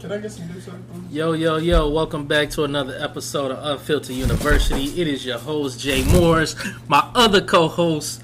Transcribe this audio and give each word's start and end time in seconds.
Can 0.00 0.12
I 0.12 0.18
get 0.18 0.30
some 0.30 0.46
do 0.46 0.60
something? 0.60 1.08
Yo, 1.10 1.32
yo, 1.32 1.56
yo, 1.56 1.90
welcome 1.90 2.24
back 2.24 2.50
to 2.50 2.62
another 2.62 2.96
episode 3.00 3.50
of 3.50 3.64
Unfiltered 3.64 4.14
University. 4.14 4.84
It 5.00 5.08
is 5.08 5.26
your 5.26 5.38
host, 5.38 5.80
Jay 5.80 6.04
Morris. 6.04 6.54
My 6.86 7.10
other 7.16 7.40
co 7.40 7.66
host, 7.66 8.22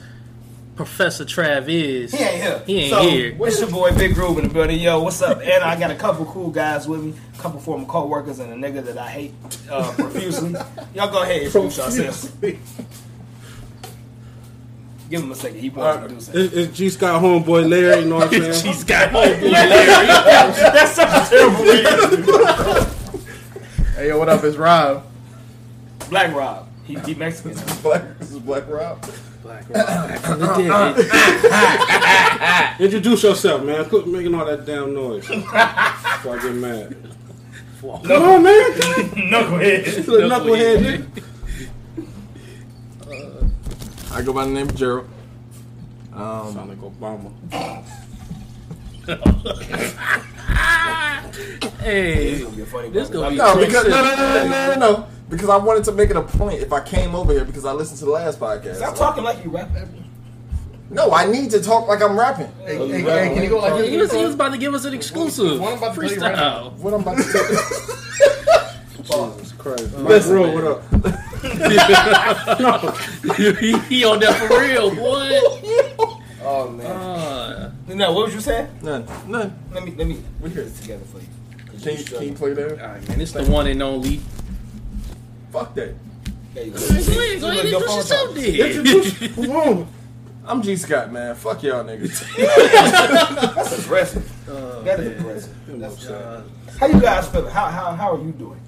Professor 0.76 1.24
Trav 1.24 1.68
is. 1.68 2.12
He 2.12 2.22
ain't 2.22 2.42
here. 2.42 2.62
He 2.64 2.78
ain't 2.78 2.90
so, 2.90 3.02
here. 3.02 3.34
What's 3.34 3.58
your 3.58 3.70
boy 3.70 3.90
Big 3.96 4.14
Groove 4.14 4.38
in 4.38 4.46
the 4.46 4.54
building. 4.54 4.78
Yo, 4.78 5.02
what's 5.02 5.20
up? 5.20 5.40
And 5.42 5.64
I 5.64 5.76
got 5.76 5.90
a 5.90 5.96
couple 5.96 6.26
cool 6.26 6.50
guys 6.50 6.86
with 6.86 7.02
me, 7.02 7.12
a 7.36 7.42
couple 7.42 7.58
former 7.58 7.86
co-workers, 7.86 8.38
and 8.38 8.52
a 8.52 8.56
nigga 8.70 8.84
that 8.84 8.96
I 8.96 9.08
hate 9.08 9.34
uh, 9.68 9.92
profusely. 9.96 10.50
Y'all 10.94 11.10
go 11.10 11.24
ahead 11.24 11.38
and 11.38 11.46
introduce 11.46 11.76
yourselves. 11.76 12.30
Give 15.14 15.22
him 15.22 15.30
a 15.30 15.34
second. 15.36 15.60
He 15.60 15.70
wants 15.70 16.02
to 16.02 16.08
do 16.08 16.20
something. 16.20 16.42
It's, 16.42 16.54
it's 16.54 16.76
G 16.76 16.90
Scott 16.90 17.22
homeboy 17.22 17.70
Larry, 17.70 18.00
you 18.02 18.08
know 18.08 18.16
what 18.16 18.34
I'm 18.34 18.42
saying? 18.42 18.64
She's 18.74 18.82
got 18.82 19.10
homeboy 19.10 19.48
Larry. 19.48 20.06
That's 20.56 20.90
such 20.90 21.08
a 21.08 21.30
terrible 21.30 21.62
way. 21.62 21.84
Hey, 23.94 24.08
yo, 24.08 24.18
what 24.18 24.28
up? 24.28 24.42
It's 24.42 24.56
Rob. 24.56 25.06
Black 26.10 26.34
Rob. 26.34 26.66
He, 26.82 26.94
he 26.96 27.14
Mexican. 27.14 27.54
Black, 27.80 28.18
this 28.18 28.32
is 28.32 28.40
Black 28.40 28.68
Rob. 28.68 29.08
Black 29.44 29.68
Rob 29.70 29.86
back 29.86 30.18
from 30.18 30.40
the 30.40 30.46
dead. 32.72 32.80
Introduce 32.80 33.22
yourself, 33.22 33.62
man. 33.62 33.84
Quit 33.88 34.08
making 34.08 34.34
all 34.34 34.46
that 34.46 34.66
damn 34.66 34.92
noise. 34.94 35.28
Before 35.28 35.52
I 35.52 36.42
get 36.42 36.54
mad. 36.56 36.96
Come 37.80 38.22
on, 38.24 38.42
man. 38.42 38.62
Knucklehead. 39.30 39.84
Knucklehead, 39.84 40.78
nigga. 40.80 41.24
I 44.14 44.22
go 44.22 44.32
by 44.32 44.44
the 44.44 44.50
name 44.52 44.68
of 44.68 44.74
Gerald. 44.76 45.08
Um, 46.12 46.52
Sound 46.54 46.68
like 46.70 46.78
Obama. 46.78 47.32
Hey, 51.80 52.30
This 52.38 52.42
gonna 52.44 52.56
be 52.56 52.62
a 52.62 52.66
funny 52.66 52.88
This 52.90 53.08
one. 53.10 53.12
gonna 53.12 53.30
be- 53.30 53.36
no, 53.36 53.56
because 53.58 53.84
no, 53.88 54.02
no, 54.02 54.14
no, 54.14 54.16
no, 54.16 54.44
no, 54.48 54.74
no, 54.74 54.80
no. 54.92 55.06
Because 55.28 55.48
I 55.48 55.56
wanted 55.56 55.84
to 55.84 55.92
make 55.92 56.10
it 56.10 56.16
a 56.16 56.22
point 56.22 56.60
if 56.62 56.72
I 56.72 56.80
came 56.80 57.14
over 57.14 57.32
here 57.32 57.44
because 57.44 57.64
I 57.64 57.72
listened 57.72 57.98
to 58.00 58.04
the 58.06 58.10
last 58.12 58.38
podcast. 58.38 58.76
Stop 58.76 58.94
talking 58.94 59.24
like 59.24 59.42
you 59.44 59.50
rap. 59.50 59.68
No, 60.90 61.10
I 61.12 61.26
need 61.26 61.50
to 61.50 61.60
talk 61.62 61.88
like 61.88 62.02
I'm 62.02 62.18
rapping. 62.18 62.46
Hey, 62.64 62.76
hey, 62.76 63.00
hey, 63.02 63.34
can 63.34 63.42
you 63.42 63.48
go 63.48 63.58
like 63.58 63.74
this? 63.78 63.88
he 63.90 63.96
was, 63.96 64.12
he 64.12 64.24
was 64.24 64.34
about 64.34 64.52
to 64.52 64.58
give 64.58 64.74
us 64.74 64.84
an 64.84 64.94
exclusive. 64.94 65.60
What 65.60 65.72
I'm 65.72 65.78
about 65.78 65.94
to 65.96 66.00
tell 66.00 66.10
you 66.12 66.20
right 66.20 66.72
What 66.78 66.94
I'm 66.94 67.00
about 67.00 67.16
to 67.16 67.22
say. 67.24 67.40
Jesus 69.02 69.52
Christ. 69.52 69.98
Mike 69.98 70.22
Bro, 70.22 70.54
what 70.54 70.64
up? 70.64 71.20
he, 73.60 73.78
he 73.88 74.04
on 74.04 74.18
that 74.20 74.34
for 74.48 74.60
real, 74.60 74.94
boy. 74.94 75.40
Oh 76.46 76.68
man. 76.68 76.84
Uh, 76.86 77.70
No, 77.88 78.12
what 78.12 78.26
was 78.26 78.34
you 78.34 78.40
saying? 78.42 78.68
None, 78.82 79.06
none. 79.26 79.58
Let 79.72 79.82
me 79.82 79.94
let 79.96 80.06
me 80.06 80.22
we 80.42 80.50
hear 80.50 80.62
this 80.64 80.78
together 80.78 81.02
for 81.06 81.18
you. 81.18 81.26
Can 81.80 81.96
you, 81.96 82.04
can 82.04 82.22
you 82.22 82.32
play 82.34 82.52
that? 82.52 82.80
all 82.82 82.86
right, 82.88 83.08
man, 83.08 83.18
it's 83.22 83.32
the 83.32 83.44
one 83.44 83.66
and 83.66 83.82
only. 83.82 84.20
Fuck 85.50 85.74
that. 85.76 85.94
There 86.52 86.64
you 86.64 86.72
go. 86.72 86.78
Go 86.80 86.84
ahead, 86.94 87.40
go 87.40 87.48
ahead, 87.48 87.64
Your 87.70 87.80
introduce 87.80 87.86
phone 87.86 87.96
yourself, 87.96 88.34
then. 88.34 88.54
Introduce. 88.54 89.86
I'm 90.46 90.60
G 90.60 90.76
Scott, 90.76 91.10
man. 91.10 91.34
Fuck 91.34 91.62
y'all 91.62 91.82
niggas. 91.82 92.20
That's 93.54 93.78
aggressive. 93.82 94.30
Oh, 94.46 94.82
That 94.82 95.00
is 95.00 95.06
man. 95.08 95.18
aggressive. 95.20 95.54
That's 95.80 96.06
Uh, 96.08 96.42
How 96.78 96.86
you 96.88 97.00
guys 97.00 97.26
feeling? 97.28 97.50
How 97.50 97.66
how 97.70 97.92
how 97.92 98.12
are 98.16 98.22
you 98.22 98.32
doing? 98.32 98.60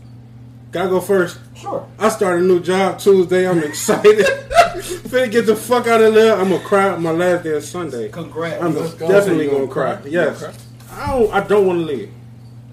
Gotta 0.73 0.89
go 0.91 1.01
first. 1.01 1.39
Sure. 1.55 1.89
I 1.99 2.09
start 2.11 2.41
a 2.41 2.43
new 2.43 2.61
job 2.61 2.99
Tuesday. 2.99 3.49
I'm 3.49 3.59
excited. 3.63 4.19
Finna 5.09 5.31
get 5.31 5.47
the 5.47 5.57
fuck 5.57 5.87
out 5.87 6.03
of 6.03 6.15
there. 6.15 6.37
I'm 6.37 6.51
gonna 6.51 6.63
cry 6.65 6.97
my 6.99 7.11
last 7.13 7.45
day 7.45 7.57
of 7.57 7.65
Sunday. 7.65 8.09
Congrats. 8.09 8.63
I'm 8.63 8.75
Let's 8.75 8.95
definitely 8.95 9.45
You 9.47 9.51
gonna 9.53 9.67
cry. 9.69 9.97
cry? 9.97 10.07
Yes. 10.11 10.41
Gonna 10.43 10.55
I 10.93 11.07
don't. 11.17 11.33
I 11.35 11.41
don't 11.47 11.67
want 11.67 11.79
to 11.81 11.85
leave. 11.87 12.13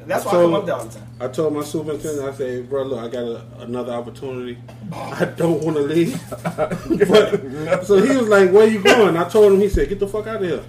That's 0.06 0.26
why 0.26 0.32
So- 0.32 0.40
I 0.40 0.44
come 0.44 0.54
up 0.56 0.66
there 0.66 0.76
all 0.76 0.86
the 0.86 0.94
time. 1.00 1.08
I 1.22 1.28
told 1.30 1.54
my 1.54 1.64
superintendent, 1.64 2.28
I 2.28 2.34
said, 2.36 2.70
bro, 2.70 2.84
look, 2.84 3.00
I 3.00 3.08
got 3.08 3.24
a, 3.24 3.46
another 3.60 3.94
opportunity. 3.94 4.58
I 4.92 5.24
don't 5.24 5.64
want 5.64 5.78
to 5.78 5.84
leave. 5.84 6.22
but, 6.44 7.86
so 7.86 8.02
he 8.02 8.18
was 8.18 8.28
like, 8.28 8.52
where 8.52 8.68
you 8.68 8.84
going? 8.84 9.16
I 9.16 9.30
told 9.30 9.54
him, 9.54 9.62
he 9.62 9.70
said, 9.70 9.88
get 9.88 10.00
the 10.00 10.08
fuck 10.08 10.28
out 10.28 10.38
of 10.38 10.50
here. 10.50 10.64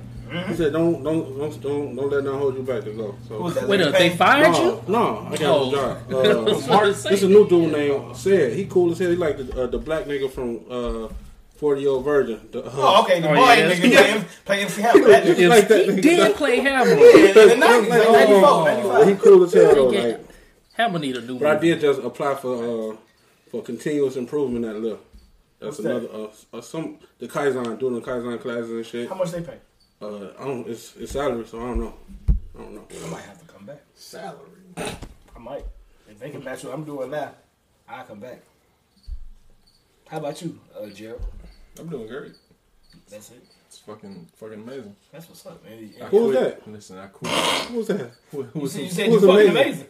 He 0.48 0.54
said, 0.54 0.72
don't, 0.72 1.02
don't, 1.02 1.38
don't, 1.38 1.60
don't, 1.62 1.96
don't 1.96 2.10
let 2.10 2.24
nothing 2.24 2.38
hold 2.40 2.56
you 2.56 2.62
back 2.62 2.82
to 2.84 2.92
go. 2.92 3.14
So, 3.28 3.42
Who's? 3.42 3.54
Wait, 3.62 3.80
Larry 3.80 3.92
they 3.92 4.10
fired 4.16 4.52
no, 4.52 4.64
you? 4.64 4.82
no, 4.88 5.28
I 5.30 5.36
got 5.36 5.42
Oh. 5.42 5.68
a 5.68 5.72
job. 5.72 5.98
Uh, 6.54 6.68
Mark, 6.68 6.86
this 6.86 7.06
is 7.06 7.22
a 7.24 7.28
new 7.28 7.48
dude 7.48 7.72
named 7.72 8.16
Said. 8.16 8.52
He 8.54 8.66
cool 8.66 8.92
as 8.92 8.98
hell. 8.98 9.10
He 9.10 9.16
like 9.16 9.36
the, 9.36 9.62
uh, 9.64 9.66
the 9.66 9.78
black 9.78 10.04
nigga 10.04 10.30
from 10.30 10.60
uh, 10.70 11.08
40 11.56 11.80
Year 11.80 11.90
Old 11.90 12.04
Virgin. 12.04 12.40
The, 12.50 12.64
uh, 12.64 12.70
Oh, 12.74 13.02
okay. 13.04 13.20
The 13.20 13.30
Oh, 13.30 13.34
boy 13.34 13.52
yeah. 13.52 13.70
nigga 13.72 13.80
play, 13.92 14.10
M- 14.10 14.24
play 14.44 14.62
MC 14.62 14.82
Hammer. 14.82 15.06
That 15.08 15.24
nigga- 15.24 15.36
He 15.36 15.46
like 15.48 15.68
that 15.68 15.84
he 15.86 15.90
nigga. 15.92 16.02
did 16.02 16.36
play 16.36 16.56
Hammer. 16.60 16.90
in 16.90 16.98
the 16.98 17.56
90s, 17.56 17.88
like 17.88 18.10
94, 18.10 18.44
Oh, 18.44 18.64
95. 18.64 19.08
he 19.08 19.14
cool 19.16 19.44
as 19.44 19.52
hell 19.52 19.74
though. 19.74 19.86
Like, 19.88 20.20
Hammer 20.74 20.98
need 20.98 21.16
a 21.16 21.20
new 21.20 21.38
But 21.38 21.56
I 21.56 21.60
did 21.60 21.80
just 21.80 22.00
apply 22.02 22.34
for 22.34 22.92
uh, 22.92 22.96
for 23.50 23.62
continuous 23.62 24.16
improvement 24.16 24.64
at 24.64 24.74
Lyft. 24.76 24.98
What's 25.60 25.76
That's 25.78 25.88
that? 25.88 25.96
another 26.10 26.28
uh, 26.52 26.56
uh, 26.58 26.60
some 26.60 26.98
the 27.20 27.28
Kaizen 27.28 27.78
doing 27.78 27.94
the 27.94 28.00
Kaizen 28.00 28.40
classes 28.40 28.70
and 28.70 28.84
shit. 28.84 29.08
How 29.08 29.14
much 29.14 29.30
they 29.30 29.40
pay? 29.40 29.58
Uh, 30.02 30.28
I 30.38 30.44
don't 30.44 30.68
it's 30.68 30.94
it's 30.96 31.12
salary, 31.12 31.46
so 31.46 31.58
I 31.60 31.66
don't 31.68 31.80
know. 31.80 31.94
I 32.54 32.58
don't 32.62 32.74
know. 32.74 32.86
I 33.04 33.10
might 33.10 33.22
have 33.22 33.38
to 33.40 33.46
come 33.52 33.66
back. 33.66 33.80
Salary. 33.94 34.38
I 34.76 35.38
might. 35.38 35.64
If 36.08 36.18
they 36.18 36.30
can 36.30 36.44
match 36.44 36.64
what 36.64 36.74
I'm 36.74 36.84
doing 36.84 37.10
now, 37.10 37.32
I'll 37.88 38.04
come 38.04 38.20
back. 38.20 38.42
How 40.08 40.18
about 40.18 40.40
you, 40.42 40.58
uh, 40.78 40.86
Gerald? 40.88 41.22
I'm 41.78 41.88
doing 41.88 42.06
great. 42.06 42.32
That's 43.10 43.30
it. 43.30 43.42
It's 43.66 43.78
fucking 43.78 44.28
fucking 44.36 44.62
amazing. 44.62 44.94
That's 45.12 45.28
what's 45.28 45.46
up, 45.46 45.64
man. 45.64 45.90
I 46.00 46.04
Who 46.06 46.26
was 46.26 46.36
quit. 46.36 46.64
that? 46.64 46.72
Listen, 46.72 46.98
I 46.98 47.06
quit. 47.06 47.32
Who 47.32 47.78
was 47.78 47.86
that? 47.88 48.10
Who, 48.30 48.42
who 48.42 48.58
You 48.58 48.62
was 48.62 48.72
said 48.72 48.82
you, 48.82 48.86
who? 48.88 48.92
said 48.94 49.06
who 49.06 49.10
you 49.12 49.16
was 49.20 49.24
fucking 49.24 49.50
amazing? 49.50 49.70
amazing. 49.72 49.86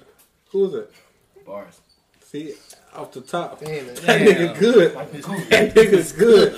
Who 0.52 0.58
was 0.60 0.72
that? 0.72 0.90
Bars. 1.44 1.80
See, 2.34 2.52
off 2.92 3.12
the 3.12 3.20
top. 3.20 3.60
Damn 3.60 3.86
it. 3.90 3.96
That 3.98 4.20
nigga 4.20 4.58
good. 4.58 4.92
Like 4.96 5.12
the 5.12 5.22
cool. 5.22 5.38
That 5.50 5.72
nigga's 5.72 6.10
good. 6.10 6.52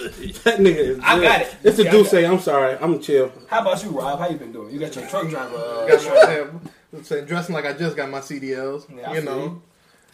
That 0.45 0.59
nigga 0.59 0.77
is 0.77 0.97
good. 0.97 1.05
I 1.05 1.21
got 1.21 1.41
it. 1.43 1.55
It's 1.63 1.79
a 1.79 1.83
Yeah, 1.85 1.91
I 1.91 1.93
Duce. 1.93 2.15
I'm 2.15 2.39
sorry. 2.39 2.79
I'm 2.81 2.99
chill. 2.99 3.31
How 3.49 3.61
about 3.61 3.85
you, 3.85 3.91
Rob? 3.91 4.19
How 4.19 4.27
you 4.31 4.39
been 4.39 4.53
doing? 4.53 4.73
You 4.73 4.81
got 4.81 4.97
your 4.97 5.07
truck 5.07 5.29
driver. 5.29 5.55
Uh, 5.55 5.87
Got 5.87 6.05
my 6.07 6.35
damn- 6.35 6.61
I'm 6.95 7.05
saying, 7.05 7.27
dressing 7.27 7.55
like 7.55 7.67
I 7.67 7.75
just 7.75 7.95
got 7.95 8.09
my 8.09 8.21
CDLs. 8.21 8.87
Yeah, 8.97 9.13
you 9.13 9.21
know. 9.21 9.39
you. 9.39 9.63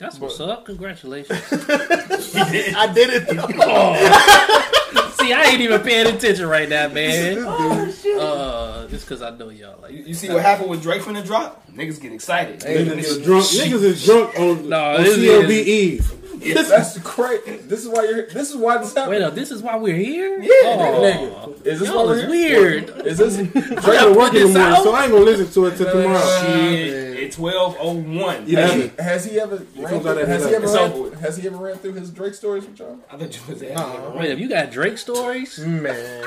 That's 0.01 0.19
what's 0.19 0.41
up. 0.41 0.67
Congratulations. 0.67 1.39
I 1.53 2.91
did 2.93 3.11
it. 3.13 4.73
See, 5.23 5.33
I 5.33 5.43
ain't 5.45 5.61
even 5.61 5.81
paying 5.81 6.07
attention 6.15 6.47
right 6.47 6.69
now, 6.69 6.89
man. 6.89 7.39
Oh, 8.15 8.83
Uh, 8.85 8.89
just 8.89 9.07
because 9.07 9.23
I 9.23 9.31
know 9.31 9.49
y'all 9.49 9.81
like. 9.81 9.93
You, 9.93 10.03
you 10.05 10.15
see 10.15 10.29
what 10.29 10.43
happened 10.43 10.69
with 10.71 10.83
Drake 10.83 11.03
from 11.03 11.15
the 11.15 11.23
drop? 11.23 11.67
Niggas 11.73 12.01
get 12.01 12.13
excited. 12.13 12.61
Niggas 12.61 12.99
is 12.99 13.19
drunk. 13.25 13.45
Niggas 13.47 13.83
is 13.83 14.05
drunk 14.05 14.39
on, 14.39 14.69
No, 14.69 14.97
on 14.97 15.05
CLB 15.05 15.51
is- 15.51 16.13
Eve. 16.43 16.55
That's 16.69 16.99
great. 16.99 17.69
This 17.69 17.83
is 17.83 17.89
why 17.89 18.05
you're. 18.05 18.27
This 18.27 18.51
is 18.51 18.57
why 18.57 18.79
this 18.79 18.95
happened. 18.95 19.11
Wait 19.11 19.23
up, 19.23 19.35
this 19.35 19.51
is 19.51 19.63
why 19.63 19.77
we're 19.77 19.97
here? 19.97 20.41
Yeah, 20.41 20.49
oh, 20.65 21.55
nigga. 21.57 21.67
Is 21.67 21.81
this 21.81 21.89
why 21.89 21.95
Y'all 21.95 22.07
we're 22.07 22.29
weird. 22.29 23.07
Is 23.07 23.19
this? 23.19 23.37
Drake 23.53 24.01
at 24.01 24.17
work 24.17 24.35
in 24.35 24.43
the 24.43 24.49
morning, 24.49 24.57
out? 24.57 24.83
so 24.83 24.93
I 24.93 25.05
ain't 25.05 25.13
gonna 25.13 25.25
listen 25.25 25.51
to 25.53 25.67
it 25.67 25.77
till 25.77 25.91
tomorrow. 25.91 26.41
Shit. 26.41 27.13
It's 27.23 27.39
1201. 27.39 28.45
Yeah. 28.47 28.61
Has 28.61 28.75
he, 28.75 28.91
has 28.99 29.25
he 29.25 29.41
ever? 29.41 29.57
Ran 29.77 30.01
through, 30.01 30.19
at 30.19 30.29
has 30.29 30.49
he 30.49 30.55
ever? 30.55 30.67
Ran, 30.67 31.13
has 31.21 31.37
he 31.37 31.47
ever 31.47 31.57
ran 31.57 31.77
through 31.77 31.93
his 31.95 32.11
Drake 32.11 32.35
stories 32.35 32.67
with 32.67 32.79
y'all? 32.79 32.99
I 33.11 33.17
thought 33.17 33.35
you 33.35 33.41
was 33.49 33.63
asking. 33.63 33.75
Nah. 33.77 34.19
Wait 34.19 34.33
up, 34.33 34.39
you 34.39 34.49
got 34.49 34.71
Drake 34.71 34.99
stories? 34.99 35.59
Man. 35.59 36.25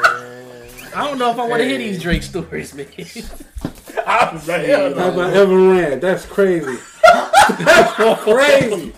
I 0.95 1.03
don't 1.03 1.19
know 1.19 1.29
if 1.29 1.37
I 1.37 1.47
want 1.47 1.61
to 1.61 1.67
hear 1.67 1.77
these 1.77 2.01
Drake 2.01 2.23
stories, 2.23 2.73
man. 2.73 2.87
I 4.07 4.33
was 4.33 4.47
like, 4.47 4.65
hell 4.65 4.93
How 4.93 5.07
no. 5.07 5.13
about 5.13 5.33
ever 5.33 5.57
ran? 5.57 5.99
That's 5.99 6.25
crazy. 6.25 6.77
That's 7.03 7.93
crazy. 8.23 8.93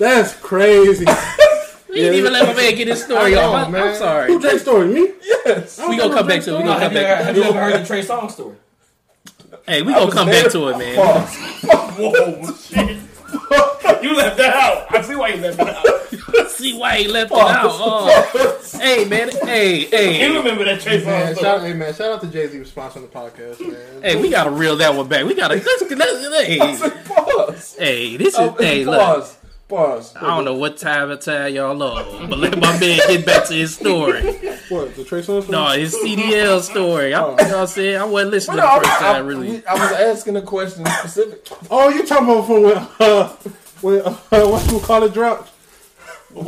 That's 0.00 0.34
crazy. 0.40 1.04
We 1.90 1.96
didn't 1.96 2.14
even 2.18 2.32
let 2.32 2.46
my 2.46 2.54
man 2.54 2.76
get 2.76 2.86
his 2.86 3.02
story 3.02 3.32
I 3.36 3.40
know, 3.40 3.50
off. 3.50 3.54
I- 3.54 3.64
I'm 3.64 3.72
man. 3.72 3.96
sorry. 3.96 4.32
Who 4.32 4.38
Drake 4.40 4.60
story? 4.60 4.86
Me? 4.86 5.08
Yes. 5.24 5.76
We 5.88 5.96
gonna 5.96 6.14
come 6.14 6.28
back 6.28 6.40
to 6.42 6.54
it. 6.54 6.58
We 6.58 6.64
No, 6.64 6.74
gonna 6.74 6.80
come 6.84 6.92
you 6.92 6.98
ever, 7.00 7.08
back. 7.16 7.24
have 7.24 7.36
you 7.36 7.42
ever 7.42 7.58
heard 7.60 7.80
the 7.82 7.84
Trey 7.84 8.02
Songz 8.04 8.30
story? 8.30 8.54
Hey, 9.66 9.82
we 9.82 9.92
gonna 9.92 10.12
come 10.12 10.28
back 10.28 10.52
to 10.52 10.68
it, 10.68 10.78
man. 10.78 10.96
Whoa, 11.98 12.52
shit. 12.54 12.90
you 14.04 14.14
left 14.14 14.36
that 14.36 14.54
out. 14.54 14.94
I 14.94 15.02
see 15.02 15.16
why 15.16 15.28
you 15.30 15.40
left 15.42 15.56
that 15.58 15.76
out. 15.76 16.50
See 16.50 16.78
why 16.78 16.98
he 16.98 17.08
left 17.08 17.32
it 17.32 17.38
out. 17.38 17.70
Oh. 17.72 18.60
Hey, 18.78 19.04
man. 19.06 19.30
Hey, 19.42 19.86
hey. 19.86 20.28
You 20.30 20.38
remember 20.38 20.64
that 20.66 20.80
Trey 20.80 21.04
Man, 21.04 21.34
Songz 21.34 21.40
shout, 21.40 21.56
story? 21.58 21.72
hey, 21.72 21.76
man, 21.76 21.92
shout 21.94 22.12
out 22.12 22.20
to 22.20 22.28
Jay 22.28 22.46
Z 22.46 22.56
for 22.62 22.80
sponsoring 22.80 23.02
the 23.02 23.08
podcast, 23.08 23.60
man. 23.60 24.02
Hey, 24.02 24.14
we 24.22 24.30
gotta 24.30 24.50
reel 24.50 24.76
that 24.76 24.94
one 24.94 25.08
back. 25.08 25.26
We 25.26 25.34
gotta. 25.34 25.56
Let's, 25.56 25.82
let's, 25.90 26.46
hey, 26.46 26.58
Pause. 27.04 27.76
hey, 27.80 28.16
this 28.16 28.34
is. 28.34 28.38
Oh, 28.38 28.56
Hey, 28.60 28.84
look. 28.84 29.26
Pause. 29.70 30.12
Pause. 30.12 30.16
I 30.22 30.26
don't 30.36 30.44
know 30.44 30.54
what 30.54 30.76
time 30.76 31.10
of 31.10 31.20
time 31.20 31.54
y'all 31.54 31.82
on, 31.82 32.28
but 32.28 32.38
let 32.38 32.58
my 32.58 32.78
man 32.78 32.98
get 33.08 33.24
back 33.24 33.46
to 33.48 33.54
his 33.54 33.74
story. 33.76 34.20
What? 34.68 34.94
The 34.96 35.04
Trey 35.04 35.20
Songz 35.20 35.44
story? 35.44 35.48
No, 35.48 35.66
his 35.68 35.94
CDL 35.94 36.60
story. 36.60 37.14
I, 37.14 37.20
you 37.20 37.26
know 37.28 37.32
what 37.34 37.52
I'm 37.54 37.66
saying? 37.66 37.96
I 38.00 38.04
wasn't 38.04 38.30
listening 38.32 38.56
No, 38.58 38.78
the 38.80 38.84
first 38.86 39.02
I- 39.02 39.12
time, 39.14 39.26
really. 39.26 39.66
I 39.66 39.74
was 39.74 39.92
asking 39.92 40.36
a 40.36 40.42
question 40.42 40.84
specific. 40.86 41.48
Oh, 41.70 41.88
you 41.88 42.04
talking 42.06 42.28
about 42.28 42.46
from 42.46 42.62
when, 42.62 42.76
uh, 42.76 43.28
when, 43.80 44.00
uh, 44.02 44.48
what 44.48 44.70
you 44.70 44.80
call 44.80 45.02
it 45.04 45.14
dropped? 45.14 45.48
What, 46.32 46.46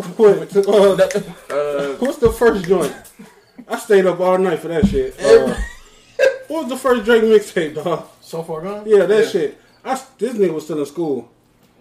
uh, 0.56 1.08
Uh, 1.50 1.96
what's 1.98 2.18
the 2.18 2.30
first 2.36 2.64
joint? 2.66 2.94
I 3.68 3.78
stayed 3.78 4.06
up 4.06 4.20
all 4.20 4.38
night 4.38 4.60
for 4.60 4.68
that 4.68 4.86
shit. 4.86 5.18
Uh, 5.20 5.54
what 6.48 6.62
was 6.64 6.68
the 6.68 6.76
first 6.76 7.04
Drake 7.04 7.22
mixtape, 7.24 7.74
dog? 7.82 8.06
So 8.20 8.42
far 8.42 8.60
gone? 8.60 8.84
Yeah, 8.86 9.06
that 9.06 9.30
shit. 9.30 9.58
I, 9.84 9.94
this 10.18 10.34
nigga 10.34 10.52
was 10.54 10.64
still 10.64 10.78
in 10.78 10.86
school. 10.86 11.30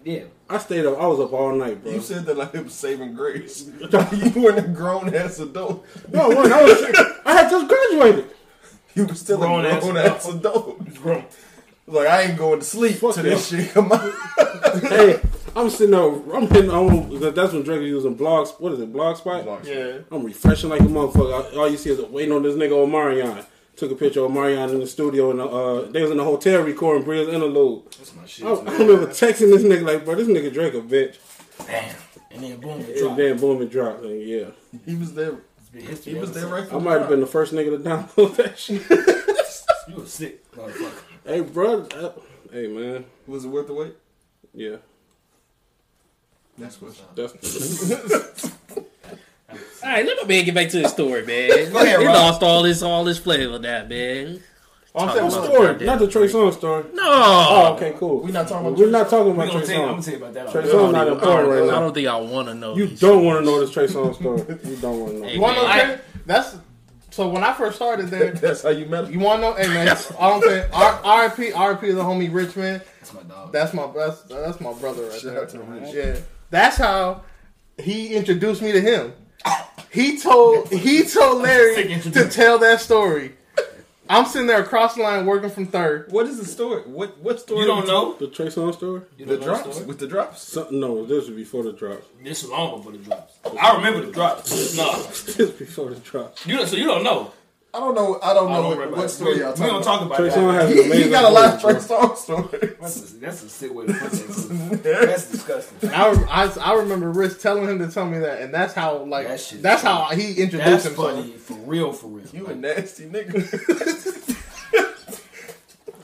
Yeah. 0.04 0.24
I 0.52 0.58
stayed 0.58 0.84
up. 0.84 1.00
I 1.00 1.06
was 1.06 1.18
up 1.18 1.32
all 1.32 1.54
night, 1.54 1.82
bro. 1.82 1.92
You 1.92 2.00
said 2.02 2.26
that 2.26 2.36
like 2.36 2.54
it 2.54 2.64
was 2.64 2.74
saving 2.74 3.14
grace. 3.14 3.70
you 3.80 4.42
weren't 4.42 4.58
a 4.58 4.68
grown 4.68 5.14
ass 5.14 5.38
adult. 5.38 5.86
no, 6.12 6.30
I 6.30 6.34
wasn't. 6.34 6.54
I, 6.54 6.62
was, 6.62 7.12
I 7.24 7.32
had 7.32 7.50
just 7.50 7.68
graduated. 7.68 8.30
You 8.94 9.06
were 9.06 9.14
still 9.14 9.38
Grown 9.38 9.64
a 9.64 9.68
ass 9.68 9.82
grown 9.82 9.96
ass 9.96 10.28
adult. 10.28 10.94
Grown. 10.96 11.24
Like 11.86 12.06
I 12.06 12.22
ain't 12.22 12.38
going 12.38 12.60
to 12.60 12.64
sleep 12.66 12.96
Fuck 12.96 13.14
to 13.14 13.22
this 13.22 13.48
shit. 13.48 13.70
Come 13.72 13.90
on. 13.90 14.12
hey, 14.82 15.20
I'm 15.56 15.70
sitting 15.70 15.92
there. 15.92 16.34
I'm 16.34 16.46
hitting 16.48 16.70
on. 16.70 17.18
That's 17.34 17.54
when 17.54 17.62
Drake 17.62 17.80
was 17.80 17.88
using 17.88 18.16
blogs. 18.16 18.60
What 18.60 18.72
is 18.72 18.80
it? 18.80 18.92
Blogspot. 18.92 19.64
Yeah. 19.64 20.02
I'm 20.10 20.24
refreshing 20.24 20.68
like 20.68 20.80
a 20.80 20.84
motherfucker. 20.84 21.56
All 21.56 21.68
you 21.70 21.78
see 21.78 21.90
is 21.90 22.00
waiting 22.00 22.32
on 22.32 22.42
this 22.42 22.54
nigga 22.54 22.72
Omarion. 22.72 23.46
Took 23.76 23.90
a 23.90 23.94
picture 23.94 24.22
of 24.24 24.30
Omarion 24.30 24.70
in 24.70 24.80
the 24.80 24.86
studio, 24.86 25.30
and 25.30 25.40
uh, 25.40 25.90
they 25.90 26.02
was 26.02 26.10
in 26.10 26.18
the 26.18 26.24
hotel 26.24 26.62
recording 26.62 27.04
Bria's 27.04 27.28
interlude. 27.28 27.84
That's 27.98 28.14
my 28.14 28.26
shit. 28.26 28.44
I, 28.46 28.50
I 28.50 28.72
remember 28.78 29.06
texting 29.06 29.50
this 29.50 29.62
nigga 29.62 29.82
like, 29.86 30.04
bro, 30.04 30.14
this 30.14 30.28
nigga 30.28 30.52
Drake 30.52 30.74
a 30.74 30.80
bitch. 30.80 31.16
Damn. 31.66 31.94
And 32.30 32.42
then 32.42 32.60
boom, 32.60 32.80
it 32.80 32.88
And 32.90 32.98
dropped. 32.98 33.16
then 33.16 33.38
boom, 33.38 33.62
it 33.62 33.70
dropped. 33.70 34.02
And 34.04 34.22
yeah, 34.22 34.46
He 34.84 34.94
was 34.94 35.14
there. 35.14 35.36
History 35.72 36.12
He 36.12 36.18
was 36.18 36.32
there 36.32 36.46
right. 36.48 36.70
I 36.70 36.78
might 36.78 37.00
have 37.00 37.08
been 37.08 37.20
the 37.20 37.26
first 37.26 37.54
nigga 37.54 37.82
to 37.82 37.88
download 37.88 38.36
that 38.36 38.58
shit. 38.58 38.82
You 39.88 40.02
a 40.02 40.06
sick 40.06 40.50
motherfucker. 40.52 40.92
hey, 41.24 41.40
bro. 41.40 41.82
uh, 41.82 42.12
hey, 42.52 42.66
man. 42.68 43.06
Was 43.26 43.46
it 43.46 43.48
worth 43.48 43.66
the 43.68 43.74
wait? 43.74 43.94
Yeah, 44.54 44.76
That's 46.58 46.78
what. 46.80 46.94
that's. 47.16 48.50
All 49.84 49.88
right, 49.90 50.04
let 50.06 50.16
my 50.22 50.28
man 50.28 50.44
get 50.44 50.54
back 50.54 50.68
to 50.70 50.80
the 50.82 50.88
story, 50.88 51.24
man. 51.26 51.48
Go 51.72 51.78
ahead, 51.80 52.00
he 52.00 52.06
Rob. 52.06 52.14
lost 52.14 52.42
all 52.42 52.62
this 52.62 52.82
all 52.82 53.04
this 53.04 53.18
flavor 53.18 53.58
now, 53.58 53.84
man. 53.84 54.40
I'm 54.94 55.08
Talking 55.08 55.22
about- 55.22 55.44
story, 55.44 55.86
not 55.86 55.98
the 56.00 56.06
Trey 56.06 56.28
Songz 56.28 56.52
story. 56.54 56.84
No, 56.92 57.02
Oh, 57.04 57.72
okay, 57.74 57.94
cool. 57.98 58.20
We're 58.22 58.30
not 58.30 58.46
talking 58.46 58.66
about. 58.66 58.78
We're 58.78 58.90
not 58.90 59.08
talking 59.08 59.26
We 59.28 59.32
about 59.32 59.46
gonna 59.52 59.64
Trey 59.64 59.74
tell 59.74 59.76
you, 59.76 59.82
I'm 59.82 59.88
gonna 59.88 60.02
Songz. 60.02 60.04
tell 60.04 60.12
you 60.14 60.18
about 60.20 60.34
that. 60.34 60.50
Trey 60.52 60.62
all 60.62 60.68
Songz 60.68 60.86
day. 60.86 60.92
not 60.92 61.08
important 61.08 61.48
right 61.48 61.62
I 61.62 61.66
now. 61.66 61.80
don't 61.80 61.94
think 61.94 62.08
I 62.08 62.16
want 62.20 62.48
to 62.48 62.54
know. 62.54 62.76
You 62.76 62.86
these 62.88 63.00
don't 63.00 63.24
want 63.24 63.38
to 63.40 63.44
know 63.50 63.60
this 63.60 63.70
Trey 63.70 63.86
Songz 63.86 64.14
story. 64.16 64.40
You 64.64 64.76
don't 64.76 65.00
want 65.00 65.12
to 65.14 65.18
know. 65.20 65.28
You 65.28 65.40
want 65.40 65.56
to 65.56 65.62
know? 65.62 65.68
man. 65.68 66.00
That's 66.26 66.56
so 67.10 67.28
when 67.28 67.42
I 67.42 67.52
first 67.54 67.76
started 67.76 68.08
there. 68.08 68.30
That's 68.32 68.62
how 68.62 68.68
you 68.68 68.84
met 68.86 69.04
him. 69.04 69.12
You 69.14 69.18
want 69.20 69.40
to 69.42 69.48
know? 69.50 69.54
Hey 69.56 69.68
man, 69.68 69.96
all 70.18 70.34
I'm 70.34 70.42
saying, 70.42 70.70
R- 70.74 71.00
R.I.P. 71.04 71.52
R.I.P. 71.52 71.90
the 71.92 72.02
homie 72.02 72.32
Richmond. 72.32 72.82
That's 73.00 73.14
my 73.14 73.22
dog. 73.22 73.50
That's 73.52 73.72
my 73.74 73.90
that's 73.96 74.22
that's 74.24 74.60
my 74.60 74.72
brother 74.74 75.04
right 75.04 75.12
Shout 75.20 75.22
there. 75.32 75.42
out 75.42 75.48
to 75.48 75.58
Rich. 75.60 75.94
Yeah, 75.94 76.16
that's 76.50 76.76
how 76.76 77.22
he 77.78 78.14
introduced 78.14 78.60
me 78.60 78.72
to 78.72 78.80
him. 78.80 79.14
He 79.92 80.18
told 80.18 80.68
he 80.70 81.02
told 81.04 81.42
Larry 81.42 82.00
to 82.00 82.28
tell 82.28 82.58
that 82.58 82.80
story. 82.80 83.32
I'm 84.08 84.26
sitting 84.26 84.46
there 84.46 84.60
across 84.62 84.94
the 84.96 85.02
line 85.02 85.24
working 85.26 85.48
from 85.48 85.66
third. 85.66 86.10
What 86.10 86.26
is 86.26 86.38
the 86.38 86.44
story? 86.44 86.82
What 86.82 87.18
what 87.18 87.40
story? 87.40 87.60
You 87.60 87.66
don't 87.66 87.86
know? 87.86 88.14
The 88.14 88.26
Trey 88.28 88.46
Songz 88.46 88.74
story? 88.74 89.02
You 89.16 89.26
the 89.26 89.38
drops 89.38 89.70
story? 89.76 89.86
with 89.86 89.98
the 90.00 90.06
drops. 90.06 90.42
Something, 90.42 90.80
no, 90.80 91.06
this 91.06 91.28
was 91.28 91.36
before 91.36 91.62
the 91.62 91.72
drops. 91.72 92.06
This 92.22 92.42
is 92.42 92.50
long 92.50 92.76
before 92.78 92.92
the 92.92 92.98
drops. 92.98 93.38
I 93.60 93.76
remember 93.76 94.04
the 94.04 94.12
drops. 94.12 94.50
No, 94.76 95.02
This 95.02 95.38
was 95.38 95.50
before 95.52 95.90
the 95.90 95.96
drops. 96.00 96.46
you 96.46 96.56
don't, 96.56 96.66
so 96.66 96.76
you 96.76 96.84
don't 96.84 97.04
know. 97.04 97.32
I 97.74 97.80
don't 97.80 97.94
know. 97.94 98.18
I 98.22 98.34
don't 98.34 98.50
I 98.52 98.56
know 98.56 98.62
don't 98.74 98.78
what, 98.90 98.96
what 98.98 99.10
story 99.10 99.34
we, 99.34 99.40
y'all 99.40 99.54
talking. 99.54 99.64
we 99.64 99.70
don't 99.70 99.82
about. 99.82 99.98
talk 99.98 100.06
about 100.06 100.16
Trey 100.18 100.28
that. 100.28 100.38
Songz 100.38 100.54
has 100.54 100.70
an 100.70 100.76
He, 100.92 101.02
he 101.04 101.08
got 101.10 101.24
a 101.24 101.30
lot 101.30 101.54
of 101.54 101.58
story, 101.60 101.74
Trey 101.74 101.82
Songz 101.82 102.16
stories. 102.18 102.76
That's 102.78 103.12
a, 103.12 103.14
that's 103.16 103.42
a 103.44 103.48
sick 103.48 103.72
way 103.74 103.86
to 103.86 103.94
put 103.94 104.10
that. 104.12 104.82
That's 104.82 105.30
disgusting. 105.30 105.88
I, 105.90 106.12
I, 106.28 106.52
I 106.60 106.74
remember 106.74 107.10
Rich 107.10 107.38
telling 107.40 107.66
him 107.68 107.78
to 107.78 107.88
tell 107.90 108.04
me 108.06 108.18
that, 108.18 108.42
and 108.42 108.52
that's 108.52 108.74
how 108.74 108.98
like 109.04 109.26
That 109.28 109.40
shit 109.40 109.62
that's 109.62 109.80
is 109.82 109.88
how 109.88 110.04
he 110.10 110.34
introduced 110.34 110.64
That's 110.64 110.84
himself. 110.84 111.14
funny 111.14 111.32
for 111.38 111.54
real, 111.54 111.92
for 111.94 112.08
real. 112.08 112.26
You 112.32 112.46
a 112.48 112.54
nasty 112.54 113.06
nigga. 113.06 113.40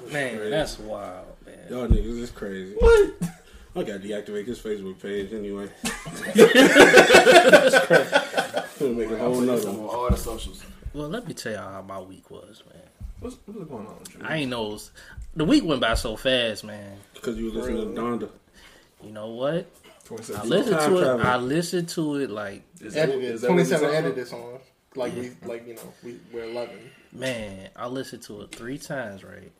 Man, 0.13 0.49
that's 0.51 0.79
wild, 0.79 1.27
man. 1.45 1.59
Y'all 1.69 1.87
niggas 1.87 2.19
is 2.19 2.31
crazy. 2.31 2.75
what? 2.79 3.13
I 3.77 3.83
gotta 3.83 3.99
deactivate 3.99 4.47
his 4.47 4.59
Facebook 4.59 4.99
page 5.03 5.35
anyway. 5.35 5.69
Gonna 8.79 8.95
make 8.95 9.11
a 9.11 9.19
I'll 9.19 9.25
whole 9.27 9.35
put 9.41 9.47
nother 9.47 9.69
on 9.69 9.79
all 9.81 10.09
the 10.11 10.17
socials. 10.17 10.63
Well, 10.95 11.09
let 11.09 11.27
me 11.29 11.35
tell 11.35 11.53
y'all 11.53 11.73
how 11.73 11.83
my 11.83 12.01
week 12.01 12.31
was, 12.31 12.63
man. 12.73 12.83
What's, 13.21 13.37
what's 13.47 13.69
going 13.69 13.87
on? 13.87 13.99
Drew? 14.09 14.23
I 14.27 14.37
ain't 14.37 14.51
know 14.51 14.79
the 15.35 15.45
week 15.45 15.65
went 15.65 15.81
by 15.81 15.95
so 15.95 16.17
fast, 16.17 16.65
man. 16.65 16.97
Because 17.15 17.37
you 17.37 17.47
were 17.47 17.61
listening 17.61 17.95
to 17.95 18.01
Donda. 18.01 18.31
You 19.03 19.13
know 19.13 19.29
what? 19.29 19.67
I 20.11 20.45
listened 20.45 20.79
to 20.81 20.97
it. 20.99 21.03
travel. 21.05 21.21
I 21.27 21.37
listened 21.37 21.89
to 21.91 22.17
it 22.17 22.31
like 22.31 22.63
Is 22.81 22.95
that- 22.95 23.11
Edited, 23.11 23.25
is 23.35 23.41
that 23.43 23.49
27 23.49 23.83
talking 23.85 23.97
edited 23.97 24.27
songs. 24.27 24.61
Like 24.97 25.15
we, 25.15 25.31
like 25.45 25.69
you 25.69 25.75
know, 25.75 25.93
we 26.03 26.19
we're 26.33 26.45
11. 26.45 26.75
man. 27.13 27.69
I 27.77 27.87
listened 27.89 28.23
to 28.23 28.41
it 28.43 28.53
three 28.55 28.79
times, 28.79 29.23
right? 29.23 29.53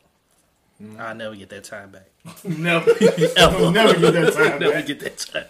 Mm-hmm. 0.81 0.99
I'll 0.99 1.13
never 1.15 1.35
get 1.35 1.49
that 1.49 1.65
time 1.65 1.91
back. 1.91 2.09
Never, 2.43 2.89
Ever. 3.37 3.71
never 3.71 3.99
get 3.99 4.13
that 4.13 4.33
time 4.33 4.59
never 4.59 4.73
back. 4.73 4.85
get 4.87 4.99
that 5.01 5.17
time. 5.17 5.45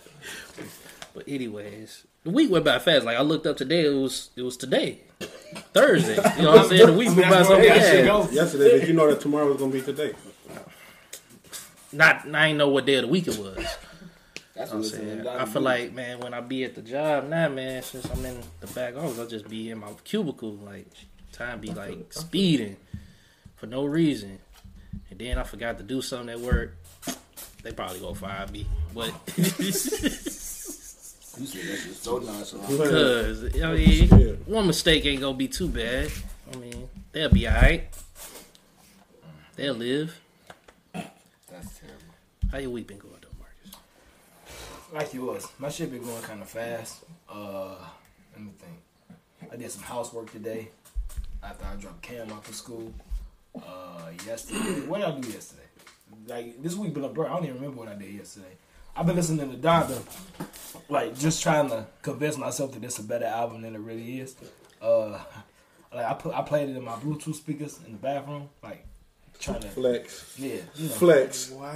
But 1.13 1.23
anyways, 1.27 2.05
the 2.23 2.29
week 2.29 2.51
went 2.51 2.65
by 2.65 2.79
fast. 2.79 3.05
Like 3.05 3.17
I 3.17 3.21
looked 3.21 3.47
up 3.47 3.57
today, 3.57 3.85
it 3.85 3.93
was 3.93 4.29
it 4.35 4.41
was 4.41 4.57
today, 4.57 4.99
Thursday. 5.73 6.15
You 6.37 6.43
know 6.43 6.51
what 6.51 6.61
I'm 6.61 6.67
saying? 6.69 6.85
The 6.85 6.93
week 6.93 7.09
I 7.09 7.11
mean, 7.11 7.19
went 7.19 7.31
by 7.31 7.43
so 7.43 7.49
where 7.57 7.67
that 7.67 7.91
shit 7.91 8.05
fast. 8.07 8.33
Yesterday, 8.33 8.79
did 8.79 8.87
you 8.87 8.93
know 8.93 9.09
that 9.09 9.21
tomorrow 9.21 9.47
was 9.47 9.57
gonna 9.57 9.71
be 9.71 9.81
today? 9.81 10.13
Not 11.91 12.27
I 12.33 12.47
ain't 12.47 12.57
know 12.57 12.69
what 12.69 12.85
day 12.85 12.95
of 12.95 13.03
the 13.03 13.07
week 13.07 13.27
it 13.27 13.37
was. 13.37 13.65
That's 14.55 14.71
I'm 14.71 14.83
saying. 14.83 15.23
saying. 15.23 15.27
I 15.27 15.45
feel 15.45 15.61
like 15.61 15.93
man, 15.93 16.19
when 16.19 16.33
I 16.33 16.41
be 16.41 16.65
at 16.65 16.75
the 16.75 16.81
job 16.81 17.29
now, 17.29 17.47
man, 17.49 17.81
since 17.81 18.05
I'm 18.09 18.23
in 18.25 18.41
the 18.59 18.67
back 18.67 18.95
office, 18.95 19.17
I'll 19.17 19.27
just 19.27 19.47
be 19.47 19.71
in 19.71 19.79
my 19.79 19.91
cubicle. 20.03 20.51
Like 20.51 20.87
time 21.31 21.61
be 21.61 21.71
like 21.71 22.11
speeding 22.11 22.75
for 23.55 23.67
no 23.67 23.85
reason, 23.85 24.39
and 25.09 25.17
then 25.17 25.37
I 25.37 25.43
forgot 25.43 25.77
to 25.77 25.83
do 25.83 26.01
something 26.01 26.29
at 26.29 26.39
work. 26.39 26.75
They 27.63 27.71
probably 27.71 27.99
gonna 27.99 28.15
fire 28.15 28.47
me, 28.47 28.67
but 28.93 29.13
You 31.39 31.45
said 31.45 31.61
that 31.63 31.77
shit 31.77 31.95
so 31.95 32.17
nonchalant. 32.17 32.67
Cause 32.67 33.43
I 33.63 33.73
mean, 33.73 34.09
Yeah. 34.09 34.33
one 34.45 34.67
mistake 34.67 35.05
ain't 35.05 35.21
gonna 35.21 35.37
be 35.37 35.47
too 35.47 35.67
bad. 35.69 36.11
I 36.53 36.57
mean, 36.57 36.89
they'll 37.13 37.29
be 37.29 37.47
alright. 37.47 37.87
They'll 39.55 39.73
live. 39.73 40.19
That's 40.93 41.09
terrible. 41.79 42.13
How 42.51 42.57
your 42.57 42.71
week 42.71 42.87
been 42.87 42.97
going, 42.97 43.13
though, 43.21 43.29
Marcus? 43.39 43.79
Like 44.93 45.13
it 45.15 45.19
was. 45.21 45.47
My 45.59 45.69
shit 45.69 45.91
been 45.91 46.03
going 46.03 46.21
kind 46.23 46.41
of 46.41 46.49
fast. 46.49 47.03
Uh, 47.29 47.75
let 48.33 48.41
me 48.43 48.51
think. 48.59 49.51
I 49.51 49.55
did 49.55 49.71
some 49.71 49.83
housework 49.83 50.31
today 50.31 50.69
after 51.43 51.65
I 51.65 51.75
dropped 51.75 52.01
Cam 52.01 52.31
off 52.33 52.47
of 52.49 52.55
school. 52.55 52.93
Uh, 53.55 54.09
yesterday. 54.27 54.81
What 54.87 54.99
did 54.99 55.07
I 55.07 55.19
do 55.19 55.29
yesterday? 55.29 55.63
Like 56.27 56.61
this 56.61 56.75
week 56.75 56.93
been 56.93 57.03
a 57.05 57.09
blur. 57.09 57.27
I 57.27 57.35
don't 57.35 57.43
even 57.45 57.55
remember 57.55 57.77
what 57.79 57.87
I 57.87 57.95
did 57.95 58.11
yesterday. 58.13 58.57
I've 58.95 59.05
been 59.05 59.15
listening 59.15 59.49
to 59.51 59.57
Donda, 59.57 60.01
like 60.89 61.17
just 61.17 61.41
trying 61.41 61.69
to 61.69 61.85
convince 62.01 62.37
myself 62.37 62.73
that 62.73 62.83
it's 62.83 62.99
a 62.99 63.03
better 63.03 63.25
album 63.25 63.61
than 63.61 63.75
it 63.75 63.79
really 63.79 64.19
is. 64.19 64.35
Uh, 64.81 65.19
like 65.93 66.05
I 66.05 66.13
put 66.13 66.33
I 66.33 66.41
played 66.41 66.69
it 66.69 66.75
in 66.77 66.83
my 66.83 66.93
Bluetooth 66.93 67.35
speakers 67.35 67.79
in 67.85 67.93
the 67.93 67.97
bathroom, 67.97 68.49
like 68.61 68.85
trying 69.39 69.61
to 69.61 69.67
Flex. 69.69 70.35
yeah, 70.37 70.55
you 70.75 70.89
know. 70.89 70.95
Flex. 70.95 71.49
What? 71.51 71.75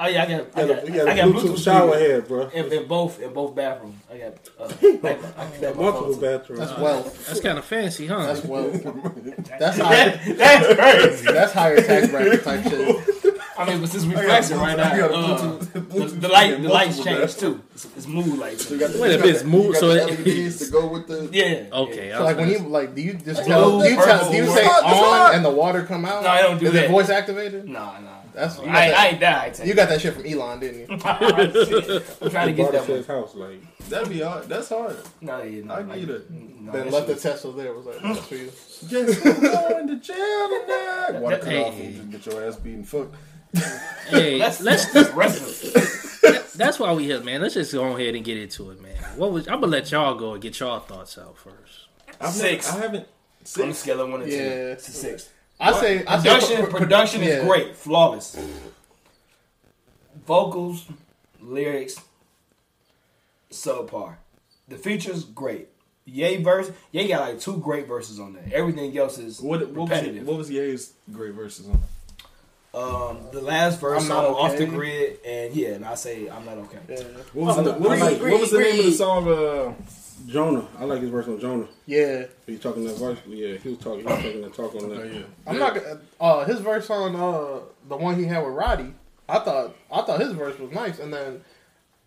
Oh 0.00 0.06
yeah, 0.06 0.22
I 0.22 0.26
got 0.26 0.40
I 0.54 0.66
got, 0.66 0.68
got, 0.68 0.86
you 0.86 0.94
got 0.94 1.08
I 1.08 1.12
a 1.12 1.16
got 1.16 1.28
Bluetooth 1.28 1.42
Bluetooth 1.42 1.64
shower 1.64 1.98
head, 1.98 2.28
bro. 2.28 2.48
In, 2.48 2.72
in 2.72 2.86
both 2.86 3.20
in 3.20 3.32
both 3.32 3.54
bathrooms. 3.54 4.00
I 4.12 4.18
got 4.18 4.32
uh, 4.58 4.72
I 5.36 5.60
got 5.60 5.76
Multiple 5.76 6.16
bathrooms. 6.16 6.60
That's 6.60 6.78
wealth. 6.80 7.26
That's 7.26 7.40
kind 7.40 7.58
of 7.58 7.64
fancy, 7.64 8.06
huh? 8.06 8.26
That's 8.26 8.44
wealth. 8.44 8.82
That's 9.58 9.78
higher. 9.78 10.20
That's 10.34 10.74
crazy. 10.74 11.32
That's 11.32 11.52
higher 11.52 11.80
tax 11.82 12.08
bracket 12.08 12.44
type 12.44 12.62
shit. 12.64 13.17
I 13.58 13.66
mean, 13.66 13.80
but 13.80 13.88
since 13.90 14.04
we 14.04 14.12
I 14.14 14.16
got 14.16 14.24
flexing 14.26 14.56
right 14.58 14.76
now, 14.76 14.92
uh, 15.06 15.58
the, 15.58 15.80
the 15.80 16.28
light 16.28 16.62
the 16.62 16.68
lights 16.68 16.96
multiple 16.98 17.18
changed 17.18 17.40
too. 17.40 17.62
It's, 17.74 17.84
it's 17.96 18.06
mood 18.06 18.38
lights. 18.38 18.70
You 18.70 18.78
got 18.78 18.92
the, 18.92 19.00
Wait, 19.00 19.12
you 19.12 19.18
if 19.18 19.24
it's 19.24 19.42
the- 19.42 19.48
move- 19.48 19.64
you 19.66 19.72
got 19.72 19.80
so 19.80 19.88
the 19.88 20.08
it- 20.12 20.26
LEDs 20.46 20.58
to 20.66 20.70
go 20.70 20.86
with 20.86 21.06
the. 21.08 21.28
yeah. 21.32 21.66
Okay. 21.72 22.12
So 22.12 22.22
like 22.24 22.36
when 22.36 22.48
you 22.50 22.58
like, 22.60 22.94
do 22.94 23.02
you 23.02 23.14
just 23.14 23.44
tell? 23.44 23.80
Do 23.80 23.88
you 23.88 23.96
tell? 23.96 24.30
Do 24.30 24.36
you 24.36 24.46
say 24.46 24.52
It's 24.64 24.64
not- 24.64 24.78
it's 24.92 25.00
not- 25.00 25.28
on 25.30 25.34
and 25.36 25.44
the 25.44 25.50
water 25.50 25.82
come 25.84 26.04
out? 26.04 26.22
No, 26.22 26.28
I 26.30 26.42
don't 26.42 26.58
do 26.58 26.66
Is 26.66 26.72
that. 26.72 26.84
it 26.84 26.90
voice 26.90 27.08
activated? 27.10 27.68
Nah, 27.68 27.98
nah. 28.00 28.14
That's 28.34 28.56
you 28.60 28.66
got, 28.66 28.74
I, 28.76 28.84
I 28.84 28.90
that, 28.90 29.10
ain't 29.10 29.20
that. 29.20 29.60
I 29.60 29.64
you 29.64 29.74
got 29.74 29.88
that 29.88 30.00
shit 30.00 30.14
from 30.14 30.24
Elon, 30.24 30.60
didn't 30.60 30.78
you? 30.78 30.86
I'm 30.90 31.00
trying 31.00 31.52
to 32.46 32.52
get 32.52 32.70
that 32.70 32.84
to 32.84 32.90
one. 32.92 32.98
his 32.98 33.06
house, 33.08 33.34
like 33.34 33.60
That'd 33.88 34.10
be 34.10 34.20
hard. 34.20 34.48
That's 34.48 34.68
hard. 34.68 34.96
No, 35.20 35.42
yeah, 35.42 35.64
no, 35.64 35.74
I 35.74 35.80
like, 35.80 35.88
give 36.00 36.08
you 36.08 36.14
that. 36.18 36.30
no, 36.30 36.72
then 36.72 36.90
left 36.92 37.08
the 37.08 37.16
Tesla 37.16 37.52
there. 37.54 37.72
Was 37.72 37.86
like, 37.86 37.98
that's 38.00 38.20
for 38.26 38.34
you. 38.36 38.46
Guess 38.88 38.90
who's 39.22 39.38
going 39.40 39.88
to 39.88 39.96
jail 39.96 40.48
tonight? 40.60 41.20
Water 41.20 41.38
cut 41.38 41.54
off 41.56 41.80
and 41.80 42.12
just 42.12 42.26
get 42.26 42.26
your 42.34 42.44
ass 42.46 42.56
beaten. 42.56 42.84
Fuck. 42.84 43.08
Hey, 44.08 44.38
That's 44.38 44.60
let's. 44.62 44.90
that's 44.92 45.10
rest 45.14 46.56
That's 46.56 46.78
why 46.78 46.92
we 46.94 47.04
here, 47.04 47.20
man. 47.20 47.42
Let's 47.42 47.54
just 47.54 47.72
go 47.72 47.94
ahead 47.94 48.14
and 48.14 48.24
get 48.24 48.38
into 48.38 48.70
it, 48.70 48.80
man. 48.80 48.96
What 49.16 49.32
was? 49.32 49.46
I'm 49.48 49.60
gonna 49.60 49.66
let 49.72 49.90
y'all 49.90 50.14
go 50.14 50.32
and 50.32 50.40
get 50.42 50.58
y'all 50.60 50.80
thoughts 50.80 51.18
out 51.18 51.36
first. 51.36 51.88
I've 52.18 52.32
Six. 52.32 52.66
Never, 52.72 52.78
I 52.78 52.82
haven't. 52.86 53.08
On 53.62 53.68
the 53.68 53.74
scale 53.74 54.00
of 54.00 54.10
one 54.10 54.20
to 54.20 54.30
Yeah. 54.30 54.36
ten, 54.38 54.52
it's 54.72 54.88
a 54.88 54.92
six. 54.92 55.28
I 55.60 55.72
say, 55.78 56.04
I 56.06 56.18
say, 56.18 56.22
Production, 56.30 56.66
production 56.68 57.22
is 57.22 57.28
yeah. 57.28 57.44
great, 57.46 57.76
flawless. 57.76 58.38
Vocals, 60.26 60.86
lyrics, 61.40 62.00
subpar. 63.50 64.16
The 64.68 64.76
features 64.76 65.24
great. 65.24 65.68
Yay 66.04 66.42
verse, 66.42 66.70
Yay 66.92 67.08
got 67.08 67.20
like 67.28 67.40
two 67.40 67.58
great 67.58 67.86
verses 67.86 68.18
on 68.20 68.32
there. 68.32 68.44
Everything 68.52 68.96
else 68.96 69.18
is 69.18 69.40
What, 69.40 69.60
what, 69.60 69.70
was, 69.74 69.90
repetitive. 69.90 70.26
what 70.26 70.38
was 70.38 70.50
Ye's 70.50 70.92
great 71.12 71.34
verses 71.34 71.68
on? 71.68 71.82
Um, 72.74 73.18
the 73.32 73.40
last 73.40 73.80
verse 73.80 74.02
I'm 74.02 74.08
Not 74.08 74.24
on 74.26 74.34
off 74.34 74.56
the 74.56 74.66
grid, 74.66 75.18
and 75.26 75.54
yeah, 75.54 75.68
and 75.70 75.84
I 75.84 75.94
say 75.94 76.28
I'm 76.28 76.44
not 76.44 76.58
okay. 76.58 76.78
Yeah. 76.88 76.96
What 77.32 77.46
was, 77.46 77.58
Oh, 77.58 77.62
the, 77.62 77.72
what 77.72 77.90
was, 77.98 78.18
Green, 78.18 78.32
what 78.32 78.40
was 78.42 78.50
the 78.50 78.58
name 78.60 78.78
of 78.78 78.84
the 78.84 78.92
song? 78.92 79.28
Uh, 79.28 79.72
Jonah. 80.26 80.66
I 80.78 80.84
like 80.84 81.00
his 81.00 81.10
verse 81.10 81.26
on 81.28 81.40
Jonah. 81.40 81.66
Yeah. 81.86 82.26
He 82.46 82.58
talking 82.58 82.84
that 82.84 82.98
verse. 82.98 83.18
Yeah, 83.26 83.56
he 83.56 83.70
was 83.70 83.78
talking. 83.78 84.00
He 84.00 84.04
was 84.06 84.22
taking 84.22 84.42
that 84.42 84.54
talk 84.54 84.74
on 84.74 84.90
that. 84.90 85.14
yeah. 85.14 85.20
I'm 85.46 85.58
not. 85.58 85.78
Uh, 86.20 86.44
his 86.44 86.60
verse 86.60 86.90
on 86.90 87.16
uh 87.16 87.60
the 87.88 87.96
one 87.96 88.16
he 88.16 88.24
had 88.24 88.44
with 88.44 88.54
Roddy, 88.54 88.92
I 89.28 89.38
thought 89.38 89.74
I 89.90 90.02
thought 90.02 90.20
his 90.20 90.32
verse 90.32 90.58
was 90.58 90.70
nice, 90.72 90.98
and 90.98 91.12
then 91.12 91.40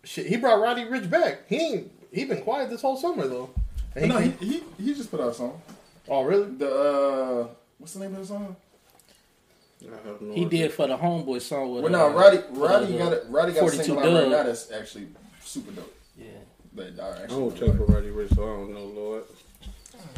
shit, 0.04 0.26
he 0.26 0.36
brought 0.36 0.60
Roddy 0.60 0.82
Ricch 0.84 1.10
back. 1.10 1.48
He 1.48 1.56
ain't 1.58 1.92
he 2.12 2.24
been 2.24 2.42
quiet 2.42 2.70
this 2.70 2.82
whole 2.82 2.96
summer 2.96 3.26
though. 3.26 3.50
And 3.96 4.08
No, 4.10 4.18
he, 4.18 4.30
he, 4.30 4.46
he 4.46 4.62
he 4.84 4.94
just 4.94 5.10
put 5.10 5.20
out 5.20 5.28
a 5.30 5.34
song. 5.34 5.60
oh 6.08 6.22
really? 6.22 6.50
The 6.54 6.70
uh, 6.70 7.46
what's 7.78 7.94
the 7.94 8.00
name 8.00 8.14
of 8.14 8.20
the 8.20 8.26
song? 8.26 8.56
I 9.90 10.08
have 10.08 10.20
no 10.20 10.34
He 10.34 10.44
idea. 10.46 10.62
did 10.68 10.72
for 10.72 10.86
the 10.86 10.96
homeboy 10.96 11.40
song 11.40 11.74
with. 11.74 11.82
Well, 11.84 11.92
no, 11.92 12.06
uh, 12.06 12.10
Roddy 12.10 12.38
Roddy 12.50 12.98
got 12.98 13.12
it. 13.12 13.24
Roddy 13.28 13.52
got 13.52 13.58
a 13.58 13.60
42 13.62 13.84
single 13.84 13.98
out 14.04 14.22
right 14.22 14.28
now 14.30 14.42
that's 14.44 14.70
actually 14.70 15.08
super 15.42 15.72
dope. 15.72 15.94
Yeah. 16.16 16.26
That 16.74 17.00
I 17.00 17.24
I 17.24 17.26
don't 17.26 17.54
check 17.56 17.68
for 17.76 17.84
Roddy 17.84 18.08
Ricch, 18.08 18.34
so 18.34 18.42
I 18.42 18.46
don't 18.46 18.72
know, 18.72 18.84
Lord. 18.84 19.24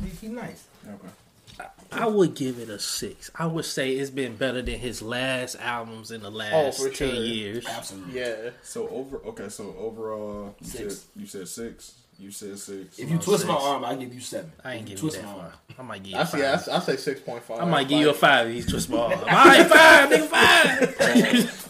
He, 0.03 0.09
he 0.09 0.29
nice. 0.29 0.65
Okay. 0.87 1.69
I 1.93 2.07
would 2.07 2.35
give 2.35 2.59
it 2.59 2.69
a 2.69 2.79
six. 2.81 3.31
I 3.37 3.47
would 3.47 3.65
say 3.65 3.93
it's 3.93 4.11
been 4.11 4.35
better 4.37 4.61
than 4.61 4.79
his 4.81 5.01
last 5.01 5.55
albums 5.61 6.11
in 6.11 6.23
the 6.23 6.31
last 6.31 6.81
Oh, 6.81 6.85
for 6.85 6.89
ten 6.95 7.11
sure. 7.15 7.25
years. 7.25 7.67
Absolutely. 7.67 8.19
Yeah. 8.21 8.51
So 8.63 8.89
over. 8.89 9.19
Okay, 9.19 9.49
so 9.49 9.75
overall, 9.79 10.57
you 10.61 10.67
Six. 10.67 10.95
said 10.97 11.05
you 11.17 11.27
said 11.27 11.49
six. 11.49 11.95
You 12.19 12.31
said 12.31 12.59
six. 12.59 12.99
If 12.99 13.11
you 13.11 13.19
twist 13.19 13.47
my 13.47 13.55
arm, 13.55 13.85
I 13.85 13.95
give 13.97 14.15
you 14.15 14.21
seven. 14.21 14.53
I 14.65 14.75
ain't 14.75 14.83
If 14.83 14.87
give 14.89 14.93
you 14.97 15.01
twist 15.11 15.17
that 15.23 15.27
my 15.27 15.33
far. 15.35 15.53
I 15.79 15.83
might 15.83 16.03
give 16.03 16.13
you 16.13 16.19
I 16.19 16.23
a 16.23 16.27
see. 16.27 16.45
I, 16.45 16.57
five. 16.57 16.69
I 16.75 16.79
say 16.81 16.97
six 16.97 17.21
point 17.21 17.43
five. 17.43 17.61
I 17.61 17.65
might 17.65 17.89
give 17.89 18.01
you 18.01 18.11
a 18.11 18.15
five. 18.15 18.49
if 18.49 18.55
you 18.57 18.63
twist 18.63 18.89
my 18.91 18.99
arm. 18.99 19.13
All 19.19 19.25
right, 19.27 19.67
five, 19.67 20.11
nigga, 20.11 20.29
five. 20.29 21.61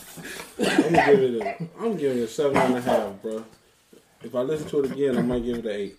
I'm 0.59 0.93
gonna 0.93 1.07
give 1.07 1.21
it 1.23 1.43
a. 1.43 1.69
I'm 1.83 1.97
giving 1.97 2.19
it 2.19 2.23
a 2.23 2.29
seven 2.29 2.57
and 2.59 2.77
a 2.77 2.81
half, 2.83 3.23
bro. 3.23 3.45
If 4.23 4.35
I 4.35 4.41
listen 4.43 4.69
to 4.69 4.85
it 4.85 4.93
again, 4.93 5.19
I 5.19 5.23
might 5.23 5.45
give 5.45 5.59
it 5.59 5.67
an 5.67 5.71
eight. 5.73 5.97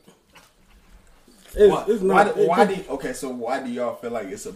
It's, 1.58 1.72
Why, 1.72 1.86
it's 1.88 2.02
not. 2.02 2.36
do- 2.36 2.42
it- 2.42 2.48
why 2.50 2.66
do 2.66 2.75
you, 2.75 2.84
okay? 2.90 3.14
So 3.14 3.30
why 3.30 3.62
do 3.64 3.70
y'all 3.72 3.96
feel 3.96 4.12
like 4.12 4.28
it's 4.28 4.46
a 4.46 4.54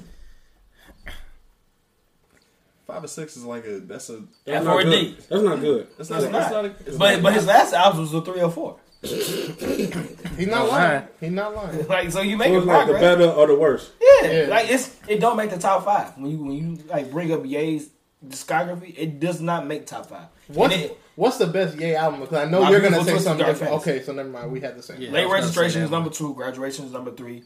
five 2.85 3.03
or 3.03 3.07
six 3.07 3.37
is 3.37 3.45
like 3.45 3.65
a 3.65 3.79
that's 3.79 4.09
a 4.09 4.21
that's 4.45 4.57
F 4.59 4.63
not 4.65 4.83
good. 4.83 5.17
That's 5.29 5.43
not 5.43 5.59
good. 5.61 5.87
it's 5.97 6.09
not 6.09 6.17
It's 6.17 6.25
it's 6.25 6.33
not. 6.33 6.51
not 6.51 6.65
a, 6.65 6.69
But 6.97 7.13
not- 7.15 7.23
but 7.23 7.33
his 7.33 7.45
last 7.45 7.73
album 7.73 8.01
was 8.01 8.13
a 8.13 8.21
three 8.21 8.41
or 8.41 8.51
four. 8.51 8.77
He's 9.01 10.47
not 10.47 10.65
Don't 10.65 10.67
lying. 10.69 11.07
He's 11.19 11.31
not 11.31 11.55
lying. 11.55 11.85
Like 11.87 12.11
so, 12.11 12.21
you 12.21 12.31
So 12.33 12.37
making 12.37 12.55
it's 12.57 12.65
like 12.65 12.87
the 12.87 12.93
better 12.93 13.25
or 13.29 13.47
the 13.47 13.55
worse. 13.55 13.91
Yeah, 14.01 14.31
Yeah. 14.31 14.47
like 14.47 14.69
it's 14.69 14.95
it 15.07 15.19
don't 15.19 15.37
make 15.37 15.49
the 15.51 15.57
top 15.57 15.85
five 15.85 16.17
when 16.17 16.31
you 16.31 16.43
when 16.43 16.51
you 16.51 16.83
like 16.87 17.09
bring 17.11 17.31
up 17.31 17.45
Ye's 17.45 17.89
discography. 18.25 18.93
It 18.97 19.19
does 19.19 19.39
not 19.41 19.65
make 19.67 19.85
top 19.85 20.07
five. 20.07 20.27
What 20.47 20.71
it- 20.71 20.97
What's 21.15 21.37
the 21.37 21.47
best 21.47 21.77
Yay 21.77 21.95
album? 21.95 22.21
Because 22.21 22.37
I 22.37 22.49
know 22.49 22.69
you're 22.69 22.79
gonna 22.79 23.03
say 23.03 23.17
something 23.19 23.45
different. 23.45 23.73
Okay, 23.73 24.01
so 24.03 24.13
never 24.13 24.29
mind. 24.29 24.53
We 24.53 24.61
had 24.61 24.77
the 24.77 24.81
same. 24.81 25.01
Yeah. 25.01 25.11
Late 25.11 25.25
was 25.25 25.33
registration 25.33 25.81
that 25.81 25.85
is 25.87 25.91
one. 25.91 26.03
number 26.03 26.15
two. 26.15 26.33
Graduation 26.33 26.85
is 26.85 26.93
number 26.93 27.11
three. 27.11 27.43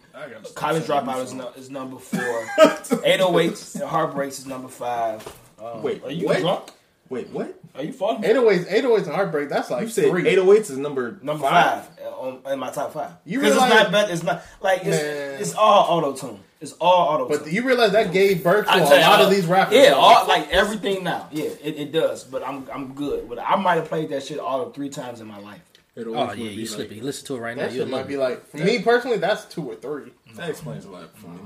College 0.54 0.84
dropout 0.84 1.24
is, 1.24 1.34
no, 1.34 1.50
is 1.58 1.72
number 1.72 1.98
four. 1.98 2.20
808s 2.60 3.74
and 3.82 3.84
heartbreaks 3.86 4.38
is 4.38 4.46
number 4.46 4.68
five. 4.68 5.28
Um, 5.60 5.82
Wait, 5.82 6.04
are 6.04 6.12
you 6.12 6.28
what? 6.28 6.40
drunk? 6.42 6.70
Wait, 7.10 7.30
what? 7.30 7.60
Are 7.76 7.84
you 7.84 7.92
falling? 7.94 8.24
808s, 8.24 8.66
808s 8.72 8.98
and 9.06 9.16
Heartbreak. 9.16 9.50
That's 9.50 9.70
like 9.70 9.84
You 9.84 9.90
said 9.90 10.10
three. 10.10 10.24
808s 10.24 10.72
is 10.72 10.78
number 10.78 11.18
Number 11.22 11.44
five, 11.48 11.88
uh, 12.04 12.10
on, 12.10 12.42
in 12.52 12.60
my 12.60 12.72
top 12.72 12.94
five. 12.94 13.12
You 13.26 13.42
realize 13.42 13.64
it's 13.64 13.74
not 13.74 13.92
better. 13.92 14.14
It's 14.14 14.24
not 14.24 14.44
like 14.62 14.82
it's, 14.86 14.98
it's 15.42 15.54
all 15.56 15.98
auto 15.98 16.14
tune. 16.16 16.40
It's 16.62 16.72
all 16.74 17.14
auto 17.14 17.28
tune. 17.28 17.44
But 17.44 17.52
you 17.52 17.64
realize 17.64 17.92
that 17.92 18.12
gave 18.14 18.44
birth 18.44 18.66
to 18.68 18.72
I 18.72 18.78
a 18.78 18.88
tell 18.88 19.02
lot 19.02 19.20
uh, 19.20 19.24
of 19.26 19.30
these 19.32 19.46
rappers. 19.46 19.76
Yeah, 19.76 19.92
all, 19.92 20.28
like 20.28 20.50
everything 20.50 21.04
now. 21.04 21.28
Yeah, 21.32 21.50
it, 21.62 21.78
it 21.78 21.92
does. 21.92 22.24
But 22.24 22.42
I'm 22.48 22.68
I'm 22.74 22.94
good. 22.94 23.28
But 23.28 23.40
I 23.40 23.56
might 23.58 23.76
have 23.76 23.86
played 23.90 24.10
that 24.10 24.24
shit 24.24 24.40
all 24.40 24.62
of 24.62 24.74
three 24.74 24.90
times 24.90 25.20
in 25.20 25.28
my 25.28 25.40
life. 25.40 25.62
It 25.96 26.08
Oh 26.08 26.14
yeah, 26.14 26.28
would 26.30 26.38
be 26.38 26.44
you 26.46 26.60
like- 26.62 26.68
slippy. 26.70 27.02
Listen 27.02 27.28
to 27.28 27.36
it 27.36 27.40
right 27.40 27.58
now. 27.58 27.64
that 27.64 27.74
You'll 27.74 27.86
shit 27.86 27.92
might 27.92 28.08
be 28.08 28.18
like 28.18 28.48
for 28.48 28.58
me 28.58 28.82
personally, 28.82 29.18
that's 29.18 29.46
two 29.46 29.70
or 29.70 29.76
three. 29.76 30.12
That 30.36 30.50
explains 30.50 30.86
a 30.86 30.90
lot 30.90 31.16
for 31.18 31.28
me. 31.28 31.40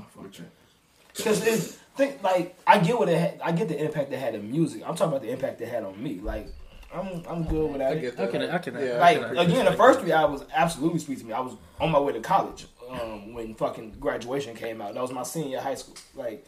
Because 1.16 1.44
it's 1.46 1.78
think 1.98 2.22
like 2.22 2.56
I 2.66 2.78
get 2.78 2.98
what 2.98 3.08
it 3.10 3.18
had, 3.18 3.40
I 3.44 3.52
get 3.52 3.68
the 3.68 3.78
impact 3.84 4.10
it 4.12 4.18
had 4.18 4.34
in 4.34 4.50
music. 4.50 4.82
I'm 4.86 4.94
talking 4.96 5.08
about 5.08 5.22
the 5.22 5.30
impact 5.30 5.60
it 5.60 5.68
had 5.68 5.84
on 5.84 6.02
me. 6.02 6.20
Like 6.22 6.46
I'm 6.94 7.22
I'm 7.28 7.44
good 7.44 7.70
with 7.70 7.78
that. 7.80 7.92
I 7.92 7.96
get 7.98 8.14
I 8.18 8.24
that. 8.24 8.30
can, 8.32 8.42
I 8.50 8.58
can, 8.58 8.74
Yeah, 8.74 8.92
I 8.94 8.98
Like 8.98 9.20
can- 9.20 9.36
again, 9.38 9.64
the 9.66 9.72
first 9.72 10.00
three 10.00 10.12
albums 10.12 10.44
absolutely 10.54 11.00
sweet 11.00 11.18
to 11.18 11.26
me. 11.26 11.32
I 11.34 11.40
was 11.40 11.54
on 11.80 11.90
my 11.90 11.98
way 12.00 12.14
to 12.14 12.20
college 12.20 12.66
um, 12.90 13.34
when 13.34 13.54
fucking 13.54 13.96
graduation 14.00 14.54
came 14.56 14.80
out. 14.80 14.94
That 14.94 15.02
was 15.02 15.12
my 15.12 15.22
senior 15.22 15.50
year 15.50 15.60
high 15.60 15.74
school. 15.74 15.96
Like 16.14 16.46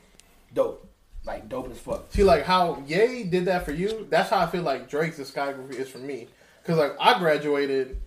dope, 0.54 0.88
like 1.26 1.48
dope 1.50 1.70
as 1.70 1.78
fuck. 1.78 2.10
See, 2.10 2.22
like 2.24 2.44
how 2.44 2.82
Ye 2.86 3.24
did 3.24 3.44
that 3.44 3.66
for 3.66 3.72
you. 3.72 4.06
That's 4.08 4.30
how 4.30 4.38
I 4.38 4.46
feel 4.46 4.62
like 4.62 4.88
Drake's 4.88 5.18
discography 5.18 5.74
is 5.74 5.88
for 5.90 5.98
me. 5.98 6.28
Because 6.62 6.78
like 6.78 6.92
I 6.98 7.18
graduated. 7.18 7.98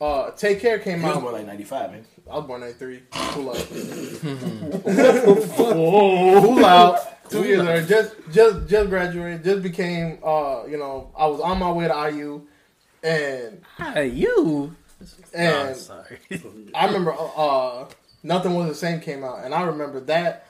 Uh, 0.00 0.30
Take 0.30 0.60
Care 0.60 0.78
came 0.78 1.00
He 1.00 1.04
was 1.06 1.16
out. 1.16 1.22
more 1.22 1.32
like 1.32 1.46
'95, 1.46 1.92
man. 1.92 2.06
I 2.30 2.38
was 2.38 2.46
born 2.46 2.60
'93. 2.62 3.02
Cool 3.10 3.50
out. 3.50 3.56
Cool 5.54 6.64
out. 6.64 7.30
Two 7.30 7.44
years 7.44 7.62
later, 7.62 7.86
just 7.86 8.14
just 8.32 8.68
just 8.68 8.88
graduated. 8.90 9.44
Just 9.44 9.62
became. 9.62 10.18
Uh, 10.22 10.64
you 10.68 10.76
know, 10.76 11.10
I 11.16 11.26
was 11.26 11.40
on 11.40 11.58
my 11.58 11.70
way 11.70 11.88
to 11.88 12.10
IU, 12.10 12.42
and 13.02 13.60
IU. 13.96 14.74
and 15.34 15.68
oh, 15.70 15.72
sorry. 15.74 16.18
I 16.74 16.86
remember 16.86 17.14
uh, 17.18 17.86
Nothing 18.22 18.54
Was 18.54 18.68
the 18.68 18.74
Same 18.74 19.00
came 19.00 19.24
out, 19.24 19.44
and 19.44 19.54
I 19.54 19.62
remember 19.62 20.00
that 20.00 20.46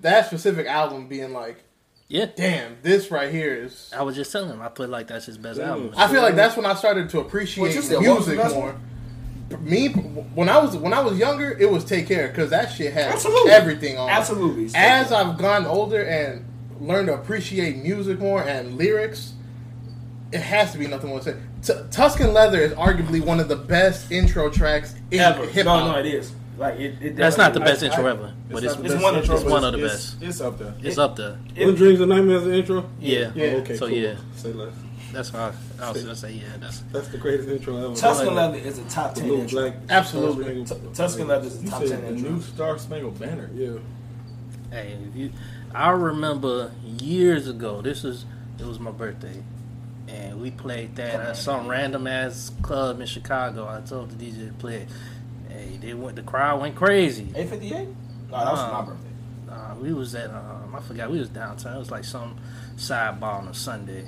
that 0.00 0.26
specific 0.26 0.66
album 0.66 1.08
being 1.08 1.32
like, 1.32 1.62
yeah, 2.08 2.26
damn, 2.34 2.76
this 2.82 3.10
right 3.10 3.32
here 3.32 3.54
is. 3.54 3.90
I 3.96 4.02
was 4.02 4.14
just 4.14 4.30
telling 4.30 4.50
him. 4.50 4.62
I 4.62 4.68
feel 4.68 4.88
like 4.88 5.08
that's 5.08 5.26
his 5.26 5.38
best 5.38 5.58
Damn. 5.58 5.68
album. 5.68 5.94
I 5.96 6.08
feel 6.08 6.22
like 6.22 6.36
that's 6.36 6.56
when 6.56 6.66
I 6.66 6.74
started 6.74 7.08
to 7.10 7.20
appreciate 7.20 7.74
you 7.74 7.82
said, 7.82 7.98
what 7.98 8.18
was 8.18 8.26
the 8.26 8.34
music 8.34 8.54
more. 8.54 8.76
Me, 9.60 9.88
when 9.88 10.48
I 10.48 10.58
was 10.58 10.76
when 10.76 10.92
I 10.92 11.00
was 11.00 11.18
younger, 11.18 11.50
it 11.58 11.70
was 11.70 11.84
Take 11.84 12.08
Care 12.08 12.28
because 12.28 12.50
that 12.50 12.72
shit 12.72 12.92
had 12.92 13.12
Absolutely. 13.12 13.50
everything 13.52 13.98
on. 13.98 14.08
it. 14.08 14.12
Absolutely. 14.12 14.70
As 14.74 15.12
I've 15.12 15.38
gotten 15.38 15.66
older 15.66 16.02
and 16.02 16.44
learned 16.80 17.06
to 17.08 17.14
appreciate 17.14 17.76
music 17.82 18.18
more 18.18 18.42
and 18.42 18.76
lyrics, 18.76 19.32
it 20.32 20.40
has 20.40 20.72
to 20.72 20.78
be 20.78 20.86
nothing 20.86 21.10
more 21.10 21.20
to 21.20 21.24
say. 21.24 21.36
T- 21.62 21.80
Tuscan 21.90 22.32
Leather 22.32 22.60
is 22.60 22.72
arguably 22.72 23.24
one 23.24 23.38
of 23.40 23.48
the 23.48 23.56
best 23.56 24.10
intro 24.10 24.50
tracks 24.50 24.94
in 25.10 25.20
ever. 25.20 25.46
hip 25.46 25.66
No, 25.66 25.92
no, 25.92 25.98
it 25.98 26.06
is. 26.06 26.32
Like 26.58 26.78
it. 26.80 26.94
it 27.00 27.16
That's 27.16 27.36
not 27.36 27.52
the 27.54 27.60
best 27.60 27.82
I- 27.82 27.86
intro 27.86 28.06
I- 28.06 28.10
ever, 28.10 28.32
but 28.50 28.62
not 28.62 28.64
it's 28.64 28.76
the 28.76 28.84
it's 28.94 29.02
one 29.02 29.14
of- 29.14 29.20
intro, 29.22 29.34
it's 29.36 29.44
but 29.44 29.52
one 29.52 29.64
of 29.64 29.72
the 29.72 29.78
it's- 29.78 30.14
best. 30.14 30.22
It's 30.22 30.40
up 30.40 30.58
there. 30.58 30.74
it's 30.82 30.98
up 30.98 31.16
there. 31.16 31.38
It- 31.54 31.66
What 31.66 31.76
Dreams 31.76 32.00
and 32.00 32.08
Nightmares 32.10 32.42
as 32.42 32.48
an 32.48 32.54
intro? 32.54 32.86
Yeah, 33.00 33.30
Yeah. 33.34 33.44
Oh, 33.44 33.56
okay, 33.58 33.76
So, 33.76 33.88
cool. 33.88 33.96
yeah. 33.96 34.14
Say 34.36 34.52
less. 34.52 34.72
That's 35.14 35.30
how 35.30 35.52
I, 35.80 35.84
I 35.86 35.90
was 35.92 36.02
gonna 36.02 36.14
say. 36.16 36.32
Yeah, 36.32 36.42
that's 36.60 36.80
That's 36.92 37.08
the 37.08 37.18
greatest 37.18 37.48
intro 37.48 37.76
ever. 37.76 37.94
Tuscan 37.94 38.26
Like, 38.34 38.36
Leather 38.52 38.58
is 38.58 38.78
a 38.78 38.84
top 38.84 39.14
the 39.14 39.20
ten 39.20 39.28
little 39.30 39.44
intro. 39.44 39.60
black. 39.70 39.74
Absolutely. 39.88 40.44
Star 40.66 40.76
Spangled- 40.78 40.94
Tuscan 40.94 41.28
Leather 41.28 41.46
is 41.46 41.58
a 41.60 41.62
You 41.64 41.70
top 41.70 41.80
said 41.82 41.88
ten 41.90 42.00
the 42.02 42.08
intro. 42.08 42.30
new 42.30 42.40
Star 42.42 42.78
Spangled 42.78 43.18
Banner. 43.18 43.50
Yeah. 43.54 43.70
Hey, 44.70 44.96
if 45.08 45.16
you, 45.16 45.30
I 45.74 45.90
remember 45.90 46.72
years 46.84 47.48
ago. 47.48 47.80
This 47.80 48.02
was 48.02 48.24
it 48.58 48.64
was 48.66 48.78
my 48.80 48.90
birthday, 48.90 49.42
and 50.08 50.40
we 50.40 50.50
played 50.50 50.96
that 50.96 51.14
at 51.20 51.36
some 51.36 51.66
random 51.68 52.06
ass 52.06 52.50
club 52.62 53.00
in 53.00 53.06
Chicago. 53.06 53.66
I 53.68 53.80
told 53.80 54.10
the 54.10 54.24
DJ 54.30 54.48
to 54.48 54.54
play. 54.54 54.76
it. 54.82 54.88
Hey, 55.48 55.76
they 55.80 55.94
went. 55.94 56.16
The 56.16 56.22
crowd 56.22 56.60
went 56.60 56.74
crazy. 56.76 57.28
Eight 57.34 57.48
fifty 57.48 57.72
eight. 57.74 57.88
No, 58.30 58.38
that 58.38 58.50
was 58.52 58.58
Nah. 58.60 58.68
for 58.68 58.72
my 58.72 58.88
birthday. 58.90 59.08
Uh, 59.50 59.74
we 59.80 59.92
was 59.92 60.14
at 60.16 60.30
um, 60.30 60.74
I 60.74 60.80
forgot 60.80 61.10
we 61.10 61.18
was 61.20 61.28
downtown. 61.28 61.76
It 61.76 61.78
was 61.78 61.90
like 61.92 62.02
some 62.04 62.36
side 62.76 63.20
sidebar 63.20 63.34
on 63.40 63.46
a 63.48 63.54
Sunday, 63.54 64.04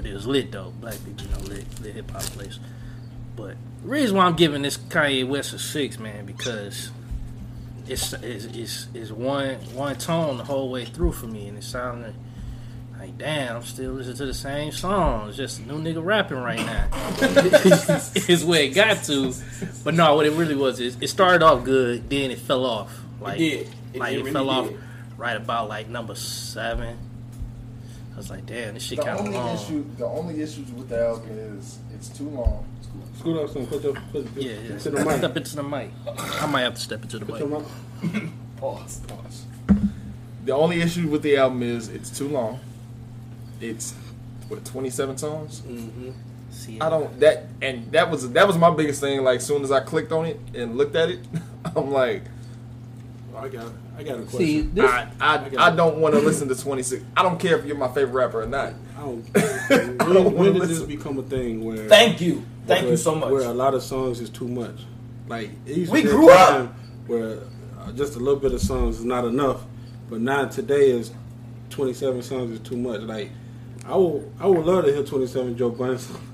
but 0.00 0.08
it 0.08 0.14
was 0.14 0.26
lit 0.26 0.50
though. 0.50 0.72
Black 0.80 0.96
people, 1.04 1.26
you 1.26 1.30
know, 1.32 1.38
lit 1.40 1.80
lit 1.82 1.94
hip 1.94 2.10
hop 2.10 2.22
place. 2.22 2.58
But 3.36 3.56
the 3.82 3.88
reason 3.88 4.16
why 4.16 4.24
I'm 4.24 4.34
giving 4.34 4.62
this 4.62 4.78
Kanye 4.78 5.28
West 5.28 5.52
a 5.52 5.58
six, 5.58 5.98
man, 5.98 6.24
because 6.24 6.90
it's 7.86 8.14
it's 8.14 8.46
it's, 8.46 8.86
it's 8.94 9.10
one 9.10 9.56
one 9.74 9.96
tone 9.96 10.38
the 10.38 10.44
whole 10.44 10.70
way 10.70 10.86
through 10.86 11.12
for 11.12 11.26
me, 11.26 11.48
and 11.48 11.58
it 11.58 11.64
sounded 11.64 12.14
like 12.98 13.18
damn, 13.18 13.56
I'm 13.56 13.62
still 13.62 13.92
listening 13.92 14.16
to 14.16 14.26
the 14.26 14.34
same 14.34 14.72
song. 14.72 15.28
It's 15.28 15.36
just 15.36 15.60
a 15.60 15.62
new 15.62 15.78
nigga 15.78 16.02
rapping 16.02 16.38
right 16.38 16.64
now. 16.64 16.88
is 18.26 18.42
where 18.42 18.62
it 18.62 18.74
got 18.74 19.04
to, 19.04 19.34
but 19.84 19.92
no, 19.92 20.16
what 20.16 20.24
it 20.24 20.32
really 20.32 20.56
was 20.56 20.80
is 20.80 20.96
it 21.02 21.08
started 21.08 21.44
off 21.44 21.62
good, 21.62 22.08
then 22.08 22.30
it 22.30 22.38
fell 22.38 22.64
off. 22.64 22.98
Like 23.20 23.36
did. 23.36 23.68
It- 23.92 23.98
like 23.98 24.14
it 24.14 24.16
it, 24.16 24.18
really 24.20 24.32
fell 24.32 24.48
off 24.48 24.70
right 25.18 25.36
about 25.36 25.68
like 25.68 25.88
number 25.88 26.14
seven. 26.14 26.96
I 28.20 28.22
was 28.22 28.30
like, 28.30 28.44
damn, 28.44 28.74
this 28.74 28.82
shit 28.82 28.98
The 28.98 29.04
kind 29.04 29.18
of 29.18 29.24
only 29.24 29.38
long. 29.38 29.54
issue, 29.56 29.82
the 29.96 30.04
only 30.04 30.42
issues 30.42 30.70
with 30.72 30.90
the 30.90 31.06
album 31.06 31.30
is 31.30 31.78
it's 31.94 32.10
too 32.10 32.28
long. 32.28 32.66
Scoot 33.18 33.38
up 33.42 33.48
some. 33.48 33.66
Put 33.66 33.82
your 33.82 33.94
put, 34.12 34.26
Yeah, 34.36 34.52
yeah. 34.62 34.76
to 34.78 34.90
the 34.90 35.02
mic. 35.06 35.16
Step 35.16 35.36
into 35.38 35.56
the 35.56 35.62
mic. 35.62 35.90
I 36.06 36.46
might 36.46 36.60
have 36.60 36.74
to 36.74 36.80
step 36.82 37.02
into 37.02 37.18
the 37.18 37.24
Put 37.24 37.38
your 37.40 37.48
mic. 37.48 38.12
mic. 38.12 38.22
Pause. 38.58 39.00
Pause. 39.08 39.44
The 40.44 40.52
only 40.52 40.82
issue 40.82 41.08
with 41.08 41.22
the 41.22 41.38
album 41.38 41.62
is 41.62 41.88
it's 41.88 42.10
too 42.10 42.28
long. 42.28 42.60
It's 43.58 43.94
what 44.48 44.66
twenty 44.66 44.90
seven 44.90 45.16
songs. 45.16 45.62
Mm-hmm. 45.62 46.10
See, 46.50 46.78
I 46.78 46.90
don't 46.90 47.18
that 47.20 47.46
and 47.62 47.90
that 47.92 48.10
was 48.10 48.30
that 48.32 48.46
was 48.46 48.58
my 48.58 48.68
biggest 48.70 49.00
thing. 49.00 49.22
Like 49.24 49.40
soon 49.40 49.62
as 49.62 49.72
I 49.72 49.80
clicked 49.80 50.12
on 50.12 50.26
it 50.26 50.38
and 50.54 50.76
looked 50.76 50.94
at 50.94 51.08
it, 51.08 51.20
I'm 51.74 51.90
like, 51.90 52.24
I 53.40 53.48
got, 53.48 53.72
I 53.96 54.02
got 54.02 54.18
a 54.18 54.22
question. 54.22 54.38
See, 54.38 54.60
this, 54.60 54.84
I, 54.84 55.10
I, 55.20 55.50
I 55.58 55.74
don't 55.74 55.98
want 55.98 56.14
to 56.14 56.20
listen 56.20 56.48
to 56.48 56.54
26. 56.54 57.02
I 57.16 57.22
don't 57.22 57.40
care 57.40 57.58
if 57.58 57.64
you're 57.64 57.76
my 57.76 57.88
favorite 57.88 58.12
rapper 58.12 58.42
or 58.42 58.46
not. 58.46 58.74
I 58.96 59.00
don't, 59.00 59.24
I 59.36 59.76
when, 59.76 59.98
don't 59.98 60.24
when 60.24 60.34
wanna 60.34 60.52
did 60.52 60.62
this 60.68 60.82
become 60.82 61.18
a 61.18 61.22
thing 61.22 61.64
where? 61.64 61.88
Thank 61.88 62.20
you, 62.20 62.44
thank 62.66 62.82
where, 62.82 62.90
you 62.90 62.96
so 62.96 63.14
much. 63.14 63.30
Where 63.30 63.42
a 63.48 63.54
lot 63.54 63.74
of 63.74 63.82
songs 63.82 64.20
is 64.20 64.30
too 64.30 64.48
much. 64.48 64.76
Like 65.28 65.50
it 65.64 65.88
We 65.88 66.02
to 66.02 66.08
be 66.08 66.08
a 66.08 66.12
grew 66.12 66.30
up. 66.30 66.74
Where 67.06 67.40
uh, 67.80 67.92
just 67.92 68.16
a 68.16 68.18
little 68.18 68.38
bit 68.38 68.52
of 68.52 68.60
songs 68.60 68.98
is 68.98 69.04
not 69.04 69.24
enough, 69.24 69.62
but 70.10 70.20
now 70.20 70.46
today 70.46 70.90
is 70.90 71.12
twenty 71.70 71.94
seven 71.94 72.22
songs 72.22 72.50
is 72.50 72.60
too 72.60 72.76
much. 72.76 73.00
Like 73.02 73.30
I 73.86 73.96
will, 73.96 74.30
I 74.38 74.46
would 74.46 74.66
love 74.66 74.84
to 74.84 74.92
hear 74.92 75.02
twenty 75.02 75.26
seven 75.26 75.56
Joe 75.56 75.70
Budden 75.70 75.98
songs. 75.98 76.29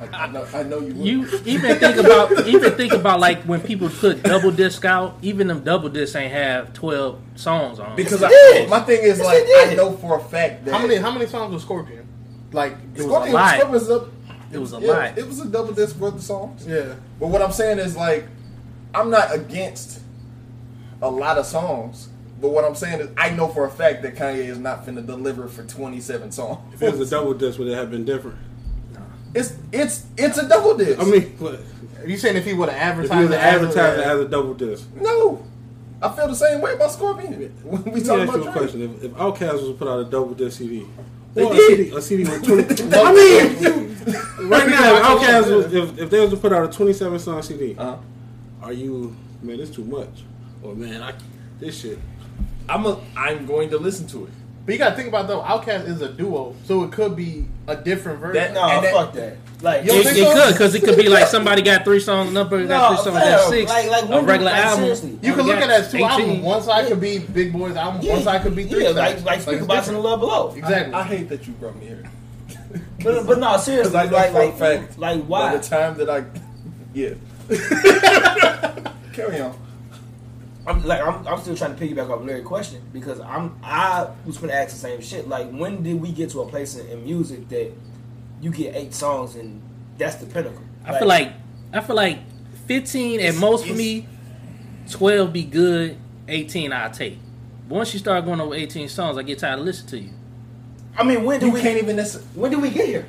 I, 0.00 0.24
I 0.24 0.26
know, 0.32 0.46
I 0.54 0.62
know 0.62 0.80
you. 0.80 0.94
Would. 0.94 1.06
You 1.06 1.40
even 1.44 1.76
think 1.76 1.96
about 1.98 2.46
even 2.46 2.72
think 2.72 2.92
about 2.92 3.20
like 3.20 3.42
when 3.42 3.60
people 3.60 3.88
put 3.90 4.22
double 4.22 4.50
disc 4.50 4.84
out, 4.84 5.18
even 5.22 5.46
them 5.48 5.62
double 5.62 5.88
discs 5.88 6.16
ain't 6.16 6.32
have 6.32 6.72
twelve 6.72 7.20
songs 7.34 7.78
on. 7.78 7.96
because 7.96 8.20
Yes, 8.22 8.32
I, 8.32 8.34
it 8.56 8.60
did. 8.62 8.70
my 8.70 8.80
thing 8.80 9.02
is 9.02 9.18
Yes, 9.18 9.26
like. 9.26 9.72
I 9.72 9.74
know 9.74 9.92
for 9.96 10.16
a 10.16 10.20
fact 10.22 10.64
that 10.64 10.72
how 10.72 10.80
many 10.86 10.96
how 10.96 11.10
many 11.10 11.26
songs 11.26 11.52
was 11.52 11.62
Scorpion? 11.62 12.06
Like 12.52 12.72
it 12.94 12.98
was 12.98 13.06
Scorpion, 13.06 13.34
a 13.34 13.38
lot. 13.38 13.58
Scorpion's 13.58 13.90
up. 13.90 14.08
It 14.52 14.58
was 14.58 14.72
a 14.72 14.80
yeah, 14.80 14.92
lot. 14.92 15.18
It 15.18 15.26
was 15.26 15.40
a 15.40 15.48
double 15.48 15.72
disc 15.72 15.96
worth 15.96 16.14
of 16.14 16.22
songs. 16.22 16.66
yeah. 16.66 16.94
But 17.20 17.28
what 17.28 17.42
I'm 17.42 17.52
saying 17.52 17.78
is 17.78 17.96
like, 17.96 18.26
I'm 18.94 19.10
not 19.10 19.34
against 19.34 20.00
a 21.02 21.10
lot 21.10 21.36
of 21.38 21.46
songs. 21.46 22.08
But 22.40 22.52
what 22.52 22.64
I'm 22.64 22.74
saying 22.74 23.00
is, 23.00 23.10
I 23.18 23.30
know 23.30 23.48
for 23.48 23.66
a 23.66 23.70
fact 23.70 24.00
that 24.02 24.14
Kanye 24.16 24.46
is 24.46 24.58
not 24.58 24.86
finna 24.86 25.04
deliver 25.06 25.46
for 25.46 25.62
27 25.62 26.32
songs. 26.32 26.72
If 26.74 26.82
it 26.82 26.96
was 26.96 27.12
a 27.12 27.16
double 27.16 27.34
disc, 27.34 27.58
would 27.58 27.68
it 27.68 27.74
have 27.74 27.90
been 27.90 28.06
different? 28.06 28.38
It's 29.34 29.54
it's 29.72 30.06
it's 30.16 30.38
a 30.38 30.48
double 30.48 30.76
disc. 30.76 31.00
I 31.00 31.04
mean, 31.04 31.22
what- 31.38 31.60
Are 32.02 32.08
you 32.08 32.16
saying 32.16 32.36
if 32.36 32.44
he 32.44 32.54
would 32.54 32.68
have 32.70 32.78
if 33.04 33.10
advertised 33.10 33.18
he 33.20 33.24
was 33.24 33.32
it 33.34 33.38
as 33.40 33.76
a- 33.76 34.06
as 34.06 34.20
a 34.20 34.28
double 34.28 34.54
disc. 34.54 34.84
no, 35.00 35.44
I 36.02 36.08
feel 36.10 36.28
the 36.28 36.34
same 36.34 36.60
way 36.60 36.72
about 36.74 36.90
Scorpion. 36.92 37.34
When 37.62 37.82
we 37.94 38.00
talk 38.02 38.20
ask 38.20 38.28
about 38.34 38.42
you 38.44 38.48
a 38.48 38.52
question: 38.52 38.82
If, 38.82 39.04
if 39.04 39.10
Outkast 39.12 39.52
was 39.68 39.76
put 39.76 39.86
out 39.86 40.00
a 40.00 40.04
double 40.04 40.34
disc 40.34 40.58
CD, 40.58 40.86
They 41.34 41.44
or 41.44 41.52
a. 41.52 41.56
CD, 41.56 41.90
a 41.96 42.00
CD 42.02 42.24
with 42.24 42.42
twenty, 42.44 42.94
I 42.96 43.12
mean, 43.12 43.96
right 44.48 44.68
now, 44.68 44.96
if 44.96 45.02
Outkast 45.04 45.54
was, 45.56 45.72
if, 45.74 45.98
if 45.98 46.10
they 46.10 46.20
was 46.20 46.30
to 46.30 46.36
put 46.36 46.52
out 46.52 46.64
a 46.68 46.76
twenty-seven 46.76 47.18
song 47.18 47.42
CD, 47.42 47.76
uh, 47.78 47.96
are 48.62 48.72
you 48.72 49.14
man? 49.42 49.58
This 49.58 49.70
too 49.70 49.84
much, 49.84 50.24
or 50.62 50.74
man, 50.74 51.02
I 51.02 51.12
this 51.60 51.80
shit. 51.80 51.98
I'm 52.68 52.86
a, 52.86 52.98
I'm 53.16 53.46
going 53.46 53.68
to 53.70 53.78
listen 53.78 54.06
to 54.08 54.24
it. 54.26 54.32
But 54.70 54.74
you 54.74 54.78
gotta 54.78 54.94
think 54.94 55.08
about 55.08 55.26
though, 55.26 55.42
Outkast 55.42 55.88
is 55.88 56.00
a 56.00 56.08
duo, 56.08 56.54
so 56.64 56.84
it 56.84 56.92
could 56.92 57.16
be 57.16 57.44
a 57.66 57.74
different 57.74 58.20
version. 58.20 58.34
That- 58.40 58.54
no, 58.54 58.68
and 58.68 58.84
that- 58.84 58.94
fuck 58.94 59.12
that. 59.14 59.36
Like, 59.62 59.82
You 59.82 59.88
don't 59.88 59.98
it, 59.98 60.04
think 60.04 60.18
it 60.18 60.24
so? 60.24 60.32
could 60.44 60.52
because 60.52 60.74
it 60.76 60.84
could 60.84 60.96
be 60.96 61.08
like 61.08 61.26
somebody 61.26 61.60
got 61.60 61.84
three 61.84 61.98
songs, 61.98 62.30
another 62.30 62.64
got 62.64 62.68
No, 62.68 62.88
three 63.02 63.04
songs, 63.12 63.18
got 63.24 63.40
fam, 63.40 63.50
six. 63.50 63.68
like- 63.70 63.90
like, 63.90 64.04
a 64.04 64.22
regular 64.22 64.52
like, 64.52 64.64
album. 64.64 64.80
seriously. 64.84 65.18
you 65.22 65.34
can 65.34 65.44
look 65.46 65.56
at 65.56 65.64
it 65.64 65.70
as 65.70 65.90
two 65.90 65.96
18. 65.98 66.08
albums. 66.08 66.40
One 66.44 66.62
side 66.62 66.86
could 66.86 67.00
be 67.00 67.18
Big 67.18 67.52
Boy's 67.52 67.74
album, 67.74 68.00
Yeah. 68.00 68.12
one 68.14 68.22
side 68.22 68.42
could 68.42 68.54
be 68.54 68.62
three. 68.64 68.84
yeah, 68.84 68.92
Stacks. 68.92 69.16
like 69.16 69.24
like 69.26 69.40
Speaker 69.40 69.56
it's 69.58 69.66
Box 69.66 69.88
and 69.88 69.96
the. 69.96 70.00
Love 70.00 70.20
Below. 70.20 70.54
Exactly. 70.56 70.94
I, 70.94 71.00
I 71.00 71.02
hate 71.02 71.28
that 71.30 71.46
you 71.48 71.52
brought 71.54 71.74
me 71.80 71.86
here. 71.86 72.04
But, 73.02 73.26
but 73.26 73.38
no, 73.40 73.56
seriously, 73.56 73.92
'Cause 73.92 74.08
I 74.08 74.12
like 74.12 74.32
like 74.34 74.56
fact 74.56 74.98
like 74.98 75.18
By 75.20 75.24
why? 75.26 75.56
the 75.56 75.62
time 75.62 75.96
that 75.98 76.08
I, 76.08 76.22
yeah. 76.94 77.14
Carry 79.12 79.40
on. 79.40 79.54
I'm 80.66 80.84
like 80.84 81.00
I'm, 81.00 81.26
I'm 81.26 81.40
still 81.40 81.56
trying 81.56 81.74
to 81.76 81.82
piggyback 81.82 82.10
off 82.10 82.22
Larry's 82.24 82.46
question 82.46 82.82
because 82.92 83.18
I'm 83.20 83.56
I 83.62 84.08
was 84.26 84.38
gonna 84.38 84.52
ask 84.52 84.70
the 84.74 84.78
same 84.80 85.00
shit. 85.00 85.28
Like 85.28 85.50
when 85.50 85.82
did 85.82 86.00
we 86.00 86.12
get 86.12 86.30
to 86.30 86.42
a 86.42 86.46
place 86.46 86.76
in, 86.76 86.86
in 86.88 87.02
music 87.04 87.48
that 87.48 87.72
you 88.40 88.50
get 88.50 88.74
eight 88.76 88.92
songs 88.94 89.36
and 89.36 89.62
that's 89.98 90.16
the 90.16 90.26
pinnacle? 90.26 90.62
I 90.84 90.98
feel 90.98 91.08
like 91.08 91.32
I 91.72 91.80
feel 91.80 91.96
like 91.96 92.18
fifteen 92.66 93.20
at 93.20 93.34
most 93.36 93.66
for 93.66 93.74
me. 93.74 94.06
Twelve 94.90 95.32
be 95.32 95.44
good. 95.44 95.96
Eighteen 96.28 96.72
I'll 96.72 96.90
take. 96.90 97.18
But 97.68 97.76
once 97.76 97.92
you 97.92 97.98
start 98.00 98.24
going 98.24 98.40
over 98.40 98.54
eighteen 98.54 98.88
songs, 98.88 99.16
I 99.16 99.22
get 99.22 99.38
tired 99.38 99.60
of 99.60 99.64
listening 99.64 99.88
to 99.90 99.98
you. 100.00 100.10
I 100.98 101.04
mean 101.04 101.24
when 101.24 101.40
do 101.40 101.46
You 101.46 101.52
we 101.52 101.60
can't 101.62 101.82
even. 101.82 101.98
when 102.34 102.50
did 102.50 102.60
we 102.60 102.70
get 102.70 102.86
here? 102.86 103.06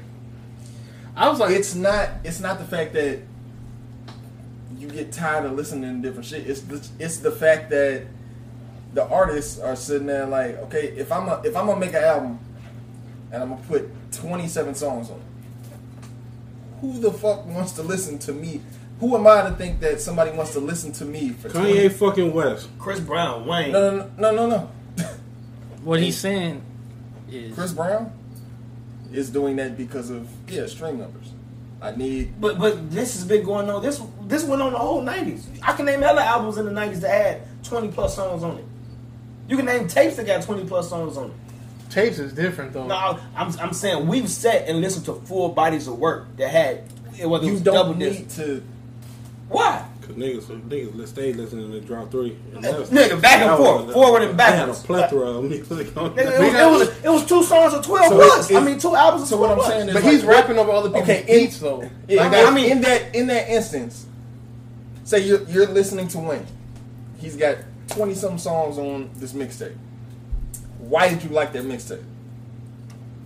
I 1.16 1.28
was 1.30 1.40
like, 1.40 1.52
It's 1.52 1.76
not. 1.76 2.10
It's 2.24 2.40
not 2.40 2.60
the 2.60 2.64
fact 2.66 2.94
that 2.94 3.20
you 4.82 4.90
get 4.90 5.12
tired 5.12 5.46
of 5.46 5.54
listening 5.54 6.02
to 6.02 6.08
different 6.08 6.26
shit. 6.26 6.48
It's 6.48 6.62
the, 6.62 6.88
it's 6.98 7.18
the 7.18 7.32
fact 7.32 7.70
that 7.70 8.08
the 8.94 9.08
artists 9.08 9.60
are 9.60 9.76
sitting 9.76 10.08
there 10.08 10.26
like, 10.26 10.58
okay, 10.64 10.88
if 10.98 11.12
I'm 11.12 11.30
a, 11.30 11.42
if 11.46 11.56
I'm 11.56 11.68
gonna 11.68 11.80
make 11.80 11.94
an 11.94 12.04
album 12.04 12.40
and 13.32 13.44
I'm 13.44 13.50
gonna 13.50 13.62
put 13.68 13.90
27 14.12 14.74
songs 14.76 15.10
on 15.12 15.18
it, 15.18 15.24
who 16.82 17.00
the 17.00 17.12
fuck 17.12 17.46
wants 17.46 17.74
to 17.74 17.84
listen 17.84 18.18
to 18.20 18.34
me? 18.34 18.60
Who 19.00 19.16
am 19.16 19.28
I 19.28 19.44
to 19.44 19.52
think 19.52 19.80
that 19.82 20.02
somebody 20.02 20.32
wants 20.32 20.54
to 20.54 20.60
listen 20.60 20.92
to 20.94 21.06
me 21.06 21.30
for 21.30 21.50
20? 21.50 21.74
Kanye 21.74 21.92
fucking 21.92 22.34
West. 22.34 22.70
Chris 22.80 23.00
Brown, 23.00 23.46
Wayne. 23.46 23.72
No, 23.72 23.96
no, 23.96 24.10
no, 24.18 24.32
no, 24.32 24.48
no. 24.48 24.70
no. 24.98 25.06
What 25.84 26.00
he's 26.00 26.18
saying 26.18 26.62
is 27.30 27.56
Chris 27.56 27.74
Brown 27.74 28.12
is 29.12 29.30
doing 29.30 29.56
that 29.58 29.78
because 29.78 30.10
of 30.10 30.28
yeah 30.48 30.66
stream 30.66 31.00
numbers. 31.00 31.32
I 31.82 31.96
need 31.96 32.40
But 32.40 32.60
but 32.60 32.92
this 32.92 33.14
has 33.16 33.26
been 33.26 33.44
going 33.44 33.70
on. 33.70 33.82
This 33.82 34.02
this 34.24 34.44
went 34.44 34.62
on 34.62 34.74
the 34.74 34.78
whole 34.78 35.02
nineties. 35.02 35.48
I 35.64 35.74
can 35.74 35.86
name 35.86 36.02
hella 36.02 36.22
albums 36.22 36.58
in 36.58 36.66
the 36.66 36.72
nineties 36.72 37.02
that 37.02 37.10
had 37.10 37.64
twenty 37.64 37.88
plus 37.90 38.16
songs 38.16 38.44
on 38.44 38.58
it. 38.58 38.66
You 39.48 39.58
can 39.58 39.66
name 39.66 39.88
tapes 39.88 40.16
that 40.18 40.26
got 40.28 40.44
twenty 40.44 40.64
plus 40.66 40.90
songs 40.90 41.18
on 41.18 41.32
it. 41.32 41.90
tapes 41.90 42.20
is 42.20 42.34
different 42.34 42.74
though. 42.74 42.86
No, 42.88 43.20
I'm 43.36 43.60
I'm 43.60 43.74
saying 43.74 44.08
we've 44.08 44.30
sat 44.30 44.68
and 44.68 44.80
listened 44.80 45.06
to 45.06 45.16
full 45.16 45.50
bodies 45.50 45.88
of 45.88 45.98
work 45.98 46.28
that 46.38 46.50
had 46.50 46.84
whether 47.26 47.44
it 47.44 47.48
you 47.48 47.54
was 47.54 47.62
double 47.62 47.94
don't 47.94 48.00
disc. 48.00 48.20
need 48.20 48.30
to. 48.32 48.64
Why? 49.50 49.86
Cause 50.02 50.16
niggas, 50.16 50.62
niggas 50.68 50.96
let's 50.98 51.12
stay 51.12 51.32
listening 51.32 51.72
to 51.72 51.80
drop 51.82 52.10
three. 52.12 52.36
And 52.56 52.66
Uh, 52.66 52.84
nigga, 52.86 53.22
back 53.22 53.42
and 53.42 53.56
forth, 53.58 53.86
was- 53.86 53.94
forward 53.94 54.24
and 54.24 54.36
back. 54.36 54.52
They 54.54 54.58
had 54.58 54.70
a 54.70 54.74
plethora 54.74 55.30
of 55.38 55.44
music 55.46 55.96
on 55.96 56.16
Nigga, 56.16 56.20
it, 56.20 56.40
was, 56.40 56.54
it, 56.54 56.88
was, 56.90 57.04
it 57.06 57.10
was 57.10 57.26
two 57.26 57.44
songs 57.44 57.74
of 57.76 57.86
twelve 57.86 58.10
So 58.10 58.16
plus. 58.16 58.50
it's- 58.50 58.62
I 58.62 58.66
mean, 58.66 58.80
two 58.80 58.96
albums. 58.96 59.24
Of 59.24 59.28
so 59.30 59.38
12 59.38 59.50
what 59.50 59.52
I'm 59.52 59.58
plus. 59.64 59.68
saying 59.70 59.88
is- 59.90 59.94
but 59.94 60.04
like, 60.04 60.12
he's 60.14 60.24
rapping 60.26 60.58
over 60.58 60.72
other 60.72 60.90
people's 60.90 61.04
Okay, 61.04 61.20
in- 61.28 61.46
beats 61.46 61.60
though. 61.60 61.90
Yeah, 62.08 62.22
Like, 62.24 62.34
I 62.34 62.44
that- 62.44 62.54
mean, 62.54 62.72
in 62.72 62.82
that 62.82 63.16
in 63.16 63.28
that 63.28 63.50
instance, 63.50 64.06
say 65.04 65.20
you're 65.20 65.44
you're 65.44 65.68
listening 65.68 66.08
to 66.10 66.20
Wayne. 66.20 66.48
He's 67.20 67.36
got 67.36 67.58
twenty 67.90 68.16
some 68.16 68.38
songs 68.40 68.78
on 68.80 69.10
this 69.18 69.34
mixtape. 69.34 69.76
Why 70.80 71.10
did 71.10 71.24
you 71.24 71.30
like 71.30 71.54
that 71.54 71.64
mixtape? 71.64 72.04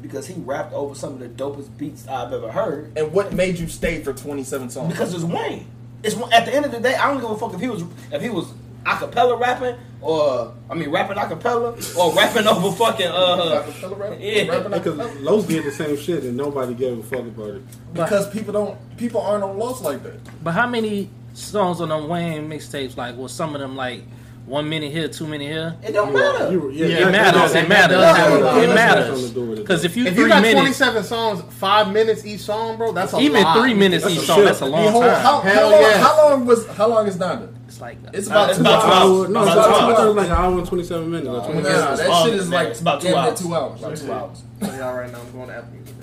because 0.02 0.28
he 0.28 0.36
rapped 0.42 0.72
over 0.72 0.94
some 0.94 1.14
of 1.14 1.20
the 1.20 1.28
dopest 1.28 1.76
beats 1.80 2.08
I've 2.08 2.32
ever 2.32 2.52
heard. 2.52 2.92
And 2.96 3.12
what 3.12 3.34
made 3.34 3.58
you 3.58 3.68
stay 3.68 4.04
for 4.04 4.14
twenty 4.14 4.44
seven 4.44 4.70
songs? 4.70 4.92
Because 4.92 5.16
it's 5.16 5.24
Wayne. 5.24 5.66
It's 6.06 6.16
at 6.32 6.46
the 6.46 6.54
end 6.54 6.66
of 6.66 6.72
the 6.72 6.80
day, 6.80 6.96
I 6.96 7.08
don't 7.12 7.20
give 7.22 7.30
a 7.32 7.38
fuck 7.38 7.54
if 7.54 7.60
he 7.60 7.68
was 7.70 7.84
if 8.12 8.22
he 8.22 8.30
was 8.30 8.48
acapella 8.86 9.40
rapping 9.40 9.76
or 10.00 10.54
I 10.70 10.76
mean 10.76 10.92
rapping 10.92 11.18
acapella 11.18 11.98
or 11.98 12.14
rapping 12.16 12.46
over 12.54 12.72
fucking 12.76 13.08
uh 13.08 13.64
Acapella 13.66 13.98
rap? 13.98 14.18
Yeah. 14.20 14.44
Rapping 14.48 14.72
Because 14.72 15.00
acapella? 15.00 15.24
Los 15.24 15.46
did 15.48 15.64
the 15.66 15.72
same 15.72 15.98
shit 15.98 16.24
and 16.24 16.38
nobody 16.38 16.76
gave 16.76 17.00
a 17.00 17.04
fuck 17.04 17.22
about 17.22 17.50
it. 17.56 17.64
because 17.94 18.30
people 18.30 18.54
don't 18.54 18.98
people 18.98 19.22
aren't 19.22 19.44
on 19.44 19.58
Los 19.58 19.82
like 19.82 20.04
that. 20.04 20.20
But 20.44 20.52
how 20.52 20.68
many 20.68 21.10
songs 21.34 21.82
on 21.82 21.90
them 21.90 22.08
Wayne 22.08 22.48
mixtapes? 22.48 22.96
Like, 22.96 23.18
was 23.18 23.34
some 23.34 23.56
of 23.56 23.62
them 23.62 23.76
like 23.76 24.04
one 24.46 24.70
minute 24.70 24.92
here, 24.92 25.08
two 25.08 25.26
minute 25.26 25.48
here? 25.48 25.76
it 25.84 25.92
don't 25.92 26.14
matter. 26.14 26.52
You- 26.52 26.70
Yeah, 26.72 27.08
It 27.08 27.12
matters. 27.12 27.56
It 27.56 27.68
matters. 27.68 27.98
that 27.98 28.02
does 28.02 28.18
have 28.18 28.34
a 28.34 28.44
lot. 28.44 28.64
It 28.64 28.68
matters 28.68 29.06
something 29.08 29.28
to 29.30 29.34
do 29.34 29.46
with 29.50 29.60
it. 29.60 29.62
because 29.62 29.84
if 29.86 29.98
you 29.98 30.06
if 30.06 30.18
you 30.18 30.28
got 30.28 30.42
minutes, 30.42 30.78
27 30.78 31.04
songs, 31.04 31.54
five 31.56 31.92
minutes 31.92 32.26
each 32.26 32.42
song, 32.42 32.78
bro, 32.78 32.92
that's 32.92 33.14
a 33.14 33.20
even 33.20 33.42
lot. 33.44 33.58
three 33.60 33.74
minutes 33.74 34.04
That's 34.04 34.16
each 34.16 34.22
song, 34.26 34.38
shit. 34.38 34.46
that's 34.46 34.62
a 34.62 34.66
long 34.66 34.92
whole- 34.92 35.02
time. 35.02 35.10
how, 35.22 35.40
how 35.40 35.42
Hell 35.42 35.70
long, 35.72 35.82
yes. 35.82 36.02
how 36.04 36.30
long 36.30 36.46
was 36.46 36.68
how 36.68 36.88
long 36.88 37.08
is 37.08 37.16
Donda? 37.18 37.50
It's 37.68 37.82
like 37.82 37.98
It's 38.14 38.28
about 38.28 38.50
it's 38.52 38.58
two 38.60 38.64
about 38.64 38.82
two 38.84 38.88
hours. 38.92 39.02
hours. 39.22 39.30
No, 39.30 39.44
it's 39.44 39.52
two 39.54 39.60
about, 39.60 39.70
I 39.70 39.84
hours. 39.84 39.98
thought 39.98 40.16
like 40.16 40.26
an 40.28 40.32
hour 40.34 40.58
and 40.60 40.68
27 40.68 41.10
minutes. 41.12 41.28
or 41.28 41.40
20 41.40 41.48
Nah, 41.48 41.62
minutes. 41.62 42.02
that 42.02 42.24
shit 42.26 42.34
is 42.36 42.50
like 42.50 42.68
it's 42.70 42.82
about 42.82 43.02
two 43.02 43.16
hours. 43.16 43.40
two 43.42 43.56
hours. 43.56 43.80
About 43.82 43.96
two 43.98 44.12
hours. 44.14 44.44
Y'all 44.80 44.94
right 44.96 45.12
now, 45.12 45.20
I'm 45.20 45.32
going 45.32 45.48
to 45.50 45.56
Apple 45.56 45.70
Music 45.74 45.96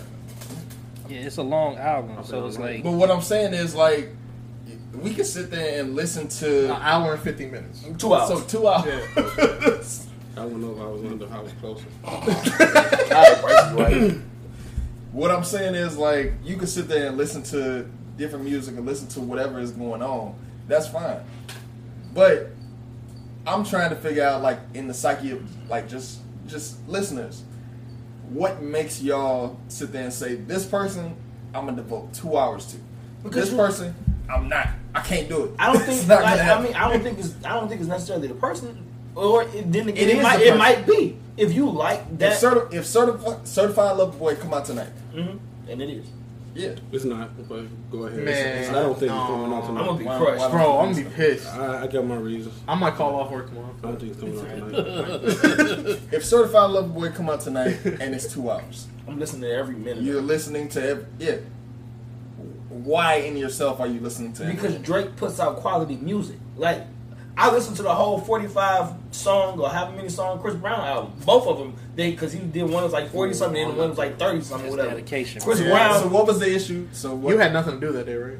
yeah, 1.08 1.18
it's 1.26 1.36
a 1.36 1.42
long 1.42 1.76
album, 1.76 2.16
so 2.24 2.46
it's 2.46 2.58
like 2.58 2.82
But 2.82 2.92
what 2.92 3.10
I'm 3.10 3.20
saying 3.20 3.52
is 3.54 3.74
like 3.74 4.08
we 5.02 5.14
could 5.14 5.26
sit 5.26 5.50
there 5.50 5.80
and 5.80 5.94
listen 5.94 6.28
to 6.28 6.66
An 6.74 6.82
hour 6.82 7.14
and 7.14 7.22
50 7.22 7.46
minutes. 7.46 7.84
Two 7.98 8.14
hours. 8.14 8.28
so 8.28 8.40
two 8.40 8.66
hours. 8.68 8.86
I 10.36 10.40
don't 10.40 10.60
know 10.60 10.72
if 10.72 10.80
I 10.80 10.86
was 10.86 11.04
under, 11.04 11.32
I 11.32 11.40
was 11.40 11.52
closer. 11.60 11.86
Alright, 12.04 13.74
right. 13.74 14.18
What 15.12 15.30
I'm 15.30 15.44
saying 15.44 15.74
is 15.74 15.96
like 15.98 16.32
you 16.42 16.56
can 16.56 16.66
sit 16.66 16.88
there 16.88 17.08
and 17.08 17.16
listen 17.18 17.42
to 17.44 17.86
different 18.16 18.44
music 18.44 18.76
and 18.76 18.86
listen 18.86 19.08
to 19.08 19.20
whatever 19.20 19.60
is 19.60 19.72
going 19.72 20.02
on. 20.02 20.34
That's 20.68 20.88
fine. 20.88 21.20
But 22.14 22.50
I'm 23.46 23.64
trying 23.64 23.90
to 23.90 23.96
figure 23.96 24.24
out 24.24 24.42
like 24.42 24.58
in 24.74 24.88
the 24.88 24.94
psyche 24.94 25.32
of 25.32 25.68
like 25.68 25.88
just 25.88 26.20
just 26.46 26.76
listeners, 26.88 27.42
what 28.30 28.62
makes 28.62 29.02
y'all 29.02 29.58
sit 29.68 29.92
there 29.92 30.04
and 30.04 30.12
say 30.12 30.36
this 30.36 30.64
person 30.64 31.14
I'm 31.54 31.66
gonna 31.66 31.76
devote 31.76 32.14
two 32.14 32.36
hours 32.36 32.66
to. 32.66 32.76
Because 33.22 33.50
this 33.50 33.54
person 33.54 33.94
I'm 34.30 34.48
not. 34.48 34.68
I 34.94 35.00
can't 35.00 35.28
do 35.28 35.44
it. 35.44 35.50
I 35.58 35.72
don't 35.72 35.82
think. 35.82 36.08
Like, 36.08 36.40
I 36.40 36.62
mean, 36.62 36.74
I 36.74 36.90
don't 36.92 37.02
think 37.02 37.18
it's. 37.18 37.34
I 37.44 37.54
don't 37.54 37.68
think 37.68 37.80
it's 37.80 37.88
necessarily 37.90 38.28
the 38.28 38.34
person, 38.34 38.76
or 39.14 39.42
it, 39.44 39.72
then 39.72 39.88
again, 39.88 39.96
It 39.96 40.08
it, 40.10 40.16
is 40.18 40.22
might. 40.22 40.40
It 40.40 40.56
might 40.56 40.86
be 40.86 41.16
if 41.36 41.52
you 41.54 41.70
like 41.70 42.00
if, 42.12 42.18
that, 42.18 42.32
certi- 42.40 42.72
if 42.74 42.84
certified 42.86 43.46
certified 43.48 43.96
lover 43.96 44.16
boy 44.18 44.34
come 44.36 44.52
out 44.52 44.64
tonight, 44.66 44.90
Mhm. 45.14 45.38
and 45.68 45.80
it 45.82 45.88
is. 45.90 46.06
Yeah. 46.54 46.74
It's 46.92 47.04
not. 47.06 47.30
But 47.48 47.64
go 47.90 48.04
ahead. 48.04 48.22
Man, 48.22 48.74
I 48.74 48.80
don't 48.80 48.98
think 48.98 49.10
no. 49.10 49.20
it's 49.22 49.26
coming 49.30 49.52
out 49.54 49.64
I'm 49.70 49.74
gonna 49.74 49.98
be 49.98 50.04
Why- 50.04 50.18
crushed. 50.18 50.40
why- 50.40 50.50
Bro, 50.50 50.78
I'm 50.80 50.92
gonna 50.92 51.04
be 51.04 51.10
pissed. 51.10 51.46
I, 51.48 51.84
I 51.84 51.86
got 51.86 52.04
my 52.04 52.16
reasons. 52.16 52.54
I 52.68 52.74
might 52.74 52.94
call 52.94 53.14
off 53.14 53.30
work 53.30 53.48
tomorrow. 53.48 53.74
I 53.82 53.86
don't 53.86 53.98
think 53.98 54.12
it's 54.12 54.20
coming 54.20 54.38
out 54.38 54.70
tonight. 54.70 55.98
If 56.12 56.26
Certified 56.26 56.70
Lover 56.70 56.88
Boy 56.88 57.08
come 57.10 57.30
out 57.30 57.40
tonight 57.40 57.82
and 57.86 58.14
it's 58.14 58.30
two 58.30 58.50
hours, 58.50 58.86
I'm 59.08 59.18
listening 59.18 59.42
to 59.42 59.50
every 59.54 59.76
minute. 59.76 60.02
you're 60.02 60.20
listening 60.20 60.68
to 60.70 60.82
every, 60.86 61.06
yeah. 61.18 61.36
Why 62.84 63.14
in 63.16 63.36
yourself 63.36 63.80
are 63.80 63.86
you 63.86 64.00
listening 64.00 64.32
to? 64.34 64.42
every- 64.44 64.54
because 64.54 64.74
Drake 64.76 65.16
puts 65.16 65.38
out 65.40 65.56
quality 65.56 65.96
music. 65.96 66.36
Like 66.56 66.82
I 67.36 67.50
listened 67.50 67.76
to 67.78 67.82
the 67.82 67.94
whole 67.94 68.18
45 68.18 68.92
song 69.10 69.58
or 69.58 69.68
however 69.68 69.96
many 69.96 70.08
song 70.10 70.38
Chris 70.40 70.54
Brown 70.54 70.80
album. 70.80 71.12
Both 71.24 71.46
of 71.46 71.58
them, 71.58 71.74
they 71.96 72.10
because 72.10 72.32
he 72.32 72.40
did 72.40 72.64
one 72.64 72.82
was 72.84 72.92
like 72.92 73.10
40 73.10 73.32
something 73.34 73.62
and 73.62 73.76
one 73.76 73.88
was 73.90 73.98
like 73.98 74.18
30 74.18 74.42
something, 74.42 74.66
That's 74.66 74.76
whatever. 74.76 74.90
dedication. 74.96 75.40
Chris 75.40 75.60
bro. 75.60 75.68
Yeah. 75.68 76.00
So 76.00 76.08
what 76.08 76.26
was 76.26 76.38
the 76.40 76.54
issue? 76.54 76.88
So 76.92 77.14
what, 77.14 77.32
You 77.32 77.38
had 77.38 77.52
nothing 77.52 77.80
to 77.80 77.86
do 77.86 77.92
that 77.92 78.06
day, 78.06 78.14
right? 78.16 78.38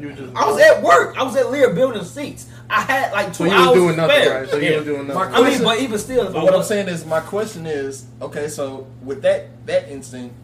Just. 0.00 0.36
I 0.36 0.46
was 0.48 0.60
at 0.60 0.80
work. 0.80 1.16
I 1.18 1.24
was 1.24 1.34
at 1.34 1.50
Lear 1.50 1.74
building 1.74 2.04
seats. 2.04 2.46
I 2.70 2.82
had 2.82 3.12
like 3.12 3.34
So 3.34 3.44
two 3.46 3.50
you 3.50 3.56
was 3.56 3.66
hours 3.66 3.74
doing 3.74 3.96
nothing, 3.96 4.16
spare. 4.22 4.40
right? 4.42 4.48
So 4.50 4.56
you 4.58 4.70
Yeah. 4.70 4.76
was 4.76 4.84
doing 4.84 5.06
My 5.08 5.14
nothing. 5.14 5.34
I 5.44 5.50
mean, 5.50 5.62
but 5.64 5.80
even 5.80 5.98
still, 5.98 6.32
But 6.32 6.44
what 6.44 6.54
I'm 6.54 6.62
saying 6.62 6.86
is, 6.88 7.04
my 7.04 7.18
question 7.18 7.66
is, 7.66 8.04
okay, 8.22 8.46
so 8.48 8.86
with 9.02 9.22
that 9.22 9.48
that 9.66 9.88
instinct, 9.90 10.36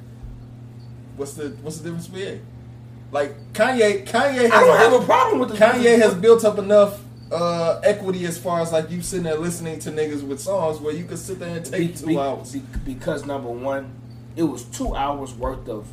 what's 1.16 1.34
the 1.34 1.50
what's 1.62 1.76
the 1.78 1.84
difference 1.84 2.08
with 2.10 2.22
it? 2.22 2.42
Like 3.14 3.52
Kanye, 3.52 4.04
Kanye 4.04 4.42
has 4.42 4.52
I 4.52 4.60
don't 4.64 4.76
have 4.76 4.92
a 5.00 5.04
problem 5.04 5.38
with 5.38 5.50
the 5.50 5.56
Kanye 5.56 5.96
has 5.98 6.14
built 6.14 6.44
up 6.44 6.58
enough 6.58 7.00
uh, 7.30 7.80
equity 7.84 8.26
as 8.26 8.36
far 8.36 8.60
as 8.60 8.72
like 8.72 8.90
you 8.90 9.02
sitting 9.02 9.22
there 9.22 9.36
listening 9.38 9.78
to 9.78 9.92
niggas 9.92 10.26
with 10.26 10.40
songs 10.40 10.80
where 10.80 10.92
you 10.92 11.04
could 11.04 11.20
sit 11.20 11.38
there 11.38 11.56
and 11.56 11.64
take 11.64 11.92
Be- 11.92 11.96
two 11.96 12.06
be- 12.06 12.18
hours. 12.18 12.50
be- 12.52 12.62
because 12.84 13.24
number 13.24 13.48
one, 13.50 13.92
it 14.34 14.42
was 14.42 14.64
two 14.64 14.96
hours 14.96 15.32
worth 15.32 15.68
of 15.68 15.86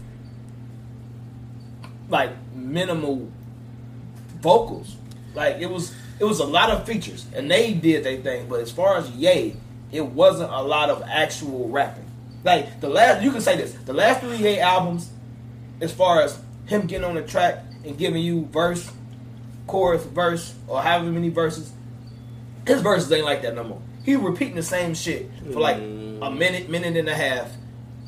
like 2.09 2.31
minimal 2.55 3.29
vocals. 4.39 4.95
Like 5.35 5.57
it 5.57 5.69
was, 5.69 5.93
it 6.19 6.25
was 6.25 6.39
a 6.39 6.45
lot 6.45 6.71
of 6.71 6.87
features, 6.87 7.27
and 7.35 7.49
they 7.51 7.73
did 7.73 8.03
their 8.03 8.17
thing. 8.17 8.47
But 8.49 8.61
as 8.61 8.71
far 8.71 8.97
as 8.97 9.11
Ye, 9.11 9.55
it 9.91 10.05
wasn't 10.07 10.51
a 10.51 10.61
lot 10.63 10.89
of 10.89 11.03
actual 11.03 11.69
rapping. 11.69 12.09
Like 12.43 12.81
the 12.81 12.89
last, 12.89 13.21
you 13.23 13.31
can 13.31 13.41
say 13.41 13.57
this: 13.57 13.73
the 13.85 13.93
last 13.93 14.21
three 14.21 14.37
Ye 14.37 14.59
albums, 14.59 15.11
as 15.79 15.93
far 15.93 16.23
as 16.23 16.41
him 16.65 16.87
getting 16.87 17.05
on 17.05 17.15
the 17.15 17.23
track 17.23 17.63
and 17.85 17.97
giving 17.97 18.21
you 18.21 18.45
verse, 18.45 18.91
chorus, 19.67 20.03
verse, 20.05 20.53
or 20.67 20.81
however 20.81 21.11
many 21.11 21.29
verses, 21.29 21.71
his 22.65 22.81
verses 22.81 23.11
ain't 23.11 23.25
like 23.25 23.41
that 23.41 23.55
no 23.55 23.63
more. 23.63 23.81
He 24.03 24.15
repeating 24.15 24.55
the 24.55 24.63
same 24.63 24.93
shit 24.93 25.29
for 25.51 25.59
like 25.59 25.77
a 25.77 25.79
mm. 25.79 26.37
minute, 26.37 26.69
minute 26.69 26.97
and 26.97 27.07
a 27.07 27.15
half, 27.15 27.51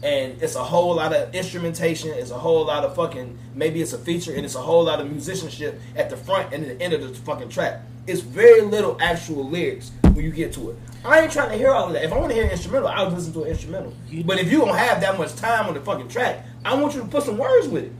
and 0.01 0.41
it's 0.41 0.55
a 0.55 0.63
whole 0.63 0.95
lot 0.95 1.13
of 1.13 1.33
instrumentation. 1.33 2.09
It's 2.09 2.31
a 2.31 2.37
whole 2.37 2.65
lot 2.65 2.83
of 2.83 2.95
fucking 2.95 3.37
maybe 3.53 3.81
it's 3.81 3.93
a 3.93 3.97
feature, 3.97 4.33
and 4.33 4.45
it's 4.45 4.55
a 4.55 4.61
whole 4.61 4.83
lot 4.83 4.99
of 4.99 5.09
musicianship 5.09 5.79
at 5.95 6.09
the 6.09 6.17
front 6.17 6.53
and 6.53 6.65
at 6.65 6.77
the 6.77 6.83
end 6.83 6.93
of 6.93 7.01
the 7.01 7.13
fucking 7.13 7.49
track. 7.49 7.81
It's 8.05 8.21
very 8.21 8.61
little 8.61 8.97
actual 8.99 9.47
lyrics 9.49 9.91
when 10.01 10.25
you 10.25 10.31
get 10.31 10.51
to 10.53 10.71
it. 10.71 10.77
I 11.05 11.21
ain't 11.21 11.31
trying 11.31 11.49
to 11.49 11.57
hear 11.57 11.71
all 11.71 11.87
of 11.87 11.93
that. 11.93 12.03
If 12.03 12.11
I 12.11 12.17
want 12.17 12.29
to 12.29 12.35
hear 12.35 12.45
an 12.45 12.51
instrumental, 12.51 12.87
I'll 12.89 13.09
listen 13.09 13.33
to 13.33 13.43
an 13.43 13.49
instrumental. 13.49 13.93
But 14.25 14.39
if 14.39 14.51
you 14.51 14.59
don't 14.59 14.75
have 14.75 15.01
that 15.01 15.17
much 15.17 15.35
time 15.35 15.67
on 15.67 15.73
the 15.73 15.81
fucking 15.81 16.07
track, 16.07 16.45
I 16.65 16.75
want 16.75 16.95
you 16.95 17.01
to 17.01 17.07
put 17.07 17.23
some 17.23 17.37
words 17.37 17.67
with 17.67 17.85
it. 17.85 17.91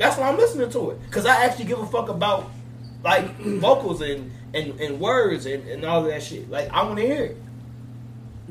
That's 0.00 0.16
why 0.16 0.30
I'm 0.30 0.38
listening 0.38 0.70
to 0.70 0.92
it 0.92 1.02
because 1.02 1.26
I 1.26 1.44
actually 1.44 1.66
give 1.66 1.78
a 1.78 1.84
fuck 1.84 2.08
about 2.08 2.50
like 3.04 3.36
vocals 3.38 4.00
and 4.00 4.32
and, 4.54 4.80
and 4.80 4.98
words 4.98 5.44
and, 5.44 5.68
and 5.68 5.84
all 5.84 6.02
that 6.04 6.22
shit. 6.22 6.48
Like 6.48 6.70
I 6.70 6.82
want 6.84 6.96
to 6.96 7.06
hear 7.06 7.24
it. 7.24 7.36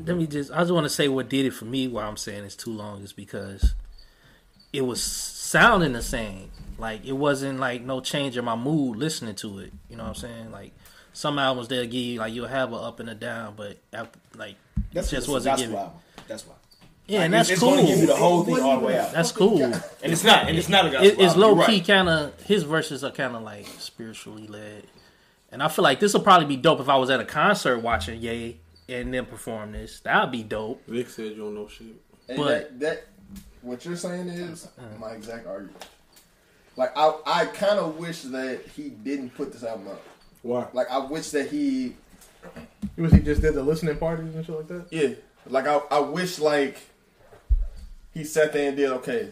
let 0.06 0.16
me 0.16 0.28
just 0.28 0.52
I 0.52 0.58
just 0.60 0.70
want 0.70 0.84
to 0.84 0.88
say 0.88 1.08
what 1.08 1.28
did 1.28 1.46
it 1.46 1.50
for 1.50 1.64
me 1.64 1.88
why 1.88 2.04
I'm 2.04 2.16
saying 2.16 2.44
it's 2.44 2.54
too 2.54 2.70
long 2.70 3.02
is 3.02 3.12
because 3.12 3.74
it 4.72 4.82
was 4.82 5.02
sounding 5.02 5.92
the 5.92 6.02
same. 6.02 6.52
Like 6.78 7.04
it 7.04 7.14
wasn't 7.14 7.58
like 7.58 7.82
no 7.82 8.00
change 8.00 8.36
in 8.36 8.44
my 8.44 8.54
mood 8.54 8.96
listening 8.96 9.34
to 9.36 9.58
it. 9.58 9.72
You 9.88 9.96
know 9.96 10.04
what 10.04 10.10
I'm 10.10 10.14
saying? 10.14 10.52
Like 10.52 10.72
some 11.12 11.36
albums 11.36 11.66
they'll 11.66 11.82
give 11.82 11.94
you 11.94 12.20
like 12.20 12.32
you'll 12.32 12.46
have 12.46 12.72
a 12.72 12.76
up 12.76 13.00
and 13.00 13.10
a 13.10 13.14
down, 13.16 13.54
but 13.56 13.76
after, 13.92 14.20
like 14.36 14.54
that's 14.92 15.10
just 15.10 15.26
wasn't 15.26 15.56
that's 15.56 15.62
giving. 15.62 15.74
why. 15.74 15.90
That's 16.28 16.46
why. 16.46 16.54
Yeah, 17.10 17.22
and 17.22 17.32
Like, 17.32 17.40
that's 17.40 17.50
it's 17.50 17.60
cool. 17.60 17.70
gonna 17.76 17.86
give 17.86 17.98
you 17.98 18.06
the 18.06 18.16
whole 18.16 18.44
thing 18.44 18.60
all 18.60 18.78
the 18.80 18.86
way 18.86 18.98
out. 18.98 19.12
That's 19.12 19.32
cool. 19.32 19.62
And 19.62 19.82
it's 20.02 20.22
not. 20.24 20.48
And 20.48 20.56
it's 20.56 20.68
not 20.68 20.86
a 20.86 20.90
gospel. 20.90 21.08
It, 21.08 21.18
it's 21.20 21.36
low 21.36 21.54
key 21.66 21.78
right. 21.78 21.86
kind 21.86 22.08
of 22.08 22.40
his 22.42 22.62
verses 22.62 23.02
are 23.04 23.10
kind 23.10 23.34
of 23.34 23.42
like 23.42 23.66
spiritually 23.78 24.46
led, 24.46 24.84
and 25.50 25.62
I 25.62 25.68
feel 25.68 25.82
like 25.82 25.98
this 26.00 26.14
will 26.14 26.20
probably 26.22 26.46
be 26.46 26.56
dope 26.56 26.80
if 26.80 26.88
I 26.88 26.96
was 26.96 27.10
at 27.10 27.18
a 27.20 27.24
concert 27.24 27.78
watching 27.80 28.20
Ye 28.20 28.60
and 28.88 29.12
then 29.12 29.26
perform 29.26 29.72
this. 29.72 30.00
That'd 30.00 30.30
be 30.30 30.42
dope. 30.42 30.86
Nick 30.88 31.08
said 31.10 31.26
you 31.32 31.36
don't 31.36 31.54
know 31.54 31.66
shit. 31.68 31.88
And 32.28 32.38
But- 32.38 32.48
that, 32.48 32.80
that 32.80 33.06
what 33.62 33.84
you're 33.84 33.96
saying 33.96 34.28
is 34.28 34.68
my 34.98 35.10
exact 35.10 35.46
argument. 35.46 35.84
Like 36.76 36.92
I, 36.96 37.12
I 37.26 37.44
kind 37.46 37.78
of 37.78 37.98
wish 37.98 38.22
that 38.22 38.60
he 38.76 38.88
didn't 38.90 39.30
put 39.34 39.52
this 39.52 39.64
album 39.64 39.88
up. 39.88 40.02
Why? 40.42 40.66
Like 40.72 40.88
I 40.90 40.98
wish 40.98 41.30
that 41.30 41.50
he, 41.50 41.94
Was 42.96 43.12
he 43.12 43.18
just 43.20 43.42
did 43.42 43.54
the 43.54 43.62
listening 43.62 43.96
parties 43.98 44.34
and 44.34 44.46
shit 44.46 44.56
like 44.56 44.68
that? 44.68 44.86
yeah. 44.90 45.08
Like 45.46 45.66
I, 45.66 45.76
I 45.90 45.98
wish 46.00 46.38
like 46.38 46.78
he 48.12 48.24
sat 48.24 48.52
there 48.52 48.68
and 48.68 48.76
did 48.76 48.90
okay. 48.90 49.30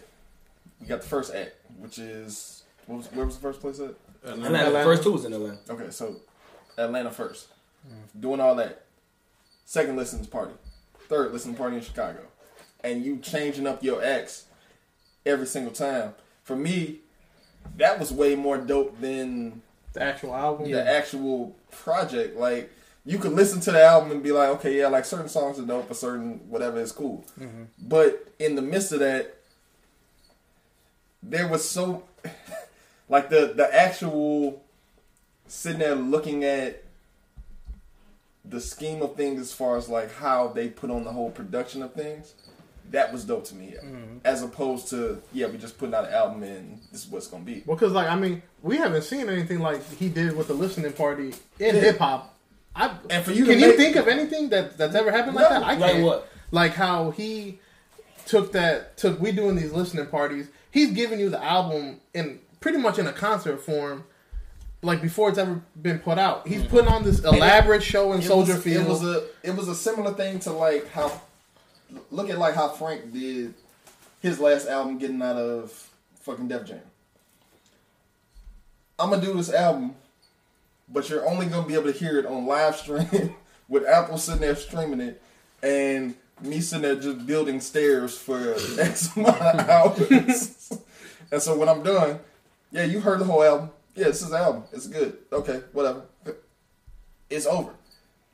We 0.81 0.87
got 0.87 1.03
the 1.03 1.09
first 1.09 1.35
act, 1.35 1.53
which 1.79 1.99
is 1.99 2.63
what 2.87 2.99
was, 2.99 3.07
where 3.13 3.27
was 3.27 3.37
the 3.37 3.43
first 3.43 3.61
place 3.61 3.81
at? 3.81 3.95
Atlanta. 4.25 4.71
The 4.71 4.83
first 4.85 5.03
two 5.03 5.13
was 5.13 5.25
in 5.25 5.33
Atlanta. 5.33 5.59
Okay, 5.71 5.91
so 5.91 6.17
Atlanta 6.77 7.11
first, 7.11 7.49
doing 8.19 8.41
all 8.41 8.55
that. 8.57 8.85
Second 9.65 9.97
listens 9.97 10.27
party, 10.27 10.55
third 11.09 11.33
listening 11.33 11.55
party 11.57 11.77
in 11.77 11.83
Chicago, 11.83 12.21
and 12.83 13.05
you 13.05 13.19
changing 13.19 13.67
up 13.67 13.83
your 13.83 14.03
acts 14.03 14.47
every 15.27 15.47
single 15.47 15.73
time. 15.73 16.15
For 16.45 16.57
me, 16.57 17.01
that 17.77 17.99
was 17.99 18.11
way 18.13 18.35
more 18.35 18.57
dope 18.57 18.99
than 19.01 19.61
The 19.93 20.03
actual 20.03 20.35
album. 20.35 20.71
the 20.71 20.89
actual 20.89 21.55
project. 21.71 22.37
Like 22.37 22.71
you 23.09 23.19
could 23.19 23.33
listen 23.33 23.59
to 23.61 23.73
the 23.73 23.83
album 23.83 24.11
and 24.11 24.23
be 24.23 24.33
like, 24.33 24.51
okay, 24.51 24.77
yeah, 24.79 24.89
like 24.89 25.07
certain 25.07 25.31
songs 25.31 25.59
are 25.59 25.63
dope, 25.65 25.91
or 25.91 25.95
certain 25.95 26.41
whatever 26.51 26.79
is 26.79 26.93
cool. 26.93 27.25
Mm-hmm. 27.41 27.63
But 27.81 28.29
in 28.39 28.55
the 28.55 28.61
midst 28.61 28.93
of 28.93 29.01
that, 29.01 29.35
there 31.23 31.49
was 31.49 31.67
so 31.67 32.05
like 33.09 33.31
the 33.31 33.55
the 33.57 33.75
actual 33.75 34.63
sitting 35.47 35.79
there 35.79 35.95
looking 35.95 36.45
at 36.45 36.85
the 38.45 38.61
scheme 38.61 39.01
of 39.01 39.17
things 39.17 39.41
as 39.41 39.55
far 39.55 39.79
as 39.79 39.89
like 39.89 40.15
how 40.17 40.49
they 40.49 40.69
put 40.69 40.91
on 40.91 41.05
the 41.05 41.13
whole 41.13 41.31
production 41.31 41.83
of 41.83 41.95
things. 41.95 42.35
That 42.91 43.11
was 43.11 43.25
dope 43.25 43.45
to 43.47 43.55
me, 43.55 43.75
mm-hmm. 43.83 44.19
as 44.25 44.43
opposed 44.43 44.89
to 44.91 45.23
yeah, 45.33 45.47
we 45.47 45.57
just 45.57 45.79
putting 45.79 45.95
out 45.95 46.07
an 46.07 46.13
album 46.13 46.43
and 46.43 46.79
this 46.93 47.05
is 47.07 47.09
what 47.11 47.19
it's 47.19 47.27
gonna 47.27 47.43
be. 47.45 47.63
Well, 47.65 47.77
because 47.77 47.93
like 47.95 48.09
I 48.09 48.17
mean, 48.17 48.43
we 48.63 48.77
haven't 48.77 49.03
seen 49.03 49.31
anything 49.31 49.61
like 49.61 49.83
he 49.95 50.11
did 50.11 50.37
with 50.37 50.49
the 50.49 50.55
listening 50.55 50.93
party 50.93 51.33
in 51.59 51.75
Yeah. 51.75 51.81
hip 51.81 51.99
hop. 51.99 52.35
I 52.79 52.95
And 53.11 53.25
for 53.25 53.33
you 53.33 53.45
to 53.45 53.51
can 53.51 53.61
you 53.61 53.69
make- 53.69 53.77
think 53.77 53.97
of 53.97 54.09
anything 54.09 54.49
that 54.51 54.79
that's 54.79 54.95
ever 54.95 55.11
happened 55.11 55.35
like 55.37 55.51
No. 55.51 55.61
that? 55.61 55.63
I 55.63 55.75
Like 55.75 55.93
can't. 55.93 56.05
what? 56.05 56.29
Like 56.51 56.75
how 56.75 57.11
he 57.11 57.59
took 58.25 58.53
that 58.53 58.97
took 58.97 59.21
we 59.21 59.33
doing 59.33 59.57
these 59.57 59.73
listening 59.73 60.07
parties. 60.07 60.49
He's 60.71 60.93
giving 60.93 61.19
you 61.19 61.29
the 61.29 61.43
album 61.43 62.01
in 62.15 62.41
pretty 62.61 62.79
much 62.79 62.99
in 62.99 63.07
a 63.07 63.13
concert 63.13 63.59
form. 63.61 64.05
Like 64.81 65.03
before 65.03 65.29
it's 65.29 65.39
ever 65.39 65.61
been 65.83 65.99
put 65.99 66.19
out, 66.19 66.47
he's 66.47 66.61
mm-hmm. 66.61 66.71
putting 66.71 66.89
on 66.89 67.03
this 67.03 67.19
elaborate 67.25 67.83
show 67.83 68.13
in 68.13 68.21
It 68.21 68.27
Soldier 68.27 68.55
was, 68.55 68.63
Field. 68.63 68.87
It 68.87 68.89
was 68.89 69.03
a 69.05 69.27
it 69.43 69.57
was 69.57 69.67
a 69.69 69.75
similar 69.75 70.15
thing 70.15 70.39
to 70.41 70.53
like 70.53 70.89
how 70.91 71.21
look 72.13 72.31
at 72.31 72.39
like 72.39 72.55
how 72.55 72.69
Frank 72.69 73.13
did 73.13 73.55
his 74.21 74.39
last 74.39 74.69
album 74.69 74.99
getting 74.99 75.21
out 75.21 75.37
of 75.37 75.73
fucking 76.21 76.47
Def 76.47 76.65
Jam. 76.65 76.81
I'm 79.01 79.11
gonna 79.11 79.23
do 79.23 79.33
this 79.35 79.53
album, 79.53 79.95
but 80.93 81.09
you're 81.09 81.29
only 81.29 81.47
gonna 81.47 81.67
be 81.67 81.75
able 81.75 81.93
to 81.93 81.99
hear 81.99 82.19
it 82.19 82.27
on 82.27 82.47
live 82.47 82.77
stream 82.77 83.35
with 83.69 83.87
Apple 83.87 84.19
sitting 84.19 84.41
there 84.41 84.57
streaming 84.57 85.01
it 85.01 85.23
and 85.63 86.15
me 86.43 86.61
sitting 86.61 86.83
there 86.83 86.97
just 86.97 87.27
building 87.27 87.61
stairs 87.61 88.17
for 88.17 88.55
X 88.79 89.17
amount 89.17 89.41
of 89.41 89.69
hours. 89.69 90.73
and 91.33 91.43
so 91.43 91.57
when 91.57 91.69
I'm 91.69 91.83
done, 91.83 92.21
yeah, 92.71 92.85
you 92.85 93.01
heard 93.01 93.21
the 93.21 93.25
whole 93.25 93.43
album. 93.43 93.71
Yeah, 93.95 94.05
this 94.05 94.23
is 94.23 94.31
the 94.31 94.39
album. 94.39 94.65
It's 94.73 94.87
good. 94.87 95.19
Okay, 95.33 95.61
whatever. 95.73 96.03
It's 97.29 97.47
over 97.47 97.73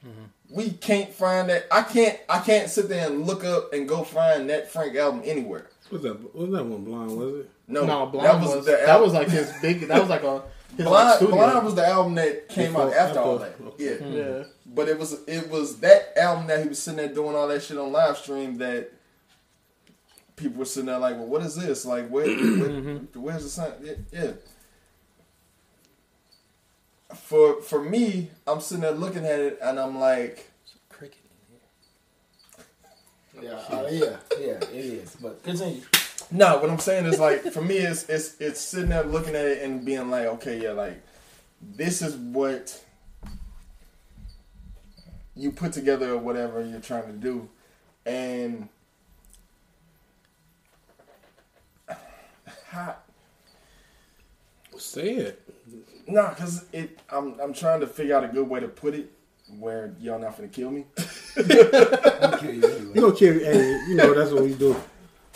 mm-hmm. 0.06 0.54
we 0.54 0.70
can't 0.70 1.12
find 1.12 1.48
that. 1.48 1.66
I 1.70 1.82
can't. 1.82 2.18
I 2.28 2.40
can't 2.40 2.68
sit 2.68 2.88
there 2.88 3.08
and 3.08 3.26
look 3.26 3.44
up 3.44 3.72
and 3.72 3.88
go 3.88 4.04
find 4.04 4.50
that 4.50 4.70
Frank 4.70 4.96
album 4.96 5.22
anywhere. 5.24 5.70
Was 5.90 6.02
that 6.02 6.34
was 6.34 6.50
that 6.50 6.64
one 6.64 6.84
blind? 6.84 7.16
Was 7.16 7.34
it? 7.40 7.50
No, 7.66 7.86
no, 7.86 8.06
Blonde 8.06 8.26
that 8.26 8.40
was, 8.40 8.56
was, 8.56 8.66
the 8.66 8.72
that 8.72 9.00
was 9.00 9.14
like 9.14 9.28
his 9.28 9.52
big. 9.62 9.88
That 9.88 10.00
was 10.00 10.10
like 10.10 10.22
a 10.22 10.42
his 10.76 10.86
like 10.86 10.88
Blind, 10.88 11.16
studio. 11.16 11.34
Blind 11.36 11.64
was 11.64 11.74
the 11.74 11.86
album 11.86 12.14
that 12.16 12.48
came 12.48 12.74
out 12.76 12.86
Before- 12.90 12.98
after 12.98 13.18
all 13.20 13.38
that. 13.38 13.52
after- 13.52 13.82
Yeah, 13.84 13.90
okay. 13.92 14.38
yeah. 14.38 14.44
but 14.66 14.88
it 14.88 14.98
was 14.98 15.12
it 15.26 15.48
was 15.50 15.78
that 15.80 16.16
album 16.18 16.46
that 16.48 16.62
he 16.62 16.68
was 16.68 16.82
sitting 16.82 16.98
there 16.98 17.08
doing 17.14 17.36
all 17.36 17.46
that 17.48 17.62
shit 17.62 17.78
on 17.78 17.92
live 17.92 18.16
stream 18.18 18.58
that 18.58 18.90
people 20.36 20.58
were 20.58 20.64
sitting 20.64 20.86
there 20.86 20.98
like, 20.98 21.14
well, 21.16 21.26
what 21.26 21.42
is 21.42 21.54
this? 21.54 21.84
Like, 21.86 22.08
where, 22.08 22.26
where 22.26 22.98
where's 23.14 23.44
the 23.44 23.48
sign? 23.48 23.72
Yeah, 23.82 23.92
yeah. 24.12 24.32
For 27.14 27.62
for 27.62 27.80
me, 27.82 28.30
I'm 28.46 28.60
sitting 28.60 28.82
there 28.82 28.90
looking 28.92 29.24
at 29.24 29.38
it 29.38 29.58
and 29.62 29.78
I'm 29.78 29.98
like, 30.00 30.50
Cricket. 30.88 31.18
Yeah, 33.40 33.50
uh, 33.70 33.86
yeah, 33.90 34.16
yeah, 34.40 34.46
it 34.56 34.72
is. 34.72 35.16
But 35.20 35.42
continue. 35.42 35.82
No, 36.30 36.58
what 36.58 36.70
I'm 36.70 36.78
saying 36.78 37.06
is 37.06 37.18
like 37.20 37.42
for 37.52 37.62
me, 37.62 37.76
it's 37.78 38.08
it's 38.08 38.36
it's 38.40 38.60
sitting 38.60 38.90
there 38.90 39.04
looking 39.04 39.34
at 39.36 39.46
it 39.46 39.62
and 39.62 39.84
being 39.84 40.10
like, 40.10 40.26
okay, 40.26 40.60
yeah, 40.62 40.72
like 40.72 41.00
this 41.62 42.02
is 42.02 42.16
what 42.16 42.82
you 45.36 45.50
put 45.52 45.72
together 45.72 46.12
or 46.12 46.18
whatever 46.18 46.64
you're 46.64 46.80
trying 46.80 47.06
to 47.06 47.12
do, 47.12 47.48
and 48.06 48.68
how, 52.68 52.96
Say 54.76 55.14
it. 55.14 55.42
nah, 56.08 56.34
cause 56.34 56.64
it. 56.72 56.98
I'm 57.10 57.38
I'm 57.40 57.52
trying 57.54 57.80
to 57.80 57.86
figure 57.86 58.16
out 58.16 58.24
a 58.24 58.28
good 58.28 58.48
way 58.48 58.60
to 58.60 58.68
put 58.68 58.94
it 58.94 59.10
where 59.58 59.94
y'all 60.00 60.18
not 60.18 60.36
gonna 60.36 60.48
kill 60.48 60.70
me. 60.70 60.84
Kill 61.36 61.46
you 62.54 62.64
anyway. 62.64 62.92
You 62.94 63.00
gonna 63.00 63.14
kill? 63.14 63.34
Hey, 63.34 63.80
you 63.88 63.94
know 63.94 64.14
that's 64.14 64.32
what 64.32 64.42
we 64.42 64.54
do. 64.54 64.76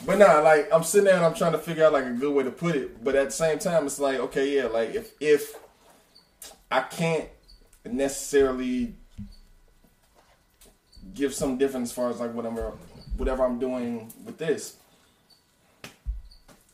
But 0.07 0.19
nah, 0.19 0.41
like 0.41 0.69
I'm 0.73 0.85
sitting 0.85 1.07
there 1.07 1.17
and 1.17 1.25
I'm 1.25 1.35
trying 1.35 1.53
to 1.53 1.59
figure 1.59 1.85
out 1.85 1.93
like 1.93 2.05
a 2.05 2.13
good 2.13 2.33
way 2.33 2.45
to 2.45 2.51
put 2.51 2.77
it. 2.77 3.03
But 3.03 3.17
at 3.17 3.27
the 3.27 3.33
same 3.33 3.59
time, 3.59 3.87
it's 3.87 3.99
like 3.99 4.19
okay, 4.19 4.57
yeah, 4.57 4.67
like 4.67 4.95
if 4.95 5.13
if 5.21 5.57
I 6.71 6.81
can't 6.81 7.29
necessarily 7.85 8.95
give 11.15 11.35
some 11.35 11.59
difference 11.59 11.91
as 11.91 11.97
far 11.97 12.11
as 12.11 12.21
like 12.21 12.33
whatever 12.33 12.73
whatever 13.17 13.45
I'm 13.45 13.59
doing 13.59 14.13
with 14.25 14.39
this, 14.39 14.77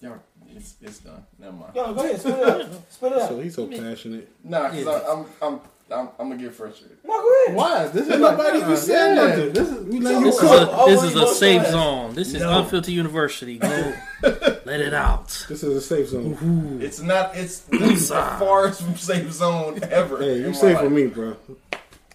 yeah, 0.01 0.17
it's 0.55 0.77
it's 0.83 0.99
done. 0.99 1.25
Never 1.39 1.57
mind. 1.57 1.75
Yo, 1.75 1.95
go 1.95 2.05
ahead, 2.05 2.21
spit 2.21 2.39
it 2.39 2.45
out. 2.49 2.93
Spit 2.93 3.13
it 3.13 3.19
out. 3.23 3.29
So 3.29 3.41
he's 3.41 3.55
so 3.55 3.67
passionate. 3.67 4.29
Nah, 4.45 4.69
cause 4.69 4.87
I, 4.87 5.13
I'm 5.13 5.27
I'm 5.41 5.61
I'm 5.91 6.09
I'm 6.19 6.31
gonna 6.31 6.37
get 6.39 6.55
frustrated. 6.55 6.97
No, 7.05 7.13
go 7.21 7.45
ahead. 7.45 7.57
Why? 7.57 7.87
This 7.89 8.09
is 8.09 8.19
nobody 8.19 8.59
even 8.59 8.77
said 8.77 9.15
nothing. 9.17 9.53
This 9.53 9.69
is 9.69 9.85
We 9.85 10.01
let 10.01 10.19
you 10.19 10.25
This 10.25 10.37
is 10.37 10.51
a 10.51 10.85
this 10.87 11.03
is 11.03 11.15
a 11.17 11.27
safe 11.35 11.67
zone. 11.67 12.15
This 12.15 12.35
is 12.35 12.41
No. 12.41 12.61
Unfiltered 12.61 12.95
University. 12.95 13.59
Go 13.59 13.95
let 14.23 14.81
it 14.81 14.95
out. 14.95 15.29
This 15.49 15.63
is 15.63 15.77
a 15.77 15.81
safe 15.83 16.09
zone. 16.09 16.81
It's 16.81 17.01
not. 17.01 17.37
It's 17.37 17.61
the 17.61 18.37
farthest 18.39 18.83
from 18.83 18.97
safe 18.97 19.31
zone 19.31 19.81
ever. 19.91 20.19
Hey, 20.21 20.37
in 20.37 20.41
you 20.41 20.47
my 20.49 20.53
safe 20.53 20.75
life. 20.77 20.85
with 20.85 20.93
me, 20.93 21.07
bro. 21.07 21.37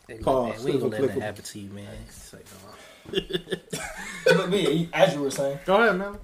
Hey, 0.07 0.17
Pause. 0.17 0.55
man, 0.55 0.65
we 0.65 0.71
ain't 0.71 0.79
gonna 0.81 1.01
let 1.03 1.13
that 1.13 1.21
happen 1.21 1.43
to 1.43 1.59
you, 1.59 1.69
man. 1.69 1.87
It's 2.07 2.33
like, 2.33 2.45
nah. 4.25 4.33
Look, 4.33 4.49
me, 4.49 4.89
as 4.93 5.13
you 5.13 5.21
were 5.21 5.29
saying. 5.31 5.59
Go 5.65 5.75
ahead, 5.81 5.95
man. 5.97 6.17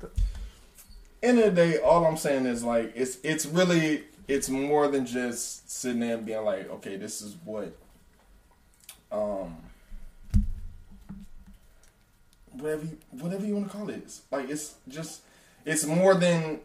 end 1.21 1.37
of 1.39 1.45
the 1.45 1.51
day, 1.51 1.77
all 1.77 2.05
I'm 2.05 2.17
saying 2.17 2.47
is 2.47 2.63
like 2.63 2.93
it's 2.95 3.19
it's 3.23 3.45
really 3.45 4.03
it's 4.27 4.49
more 4.49 4.87
than 4.87 5.05
just 5.05 5.69
sitting 5.69 5.99
there 5.99 6.17
and 6.17 6.25
being 6.25 6.43
like, 6.43 6.69
okay, 6.69 6.97
this 6.97 7.21
is 7.21 7.35
what 7.43 7.75
um 9.11 9.55
whatever 12.51 12.85
you, 12.85 12.97
whatever 13.11 13.45
you 13.45 13.55
want 13.55 13.71
to 13.71 13.77
call 13.77 13.89
it 13.89 14.03
is. 14.03 14.21
Like 14.31 14.49
it's 14.49 14.75
just 14.87 15.21
it's 15.65 15.85
more 15.85 16.15
than 16.15 16.59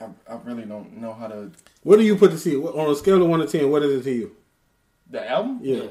I, 0.00 0.06
I 0.28 0.38
really 0.44 0.64
don't 0.64 0.96
know 0.96 1.12
how 1.12 1.28
to 1.28 1.52
What 1.82 1.98
do 1.98 2.02
you 2.02 2.16
put 2.16 2.30
to 2.32 2.38
see 2.38 2.56
on 2.56 2.90
a 2.90 2.94
scale 2.96 3.22
of 3.22 3.28
one 3.28 3.40
to 3.40 3.46
ten? 3.46 3.70
What 3.70 3.82
is 3.82 4.00
it 4.00 4.04
to 4.04 4.12
you? 4.12 4.36
the 5.10 5.30
album. 5.30 5.60
Yeah. 5.62 5.88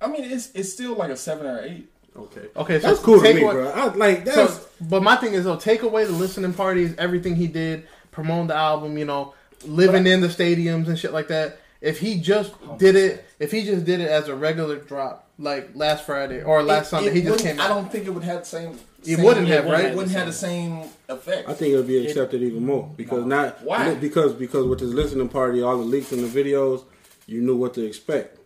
I 0.00 0.08
mean, 0.08 0.24
it's 0.24 0.50
it's 0.54 0.72
still 0.72 0.94
like 0.96 1.10
a 1.10 1.16
seven 1.16 1.46
or 1.46 1.62
eight. 1.62 1.90
Okay. 2.16 2.48
Okay, 2.56 2.80
so 2.80 2.88
That's 2.88 3.00
cool 3.00 3.20
to 3.20 3.34
me, 3.34 3.42
away- 3.42 3.52
bro. 3.54 3.68
I, 3.70 3.86
like 3.94 4.26
So, 4.26 4.46
that's 4.46 4.58
but 4.80 5.02
my 5.02 5.16
thing 5.16 5.34
is, 5.34 5.44
though, 5.44 5.56
take 5.56 5.82
away 5.82 6.04
the 6.04 6.12
listening 6.12 6.52
parties, 6.54 6.94
everything 6.96 7.34
he 7.34 7.46
did, 7.48 7.86
promoting 8.12 8.46
the 8.48 8.54
album, 8.56 8.96
you 8.98 9.04
know, 9.04 9.34
living 9.66 10.06
in 10.06 10.20
the 10.20 10.28
stadiums 10.28 10.86
and 10.88 10.98
shit 10.98 11.12
like 11.12 11.28
that. 11.28 11.58
If 11.80 11.98
he 11.98 12.20
just 12.20 12.52
did 12.78 12.96
it, 12.96 13.24
if 13.38 13.50
he 13.50 13.64
just 13.64 13.84
did 13.84 14.00
it 14.00 14.08
as 14.08 14.28
a 14.28 14.34
regular 14.34 14.76
drop, 14.76 15.28
like 15.38 15.70
last 15.74 16.06
Friday 16.06 16.42
or 16.42 16.62
last 16.62 16.86
It- 16.86 16.90
Sunday, 16.90 17.08
it 17.10 17.14
he 17.14 17.20
just 17.22 17.30
wouldn't- 17.32 17.58
came 17.58 17.60
I 17.60 17.68
don't 17.68 17.90
think 17.90 18.06
it 18.06 18.10
would 18.10 18.22
have 18.22 18.40
the 18.40 18.46
same. 18.46 18.78
It 19.04 19.16
same- 19.16 19.24
wouldn't 19.24 19.48
have, 19.48 19.66
it 19.66 19.70
right? 19.70 19.94
Wouldn't 19.94 20.14
have 20.16 20.26
the 20.28 20.32
same 20.32 20.84
effect. 21.08 21.48
I 21.48 21.52
think 21.52 21.72
it'll 21.72 21.82
be 21.84 22.06
accepted 22.06 22.40
even 22.42 22.64
more 22.64 22.90
because 22.96 23.26
not 23.26 23.62
Why? 23.64 23.92
because 23.94 24.32
because 24.32 24.64
with 24.66 24.78
this 24.78 24.90
listening 24.90 25.28
party, 25.28 25.60
all 25.62 25.76
the 25.76 25.84
leaks 25.84 26.12
and 26.12 26.22
the 26.24 26.42
videos, 26.42 26.84
you 27.26 27.42
knew 27.42 27.56
what 27.56 27.74
to 27.74 27.84
expect. 27.84 28.38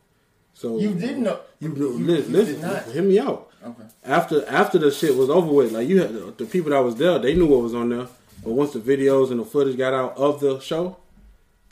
So 0.54 0.78
You 0.80 0.94
didn't 0.94 1.22
know. 1.22 1.38
You 1.60 1.68
knew. 1.68 1.98
You- 1.98 2.04
listen, 2.06 2.32
you 2.32 2.38
listen 2.38 2.54
did 2.54 2.62
not. 2.62 2.82
hear 2.86 3.02
me 3.02 3.18
out. 3.20 3.47
Okay. 3.64 3.82
After 4.04 4.46
after 4.46 4.78
the 4.78 4.90
shit 4.90 5.16
was 5.16 5.28
over 5.30 5.52
with, 5.52 5.72
like 5.72 5.88
you 5.88 6.00
had 6.00 6.12
the, 6.14 6.32
the 6.36 6.44
people 6.44 6.70
that 6.70 6.78
was 6.78 6.96
there, 6.96 7.18
they 7.18 7.34
knew 7.34 7.46
what 7.46 7.60
was 7.62 7.74
on 7.74 7.88
there. 7.88 8.06
But 8.44 8.52
once 8.52 8.72
the 8.72 8.78
videos 8.78 9.30
and 9.30 9.40
the 9.40 9.44
footage 9.44 9.76
got 9.76 9.92
out 9.92 10.16
of 10.16 10.40
the 10.40 10.60
show, 10.60 10.96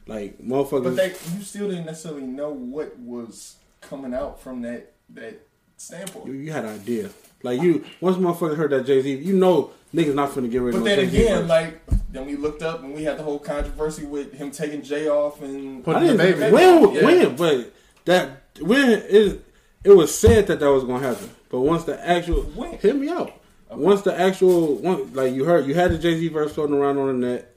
like 0.07 0.39
motherfuckers, 0.41 0.83
But 0.85 0.97
they, 0.97 1.09
you 1.37 1.43
still 1.43 1.69
didn't 1.69 1.87
necessarily 1.87 2.23
know 2.25 2.51
what 2.51 2.99
was 2.99 3.57
coming 3.81 4.15
out 4.15 4.41
from 4.43 4.63
that 4.63 4.93
that 5.11 5.31
you, 5.33 5.39
standpoint. 5.77 6.27
you 6.35 6.53
had 6.53 6.65
an 6.65 6.75
idea. 6.75 7.11
Like 7.43 7.61
you, 7.63 7.85
once 8.01 8.17
motherfuckers 8.17 8.57
heard 8.57 8.71
that 8.73 8.87
Jay 8.87 9.01
Z, 9.03 9.15
you 9.17 9.35
know 9.37 9.71
niggas 9.95 10.15
not 10.15 10.31
finna 10.31 10.51
get 10.51 10.61
rid 10.63 10.73
But 10.73 10.79
of 10.79 10.85
no 10.85 10.97
then 10.97 10.99
Jay-Z 11.09 11.17
again, 11.23 11.39
verse. 11.43 11.49
like 11.49 11.81
then 12.11 12.27
we 12.27 12.35
looked 12.35 12.63
up 12.63 12.83
and 12.83 12.93
we 12.95 13.05
had 13.05 13.19
the 13.19 13.23
whole 13.23 13.39
controversy 13.39 14.05
with 14.05 14.33
him 14.33 14.51
taking 14.51 14.83
Jay 14.83 15.09
off 15.09 15.41
and 15.43 15.85
putting 15.85 16.03
I 16.03 16.07
didn't 16.17 16.41
the 16.41 16.51
baby. 16.51 16.53
when 16.53 16.95
Yeah. 16.95 17.05
when, 17.05 17.37
but 17.37 17.73
that 18.07 18.43
when 18.61 18.91
it 18.91 19.45
it 19.85 19.91
was 19.97 20.13
said 20.13 20.49
that 20.49 20.59
that 20.61 20.71
was 20.73 20.83
gonna 20.83 21.07
happen. 21.07 21.31
But 21.49 21.61
once 21.61 21.85
the 21.85 22.05
actual 22.07 22.43
When? 22.43 22.79
hear 22.79 22.95
me 22.95 23.09
out. 23.09 23.33
Once 23.71 24.03
the 24.03 24.19
actual 24.19 24.77
one, 24.77 25.13
like 25.13 25.35
you 25.35 25.45
heard, 25.45 25.67
you 25.67 25.75
had 25.75 25.91
the 25.91 25.99
Jay 25.99 26.17
Z 26.19 26.29
verse 26.29 26.53
floating 26.53 26.77
around 26.77 26.99
on 26.99 27.21
the 27.21 27.27
net, 27.27 27.55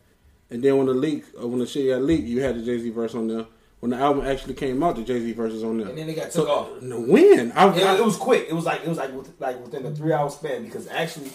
and 0.50 0.64
then 0.64 0.76
when 0.78 0.88
the 0.88 0.94
leak, 0.94 1.24
or 1.40 1.48
when 1.48 1.60
the 1.60 1.68
shit 1.68 1.88
got 1.90 2.02
leaked, 2.02 2.24
you 2.28 2.42
had 2.42 2.56
the 2.56 2.62
Jay 2.64 2.80
Z 2.80 2.90
verse 2.90 3.14
on 3.16 3.28
there. 3.28 3.46
When 3.80 3.92
the 3.92 3.98
album 3.98 4.26
actually 4.26 4.56
came 4.56 4.82
out, 4.84 4.96
the 4.96 5.04
Jay 5.04 5.20
Z 5.20 5.32
verse 5.34 5.54
is 5.54 5.64
on 5.64 5.78
there. 5.78 5.88
And 5.88 5.98
then 5.98 6.10
it 6.10 6.16
got 6.16 6.34
so 6.34 6.42
took 6.46 6.50
off. 6.50 6.82
no, 6.82 7.00
when 7.00 7.52
I, 7.54 7.70
It, 7.78 7.84
I- 7.84 7.98
it 7.98 8.04
was 8.06 8.18
quick. 8.18 8.48
It 8.50 8.54
was 8.54 8.66
like 8.66 8.82
it 8.82 8.88
was 8.90 8.98
like 8.98 9.14
with, 9.14 9.32
like 9.40 9.64
within 9.64 9.86
a 9.86 9.92
three 9.92 10.12
hour 10.12 10.30
span 10.32 10.64
because 10.64 10.88
actually 10.88 11.32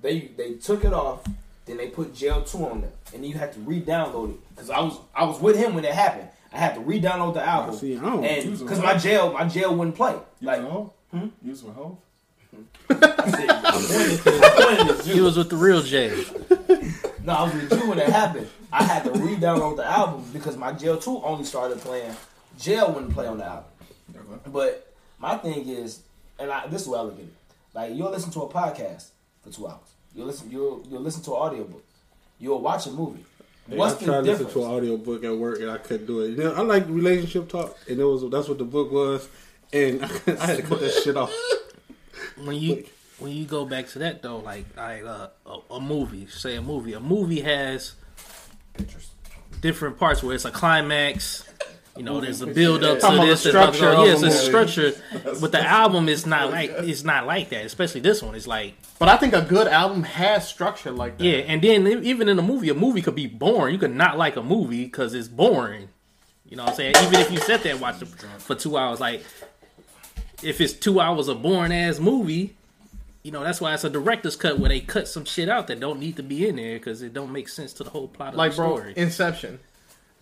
they 0.00 0.30
they 0.36 0.54
took 0.54 0.84
it 0.84 0.92
off, 0.92 1.24
then 1.66 1.76
they 1.76 1.88
put 1.88 2.14
Jail 2.14 2.42
Two 2.42 2.64
on 2.66 2.80
there, 2.82 2.92
and 3.12 3.22
then 3.24 3.30
you 3.30 3.36
had 3.36 3.52
to 3.54 3.60
re-download 3.60 4.30
it 4.30 4.48
because 4.54 4.70
I 4.70 4.80
was 4.80 4.98
I 5.14 5.24
was 5.24 5.40
with 5.40 5.56
him 5.56 5.74
when 5.74 5.84
it 5.84 5.92
happened. 5.92 6.28
I 6.52 6.58
had 6.58 6.74
to 6.76 6.80
re-download 6.80 7.34
the 7.34 7.42
album, 7.42 7.74
See, 7.76 7.96
I 7.98 8.00
don't- 8.02 8.24
and 8.24 8.58
because 8.58 8.78
my 8.80 8.96
jail 8.96 9.32
my 9.32 9.44
jail 9.46 9.74
wouldn't 9.76 9.96
play. 9.96 10.14
you 10.40 10.46
Like 10.46 10.60
with 10.62 10.70
Hov? 10.70 10.90
Hmm? 11.10 11.28
You 11.42 11.50
was 11.50 11.62
with 11.62 11.74
Hov? 11.74 11.96
I 12.90 13.30
said, 13.30 13.50
I'm 13.50 13.82
pointing 13.82 14.18
to- 14.18 14.40
I'm 14.42 14.86
pointing 14.86 14.96
to 15.04 15.12
He 15.12 15.20
was 15.20 15.36
with 15.36 15.50
the 15.50 15.56
real 15.56 15.82
Jay. 15.82 16.24
No, 17.24 17.32
I 17.34 17.42
was 17.44 17.52
with 17.54 17.72
you 17.82 17.88
when 17.90 17.98
it 17.98 18.08
happened. 18.08 18.48
I 18.72 18.82
had 18.84 19.04
to 19.04 19.10
re-download 19.12 19.76
the 19.76 19.84
album 19.84 20.24
because 20.32 20.56
my 20.56 20.72
Jail 20.72 20.96
Two 20.98 21.22
only 21.22 21.44
started 21.44 21.78
playing. 21.80 22.14
Jail 22.58 22.90
wouldn't 22.92 23.12
play 23.12 23.26
on 23.26 23.38
the 23.38 23.44
album. 23.44 23.64
But 24.46 24.90
my 25.18 25.36
thing 25.36 25.68
is, 25.68 26.00
and 26.38 26.50
I, 26.50 26.66
this 26.68 26.82
is 26.82 26.88
what 26.88 27.00
I 27.00 27.02
look 27.02 27.14
at 27.14 27.20
it. 27.20 27.34
Like 27.74 27.94
you'll 27.94 28.10
listen 28.10 28.30
to 28.32 28.40
a 28.42 28.48
podcast 28.48 29.08
for 29.42 29.50
two 29.52 29.66
hours. 29.68 29.78
You'll 30.14 30.26
listen. 30.26 30.50
You'll 30.50 30.82
you'll 30.90 31.02
listen 31.02 31.22
to 31.24 31.30
an 31.32 31.36
audiobook. 31.36 31.84
You'll 32.38 32.60
watch 32.60 32.86
a 32.86 32.90
movie. 32.90 33.24
What's 33.66 33.96
I 33.96 33.98
the 33.98 34.04
tried 34.06 34.16
to 34.20 34.22
difference? 34.22 34.54
listen 34.54 34.62
to 34.62 34.68
an 34.68 34.74
audio 34.76 34.96
book 34.96 35.22
at 35.24 35.36
work 35.36 35.60
and 35.60 35.70
I 35.70 35.76
couldn't 35.78 36.06
do 36.06 36.20
it. 36.20 36.30
You 36.30 36.36
know, 36.44 36.54
I 36.54 36.60
like 36.62 36.86
relationship 36.88 37.48
talk, 37.50 37.76
and 37.88 38.00
it 38.00 38.04
was 38.04 38.28
that's 38.30 38.48
what 38.48 38.56
the 38.58 38.64
book 38.64 38.90
was, 38.90 39.28
and 39.72 40.02
I 40.40 40.46
had 40.46 40.56
to 40.56 40.62
cut 40.62 40.80
that 40.80 40.92
shit 41.04 41.16
off. 41.16 41.32
when 42.36 42.56
you 42.56 42.84
when 43.18 43.32
you 43.32 43.44
go 43.46 43.64
back 43.64 43.88
to 43.88 43.98
that 44.00 44.22
though, 44.22 44.38
like 44.38 44.64
I 44.78 45.02
uh, 45.02 45.28
a, 45.46 45.74
a 45.74 45.80
movie, 45.80 46.26
say 46.28 46.56
a 46.56 46.62
movie, 46.62 46.92
a 46.94 47.00
movie 47.00 47.40
has 47.40 47.94
different 49.60 49.98
parts 49.98 50.22
where 50.22 50.34
it's 50.34 50.44
a 50.44 50.50
climax. 50.50 51.44
You 51.96 52.04
know, 52.04 52.20
there's 52.20 52.40
a 52.42 52.46
build 52.46 52.84
up 52.84 53.00
to 53.00 53.26
this. 53.26 53.42
the 53.42 53.48
structure 53.48 53.88
of 53.88 54.06
yeah, 54.06 54.12
it's 54.12 54.22
a 54.22 54.26
a 54.26 54.30
structure, 54.30 54.92
but 55.40 55.50
the 55.50 55.60
album 55.60 56.08
is 56.08 56.26
not 56.26 56.52
like 56.52 56.70
it's 56.70 57.02
not 57.02 57.26
like 57.26 57.48
that. 57.48 57.64
Especially 57.66 58.00
this 58.00 58.22
one, 58.22 58.36
it's 58.36 58.46
like 58.46 58.74
But 59.00 59.08
I 59.08 59.16
think 59.16 59.34
a 59.34 59.42
good 59.42 59.66
album 59.66 60.04
has 60.04 60.46
structure 60.48 60.92
like 60.92 61.18
that. 61.18 61.24
yeah, 61.24 61.38
and 61.38 61.60
then 61.60 61.88
even 62.04 62.28
in 62.28 62.38
a 62.38 62.42
movie, 62.42 62.68
a 62.68 62.74
movie 62.74 63.02
could 63.02 63.16
be 63.16 63.26
boring. 63.26 63.74
You 63.74 63.80
could 63.80 63.96
not 63.96 64.16
like 64.16 64.36
a 64.36 64.42
movie 64.44 64.84
because 64.84 65.12
it's 65.12 65.26
boring. 65.26 65.88
You 66.48 66.56
know 66.56 66.62
what 66.64 66.70
I'm 66.70 66.76
saying? 66.76 66.94
Even 67.02 67.14
if 67.20 67.32
you 67.32 67.38
sit 67.40 67.64
there 67.64 67.72
and 67.72 67.80
watch 67.80 68.00
it 68.00 68.06
for 68.38 68.54
two 68.54 68.78
hours, 68.78 69.00
like 69.00 69.24
if 70.42 70.60
it's 70.60 70.72
two 70.72 71.00
hours 71.00 71.28
of 71.28 71.42
boring 71.42 71.72
ass 71.72 71.98
movie, 71.98 72.54
you 73.22 73.32
know 73.32 73.42
that's 73.42 73.60
why 73.60 73.74
it's 73.74 73.84
a 73.84 73.90
director's 73.90 74.36
cut 74.36 74.58
where 74.58 74.68
they 74.68 74.80
cut 74.80 75.08
some 75.08 75.24
shit 75.24 75.48
out 75.48 75.66
that 75.66 75.80
don't 75.80 75.98
need 75.98 76.16
to 76.16 76.22
be 76.22 76.48
in 76.48 76.56
there 76.56 76.74
because 76.78 77.02
it 77.02 77.12
don't 77.12 77.32
make 77.32 77.48
sense 77.48 77.72
to 77.74 77.84
the 77.84 77.90
whole 77.90 78.08
plot 78.08 78.30
of 78.30 78.34
like 78.36 78.52
the 78.52 78.56
bro, 78.56 78.76
story. 78.76 78.94
Inception. 78.96 79.58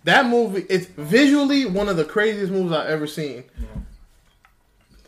That 0.03 0.25
movie, 0.27 0.65
it's 0.69 0.85
visually 0.85 1.65
one 1.65 1.89
of 1.89 1.97
the 1.97 2.05
craziest 2.05 2.51
movies 2.51 2.71
I've 2.71 2.87
ever 2.89 3.07
seen. 3.07 3.43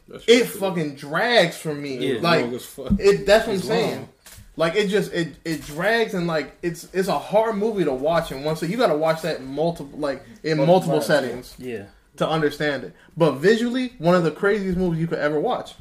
That's 0.08 0.26
It 0.28 0.45
fucking 0.48 0.95
drags 0.95 1.56
for 1.58 1.74
me. 1.74 1.98
Yeah. 2.15 2.22
like 2.22 2.45
Long 2.45 2.56
as 2.56 2.65
fuck. 2.65 2.91
it. 3.00 3.26
That's 3.26 3.48
what 3.48 3.54
I'm 3.54 3.62
saying. 3.62 3.95
long. 3.98 4.10
Like 4.58 4.76
it 4.76 4.88
just 4.88 5.13
it 5.13 5.36
it 5.45 5.62
drags 5.65 6.13
and 6.13 6.28
like 6.28 6.52
it's 6.62 6.89
it's 6.93 7.08
a 7.08 7.17
hard 7.17 7.56
movie 7.56 7.86
to 7.86 7.93
watch 7.93 8.32
and 8.32 8.43
once 8.43 8.62
you 8.62 8.76
got 8.76 8.88
to 8.88 8.98
watch 8.98 9.22
that 9.22 9.39
in 9.39 9.45
multiple 9.45 9.98
like 9.98 10.22
in 10.43 10.58
Multiple 10.58 10.65
multiple 10.65 11.02
settings 11.02 11.56
yeah, 11.58 11.86
to 12.20 12.30
understand 12.30 12.84
it. 12.84 12.94
But 13.18 13.34
visually, 13.34 13.94
one 13.98 14.16
of 14.16 14.24
the 14.24 14.32
craziest 14.32 14.78
movies 14.78 15.00
you 15.02 15.08
could 15.08 15.20
ever 15.20 15.40
watch. 15.40 15.74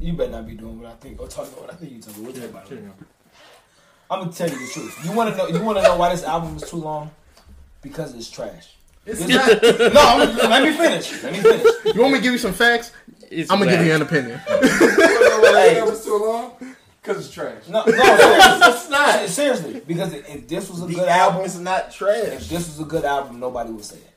You 0.00 0.12
better 0.14 0.30
not 0.32 0.46
be 0.46 0.54
doing 0.54 0.80
what 0.80 0.90
I 0.90 0.94
think 0.94 1.20
or 1.20 1.28
talking 1.28 1.52
about 1.52 1.62
what 1.66 1.72
I 1.72 1.76
think 1.76 1.92
you 1.92 2.00
talking. 2.00 2.24
What 2.24 2.34
you 2.34 2.40
think 2.40 2.52
about 2.52 2.70
it? 2.72 2.82
I'm 4.10 4.20
gonna 4.20 4.32
tell 4.32 4.48
you 4.48 4.56
the 4.58 4.72
truth. 4.72 5.04
You 5.04 5.12
want 5.12 5.30
to 5.30 5.36
know? 5.36 5.48
You 5.48 5.60
want 5.64 5.78
to 5.78 5.82
know 5.84 5.96
why 5.96 6.10
this 6.14 6.24
album 6.24 6.56
is 6.56 6.62
too 6.62 6.76
long? 6.76 7.10
Because 7.82 8.14
it's 8.14 8.30
trash. 8.30 8.74
It's 9.04 9.20
It's 9.20 9.28
not. 9.28 9.48
not- 9.62 9.92
no, 9.94 10.00
I'm, 10.00 10.50
let 10.50 10.62
me 10.62 10.72
finish. 10.76 11.22
Let 11.22 11.32
me 11.32 11.40
finish. 11.40 11.94
You 11.94 12.00
want 12.00 12.12
me 12.12 12.18
to 12.18 12.22
give 12.22 12.32
you 12.32 12.38
some 12.38 12.52
facts? 12.52 12.92
it's 13.30 13.50
I'm 13.50 13.58
gonna 13.58 13.72
give 13.72 13.84
you 13.84 13.92
an 13.94 14.02
opinion. 14.02 14.40
You 14.48 14.54
wanna 14.54 14.66
know 14.66 15.52
Hey. 15.56 16.74
That 17.06 17.16
was 17.16 17.30
too 17.30 17.42
long? 17.42 17.54
Because 17.56 17.62
it's 17.62 17.68
trash. 17.68 17.68
No, 17.68 17.84
no, 17.84 17.92
seriously, 17.92 18.68
It's 18.68 18.90
not. 18.90 19.28
seriously, 19.28 19.82
because 19.86 20.12
if 20.12 20.48
this 20.48 20.68
was 20.70 20.82
a 20.82 20.86
The 20.86 20.94
good 20.94 21.08
album 21.08 21.34
album, 21.36 21.46
is 21.46 21.58
not 21.60 21.90
trash. 21.92 22.26
if 22.28 22.48
this 22.48 22.66
was 22.68 22.80
a 22.80 22.84
good 22.84 23.04
album, 23.04 23.40
nobody 23.40 23.70
would 23.70 23.84
say 23.84 23.96
it. 23.96 24.10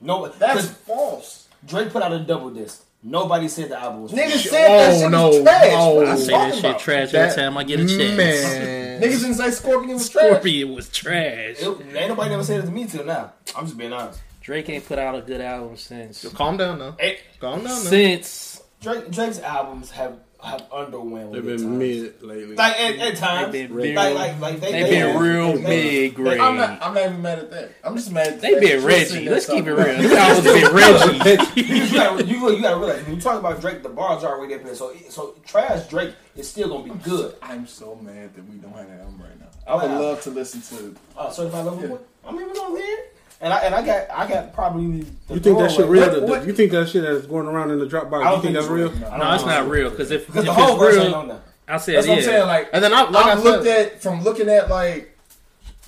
No, 0.00 0.28
That's 0.28 0.68
false. 0.68 1.46
Drake 1.66 1.90
put 1.90 2.02
out 2.02 2.12
a 2.12 2.20
double 2.20 2.50
disc. 2.50 2.84
Nobody 3.02 3.46
said 3.48 3.70
the 3.70 3.78
album 3.80 4.02
was. 4.02 4.12
Niggas 4.12 4.28
trash. 4.28 4.42
said 4.48 4.68
that 4.68 4.94
Oh, 4.94 5.00
shit 5.00 5.10
no, 5.10 5.28
was 5.28 5.42
trash. 5.42 5.72
no. 5.72 6.06
I 6.06 6.16
say 6.16 6.32
talking 6.32 6.48
that 6.50 6.54
shit 6.54 6.64
about? 6.64 6.80
trash 6.80 7.14
every 7.14 7.34
time 7.36 7.56
I 7.58 7.64
get 7.64 7.80
a 7.80 7.86
chance. 7.86 8.16
Man. 8.16 9.02
Niggas 9.02 9.20
didn't 9.20 9.34
say 9.34 9.50
Scorpion 9.52 9.94
was 9.94 10.08
trash. 10.08 10.24
Scorpion 10.26 10.74
was 10.74 10.88
trash. 10.88 11.56
It, 11.60 11.66
ain't 11.96 12.08
nobody 12.08 12.34
ever 12.34 12.42
said 12.44 12.60
it 12.60 12.66
to 12.66 12.72
me 12.72 12.86
till 12.86 13.04
now. 13.04 13.32
I'm 13.56 13.64
just 13.66 13.78
being 13.78 13.92
honest. 13.92 14.20
Drake 14.40 14.68
ain't 14.68 14.86
put 14.86 14.98
out 14.98 15.14
a 15.14 15.20
good 15.20 15.40
album 15.40 15.76
since 15.76 16.26
Calm 16.32 16.56
down 16.56 16.78
now. 16.80 16.96
Hey, 16.98 17.18
Calm 17.40 17.58
down 17.58 17.64
now. 17.64 17.74
since 17.74 18.62
Drake, 18.80 19.10
Drake's 19.10 19.38
albums 19.40 19.90
have 19.92 20.16
have 20.40 20.62
underwhelmed. 20.70 21.32
They've 21.32 21.44
been 21.44 21.56
times. 21.58 21.78
mid 21.78 22.22
lately. 22.22 22.54
Like 22.54 22.78
at, 22.78 22.96
at 22.98 23.16
times, 23.16 23.52
They 23.52 23.66
been 23.66 23.74
real- 23.76 23.94
like, 23.96 24.40
like 24.40 24.60
they, 24.60 24.70
they 24.70 24.82
they 24.84 24.90
been 24.90 25.18
real 25.18 25.52
they- 25.54 25.62
big, 26.10 26.16
they- 26.16 26.38
I'm 26.38 26.56
not. 26.56 26.80
I'm 26.80 26.94
not 26.94 27.04
even 27.06 27.22
mad 27.22 27.38
at 27.40 27.50
that. 27.50 27.72
I'm 27.82 27.96
just 27.96 28.12
mad. 28.12 28.40
They've 28.40 28.60
been 28.60 28.84
Reggie. 28.84 29.28
Let's 29.28 29.46
keep 29.46 29.66
it 29.66 29.72
real. 29.72 29.80
about- 29.80 30.00
This 30.00 30.12
album's 30.12 30.44
been 30.44 30.74
Reggie. 30.74 31.60
you 31.62 31.92
gotta, 31.92 32.24
you, 32.24 32.50
you 32.52 32.62
gotta 32.62 32.76
realize 32.76 33.02
when 33.04 33.16
you 33.16 33.20
talk 33.20 33.38
about 33.40 33.60
Drake, 33.60 33.82
the 33.82 33.88
bars 33.88 34.22
are 34.22 34.38
already 34.38 34.54
up 34.54 34.62
there. 34.62 34.74
So, 34.76 34.94
so 35.08 35.34
trash 35.44 35.88
Drake 35.88 36.14
is 36.36 36.48
still 36.48 36.68
gonna 36.68 36.92
be 36.94 36.98
good. 37.00 37.34
I'm 37.42 37.66
so 37.66 37.96
mad 37.96 38.34
that 38.34 38.48
we 38.48 38.58
don't 38.58 38.72
have 38.72 38.88
an 38.88 39.00
album 39.00 39.20
right 39.20 39.38
now. 39.40 39.46
I 39.66 39.74
would 39.74 39.90
Wow. 39.90 40.00
love 40.02 40.22
to 40.22 40.30
listen 40.30 40.60
to. 40.78 40.96
Uh, 41.16 41.30
certified 41.30 41.64
lover 41.66 41.80
Yeah. 41.82 41.88
boy. 41.88 41.98
I'm 42.24 42.34
even 42.36 42.54
gonna 42.54 42.76
hear 42.80 42.98
it. 42.98 43.16
And 43.40 43.52
I 43.52 43.58
and 43.60 43.74
I 43.74 43.86
got 43.86 44.10
I 44.10 44.28
got 44.28 44.52
probably. 44.52 45.02
The 45.28 45.34
You 45.34 45.40
think 45.40 45.58
that 45.58 45.70
shit 45.70 45.86
real? 45.86 46.02
What- 46.02 46.12
The- 46.20 46.26
what- 46.26 46.46
You 46.46 46.52
think 46.52 46.72
that 46.72 46.88
shit 46.88 47.02
that's 47.02 47.26
going 47.26 47.46
around 47.46 47.70
in 47.70 47.78
the 47.78 47.86
Dropbox? 47.86 48.14
I 48.14 48.18
You 48.18 48.24
don't 48.24 48.42
think 48.42 48.54
that's 48.54 48.66
real? 48.66 48.88
I 48.88 49.10
don't 49.10 49.18
No, 49.20 49.34
it's 49.34 49.44
not 49.44 49.68
real. 49.68 49.90
Because 49.90 50.10
if, 50.10 50.26
Because 50.26 50.40
if 50.42 50.46
the 50.46 50.52
whole 50.54 50.74
it's 50.74 50.82
verse 50.82 50.94
ain't 50.96 51.04
real, 51.06 51.14
on 51.14 51.28
there. 51.28 51.40
I 51.68 51.76
said 51.76 51.96
That's 51.96 52.06
yeah. 52.06 52.12
what 52.14 52.18
I'm 52.18 52.24
saying. 52.24 52.46
Like, 52.46 52.70
And 52.72 52.82
then 52.84 52.94
I, 52.94 53.02
like 53.10 53.26
I, 53.26 53.30
I 53.30 53.34
looked 53.34 53.64
said, 53.64 53.86
at 53.92 54.02
from 54.02 54.22
looking 54.24 54.48
at 54.48 54.68
like 54.68 55.16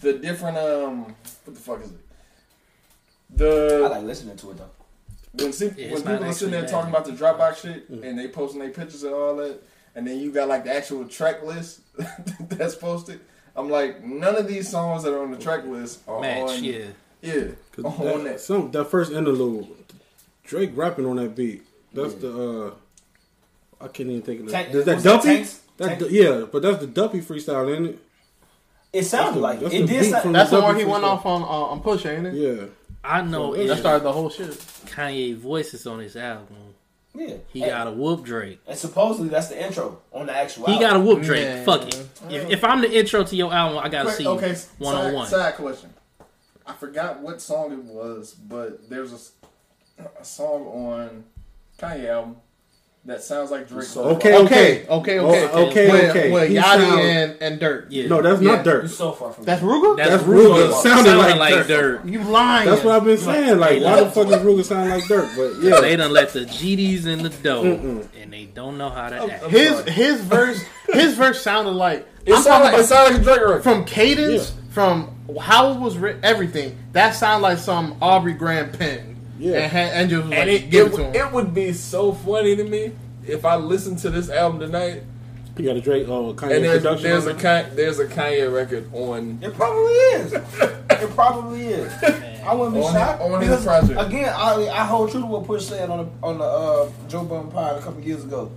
the 0.01 0.13
different 0.15 0.59
um 0.59 1.05
what 1.45 1.55
the 1.55 1.61
fuck 1.61 1.83
is 1.83 1.91
it? 1.91 1.97
The 3.37 3.83
I 3.87 3.89
like 3.97 4.05
listening 4.05 4.37
to 4.39 4.51
it 4.51 4.57
though. 4.59 4.71
when, 5.45 5.53
see, 5.53 5.71
Yeah, 5.77 5.93
when 5.93 6.03
people 6.03 6.25
are 6.25 6.33
sitting 6.33 6.51
there 6.53 6.63
actually 6.63 6.73
talking 6.73 6.91
about 6.91 7.05
the 7.05 7.13
Dropbox 7.13 7.57
shit 7.63 7.89
and 7.89 8.19
they 8.19 8.29
posting 8.29 8.61
their 8.61 8.71
pictures 8.71 9.03
and 9.05 9.15
all 9.15 9.37
that, 9.37 9.61
and 9.95 10.07
then 10.07 10.19
you 10.19 10.31
got 10.33 10.49
like 10.49 10.65
the 10.65 10.75
actual 10.75 11.05
track 11.07 11.43
list 11.45 11.81
that's 12.49 12.75
posted. 12.75 13.21
I'm 13.57 13.69
like, 13.71 14.05
none 14.05 14.37
of 14.37 14.47
these 14.47 14.69
songs 14.69 15.03
that 15.03 15.13
are 15.13 15.23
on 15.23 15.31
the 15.33 15.37
track 15.37 15.65
list 15.65 16.01
are 16.07 16.21
match, 16.21 16.39
on. 16.51 16.65
yeah. 16.65 16.85
Yeah, 17.23 17.45
'Cause 17.73 17.85
on 17.85 17.99
that, 18.07 18.25
that. 18.25 18.41
some 18.41 18.71
that 18.73 18.85
first 18.87 19.13
interlude, 19.13 19.67
Drake 20.45 20.71
rapping 20.75 21.07
on 21.07 21.17
that 21.17 21.35
beat. 21.35 21.63
That's 21.93 22.15
the 22.15 22.69
uh, 23.81 23.85
I 23.85 23.89
can't 23.89 24.09
even 24.11 24.23
think 24.23 24.41
of 24.41 24.47
that. 24.47 24.53
Tank- 24.53 24.75
Is 24.75 24.85
that 24.85 24.93
what's 24.93 25.25
that, 25.25 25.49
Dumpy? 25.79 25.99
Tank? 25.99 26.11
yeah, 26.13 26.45
but 26.51 26.63
that's 26.63 26.79
the 26.79 26.87
Dumpy 26.87 27.21
freestyle, 27.21 27.75
ain't 27.75 27.87
it? 27.87 27.99
It 28.93 29.05
sounded 29.05 29.41
like 29.41 29.59
it. 29.59 29.63
That's 29.63 29.75
It 29.75 29.81
the 29.83 29.87
did 29.87 30.11
sound. 30.11 30.35
that's 30.35 30.51
the 30.51 30.57
one 30.61 30.67
Dumpy 30.75 30.81
he 30.85 30.91
went 30.91 31.05
off 31.05 31.25
on 31.25 31.43
uh, 31.43 31.47
on 31.47 31.81
Push, 31.81 32.07
ain't 32.07 32.27
it? 32.27 32.35
Yeah. 32.35 32.67
I 33.03 33.23
know 33.23 33.55
That 33.57 33.67
That 33.69 33.79
started 33.79 34.05
the 34.05 34.13
whole 34.13 34.29
shit. 34.29 34.51
Kanye 34.51 35.35
voices 35.37 35.87
on 35.87 36.01
his 36.01 36.17
album, 36.17 36.57
Yeah, 37.15 37.37
he 37.53 37.63
and, 37.63 37.71
got 37.71 37.87
a 37.87 37.91
whoop 37.93 38.25
Drake. 38.25 38.61
and 38.67 38.77
supposedly 38.79 39.29
that's 39.31 39.49
the 39.49 39.65
intro 39.65 40.01
on 40.13 40.27
the 40.27 40.37
actual. 40.37 40.67
He 40.67 40.73
album. 40.75 40.89
got 40.91 40.97
a 40.97 41.01
whoop 41.01 41.23
Drake. 41.23 41.45
Man. 41.47 41.65
Fuck 41.65 41.89
it. 41.89 42.07
If, 42.29 42.51
if 42.51 42.65
I'm 42.65 42.83
the 42.83 42.93
intro 42.93 43.25
to 43.25 43.37
your 43.37 43.53
album, 43.55 43.79
I 43.79 43.89
got 43.89 44.03
to 44.03 44.09
Wait, 44.09 44.17
see 44.19 44.27
okay, 44.27 44.57
one 44.79 44.95
on 44.97 45.03
side, 45.05 45.15
one. 45.15 45.27
side 45.29 45.55
question. 45.55 45.95
I 46.71 46.73
forgot 46.75 47.21
what 47.21 47.41
song 47.41 47.73
it 47.73 47.83
was, 47.85 48.33
but 48.35 48.89
there's 48.89 49.13
a, 49.13 49.17
s- 49.17 49.33
a 50.21 50.25
song 50.25 50.67
on 50.67 51.25
Kanye 51.79 52.09
album 52.09 52.37
that 53.07 53.23
sounds 53.23 53.51
like 53.51 53.67
Drake. 53.69 53.85
So- 53.85 54.05
Okay, 54.11 54.37
Okay, 54.37 54.87
okay, 54.89 55.19
okay, 55.19 55.19
Oh, 55.19 55.67
okay. 55.69 55.71
okay, 55.71 55.91
With, 55.91 56.11
okay. 56.11 56.31
with 56.31 56.49
He 56.51 56.55
Yachty 56.57 56.63
sound- 56.63 57.01
and, 57.01 57.37
and 57.43 57.61
Durk. 57.61 57.87
Yeah. 57.89 58.07
No, 58.09 58.21
that's 58.23 58.41
Yeah. 58.43 58.57
not 58.57 58.67
You're 58.67 58.89
so 58.89 59.13
far 59.13 59.33
from. 59.33 59.45
That's 59.45 59.63
Rooga? 59.63 59.97
That's, 59.97 60.11
That's 60.11 60.23
Rooga. 60.25 60.69
Rooga. 60.69 60.73
Sounded 60.83 61.05
Sounded 61.11 61.37
like, 61.39 61.55
like 61.57 61.67
dirt. 61.67 62.05
You 62.05 62.23
lying. 62.25 62.69
That's 62.69 62.85
what 62.85 62.95
I've 62.97 63.05
been 63.05 63.17
saying. 63.19 63.59
Like, 63.59 63.79
Hey, 63.79 63.85
why 63.85 64.01
the 64.05 64.11
fuck 64.11 64.29
does 64.29 64.43
Rooga 64.43 64.65
sound 64.65 64.91
like 64.91 65.05
dirt? 65.07 65.31
But 65.35 65.63
yeah, 65.63 65.81
They 65.81 65.91
yeah, 65.91 65.97
done 65.97 66.13
let 66.13 66.29
the 66.35 66.41
GDs 66.45 67.07
in 67.07 67.23
the 67.23 67.31
dough, 67.31 67.63
Mm-mm. 67.65 68.07
and 68.23 68.33
they 68.33 68.45
don't 68.45 68.77
know 68.79 68.91
how 68.91 69.09
to 69.09 69.17
act. 69.33 69.47
his 69.47 69.81
his 69.89 70.21
verse 70.21 70.63
his 70.93 71.15
verse 71.15 71.41
sounded 71.41 71.71
like 71.73 72.07
It 72.27 72.35
sounded 72.35 72.49
talking 72.49 72.73
like, 72.73 72.81
it 72.81 72.85
sounded 72.87 73.13
like 73.13 73.21
a 73.23 73.25
Drake 73.25 73.41
record. 73.49 73.63
from 73.63 73.85
cadence, 73.87 74.53
from 74.71 75.15
how 75.41 75.73
it 75.73 75.81
was 75.81 75.97
written, 75.99 76.25
everything. 76.25 76.79
That 76.93 77.13
sounded 77.15 77.43
like 77.43 77.59
some 77.59 77.97
Aubrey 78.01 78.33
Graham 78.33 78.71
pen. 78.73 79.17
Yeah. 79.39 79.59
and, 79.61 79.73
had, 79.73 79.93
and 79.95 80.11
just 80.11 80.23
was 80.25 80.33
And 80.33 80.51
like, 80.51 80.63
it, 80.63 80.71
give 80.71 80.87
it, 80.89 80.93
it, 80.93 80.97
to 80.97 81.03
would- 81.05 81.17
him. 81.17 81.27
it 81.29 81.33
would 81.33 81.55
be 81.55 81.73
so 81.73 82.13
funny 82.13 82.57
to 82.57 82.65
me 82.65 82.93
if 83.27 83.45
I 83.45 83.57
listened 83.57 83.99
to 84.01 84.11
this 84.11 84.29
album 84.31 84.61
tonight 84.61 85.03
you 85.59 85.67
got 85.67 85.77
a 85.77 85.81
Drake, 85.83 86.09
oh, 86.09 86.33
Kanye 86.33 86.57
and 86.57 86.65
there's, 86.65 86.83
production. 86.83 87.03
there's 87.11 87.27
on 87.27 87.33
a 87.33 87.35
it. 87.35 87.39
Kanye, 87.43 87.75
there's 87.77 87.99
a 87.99 88.07
Kanye 88.07 88.51
record 88.55 88.89
on 88.95 89.39
It 89.43 89.53
probably 89.53 89.93
is. 89.93 90.33
it 90.33 91.11
probably 91.15 91.67
is. 91.67 91.93
I 92.43 92.55
wouldn't 92.55 92.77
be 92.77 92.81
On- 92.81 92.93
shocked. 92.95 93.21
on 93.21 93.41
his 93.43 93.51
because, 93.51 93.65
project. 93.67 94.01
Again, 94.01 94.33
I, 94.35 94.69
I 94.69 94.85
hold 94.87 95.11
true 95.11 95.21
to 95.21 95.27
what 95.27 95.45
Push 95.45 95.67
said 95.67 95.91
on 95.91 95.99
the 96.07 96.27
on 96.27 96.39
the 96.39 96.45
uh, 96.45 96.89
Joe 97.09 97.25
Budden 97.25 97.51
pod 97.51 97.79
a 97.79 97.83
couple 97.83 98.01
years 98.01 98.25
ago. 98.25 98.51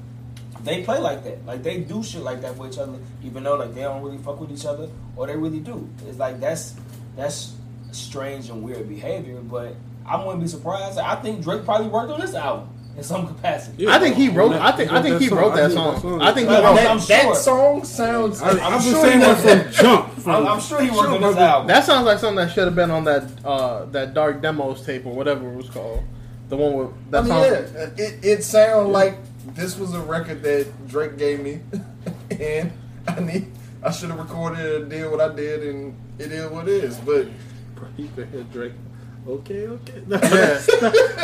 They 0.64 0.84
play 0.84 1.00
like 1.00 1.24
that. 1.26 1.46
Like 1.46 1.64
they 1.64 1.80
do 1.80 2.02
shit 2.04 2.22
like 2.22 2.42
that 2.42 2.56
for 2.56 2.68
each 2.68 2.78
other, 2.78 2.98
even 3.24 3.44
though 3.44 3.56
like 3.56 3.74
they 3.76 3.82
don't 3.82 4.02
really 4.02 4.18
fuck 4.18 4.40
with 4.40 4.52
each 4.52 4.66
other, 4.66 4.90
or 5.16 5.28
they 5.28 5.36
really 5.36 5.60
do. 5.60 5.88
It's 6.08 6.18
like 6.18 6.40
that's 6.40 6.76
that's 7.16 7.54
strange 7.92 8.50
and 8.50 8.64
weird 8.64 8.88
behavior. 8.88 9.40
But 9.42 9.76
I 10.06 10.18
wouldn't 10.24 10.42
be 10.42 10.48
surprised. 10.48 10.98
I 10.98 11.16
think 11.16 11.44
Drake 11.44 11.66
probably 11.66 11.88
worked 11.88 12.12
on 12.12 12.20
this 12.22 12.34
album 12.34 12.70
in 12.96 13.04
some 13.04 13.28
capacity. 13.28 13.84
Yeah. 13.84 13.96
I 13.96 14.00
think 14.00 14.16
he 14.16 14.30
wrote. 14.30 14.50
That- 14.50 14.62
I 14.62 14.72
think. 14.72 14.92
I 14.92 15.02
think 15.02 15.20
he 15.20 15.28
wrote 15.30 15.56
that 15.56 15.72
I 15.72 15.74
song. 15.74 16.22
I 16.22 16.32
think 16.34 16.48
he 16.50 16.56
wrote 16.56 16.76
that. 16.76 16.88
I'm 16.92 17.00
that 17.00 17.36
song 17.36 17.84
sounds. 17.84 18.42
I, 18.42 18.52
I'm 18.52 18.60
I've 18.76 18.84
been 18.84 18.92
sure 18.94 19.02
saying 19.02 19.20
he 19.20 19.26
that 19.26 19.46
wrote 19.46 19.74
from 19.74 19.84
jump. 19.84 20.14
From, 20.20 20.36
I'm, 20.36 20.48
I'm 20.48 20.60
sure 20.62 20.82
he 20.82 20.90
worked 20.90 21.02
Sure, 21.02 21.16
on 21.16 21.22
this 21.22 21.36
album. 21.38 21.68
That 21.68 21.84
sounds 21.84 22.06
like 22.06 22.20
something 22.20 22.46
that 22.46 22.54
should 22.54 22.66
have 22.66 22.76
been 22.76 22.92
on 22.92 23.04
that 23.04 23.24
uh, 23.46 23.86
that 23.86 24.14
Dark 24.14 24.42
Demos 24.42 24.86
tape 24.86 25.06
or 25.06 25.14
whatever 25.14 25.52
it 25.52 25.56
was 25.56 25.70
called. 25.70 26.04
The 26.54 26.58
one 26.58 26.74
with 26.74 27.16
I 27.16 27.22
mean, 27.22 27.28
song. 27.30 27.42
yeah, 27.42 27.90
it 28.06 28.20
it 28.24 28.44
sounded 28.44 28.92
like 28.92 29.18
this 29.56 29.76
was 29.76 29.96
a 29.96 30.00
record 30.02 30.44
that 30.44 30.68
Drake 30.88 31.18
gave 31.18 31.40
me, 31.40 31.62
and 32.40 32.72
I 33.08 33.20
need 33.22 33.52
I 33.82 33.90
should 33.90 34.12
have 34.12 34.20
recorded 34.20 34.60
it 34.60 34.82
and 34.82 34.90
did 34.92 35.10
what 35.10 35.20
I 35.20 35.34
did, 35.34 35.64
and 35.64 35.96
it 36.20 36.32
is 36.32 36.52
what 36.52 36.68
it 36.68 36.84
is. 36.84 36.98
But 37.00 37.26
You 37.98 38.08
can 38.16 38.30
hear 38.32 38.44
Drake. 38.54 38.74
Okay, 39.28 39.68
okay. 39.68 40.04
Yeah. 40.10 40.62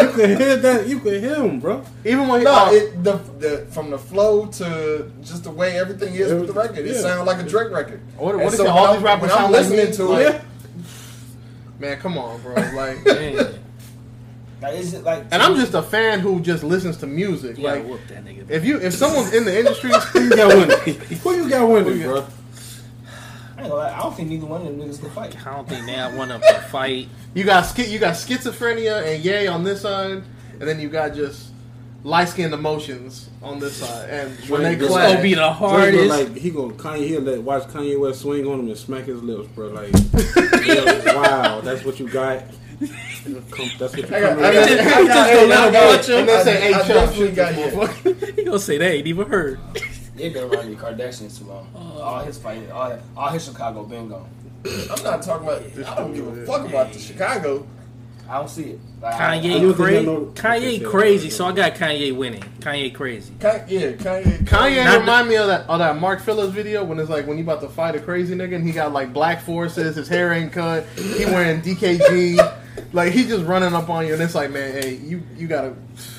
you 0.02 0.12
can 0.13 0.38
hear 0.39 0.56
that. 0.58 0.88
You 0.88 1.00
can 1.00 1.20
hear 1.22 1.36
him, 1.36 1.60
bro. 1.60 1.84
Even 2.04 2.28
when 2.28 2.39
he, 2.39 2.46
no, 2.46 2.72
it 2.74 3.04
the, 3.04 3.18
the 3.38 3.68
from 3.70 3.92
the 3.92 4.00
flow 4.00 4.48
to 4.48 5.12
just 5.22 5.44
the 5.44 5.52
way 5.52 5.78
everything 5.78 6.15
is 6.15 6.34
with 6.34 6.48
the 6.48 6.54
record, 6.54 6.80
it 6.88 6.96
Yeah. 6.96 7.02
sounded 7.02 7.26
like 7.26 7.46
a 7.46 7.48
Drake 7.48 7.70
record. 7.72 8.02
What- 8.18 8.34
what 8.34 8.44
And 8.46 8.52
is 8.54 8.58
so 8.58 8.68
All 8.68 8.94
these 8.96 9.04
rappers 9.04 9.30
when 9.30 9.32
I'm 9.32 9.38
sound 9.38 9.52
like 9.54 9.62
listening 9.70 9.86
me? 9.92 9.96
to 9.96 10.04
Like- 10.06 10.36
it. 10.36 10.42
man, 11.80 12.00
come 12.00 12.18
on, 12.18 12.42
bro. 12.42 12.56
Like, 12.56 13.06
Man, 13.06 13.60
Like, 14.62 14.76
it's 14.76 14.91
just 14.91 15.04
like, 15.06 15.24
and 15.32 15.41
I'm 15.41 15.56
just 15.56 15.74
a 15.74 15.82
fan 15.82 16.19
who 16.19 16.41
just 16.41 16.63
listens 16.63 16.98
to 16.98 17.08
music. 17.08 17.58
you 17.58 17.63
gotta 17.63 17.80
Like, 17.80 17.89
whoop 17.89 18.02
that 18.10 18.26
nigga. 18.26 18.50
if 18.50 18.65
you 18.65 18.78
if 18.80 18.93
someone's 18.93 19.34
in 19.34 19.45
the 19.45 19.58
industry, 19.58 19.91
Who 20.13 20.19
you 20.24 20.36
got 20.36 20.48
winning? 20.54 20.95
Who 21.17 21.36
you 21.36 21.50
got 21.50 21.69
winning, 21.69 22.02
bro? 22.04 22.26
I, 23.58 23.67
lie, 23.67 23.93
I 23.93 24.00
don't 24.02 24.15
think 24.15 24.30
neither 24.30 24.45
one 24.45 24.62
of 24.65 24.67
them 24.67 24.80
niggas 24.88 25.00
can 25.00 25.10
fight. 25.12 25.36
I 25.45 25.56
don't 25.56 25.67
think 25.67 25.86
they 25.86 25.93
want 26.17 26.30
them 26.30 26.41
to 26.41 26.62
fight. 26.69 27.08
you 27.34 27.43
got 27.43 27.62
ski- 27.65 27.86
you 27.88 28.00
got 28.00 28.13
schizophrenia 28.15 29.06
and 29.06 29.24
yay 29.24 29.48
on 29.48 29.63
this 29.63 29.82
side, 29.82 30.24
and 30.60 30.62
then 30.62 30.80
you 30.80 30.89
got 30.89 31.13
just 31.13 31.52
light 32.04 32.30
skinned 32.30 32.54
emotions 32.54 33.30
on 33.41 33.60
this 33.60 33.78
side. 33.78 34.10
And 34.10 34.50
when 34.50 34.63
they 34.63 34.76
clash, 34.76 35.12
gonna 35.12 35.22
be 35.22 35.34
the 35.34 35.41
Drake 35.41 35.54
hardest. 35.54 35.98
look 36.10 36.10
like 36.10 36.36
he 36.38 36.50
gonna 36.52 36.74
Kanye 36.74 37.08
he'll 37.08 37.22
let 37.22 37.41
watch 37.41 37.63
Kanye 37.63 38.00
West 38.00 38.22
swing 38.22 38.45
on 38.45 38.60
him 38.60 38.67
and 38.67 38.78
smack 38.78 39.06
his 39.06 39.22
lips, 39.22 39.48
bro. 39.50 39.67
Like, 39.69 39.93
yeah, 40.65 41.15
wow, 41.15 41.62
that's 41.62 41.84
what 41.84 42.00
you 42.00 42.08
got. 42.10 42.43
Come- 42.80 43.72
That's 43.78 43.80
what 43.80 43.98
you 43.98 44.15
I 44.15 44.20
got- 44.22 44.36
come 44.38 44.44
I 44.44 44.50
in 44.50 44.54
got- 44.54 44.70
with. 44.70 44.80
I 44.80 45.04
just 45.06 45.34
gonna 45.34 45.48
let 45.48 45.74
got- 45.74 45.74
him 45.74 45.98
watch 45.98 46.10
him. 46.10 46.18
and 46.20 46.30
then 46.30 46.44
say, 46.46 46.58
I- 46.58 46.60
"Hey, 46.62 46.72
Chuck, 46.74 46.88
definitely 46.88 47.28
shoot 47.28 47.36
got 47.36 47.56
this 48.04 48.36
he 48.36 48.44
gonna 48.44 48.60
say 48.60 48.78
they 48.78 48.92
ain't 48.98 49.08
even 49.08 49.28
heard. 49.28 49.60
They've 50.15 50.34
been 50.34 50.44
around 50.46 50.70
the 50.70 50.76
Kardashians 50.76 51.38
too 51.39 51.46
long. 51.46 51.68
Uh, 51.76 52.02
all 52.02 52.20
his 52.24 52.38
fighting, 52.38 52.72
all, 52.72 52.98
all 53.18 53.30
his 53.30 53.44
Chicago 53.46 53.84
bingo. 53.84 54.26
I'm 54.65 55.04
not 55.04 55.22
talking 55.22 55.48
about. 55.48 55.62
I 55.88 55.96
don't 55.96 56.13
give 56.13 56.28
a 56.28 56.46
fuck 56.46 56.68
about 56.68 56.92
the 56.94 57.00
Chicago. 57.00 57.65
I 58.30 58.38
don't 58.38 58.50
see 58.50 58.63
it. 58.63 58.80
Like, 59.02 59.15
I- 59.15 59.36
I 59.38 59.42
don't 59.42 59.44
Kanye 59.44 59.60
think 59.62 59.76
crazy. 59.76 60.06
Kanye 60.80 60.86
crazy. 60.86 61.30
So 61.32 61.45
I 61.47 61.51
got 61.51 61.74
Kanye 61.76 62.16
winning. 62.16 62.43
Kanye 62.60 62.93
crazy. 62.93 63.34
Kanye, 63.39 63.64
yeah, 63.70 63.91
Kanye. 63.93 64.43
Kanye 64.45 64.84
Not 64.86 64.99
remind 64.99 65.30
me 65.30 65.36
of 65.38 65.47
that 65.47 65.68
of 65.68 65.80
that 65.80 65.99
Mark 65.99 66.20
Phillips 66.22 66.53
video 66.53 66.84
when 66.84 66.99
it's 66.99 67.10
like 67.10 67.26
when 67.26 67.38
you 67.38 67.43
about 67.43 67.62
to 67.62 67.70
fight 67.70 67.95
a 67.95 67.99
crazy 67.99 68.36
nigga 68.36 68.56
and 68.56 68.64
he 68.66 68.72
got 68.72 68.93
like 68.93 69.14
black 69.14 69.41
forces, 69.41 69.95
his 69.95 70.08
hair 70.08 70.32
ain't 70.34 70.51
cut, 70.51 70.86
he 70.95 71.26
wearing 71.26 71.62
DKG, 71.62 72.38
like 72.93 73.11
he 73.13 73.25
just 73.25 73.45
running 73.45 73.73
up 73.73 73.89
on 73.89 74.05
you 74.07 74.13
and 74.13 74.21
it's 74.21 74.36
like 74.36 74.51
man, 74.51 74.82
hey, 74.82 74.95
you 74.95 75.23
you 75.38 75.47
gotta. 75.47 75.73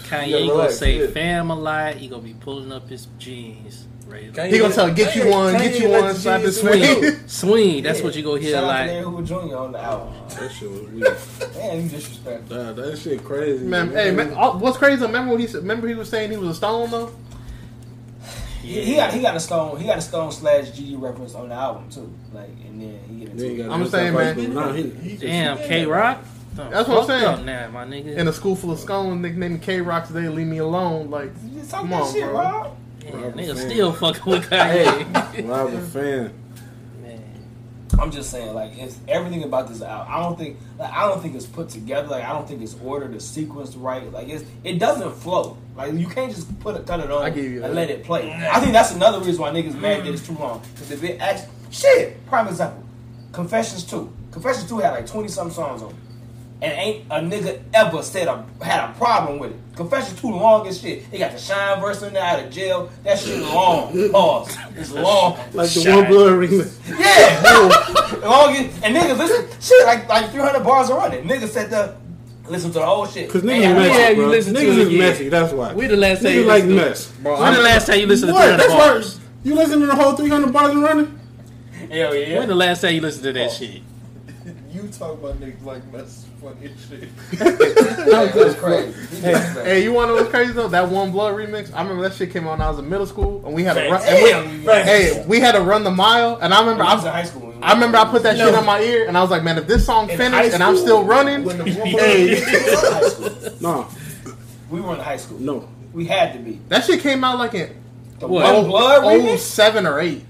Kanye 0.09 0.27
Yeah, 0.29 0.39
gonna 0.41 0.53
relax, 0.53 0.77
say 0.79 0.99
yeah. 1.01 1.07
fam 1.11 1.51
a 1.51 1.55
lot. 1.55 1.95
He 1.95 2.09
gonna 2.09 2.23
be 2.23 2.35
pulling 2.35 2.73
up 2.73 2.89
his 2.89 3.07
jeans. 3.19 3.87
Right. 4.09 4.33
Kanye 4.33 4.47
He 4.51 4.59
gonna 4.59 4.69
let- 4.71 4.75
tell 4.75 4.93
get 4.93 5.15
you 5.15 5.23
Kanye- 5.23 5.31
one, 5.31 5.53
get 5.55 5.79
you 5.81 5.89
let 5.89 6.01
one, 6.03 6.15
the 6.15 6.19
slap 6.21 6.41
his 6.41 6.61
swing. 6.61 6.83
swing. 6.83 7.15
Swing. 7.29 7.83
That's 7.85 8.01
Yeah. 8.01 8.05
what 8.07 8.17
you 8.17 8.23
go 8.25 8.35
hear 8.35 8.55
Shout 8.55 8.65
out 8.65 8.67
to 8.67 8.73
like. 8.79 8.87
Larry 8.89 9.05
Hoover 9.05 9.23
Jr. 9.23 9.57
on 9.57 9.73
the 9.73 9.79
album. 9.81 10.15
That 10.31 10.51
shit 10.53 10.69
was 10.71 10.81
weird. 10.91 11.55
Man, 11.55 11.83
you 11.85 11.89
disrespectful. 11.91 12.57
Nah, 12.57 12.73
that 12.73 12.99
shit 12.99 13.23
crazy. 13.25 13.65
Man, 13.65 13.93
hey, 13.93 14.11
man, 14.11 14.35
all- 14.35 14.59
what's 14.59 14.79
crazy? 14.79 15.03
Remember 15.03 15.31
when 15.31 15.41
he 15.41 15.47
said? 15.47 15.59
Remember 15.63 15.87
he 15.87 15.95
was 15.95 16.09
saying 16.09 16.31
he 16.33 16.37
was 16.37 16.49
a 16.49 16.55
stone 16.55 16.91
though. 16.91 17.13
He, 18.63 18.83
he 18.85 18.97
got 18.97 19.15
he 19.15 19.23
got 19.23 19.37
a 19.37 19.41
stone 19.41 19.79
he 19.81 19.87
got 19.87 19.99
a 19.99 20.03
stone 20.03 20.31
slash 20.33 20.67
GD 20.73 21.01
reference 21.01 21.35
on 21.35 21.49
the 21.49 21.55
album 21.55 21.89
too. 21.89 22.13
Like 22.33 22.49
and 22.67 22.81
then 22.83 22.99
he 23.09 23.21
get 23.21 23.29
into 23.31 23.43
Then 23.43 23.51
it. 23.53 23.57
got 23.59 23.71
I'm 23.71 23.87
saying, 23.87 24.13
stuff 24.13 24.37
man. 24.37 24.55
like- 24.55 24.67
Nah, 24.67 24.73
he, 24.73 24.83
He 24.91 25.11
just- 25.13 25.23
Damn. 25.23 25.57
K 25.59 25.87
Rock. 25.87 26.19
That's 26.69 26.89
what 26.89 26.99
I'm 27.01 27.07
saying. 27.07 27.25
Up 27.25 27.41
now, 27.45 27.69
my 27.71 27.85
nigga. 27.85 28.17
In 28.17 28.29
a 28.29 28.33
school 28.33 28.55
full 28.57 28.73
of 28.73 28.79
scones, 28.81 29.25
nigga 29.25 29.37
named 29.37 29.63
K 29.63 29.81
Rock 29.81 30.07
today, 30.09 30.29
leave 30.29 30.47
me 30.47 30.59
alone. 30.59 31.11
Like, 31.11 31.31
You 31.45 31.61
just 31.61 31.71
talk 31.71 31.81
Come 31.81 31.91
that 31.91 32.03
on, 32.03 32.13
shit, 32.13 32.25
bro. 32.25 32.33
Rob. 32.35 32.77
Yeah, 33.05 33.11
Rob 33.17 33.35
nigga 33.35 33.57
fan. 33.57 33.71
still 33.71 33.93
fucking 33.93 34.33
with 34.33 34.51
Kanye. 34.51 35.49
Rob 35.49 35.73
a 35.73 35.81
fan. 35.81 36.35
Man. 37.03 37.23
I'm 37.99 38.11
just 38.11 38.31
saying, 38.31 38.55
like, 38.55 38.79
it's 38.79 38.99
everything 39.09 39.43
about 39.43 39.69
this 39.69 39.83
album. 39.83 40.07
I 40.13 40.23
don't 40.23 40.39
think, 40.39 40.59
like, 40.79 40.93
I 40.93 41.09
don't 41.09 41.21
think 41.21 41.35
it's 41.35 41.47
put 41.47 41.69
together. 41.71 42.09
Like, 42.09 42.25
I 42.25 42.33
don't 42.33 42.47
think 42.47 42.63
it's 42.63 42.77
ordered, 42.85 43.15
it's 43.15 43.27
sequenced 43.31 43.75
right. 43.77 44.11
Like, 44.13 44.29
it's 44.29 44.45
it 44.65 44.79
doesn't 44.79 45.13
flow. 45.17 45.57
Like, 45.77 45.93
you 45.95 46.07
can't 46.07 46.33
just 46.35 46.59
put 46.61 46.77
it, 46.77 46.87
cut 46.87 47.01
it 47.01 47.11
on 47.11 47.23
I 47.23 47.31
give 47.31 47.45
you 47.45 47.55
and 47.57 47.65
that. 47.65 47.75
let 47.75 47.91
it 47.91 48.05
play. 48.05 48.33
I 48.33 48.61
think 48.61 48.73
that's 48.73 48.93
another 48.93 49.19
reason 49.21 49.41
why 49.41 49.51
niggas 49.51 49.79
mad 49.79 50.05
that 50.05 50.13
it's 50.13 50.27
too 50.27 50.35
long. 50.37 50.63
Because 50.75 50.91
if 50.93 51.03
it 51.03 51.21
actually, 51.21 51.49
shit. 51.71 52.25
Prime 52.27 52.47
example, 52.49 52.85
Confessions 53.33 53.85
Two. 53.85 54.13
Confessions 54.31 54.69
Two 54.69 54.79
had 54.79 54.93
like 54.93 55.07
twenty 55.07 55.29
some 55.29 55.51
songs 55.51 55.83
on. 55.83 55.91
it. 55.91 55.97
And 56.63 56.73
ain't 56.73 57.05
a 57.11 57.21
nigga 57.21 57.63
ever 57.73 58.03
said 58.03 58.29
a 58.29 58.45
had 58.63 58.91
a 58.91 58.93
problem 58.95 59.39
with 59.39 59.53
it. 59.53 59.57
Confession 59.77 60.15
too 60.17 60.31
long 60.31 60.67
as 60.67 60.79
shit. 60.79 61.11
They 61.11 61.17
got 61.19 61.33
the 61.33 61.39
Shine 61.39 61.81
verse 61.81 62.03
in 62.03 62.13
there 62.13 62.23
out 62.23 62.45
of 62.45 62.51
jail. 62.51 62.91
That 63.03 63.19
shit 63.19 63.41
long. 63.41 64.11
Pause. 64.11 64.59
It's 64.77 64.91
long. 64.93 65.39
Like 65.55 65.71
the 65.71 65.81
Shine. 65.81 65.97
one 65.97 66.07
blood 66.09 66.33
remix. 66.33 66.79
Yeah. 66.99 68.19
Long 68.27 68.55
as- 68.55 68.83
and 68.83 68.95
niggas 68.95 69.17
listen, 69.17 69.61
shit, 69.61 69.87
like 69.87 70.07
like 70.07 70.31
300 70.33 70.63
bars 70.63 70.91
are 70.91 70.99
running. 70.99 71.25
Niggas 71.27 71.49
said 71.49 71.71
the 71.71 71.97
listen 72.47 72.71
to 72.73 72.79
the 72.81 72.85
whole 72.85 73.07
shit. 73.07 73.31
Cause 73.31 73.41
They 73.41 73.61
niggas 73.61 73.63
have- 73.65 73.77
messy, 73.77 73.99
yeah, 73.99 74.09
you 74.11 74.17
bro. 74.17 74.27
listen 74.29 74.55
to 74.55 74.61
niggas 74.61 74.73
it, 74.73 74.79
is 74.79 74.89
yeah. 74.93 74.99
messy. 74.99 75.29
That's 75.31 75.53
why. 75.55 75.73
We 75.73 75.87
the 75.87 75.97
last 75.97 76.23
time 76.23 76.33
niggas 76.33 76.35
you 76.35 76.45
like 76.45 76.65
listened 76.65 76.79
to- 76.81 76.89
mess. 76.89 77.13
bro, 77.23 77.41
When 77.41 77.55
the 77.55 77.63
last 77.63 77.87
time 77.87 78.01
you 78.01 78.07
listened 78.07 78.29
to 78.29 78.33
What? 78.35 78.43
300 78.45 78.61
That's 78.61 78.73
bars? 78.75 79.17
why 79.17 79.23
you 79.45 79.55
listen 79.55 79.81
to 79.81 79.87
the 79.87 79.95
whole 79.95 80.13
300 80.13 80.53
bars 80.53 80.71
and 80.73 80.83
running. 80.83 81.21
Hell 81.91 82.15
yeah. 82.15 82.39
When 82.41 82.49
the 82.49 82.55
last 82.55 82.83
time 82.83 82.95
you 82.95 83.01
listened 83.01 83.25
to 83.25 83.33
that 83.33 83.49
oh. 83.51 83.55
shit? 83.55 83.81
You 84.73 84.87
talk 84.89 85.15
about 85.15 85.41
niggas 85.41 85.65
like 85.65 85.85
mess 85.93 86.27
funny 86.41 86.67
as 86.67 86.89
shit. 86.89 87.09
That's 87.39 88.55
crazy. 88.59 88.93
That's 89.21 89.53
crazy. 89.53 89.61
Hey, 89.69 89.83
you 89.83 89.93
want 89.93 90.09
to 90.09 90.15
know 90.15 90.21
what's 90.21 90.31
crazy 90.31 90.53
though? 90.53 90.69
That 90.69 90.89
one 90.89 91.13
blood 91.13 91.35
remix. 91.35 91.73
I 91.75 91.83
remember 91.83 92.03
that 92.09 92.15
shit 92.15 92.31
came 92.33 92.47
out 92.47 92.53
when 92.53 92.63
I 92.63 92.71
was 92.71 92.79
in 92.79 92.89
middle 92.89 93.07
school, 93.07 93.43
and 93.45 93.55
we 93.55 93.63
had 93.65 93.75
to 93.75 93.89
run. 93.91 94.03
And 94.05 94.23
we, 94.61 94.65
Damn. 94.67 94.85
hey, 94.87 95.25
we 95.29 95.41
had 95.41 95.53
to 95.53 95.61
run 95.61 95.85
the 95.85 95.91
mile, 95.91 96.39
and 96.41 96.53
I 96.55 96.61
remember 96.61 96.85
I 96.85 96.95
was 96.95 97.05
in 97.05 97.11
high 97.13 97.25
school. 97.25 97.55
I 97.63 97.75
remember 97.75 97.99
I 97.99 98.07
put 98.11 98.23
that 98.23 98.37
shit 98.39 98.55
on 98.55 98.65
my 98.65 98.81
ear, 98.81 99.07
and 99.07 99.19
I 99.19 99.21
was 99.21 99.31
like, 99.31 99.43
man, 99.43 99.59
if 99.59 99.67
this 99.67 99.85
song 99.85 100.09
In 100.09 100.17
finished 100.17 100.35
high 100.35 100.55
and 100.55 100.63
I'm 100.63 100.77
school, 100.77 100.87
still 100.87 101.05
running, 101.05 101.45
when 101.45 101.59
the 101.59 101.65
one 101.65 101.73
hey, 101.89 102.41
high 102.41 103.09
school. 103.09 103.31
No, 103.61 103.89
We 104.71 104.81
were 104.81 104.95
in 104.95 105.01
high 105.01 105.19
school. 105.19 105.39
no. 105.39 105.69
We 105.93 106.07
had 106.07 106.33
to 106.35 106.39
be. 106.39 106.59
that 106.69 106.85
shit 106.85 107.01
came 107.01 107.23
out 107.25 107.39
like 107.39 107.53
in 107.55 107.77
The 108.21 108.29
What? 108.29 108.55
one 108.55 108.65
blood 108.67 109.05
oh, 109.05 109.09
oh 109.11 109.19
remix? 109.21 109.39
seven 109.41 109.87
or 109.87 109.99
eight. 110.01 110.25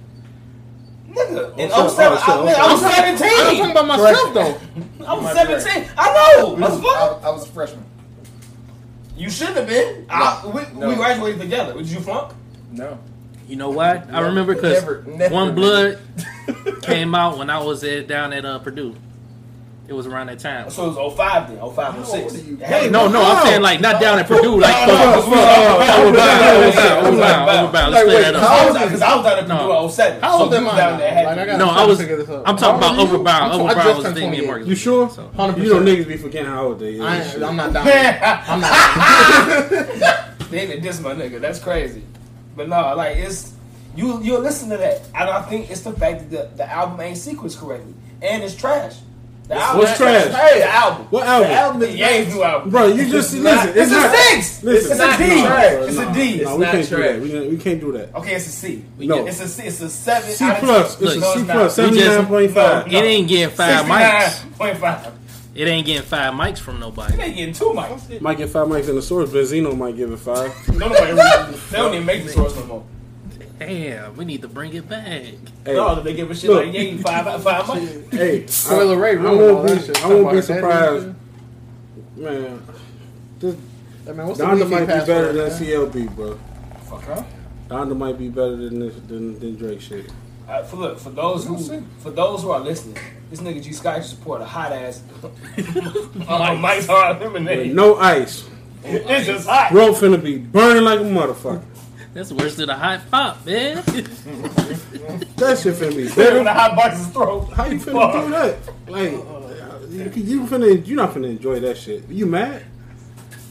Nigga. 1.11 1.59
In 1.59 1.71
Oh, 1.73 1.89
07, 1.89 2.19
shit, 2.19 2.29
oh, 2.29 2.47
I, 2.47 2.53
shit, 2.53 2.59
I 2.61 2.73
was 2.73 2.83
okay. 2.85 2.95
I'm 3.11 3.17
talking 3.19 3.29
17. 3.29 3.71
about 3.73 3.87
myself 3.87 4.35
though. 4.35 5.05
I 5.07 5.15
was 5.15 5.23
My 5.25 5.33
17. 5.35 5.89
I 5.99 6.13
know. 6.15 6.57
I 6.57 6.59
was. 6.61 6.81
I, 6.85 7.29
I 7.29 7.31
was 7.31 7.49
a 7.49 7.53
freshman. 7.53 7.85
You 9.17 9.29
shouldn't 9.31 9.57
have 9.57 9.67
been. 9.67 10.07
I, 10.09 10.43
we, 10.47 10.79
No. 10.81 10.89
we 10.89 10.95
graduated 10.95 11.41
together. 11.41 11.75
Did 11.75 11.89
you 11.91 12.01
flunk? 12.01 12.33
No. 12.71 12.99
You 13.49 13.57
know 13.57 13.71
why? 13.71 14.03
I 14.13 14.21
remember 14.21 14.55
because 14.55 14.81
Never- 14.81 15.03
never 15.07 15.35
One. 15.35 15.55
Blood 15.57 15.99
came 16.83 17.15
out 17.15 17.37
when 17.37 17.51
I 17.51 17.59
was 17.63 17.83
at, 17.85 18.07
down 18.07 18.33
at 18.33 18.45
uh, 18.45 18.61
Purdue. 18.61 18.95
It 19.91 19.95
was 19.95 20.07
around 20.07 20.29
that 20.29 20.39
time. 20.39 20.71
So 20.71 20.85
it 20.89 20.95
was 20.97 21.15
05 21.17 21.49
then. 21.51 21.57
05 21.59 21.77
How 21.77 21.99
old 21.99 22.07
06. 22.31 22.35
Hey, 22.63 22.89
No, 22.91 23.09
no, 23.09 23.25
I'm 23.25 23.45
saying 23.45 23.61
like 23.61 23.81
not 23.81 24.01
down 24.01 24.21
at 24.21 24.29
Purdue, 24.29 24.61
like 24.61 24.87
No, 24.87 24.95
no, 24.95 25.03
no, 25.03 25.21
overbound, 25.21 25.33
no, 25.35 25.79
no, 25.81 26.13
overbound, 26.13 26.15
no, 26.15 26.15
no, 26.15 27.11
overbound, 27.11 27.11
no, 27.11 27.11
no, 27.11 27.67
overbound. 27.67 27.73
Like, 27.73 27.91
Let's 27.91 28.05
clear 28.05 28.15
wait, 28.15 28.23
that 28.23 28.35
how 28.37 28.47
up. 28.47 28.51
I 28.63 28.67
was 28.67 28.75
down 28.75 28.85
because 28.87 29.03
I 29.03 29.17
was 29.17 29.25
down 29.27 29.39
at 29.41 29.49
No. 29.49 29.57
Purdue 29.59 29.89
07. 29.91 30.21
How 30.23 30.39
old 30.39 30.51
so 30.53 30.57
am 30.57 30.63
people 30.63 30.71
I? 30.71 30.77
down 30.81 30.99
there 31.01 31.11
had 31.13 31.25
Like, 31.27 31.35
to 31.35 31.41
I 31.41 31.45
be- 31.45 31.51
got- 31.51 31.59
No, 31.59 31.65
I'm 31.65 31.71
I 31.71 31.75
trying 31.75 31.89
was. 31.89 31.99
to 31.99 32.03
figure 32.05 32.17
this 32.19 32.29
out. 32.31 32.43
I'm 32.47 32.57
talking 32.57 32.71
How 32.71 32.79
about 32.79 32.99
old 33.01 33.09
are 33.09 33.13
you? 33.13 33.19
overbound. 33.19 33.43
I'm 33.43 33.51
t- 33.51 33.65
I 33.67 33.75
just 33.75 33.77
Overbound 33.81 33.95
was 33.97 34.05
turned 34.05 34.15
Damian 34.15 34.31
28. 34.31 34.47
Marcus. 34.47 34.69
You 34.69 34.75
sure? 34.77 35.11
So, 35.11 35.23
100%. 35.37 35.59
You 35.65 35.75
know 35.75 35.81
niggas 35.81 36.07
be 36.09 36.17
forgetting 36.19 36.51
how 36.53 36.65
old 36.67 36.79
they 36.79 36.95
is. 36.95 37.01
I 37.01 37.15
and 37.17 37.23
ain't, 37.25 37.33
shit. 37.33 37.43
I'm 37.43 37.57
not 37.57 37.73
down. 37.73 37.87
I'm 38.47 38.61
not. 38.61 40.51
They 40.53 40.67
didn't 40.69 40.83
diss 40.85 41.01
my 41.01 41.15
nigga. 41.15 41.41
That's 41.41 41.59
crazy. 41.59 42.05
But 42.55 42.69
no, 42.69 42.95
like 42.95 43.17
it's 43.17 43.55
you. 43.97 44.23
You 44.23 44.39
listen 44.39 44.69
to 44.71 44.77
that, 44.77 45.03
and 45.17 45.29
I 45.29 45.43
think 45.43 45.69
it's 45.69 45.81
the 45.81 45.93
fact 45.95 46.31
that 46.31 46.53
the, 46.53 46.57
the 46.59 46.71
album 46.73 47.01
ain't 47.01 47.17
sequenced 47.17 47.59
correctly, 47.59 47.95
and 48.23 48.45
it's 48.45 48.55
trash. 48.55 48.95
The 49.51 49.57
album, 49.57 49.79
What's 49.79 49.97
trash? 49.97 50.27
Hey, 50.33 50.59
the 50.61 50.71
album. 50.71 51.07
What 51.11 51.27
album? 51.27 51.49
The 51.51 51.55
album 51.57 51.83
is 51.83 51.97
Yang's 51.97 52.35
new 52.37 52.43
album. 52.45 52.71
Bro, 52.71 52.87
you 52.87 53.11
just 53.11 53.35
listen. 53.35 53.69
It's, 53.71 53.79
It's, 53.79 53.91
a 53.93 54.11
six. 54.17 54.63
Listen, 54.63 54.93
it's 54.93 55.01
a 55.01 55.19
D. 55.19 55.43
no, 55.43 55.83
it's 55.83 55.99
a 55.99 56.13
D. 56.15 56.45
No, 56.45 56.55
we 56.57 56.63
not 56.63 56.71
can't 56.71 56.89
do 56.89 56.97
trash. 56.97 57.11
that. 57.11 57.21
We, 57.21 57.49
we 57.49 57.57
can't 57.59 57.81
do 57.81 57.93
that. 57.93 58.15
Okay, 58.15 58.35
it's 58.37 58.47
a 58.47 58.51
C. 58.51 58.85
No. 59.01 59.27
It's 59.27 59.41
a 59.41 59.49
C. 59.49 59.63
It's 59.65 59.81
a 59.81 59.91
seven. 59.91 60.31
C 60.31 60.45
plus. 60.61 61.01
It's 61.01 61.17
a 61.17 61.19
No, 61.19 61.35
C 61.35 61.41
it's 61.41 61.51
plus. 61.51 61.79
not. 61.79 61.91
We 61.91 61.99
Seventy 61.99 62.05
nine 62.05 62.27
point 62.27 62.51
five. 62.53 62.87
it 62.87 62.93
ain't 62.95 63.29
getting 63.29 63.57
five 63.57 63.87
mics. 63.87 64.45
69.5. 64.57 65.13
It 65.57 65.67
ain't 65.67 65.85
getting 65.85 66.03
five 66.03 66.33
mics 66.33 66.59
from 66.61 66.79
nobody. 66.79 67.17
They 67.17 67.33
getting 67.33 67.53
two 67.53 67.73
mics. 67.75 68.21
Might 68.21 68.39
get 68.39 68.51
five 68.51 68.69
mics 68.69 68.89
in 68.89 68.95
the 68.95 69.03
source. 69.03 69.31
Benzino 69.31 69.77
might 69.77 69.97
give 69.97 70.13
it 70.13 70.19
five. 70.19 70.55
No, 70.79 70.87
nobody 70.87 71.13
they 71.73 71.77
don't 71.77 71.93
even 71.95 72.07
make 72.07 72.23
the 72.23 72.31
source 72.31 72.55
no 72.55 72.67
more. 72.67 72.85
Damn, 73.61 74.17
we 74.17 74.25
need 74.25 74.41
to 74.41 74.49
bring 74.49 74.73
it 74.73 74.89
back. 74.89 75.05
Hey, 75.07 75.75
No, 75.75 76.01
they 76.01 76.15
give 76.15 76.31
a 76.31 76.35
shit 76.35 76.49
Look. 76.49 76.65
like 76.65 76.75
Yang 76.75 76.99
five 77.01 77.27
out 77.27 77.35
of 77.37 77.43
five 77.45 77.65
mics. 77.67 78.11
hey, 78.13 78.47
Spoiler 78.47 78.97
Ray 78.97 79.11
I, 79.11 79.13
I 79.13 79.15
ruined 79.17 79.41
all 79.43 79.55
won't 79.65 79.69
be. 79.81 79.87
shit. 79.87 80.03
I 80.05 80.09
won't 80.09 80.33
be 80.33 80.41
surprised, 80.43 81.07
man. 82.17 82.63
This 83.39 83.55
shit. 83.55 83.61
Hey, 84.07 84.13
man, 84.13 84.27
what's 84.27 84.39
the 84.39 84.45
Donda 84.47 84.59
Wi-Fi 84.61 84.87
might 84.87 85.01
be 85.01 85.07
better 85.07 85.33
than? 85.35 85.51
CLB, 85.51 86.17
bro. 86.17 86.39
Fuck 86.89 87.03
huh? 87.05 87.23
Donda 87.69 87.97
might 87.97 88.19
be 88.19 88.29
better 88.31 88.57
than 88.57 88.81
this 88.81 88.95
than, 89.07 89.39
than 89.39 89.57
Drake 89.57 89.81
shit. 89.83 90.11
Uh, 90.49 90.65
for 90.65 90.77
look, 90.77 90.99
for 90.99 91.11
those 91.11 91.45
who 91.47 91.59
for 91.99 92.11
those 92.11 92.43
who 92.43 92.51
are 92.51 92.61
listening, 92.61 92.97
this 93.31 93.41
nigga 93.41 93.63
G 93.63 93.73
Scott 93.73 93.99
just 93.99 94.21
poured 94.23 94.41
a 94.41 94.45
hot 94.47 94.73
ass 94.73 95.03
uh, 96.29 96.55
Mike's 96.59 96.87
hard 96.87 97.19
With 97.21 97.33
lemonade. 97.35 97.75
no 97.75 97.97
ice. 97.97 98.49
It's 98.83 99.27
just 99.27 99.47
hot. 99.47 99.71
Bro 99.71 99.93
finna 99.93 100.21
be 100.21 100.39
burning 100.39 100.83
like 100.83 100.99
a 101.01 101.03
motherfucker. 101.05 101.63
That's 102.13 102.33
worse 102.33 102.57
than 102.57 102.69
a 102.71 102.77
hot 102.77 103.09
pop, 103.11 103.47
man. 103.47 103.77
That 103.77 105.59
shit 105.63 105.75
finna 105.75 105.97
be 105.97 106.05
When 106.09 106.09
the 106.09 106.15
better. 106.45 106.51
hot 106.53 106.77
box 106.77 107.07
throat. 107.09 107.53
How 107.53 107.67
you 107.67 107.79
finna 107.79 108.25
do 108.25 108.31
that? 108.31 108.59
Like, 108.89 110.17
you, 110.17 110.23
you 110.23 110.47
finna, 110.47 110.87
you 110.87 110.97
not 110.97 111.15
finna 111.15 111.31
enjoy 111.31 111.61
that 111.61 111.79
shit. 111.79 112.09
You 112.09 112.27
mad? 112.27 112.65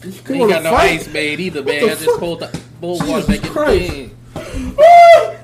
You 0.03 0.12
ain't 0.12 0.30
wanna 0.39 0.53
got 0.53 0.64
no 0.64 0.72
fight? 0.72 0.91
ice 0.99 1.07
made 1.14 1.39
either, 1.39 1.64
man. 1.64 1.80
the 1.82 1.86
I 1.86 1.89
just 1.89 2.05
fuck? 2.05 2.20
pulled 2.20 2.39
the 2.41 2.62
bull 2.80 2.97
Jesus 2.99 3.10
water 3.10 3.28
back 3.28 3.43
in 3.45 3.51
Christ. 3.51 3.91
the 3.93 4.10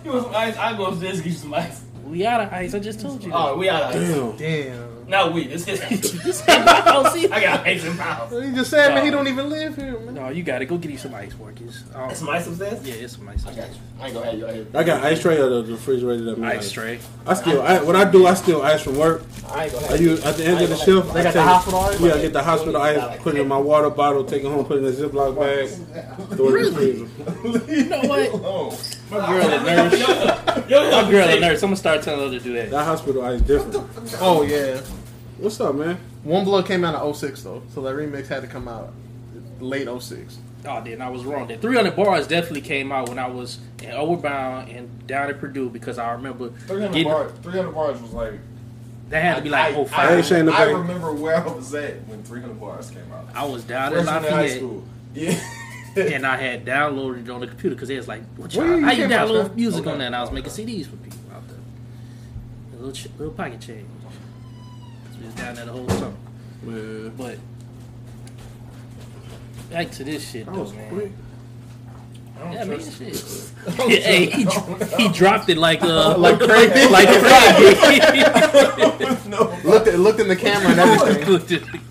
You 0.04 0.12
want 0.12 0.24
some 0.26 0.36
ice? 0.36 0.58
I 0.58 0.78
go 0.78 0.86
upstairs 0.86 1.18
get 1.22 1.26
you 1.28 1.38
some 1.38 1.54
ice. 1.54 1.82
We 2.06 2.26
out 2.26 2.42
of 2.42 2.54
ice. 2.54 2.74
I 2.74 2.80
just 2.80 3.00
told 3.02 3.24
you. 3.24 3.32
that. 3.32 3.38
Oh, 3.38 3.58
we 3.58 3.68
out 3.70 3.96
of 3.96 4.02
ice. 4.02 4.10
Damn. 4.10 4.38
Damn. 4.38 4.95
Not 5.08 5.34
we. 5.34 5.48
This 5.48 5.68
is. 5.68 5.82
oh, 6.48 7.12
see? 7.14 7.30
I 7.30 7.40
got 7.42 7.66
ice 7.68 7.84
in 7.84 7.96
my 7.96 8.04
house. 8.04 8.32
He 8.32 8.52
just 8.54 8.72
said, 8.72 8.94
man, 8.96 9.06
he 9.06 9.12
don't 9.12 9.28
even 9.28 9.50
live 9.50 9.76
here, 9.76 10.00
man. 10.00 10.16
No, 10.16 10.30
you 10.30 10.42
got 10.44 10.60
to 10.60 10.66
go 10.66 10.78
get 10.78 10.92
you 10.92 10.98
some 10.98 11.14
ice, 11.14 11.34
Marcus. 11.40 11.84
Oh, 11.94 12.12
Some 12.14 12.30
ice 12.30 12.48
upstairs. 12.48 12.82
yeah, 12.88 12.94
it's 12.96 13.16
some 13.18 13.28
ice. 13.30 13.46
I 13.46 13.54
got 13.54 13.70
you. 13.70 13.76
I 14.00 14.06
ain't 14.06 14.14
gonna 14.16 14.26
have 14.26 14.38
you 14.40 14.48
out 14.48 14.54
here. 14.54 14.68
I 14.74 14.84
got 14.84 15.04
ice 15.04 15.22
tray 15.22 15.38
or 15.40 15.50
the 15.62 15.72
refrigerator 15.74 16.24
that 16.26 16.38
makes 16.40 16.56
Ice 16.66 16.72
tray. 16.72 17.00
I 17.28 17.34
still, 17.36 17.62
I, 17.62 17.82
what 17.82 17.96
I 17.96 18.10
do, 18.10 18.26
I 18.26 18.34
still 18.34 18.62
ice 18.62 18.82
from 18.82 18.98
work. 18.98 19.22
I 19.50 19.66
ain't 19.66 19.74
gonna 19.74 19.86
I 19.86 19.90
have 19.92 20.02
you. 20.02 20.10
use 20.12 20.26
at 20.26 20.36
the 20.38 20.46
end 20.46 20.62
of 20.62 20.70
the 20.70 20.76
shift. 20.78 21.14
They 21.14 21.20
I 21.20 21.24
got 21.24 21.34
the 21.34 21.40
take- 21.40 21.48
hospital 21.48 21.80
ice? 21.82 22.00
Yeah, 22.02 22.14
I 22.16 22.22
get 22.22 22.34
the 22.34 22.44
hospital 22.44 22.82
ice, 22.82 23.18
put 23.22 23.36
it 23.36 23.42
in 23.42 23.48
my 23.48 23.58
water 23.58 23.90
bottle, 23.90 24.24
take 24.26 24.44
it 24.44 24.48
home, 24.48 24.66
put 24.66 24.78
it 24.84 24.86
in 24.86 24.86
a 24.86 24.92
Ziploc 25.10 25.38
bag, 25.40 25.70
throw 26.36 26.48
it 26.56 26.68
in 26.68 26.74
the 26.74 26.80
freezer. 26.80 27.72
You 27.76 27.86
know 27.86 28.02
what? 28.02 28.30
Oh. 28.34 28.78
My 29.10 29.18
girl 29.28 29.50
a 29.50 29.64
nurse. 29.90 30.70
Yo, 30.70 30.92
My 30.92 31.10
girl 31.10 31.30
a 31.30 31.40
nurse. 31.40 31.62
I'm 31.62 31.68
gonna 31.70 31.76
start 31.76 32.02
telling 32.02 32.32
her 32.32 32.38
to 32.40 32.44
do 32.44 32.54
that. 32.54 32.72
That 32.72 32.86
hospital 32.86 33.24
is 33.26 33.42
different. 33.42 33.76
Oh, 34.20 34.42
yeah. 34.44 34.82
What's 35.38 35.60
up, 35.60 35.76
man? 35.76 35.98
One 36.24 36.44
Blood 36.44 36.66
came 36.66 36.84
out 36.84 37.06
in 37.06 37.14
06, 37.14 37.44
though. 37.44 37.62
So 37.74 37.82
that 37.84 37.94
remix 37.96 38.28
had 38.28 38.42
to 38.42 38.48
come 38.48 38.68
out 38.68 38.94
late 39.60 39.88
06. 39.88 40.40
Oh, 40.68 40.84
then 40.84 41.02
I 41.02 41.10
was 41.10 41.24
wrong. 41.24 41.48
Then 41.48 41.60
300 41.60 41.96
bars 41.96 42.28
definitely 42.28 42.62
came 42.62 42.92
out 42.92 43.10
when 43.10 43.20
I 43.20 43.28
was 43.28 43.60
in 43.84 43.90
Overbound 43.92 44.76
and 44.76 45.06
down 45.06 45.30
at 45.30 45.40
Purdue 45.40 45.70
because 45.70 46.00
I 46.00 46.12
remember 46.14 46.50
300 46.50 46.88
getting, 46.94 47.04
bars. 47.08 47.32
300 47.44 47.72
bars 47.72 48.02
was 48.02 48.14
like. 48.14 48.34
that 49.10 49.22
had 49.22 49.36
to 49.36 49.42
be 49.44 49.50
like 49.50 49.76
I, 49.76 49.78
oh 49.78 49.84
I, 49.84 49.88
five. 49.88 50.26
Hey, 50.26 50.52
I 50.52 50.64
remember 50.72 51.14
where 51.14 51.36
I 51.36 51.48
was 51.48 51.72
at 51.76 52.08
when 52.08 52.24
300 52.24 52.60
bars 52.60 52.90
came 52.90 53.12
out. 53.14 53.28
I 53.36 53.46
was 53.46 53.64
down 53.64 53.94
in 53.94 54.04
Freshman 54.04 54.26
in 54.26 54.32
high 54.32 54.48
school. 54.48 54.84
Yeah. 55.14 55.40
and 56.14 56.26
I 56.26 56.38
had 56.38 56.66
downloaded 56.66 57.26
it 57.26 57.30
on 57.30 57.40
the 57.42 57.48
computer 57.48 57.76
because 57.76 57.90
it 57.90 57.98
was 57.98 58.08
like, 58.08 58.24
what 58.36 58.54
Where 58.54 58.66
y'all, 58.68 58.78
you 58.80 58.86
how 58.86 58.92
you 58.92 59.08
came 59.08 59.10
from, 59.10 59.18
download 59.30 59.46
Scott? 59.46 59.56
music 59.56 59.82
Okay. 59.82 59.92
on 59.92 59.98
that? 60.00 60.06
And 60.08 60.16
I 60.16 60.22
was 60.22 60.32
making 60.32 60.52
CDs 60.52 60.86
for 60.88 60.96
people 60.98 61.20
out 61.34 61.48
there. 61.48 61.58
A 62.74 62.76
little, 62.78 62.92
ch- 62.92 63.08
little 63.18 63.34
pocket 63.34 63.62
change. 63.62 63.86
So 65.12 65.20
we 65.20 65.26
was 65.26 65.36
down 65.36 65.56
there 65.56 65.66
the 65.66 65.72
whole 65.72 65.90
summer. 65.90 66.14
Man, 66.64 67.14
But 67.18 67.38
back 69.70 69.92
to 69.92 70.04
this 70.04 70.30
shit 70.30 70.46
that 70.46 70.54
though, 70.54 70.62
was 70.62 70.74
man. 70.74 70.90
quick. 70.90 71.12
Yeah, 72.52 72.66
man, 72.66 72.80
shit. 72.82 73.52
hey, 74.04 74.26
he, 74.26 74.46
he 74.98 75.08
dropped 75.14 75.48
it 75.50 75.58
like 75.58 75.82
uh, 75.82 76.18
Like 76.18 76.38
crazy. 76.40 76.90
like 76.90 77.08
crazy. 77.08 79.30
no. 79.30 79.58
Looked, 79.64 79.88
at, 79.88 80.00
looked 80.00 80.20
in 80.20 80.28
the 80.28 80.36
camera 80.36 80.72
and 80.72 80.80
everything. 80.80 81.82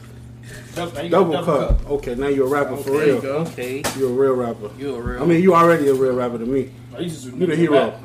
Double, 0.75 0.93
now 0.95 1.01
you 1.03 1.09
got 1.11 1.31
Double, 1.31 1.45
cup. 1.45 1.91
Okay, 1.91 2.15
now 2.15 2.27
you're 2.29 2.47
a 2.47 2.51
rapper 2.51 2.77
for 2.77 2.91
real. 2.93 3.17
you 3.17 3.21
go. 3.23 3.37
Okay, 3.39 3.83
You're 3.97 4.11
a 4.11 4.13
real 4.13 4.35
rapper. 4.35 4.71
You're 4.79 4.99
a 4.99 5.03
real. 5.03 5.23
I 5.23 5.27
mean, 5.27 5.43
you 5.43 5.55
already 5.55 5.89
a 5.89 5.95
real 5.95 6.15
rapper 6.15 6.39
to 6.39 6.47
me. 6.47 6.71
Oh, 6.95 7.01
you 7.01 7.09
just 7.09 7.25
You 7.27 7.47
the 7.47 7.57
hero. 7.57 7.99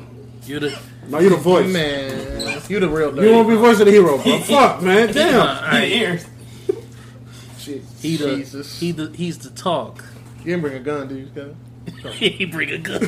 you 0.44 0.60
the. 0.60 0.78
Now 1.08 1.18
you 1.18 1.30
the 1.30 1.36
voice. 1.50 1.72
Man, 1.72 2.62
you 2.68 2.80
the 2.80 2.88
real. 2.88 3.22
You 3.22 3.32
want 3.32 3.48
to 3.48 3.54
be 3.54 3.60
voice 3.60 3.80
of 3.80 3.86
the 3.86 3.92
hero, 3.92 4.16
bro? 4.22 4.38
Fuck, 4.40 4.82
man. 4.82 5.12
Damn. 5.12 5.40
Alright, 5.40 5.88
ears. 5.90 6.26
he 8.00 8.16
the. 8.16 8.36
Jesus. 8.36 8.78
He 8.80 8.92
the. 8.92 9.10
He's 9.10 9.38
the 9.38 9.50
talk. 9.50 10.04
You 10.40 10.44
didn't 10.46 10.60
bring 10.62 10.74
a 10.76 10.80
gun, 10.80 11.08
dude. 11.08 11.56
he 12.12 12.44
bring 12.44 12.70
a 12.70 12.78
gun. 12.78 13.00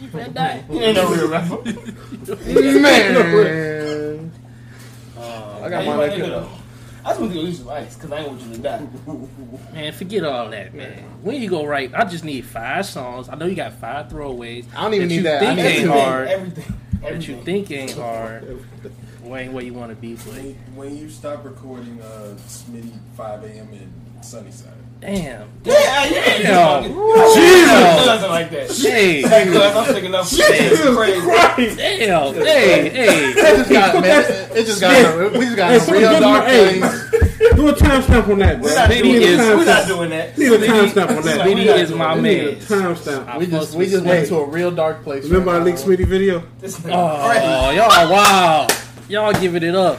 you 0.00 0.08
better 0.08 0.32
die. 0.32 0.64
You 0.70 0.80
ain't 0.80 0.96
no 0.96 1.12
real 1.12 1.28
rapper. 1.28 1.62
Man, 2.80 4.32
uh, 5.18 5.60
I 5.62 5.68
got 5.68 5.82
Hey, 5.82 5.88
my 5.88 5.96
my 5.96 6.48
neck 7.04 7.04
nigga, 7.04 7.08
up. 7.08 7.08
though. 7.08 7.08
I 7.08 7.08
just 7.10 7.20
want 7.20 7.32
to 7.32 7.38
go 7.38 7.44
use 7.46 7.58
some 7.58 7.68
ice 7.70 7.94
because 7.94 8.12
I 8.12 8.18
ain't 8.18 8.28
want 8.28 8.40
you 8.42 8.52
to 8.54 8.58
die. 8.58 8.86
Man, 9.72 9.92
forget 9.92 10.24
all 10.24 10.50
that, 10.50 10.74
man. 10.74 10.98
When 11.22 11.40
you 11.40 11.48
go 11.48 11.64
right, 11.64 11.92
I 11.94 12.04
just 12.04 12.24
need 12.24 12.44
five 12.44 12.86
songs. 12.86 13.28
I 13.28 13.34
know 13.34 13.46
you 13.46 13.54
got 13.54 13.72
five 13.74 14.08
throwaways. 14.08 14.66
I 14.76 14.82
don't 14.82 14.94
even 14.94 15.08
need 15.08 15.14
you 15.16 15.22
that. 15.22 15.42
I 15.42 15.46
Think 15.46 15.56
need 15.58 15.64
ain't 15.66 15.82
two. 15.84 15.90
hard. 15.92 16.28
Everything. 16.28 16.74
That 17.02 17.28
you 17.28 17.42
think 17.42 17.70
ain't 17.70 17.92
hard. 17.96 18.64
Wayne, 19.22 19.52
where 19.52 19.64
you 19.64 19.72
want 19.74 19.90
to 19.90 19.96
be, 19.96 20.14
but 20.14 20.26
When, 20.26 20.54
when 20.74 20.96
you 20.96 21.08
stop 21.08 21.44
recording 21.44 22.00
uh, 22.00 22.36
Smitty 22.48 22.92
5 23.16 23.44
a.m. 23.44 23.68
in 23.72 24.22
Sunnyside. 24.22 24.72
Damn. 25.02 25.48
Yeah, 25.64 26.04
yeah. 26.04 26.82
Jesus. 26.82 28.06
Nothing 28.06 28.30
like 28.30 28.50
that. 28.50 28.70
Hey, 28.70 29.22
Hey, 29.22 29.42
I'm 29.42 30.14
up 30.14 30.26
Jesus. 30.26 30.96
Crazy. 30.96 31.20
Christ. 31.20 31.76
damn. 31.76 32.34
Hey, 32.34 32.88
hey. 32.88 33.30
It 33.30 33.56
just 33.56 33.70
got 33.70 34.02
man. 34.02 34.24
It 34.56 34.64
just 34.66 34.80
got. 34.80 35.32
We 35.32 35.44
just 35.44 35.56
got 35.56 35.88
a 35.88 35.92
real 35.92 36.20
dark 36.20 36.44
place. 36.44 37.10
Do 37.54 37.68
a 37.68 37.72
timestamp 37.72 38.28
on 38.28 38.38
that, 38.38 38.60
bro. 38.60 38.70
We're 38.70 38.74
not, 38.76 38.88
doing, 38.90 39.22
is- 39.22 39.38
we're 39.38 39.64
not 39.64 39.86
doing 39.86 40.10
that. 40.10 40.38
Need 40.38 40.52
a 40.52 40.58
timestamp 40.58 41.16
on 41.16 41.22
that. 41.24 41.40
Smitty 41.46 41.78
is 41.78 41.90
my 41.92 42.14
Need 42.20 42.40
a 42.40 42.44
man. 42.52 42.56
timestamp. 42.60 43.38
We 43.38 43.46
just 43.46 43.74
we 43.74 43.86
just 43.86 44.04
went 44.04 44.28
to 44.28 44.36
a 44.36 44.46
real 44.46 44.70
dark 44.70 45.02
place. 45.02 45.24
Remember 45.24 45.50
our 45.50 45.60
Leak. 45.60 45.76
Smitty 45.76 46.06
video? 46.06 46.44
This 46.60 46.76
oh, 46.78 46.88
nigga 46.88 47.28
crazy. 47.28 47.46
Oh, 47.46 47.70
y'all, 47.70 48.10
wow. 48.10 48.66
Y'all 49.08 49.32
giving 49.32 49.62
it 49.64 49.74
up. 49.74 49.98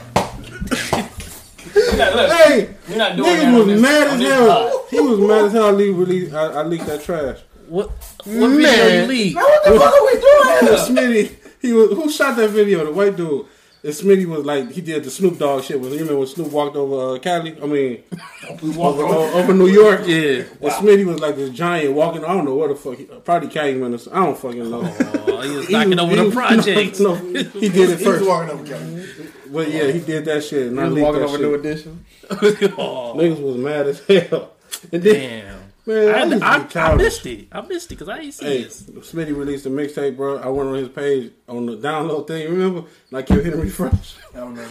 We're 1.74 1.96
not, 1.96 2.14
look, 2.16 2.30
Hey, 2.32 2.74
we're 2.88 2.96
not 2.96 3.16
doing 3.16 3.28
that 3.36 3.46
niggas 3.46 3.66
was 3.66 3.80
mad 3.82 4.06
as 4.08 4.20
hell. 4.20 4.86
He 4.90 5.00
was 5.00 5.18
mad 5.20 5.44
as 5.46 5.52
hell. 5.52 5.66
I 5.66 5.70
leaked, 5.70 5.98
released, 5.98 6.34
I, 6.34 6.44
I 6.46 6.62
leaked 6.62 6.86
that 6.86 7.02
trash. 7.02 7.38
What, 7.68 7.88
what 7.90 8.26
video 8.26 8.54
you 8.56 8.62
Man. 8.62 9.08
leak? 9.08 9.34
Man, 9.34 9.44
what 9.44 9.64
the 9.64 9.80
fuck 9.80 9.94
are 9.94 10.04
we 10.06 10.12
doing? 10.12 11.24
Smitty, 11.28 11.36
he 11.60 11.72
was 11.72 11.90
who 11.92 12.10
shot 12.10 12.36
that 12.36 12.50
video? 12.50 12.84
The 12.84 12.92
white 12.92 13.16
dude. 13.16 13.46
And 13.84 13.92
Smitty 13.92 14.24
was 14.24 14.46
like 14.46 14.70
he 14.72 14.80
did 14.80 15.04
the 15.04 15.10
Snoop 15.10 15.38
Dogg 15.38 15.62
shit. 15.62 15.78
Was 15.78 15.92
you 15.92 15.98
remember 15.98 16.18
when 16.20 16.26
Snoop 16.26 16.50
walked 16.50 16.74
over 16.74 17.16
uh, 17.16 17.18
Cali? 17.18 17.54
I 17.62 17.66
mean, 17.66 18.02
over, 18.78 19.02
over, 19.04 19.36
over 19.38 19.52
New 19.52 19.66
York. 19.66 20.00
Yeah. 20.06 20.44
And 20.62 20.72
Smitty 20.72 21.04
was 21.04 21.20
like 21.20 21.36
this 21.36 21.50
giant 21.50 21.92
walking. 21.92 22.24
I 22.24 22.28
don't 22.34 22.46
know 22.46 22.54
what 22.54 22.70
the 22.70 22.76
fuck. 22.76 22.96
He, 22.96 23.04
probably 23.04 23.48
Calumet 23.50 23.92
or 23.92 23.98
something. 23.98 24.22
I 24.22 24.24
don't 24.24 24.38
fucking 24.38 24.70
know. 24.70 24.80
Oh, 25.28 25.40
he 25.42 25.50
was 25.56 25.66
He 25.68 25.72
knocking 25.74 25.90
was- 25.90 26.00
over 26.00 26.16
he 26.16 26.24
the 26.24 26.30
project. 26.30 27.00
No, 27.00 27.14
no, 27.14 27.20
he 27.20 27.68
did 27.68 27.90
it 27.90 28.00
first. 28.00 28.00
He 28.00 28.08
was 28.08 28.18
first. 28.18 28.26
walking 28.26 28.50
over 28.50 28.64
Kelly. 28.66 29.06
But 29.52 29.70
yeah, 29.70 29.90
he 29.90 30.00
did 30.00 30.24
that 30.24 30.42
shit. 30.44 30.68
And 30.68 30.78
He 30.78 30.84
I 30.84 30.88
was 30.88 31.02
walking 31.02 31.22
over 31.22 31.32
shit. 31.36 31.40
New 31.42 31.54
Edition. 31.54 32.04
oh, 32.30 33.14
Niggas 33.16 33.40
was 33.42 33.56
mad 33.58 33.86
as 33.86 34.00
hell. 34.06 34.52
And 34.92 35.02
then, 35.02 35.44
damn. 35.44 35.63
Man, 35.86 36.42
I, 36.42 36.56
I, 36.56 36.58
used 36.58 36.70
to 36.70 36.74
be 36.74 36.80
I, 36.80 36.90
I 36.92 36.94
missed 36.96 37.26
it. 37.26 37.48
I 37.52 37.60
missed 37.62 37.86
it 37.86 37.94
because 37.96 38.08
I 38.08 38.18
ain't 38.18 38.34
see 38.34 38.44
Hey, 38.44 38.62
this. 38.64 38.82
Smitty 38.82 39.36
released 39.36 39.66
a 39.66 39.70
mixtape, 39.70 40.16
bro. 40.16 40.38
I 40.38 40.48
went 40.48 40.68
on 40.68 40.74
his 40.76 40.88
page 40.88 41.32
on 41.48 41.66
the 41.66 41.76
download 41.76 42.26
thing. 42.26 42.50
Remember? 42.50 42.88
And 43.10 43.18
I 43.18 43.22
kept 43.22 43.44
hitting 43.44 43.60
refresh. 43.60 44.16
I 44.34 44.38
don't 44.38 44.54
know. 44.54 44.68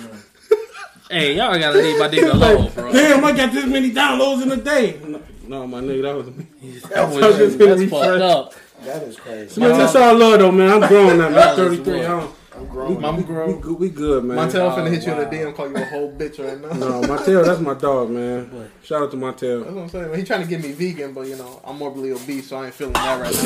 Hey, 1.12 1.36
y'all 1.36 1.60
gotta 1.60 1.78
leave 1.78 2.00
my 2.00 2.08
nigga 2.08 2.34
Like, 2.40 2.58
alone, 2.58 2.72
bro. 2.74 2.92
Damn, 2.92 3.24
I 3.24 3.32
got 3.34 3.52
this 3.52 3.66
many 3.66 3.92
downloads 3.92 4.42
in 4.42 4.52
a 4.52 4.58
day. 4.58 5.00
No, 5.06 5.22
no, 5.48 5.68
my 5.68 5.80
nigga, 5.80 6.02
that 6.04 6.16
was 6.16 6.28
me. 6.28 6.48
That 6.90 7.08
was, 7.08 7.18
I 7.18 7.38
just 7.38 7.60
that's 7.60 7.82
hit 7.82 7.90
fucked 7.90 8.22
up. 8.22 8.54
That 8.84 9.04
is 9.04 9.18
crazy. 9.18 9.62
Man, 9.62 9.78
that's 9.78 9.96
uh-huh. 9.96 10.10
all 10.10 10.18
love 10.18 10.40
though, 10.40 10.52
man. 10.52 10.84
I'm 10.84 10.90
grown 10.90 11.18
now. 11.18 11.28
I'm 11.28 11.56
33. 11.56 12.00
I 12.00 12.08
don't, 12.08 12.36
I'm 12.56 12.62
we, 12.64 12.68
grown. 12.70 13.02
Mama 13.02 13.18
we, 13.18 13.24
grown. 13.24 13.48
we, 13.56 13.62
good- 13.62 13.80
we 13.80 13.90
good, 13.90 14.24
man. 14.26 14.38
Montel 14.38 14.72
finna 14.76 14.82
Oh, 14.88 14.92
hit 14.92 15.06
you 15.06 15.12
in 15.14 15.18
the 15.18 15.26
DM, 15.26 15.56
call 15.56 15.70
you 15.70 15.76
a 15.76 15.86
whole 15.86 16.12
bitch 16.14 16.38
right 16.44 16.60
now. 16.62 16.70
No, 16.78 17.02
Montel, 17.02 17.44
that's 17.46 17.60
my 17.60 17.74
dog, 17.74 18.10
man. 18.12 18.50
What? 18.54 18.68
Shout 18.84 19.02
out 19.02 19.12
to 19.12 19.18
Montel. 19.18 19.64
That's 19.64 19.74
what 19.76 19.82
I'm 19.84 19.90
saying. 19.90 20.10
man. 20.12 20.20
He 20.20 20.24
trying 20.26 20.42
to 20.44 20.48
get 20.48 20.62
me 20.62 20.72
vegan, 20.74 21.14
but 21.14 21.26
you 21.28 21.36
know 21.36 21.62
I'm 21.66 21.78
morbidly 21.80 22.12
obese, 22.12 22.48
so 22.50 22.58
I 22.58 22.66
ain't 22.66 22.74
feeling 22.76 22.94
that 22.94 23.22
right 23.22 23.34
now. 23.34 23.40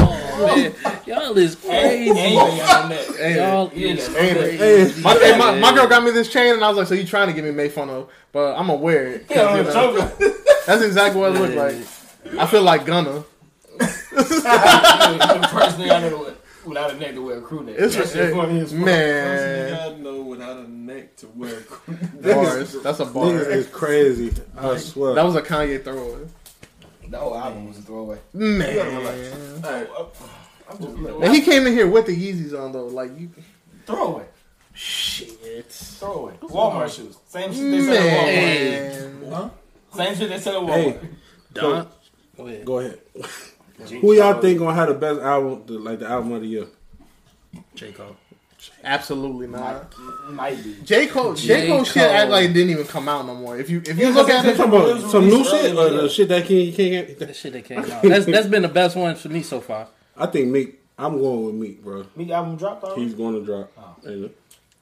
Oh, 0.00 0.54
man. 0.56 0.74
Y'all 1.06 1.36
is 1.36 1.54
And, 1.64 1.72
and 1.74 1.82
crazy. 1.82 2.04
you 2.06 2.16
ain't 2.16 2.58
got 2.58 2.82
no 2.88 2.96
neck. 2.96 3.36
Y'all 3.36 3.72
You 3.74 3.88
is 3.88 4.08
got 4.08 4.12
no 4.14 4.20
Ain't 4.20 4.36
neck. 4.40 4.52
it? 4.52 4.58
Hey, 4.94 5.02
My, 5.02 5.14
hey, 5.14 5.38
my, 5.38 5.58
my 5.58 5.74
girl 5.74 5.86
got 5.86 6.02
me 6.04 6.10
this 6.12 6.28
chain, 6.32 6.54
and 6.54 6.64
I 6.64 6.68
was 6.68 6.78
like, 6.78 6.86
"So 6.86 6.94
you 6.94 7.04
trying 7.04 7.28
to 7.28 7.34
get 7.34 7.44
me 7.44 7.50
made 7.50 7.72
fun 7.72 7.90
of?" 7.90 8.08
But 8.32 8.54
I'm 8.56 8.68
gonna 8.68 8.78
wear 8.78 9.06
it. 9.08 9.28
'cause, 9.28 9.36
Yeah, 9.36 9.56
you 9.56 9.62
know, 9.64 10.08
that's 10.66 10.82
exactly 10.82 11.20
what 11.20 11.34
it 11.34 11.40
looked 11.40 11.54
like. 11.54 11.76
I 12.38 12.46
feel 12.46 12.62
like 12.62 12.86
Gunna. 12.86 13.24
You're 13.80 14.24
first 14.24 15.78
nigga 15.78 15.90
I 15.92 16.08
know 16.08 16.18
with- 16.18 16.37
without 16.68 16.92
a 16.92 16.96
neck 16.96 17.14
to 17.14 17.22
wear 17.22 17.38
a 17.38 17.40
crew 17.42 17.62
neck. 17.64 17.76
It's 17.78 17.96
That 17.96 18.08
shit 18.08 18.34
funny 18.34 18.60
as 18.60 18.72
fuck. 18.72 18.80
man. 18.80 19.70
God 19.70 20.00
know 20.00 20.22
without 20.22 20.56
a 20.58 20.70
neck 20.70 21.16
to 21.16 21.26
wear. 21.28 21.60
Bars. 22.22 22.80
That's 22.82 23.00
a 23.00 23.04
bar. 23.06 23.26
niggas 23.26 23.46
is 23.52 23.66
crazy. 23.68 24.32
I 24.56 24.76
swear. 24.76 25.14
That 25.14 25.24
was 25.24 25.34
a 25.36 25.42
Kanye 25.42 25.82
throwaway. 25.82 26.26
The 27.08 27.18
whole 27.18 27.36
album 27.36 27.68
was 27.68 27.78
a 27.78 27.82
throwaway. 27.82 28.18
Man. 28.34 28.78
Alright, 29.64 29.88
I'm 30.70 30.76
just 30.78 30.96
look, 30.98 31.22
And 31.24 31.34
he 31.34 31.40
came 31.40 31.66
in 31.66 31.72
here 31.72 31.88
with 31.88 32.06
the 32.06 32.12
Yeezys 32.14 32.58
on 32.58 32.72
though. 32.72 32.86
Like 32.86 33.18
you, 33.18 33.30
throwaway. 33.86 34.26
Shit. 34.74 35.72
Throwaway. 35.72 36.34
Walmart 36.42 36.94
shoes. 36.94 37.16
Same 37.26 37.52
shit 37.52 37.70
they 37.70 37.80
sell 37.82 37.96
at 37.96 39.22
Walmart. 39.22 39.30
man. 39.30 39.50
Same 39.94 40.14
shit 40.16 40.28
they 40.28 40.38
sell 40.38 40.68
at 40.70 40.74
Hey. 40.78 40.92
Walmart. 40.92 41.08
Don. 41.54 41.88
Go 42.36 42.46
ahead. 42.46 42.64
Go 42.64 42.78
ahead. 42.78 42.98
Who 44.00 44.12
y'all 44.14 44.40
think 44.40 44.58
gonna 44.58 44.74
have 44.74 44.88
the 44.88 44.94
best 44.94 45.20
album, 45.20 45.62
the, 45.66 45.74
like 45.78 45.98
the 46.00 46.06
album 46.08 46.32
of 46.32 46.40
the 46.42 46.48
year? 46.48 46.66
J. 47.74 47.92
Cole. 47.92 48.16
Absolutely 48.82 49.46
not. 49.46 49.94
Might 50.30 50.62
be. 50.64 50.74
J 50.82 51.06
Cole, 51.06 51.34
J 51.34 51.46
J. 51.46 51.68
Cole 51.68 51.84
shit 51.84 52.02
act 52.02 52.30
like 52.30 52.50
it 52.50 52.52
didn't 52.52 52.70
even 52.70 52.86
come 52.86 53.08
out 53.08 53.24
no 53.24 53.34
more. 53.34 53.56
If 53.56 53.70
you 53.70 53.78
if 53.86 53.96
you 53.96 54.08
Yeah, 54.08 54.14
look 54.14 54.28
at 54.28 54.44
it, 54.44 54.58
about 54.58 55.00
some 55.10 55.26
new 55.28 55.44
shit 55.44 55.74
or 55.76 55.78
earlier, 55.86 56.02
the 56.02 56.08
shit 56.08 56.28
that 56.28 56.44
can't, 56.44 56.74
can't 56.74 57.18
That 57.18 57.26
get? 57.26 57.36
shit 57.36 57.52
that 57.52 57.64
came 57.64 57.78
out. 57.78 58.02
That's 58.02 58.26
that's 58.26 58.46
been 58.48 58.62
the 58.62 58.68
best 58.68 58.96
one 58.96 59.14
for 59.14 59.28
me 59.28 59.42
so 59.42 59.60
far. 59.60 59.86
I 60.16 60.26
think 60.26 60.48
Meek. 60.48 60.80
I'm 60.98 61.16
going 61.20 61.44
with 61.46 61.54
Meek, 61.54 61.84
bro. 61.84 62.04
Me 62.16 62.32
album 62.32 62.56
dropped 62.56 62.82
already? 62.82 63.04
He's 63.04 63.14
going 63.14 63.34
to 63.38 63.44
drop. 63.44 63.70
Oh. 63.78 63.94
And 64.04 64.30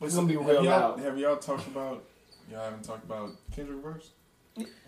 It's 0.01 0.15
gonna 0.15 0.27
be 0.27 0.33
have 0.35 0.47
real 0.47 0.65
y'all, 0.65 0.65
loud. 0.65 1.01
have 1.01 1.19
y'all 1.19 1.37
talked 1.37 1.67
about? 1.67 2.03
Y'all 2.51 2.61
haven't 2.65 2.83
talked 2.85 3.05
about 3.05 3.33
Kendrick 3.55 3.83
verse? 3.83 4.09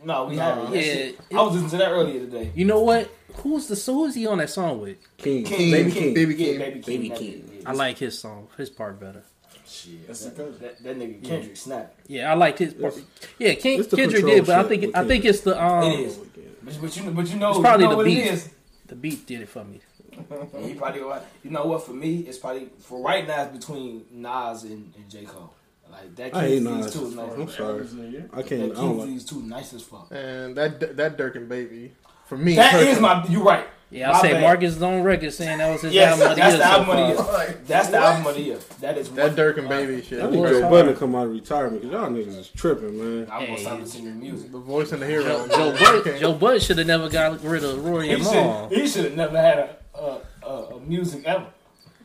No, 0.05 0.27
we 0.27 0.37
haven't. 0.37 0.73
Yeah, 0.75 0.81
shit- 0.83 1.19
I 1.33 1.43
was 1.43 1.53
listening 1.55 1.71
to 1.71 1.77
that 1.79 1.91
earlier 1.91 2.21
today. 2.21 2.53
You 2.55 2.65
know 2.65 2.81
what? 2.81 3.11
Who's 3.37 3.67
the 3.67 3.77
so 3.77 3.95
who's 3.95 4.15
he 4.15 4.27
on 4.27 4.39
that 4.39 4.51
song 4.51 4.81
with? 4.81 4.97
King, 5.19 5.45
King, 5.45 5.71
Baby 5.71 5.91
Keem, 5.91 5.95
King. 5.95 6.15
Baby 6.15 6.35
Yeah, 6.35 6.47
King. 6.51 6.59
Baby 6.59 6.81
Keem. 6.81 6.87
Baby 6.87 7.11
Keem. 7.11 7.63
I 7.67 7.73
like 7.73 7.99
his 7.99 8.19
song, 8.19 8.49
his 8.57 8.71
part 8.71 8.99
better. 8.99 9.23
Shit, 9.67 10.07
That's 10.07 10.25
that, 10.25 10.37
because- 10.37 10.59
that, 10.61 10.83
that 10.83 10.99
nigga 10.99 11.23
Kendrick 11.25 11.57
snap. 11.57 11.95
Yeah, 12.07 12.33
I 12.33 12.35
liked 12.35 12.59
his 12.59 12.73
part. 12.75 12.95
Yeah, 13.39 13.55
Ken, 13.55 13.81
it's 13.81 13.89
the 13.89 13.97
Kendrick 13.97 14.25
did, 14.25 14.47
but 14.47 14.65
I 14.65 14.69
think 14.69 14.83
with 14.87 14.97
I 14.97 15.07
think 15.07 15.25
it's 15.25 15.41
the 15.43 15.63
um 15.63 15.85
It 15.93 16.01
is. 16.01 16.17
But, 16.17 16.81
but 16.81 16.97
you, 16.97 17.11
but 17.11 17.29
you 17.29 17.37
know, 17.39 17.51
It's 17.51 17.59
probably 17.61 17.85
you 17.85 17.89
know 17.89 17.91
the 17.91 17.97
what 17.97 18.07
beat. 18.07 18.19
it 18.19 18.33
is. 18.33 18.49
the 18.87 18.95
beat 18.97 19.27
did 19.27 19.41
it 19.43 19.49
for 19.49 19.65
me. 19.65 19.81
And 20.31 20.65
he 20.65 20.75
probably, 20.75 21.01
you 21.45 21.51
know 21.51 21.65
what? 21.67 21.85
For 21.85 21.93
me, 21.93 22.21
it's 22.21 22.39
probably 22.39 22.69
for 22.81 23.01
right 23.01 23.27
now. 23.27 23.43
It's 23.45 23.57
between 23.65 24.05
Nas 24.11 24.65
and, 24.65 24.93
and 24.97 25.09
J 25.09 25.25
Cole. 25.25 25.53
Like 25.91 26.15
that. 26.17 26.35
I 26.35 26.41
hate 26.43 26.49
King's 26.63 26.65
Nas. 26.65 26.85
These 26.87 26.95
two 26.95 27.07
is 27.07 27.15
nice. 27.17 27.33
I'm 27.33 27.49
sorry. 27.49 28.25
I 28.33 28.43
can't. 28.43 28.63
I 28.63 28.67
don't 28.75 28.75
King's 28.75 28.99
like. 28.99 29.09
These 29.09 29.25
two 29.25 29.43
nice 29.43 29.73
as 29.75 29.83
fuck. 29.83 30.09
and 30.11 30.57
that 30.57 30.97
that 30.97 31.17
Durk 31.17 31.37
and 31.37 31.49
Baby 31.49 31.93
for 32.27 32.37
me. 32.37 32.55
That 32.57 32.75
is 32.75 32.99
personally, 32.99 33.01
my. 33.03 33.27
You 33.29 33.43
right. 33.43 33.67
Yeah, 33.91 34.11
I 34.11 34.13
My 34.13 34.21
say 34.21 34.33
bad. 34.33 34.43
Marcus 34.43 34.77
is 34.77 34.83
on 34.83 35.03
record 35.03 35.33
saying 35.33 35.57
that 35.59 35.73
was 35.73 35.81
his 35.81 35.95
Yes, 35.95 36.13
album 36.21 36.31
of 36.31 36.37
the 36.37 36.43
that's 36.43 36.53
year 36.53 36.59
the 36.59 36.65
album 36.67 36.91
of 36.91 37.17
the 37.17 37.23
far. 37.25 37.43
year. 37.47 37.61
That's 37.67 37.89
the 37.89 37.97
album 37.97 38.27
of 38.27 38.35
the 38.35 38.41
year. 38.43 38.59
That 38.81 38.99
is 38.99 39.09
that 39.13 39.35
Durk 39.35 39.57
and 39.59 39.67
Baby 39.67 40.03
shit. 40.03 40.23
I 40.23 40.29
need 40.29 40.37
Joe. 40.47 40.69
Budden 40.69 40.95
come 40.95 41.15
out 41.15 41.25
of 41.25 41.33
retirement 41.33 41.81
because 41.81 41.95
y'all 41.99 42.11
niggas 42.11 42.39
is 42.39 42.49
tripping, 42.49 42.99
man. 42.99 43.29
I'm 43.33 43.47
gonna 43.47 43.59
stop 43.59 43.81
listening 43.81 44.03
to 44.05 44.09
your 44.11 44.19
music. 44.19 44.53
The 44.53 44.59
voice 44.59 44.93
and 44.93 45.01
the 45.01 45.07
hero. 45.07 45.23
Joe, 45.49 45.49
Joe 45.49 46.03
Bud 46.05 46.19
Joe 46.21 46.35
Bud 46.35 46.63
should 46.63 46.77
have 46.77 46.87
never 46.87 47.09
got 47.09 47.43
rid 47.43 47.65
of 47.65 47.83
Rory 47.83 48.09
He 48.09 48.13
and 48.15 48.25
Mal. 48.25 48.69
should. 48.69 48.79
He 48.79 48.87
should 48.87 49.05
have 49.07 49.17
never 49.17 49.41
had 49.41 49.59
a 49.59 49.77
a, 49.99 50.21
a, 50.47 50.49
a 50.77 50.81
music 50.81 51.23
ever. 51.25 51.47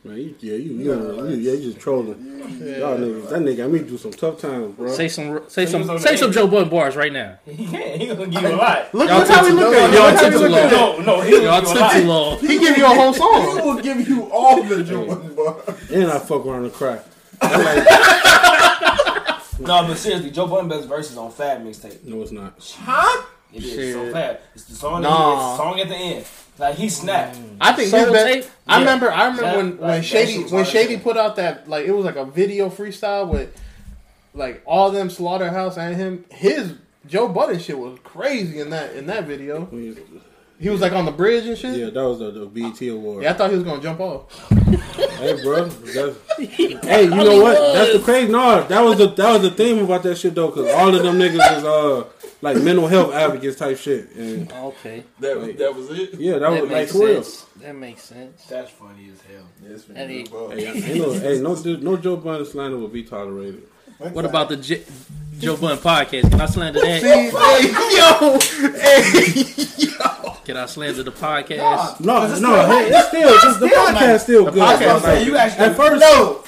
Man, 0.04 0.18
you, 0.18 0.34
yeah, 0.40 0.56
you, 0.56 0.72
you, 0.74 1.28
you, 1.28 1.36
yeah, 1.36 1.52
you 1.52 1.72
just 1.72 1.80
trolling. 1.80 2.08
Y'all 2.18 2.98
niggas, 2.98 3.30
that 3.30 3.40
nigga 3.40 3.56
got 3.56 3.70
me 3.70 3.78
through 3.78 3.96
some 3.96 4.10
tough 4.10 4.38
times, 4.38 4.74
bro. 4.76 4.92
Say 4.92 5.08
some 5.08 5.48
say 5.48 5.64
So 5.64 5.78
he 5.78 5.78
was 5.78 5.86
some 5.86 5.98
say 5.98 6.10
the 6.12 6.18
some. 6.18 6.32
Joe 6.32 6.46
Budden 6.46 6.68
bars 6.68 6.94
right 6.94 7.10
now. 7.10 7.38
He 7.46 7.66
can't. 7.66 8.00
He 8.02 8.06
gonna 8.08 8.26
give 8.26 8.42
you 8.42 8.48
a 8.48 8.56
lot. 8.56 8.92
Look, 8.94 9.08
Y'all 9.08 9.20
look 9.20 9.28
how 9.28 9.44
he 9.46 9.52
we 9.54 9.58
look 9.60 9.74
at 9.74 9.92
y'all 9.94 10.10
Y'all 10.10 10.30
took 10.30 10.40
look 10.42 10.50
too 10.50 10.56
at 10.56 10.70
No, 10.72 10.98
no, 11.00 11.20
he 11.22 11.42
Y'all 11.42 11.60
give 11.62 11.70
you 11.70 11.74
a 11.74 11.74
took 11.74 11.92
too 11.92 12.04
long. 12.06 12.38
He 12.38 12.58
give 12.58 12.76
you 12.76 12.84
a 12.84 12.88
whole 12.88 13.14
song. 13.14 13.56
He 13.56 13.62
will 13.62 13.80
give 13.80 14.06
you 14.08 14.30
all 14.30 14.62
the 14.62 14.84
Joe 14.84 15.06
Jordan 15.06 15.34
bars. 15.36 15.90
And 15.90 16.10
I 16.10 16.18
fuck 16.18 16.44
around 16.44 16.64
and 16.64 16.72
cry. 16.74 17.00
No, 19.60 19.86
but 19.86 19.96
seriously, 19.96 20.30
Joe 20.30 20.46
Budden 20.48 20.68
best 20.68 20.86
verses 20.86 21.16
on 21.16 21.30
Fab 21.30 21.64
mixtape. 21.64 22.04
No, 22.04 22.20
it's 22.20 22.32
not. 22.32 22.52
Huh? 22.82 23.24
It 23.54 23.62
is 23.64 23.72
Shit. 23.72 23.94
so 23.94 24.12
Fab. 24.12 24.40
It's 24.54 24.64
the 24.64 24.74
song. 24.74 25.00
Nah. 25.02 25.32
It's 25.32 25.58
the 25.58 25.64
song 25.64 25.80
at 25.80 25.88
the 25.88 25.94
end. 25.96 26.26
Like 26.58 26.76
he 26.76 26.88
snapped. 26.88 27.36
I 27.60 27.72
think 27.72 27.90
Soul 27.90 28.00
his 28.00 28.12
best. 28.12 28.26
tape? 28.26 28.44
I 28.66 28.74
Yeah. 28.74 28.78
remember. 28.80 29.10
I 29.12 29.22
remember 29.26 29.42
That- 29.42 29.56
when 29.56 29.70
like, 29.72 29.80
when 29.80 30.02
Shady 30.02 30.42
when 30.44 30.64
Shady 30.64 30.96
put 30.98 31.16
out 31.16 31.36
that 31.36 31.68
like 31.68 31.86
it 31.86 31.92
was 31.92 32.04
like 32.04 32.16
a 32.16 32.24
video 32.24 32.68
freestyle 32.70 33.28
with 33.28 33.50
like 34.34 34.62
all 34.64 34.90
them 34.90 35.10
Slaughterhouse 35.10 35.76
and 35.76 35.96
him. 35.96 36.24
His 36.30 36.74
Joe 37.06 37.28
Budden 37.28 37.58
shit 37.58 37.78
was 37.78 37.98
crazy 38.04 38.60
in 38.60 38.70
that 38.70 38.94
in 38.94 39.06
that 39.06 39.24
video. 39.26 39.66
He 40.60 40.68
was 40.70 40.80
like 40.80 40.92
on 40.92 41.04
the 41.04 41.10
bridge 41.10 41.44
and 41.46 41.58
shit. 41.58 41.76
Yeah, 41.76 41.90
that 41.90 42.04
was 42.08 42.20
the, 42.20 42.30
the 42.30 42.46
BT 42.46 42.88
award. 42.88 43.24
Yeah, 43.24 43.30
I 43.30 43.34
thought 43.34 43.50
he 43.50 43.56
was 43.56 43.64
gonna 43.64 43.82
jump 43.82 44.00
off. 44.00 44.50
Hey, 45.18 45.42
bro. 45.42 45.64
That's, 45.66 46.16
hey, 46.38 47.04
you 47.04 47.10
know 47.10 47.40
what? 47.42 47.58
That's 47.74 47.92
the 47.94 48.00
crazy. 48.04 48.30
No, 48.30 48.62
that 48.66 48.80
was 48.80 48.98
the 48.98 49.06
that 49.08 49.32
was 49.32 49.42
the 49.42 49.50
theme 49.50 49.84
about 49.84 50.02
that 50.02 50.16
shit 50.18 50.34
though, 50.34 50.48
because 50.48 50.72
all 50.72 50.94
of 50.94 51.02
them 51.02 51.18
niggas 51.18 51.58
is 51.58 51.64
uh 51.64 52.04
like 52.42 52.58
mental 52.58 52.86
health 52.86 53.14
advocates 53.14 53.56
type 53.58 53.78
shit, 53.78 54.10
and 54.16 54.52
Okay, 54.52 55.04
That 55.20 55.40
Like- 55.40 55.56
that 55.58 55.74
was 55.74 55.88
it. 55.90 56.14
yeah, 56.14 56.32
that, 56.32 56.40
that 56.40 56.50
was 56.50 56.60
like 56.62 56.70
makes 56.70 56.92
for 56.92 56.98
real. 57.06 57.22
sense. 57.22 57.46
That 57.62 57.74
makes 57.76 58.02
sense. 58.02 58.44
That's 58.44 58.70
funny 58.70 59.10
as 59.12 59.20
hell. 59.22 59.46
Yes, 59.66 59.84
And 59.94 60.10
he- 60.10 60.16
Hey, 60.18 60.20
ain't 60.20 61.00
no, 61.00 61.12
hey, 61.12 61.40
no, 61.40 61.54
no 61.92 61.96
Joe 61.96 62.16
Budden 62.16 62.44
slander 62.46 62.76
will 62.76 62.88
be 62.88 63.02
tolerated. 63.02 63.62
What 63.98 64.24
about 64.24 64.48
the 64.48 64.56
J- 64.56 64.82
Joe 65.38 65.56
Budden 65.56 65.78
podcast? 65.78 66.30
Can 66.30 66.40
I 66.40 66.46
slander 66.46 66.80
that? 66.80 67.02
hey, 67.02 67.30
yo, 67.96 68.38
Can 70.44 70.56
I 70.56 70.66
slander 70.66 71.02
the 71.02 71.12
podcast? 71.12 72.00
No, 72.00 72.24
it's 72.24 72.40
no, 72.40 72.64
still 72.64 72.66
hey, 72.66 72.88
it's 72.90 73.08
still 73.08 73.28
it's, 73.34 73.58
the 73.58 73.66
podcast 73.66 73.92
nice. 73.94 74.22
still 74.22 74.44
The 74.46 74.50
good. 74.52 74.62
podcast 74.62 75.00
bro. 75.02 75.12
Like, 75.14 75.26
you 75.26 75.36
actually- 75.36 75.64
at 75.66 75.76
first, 75.76 76.00
No, 76.00 76.44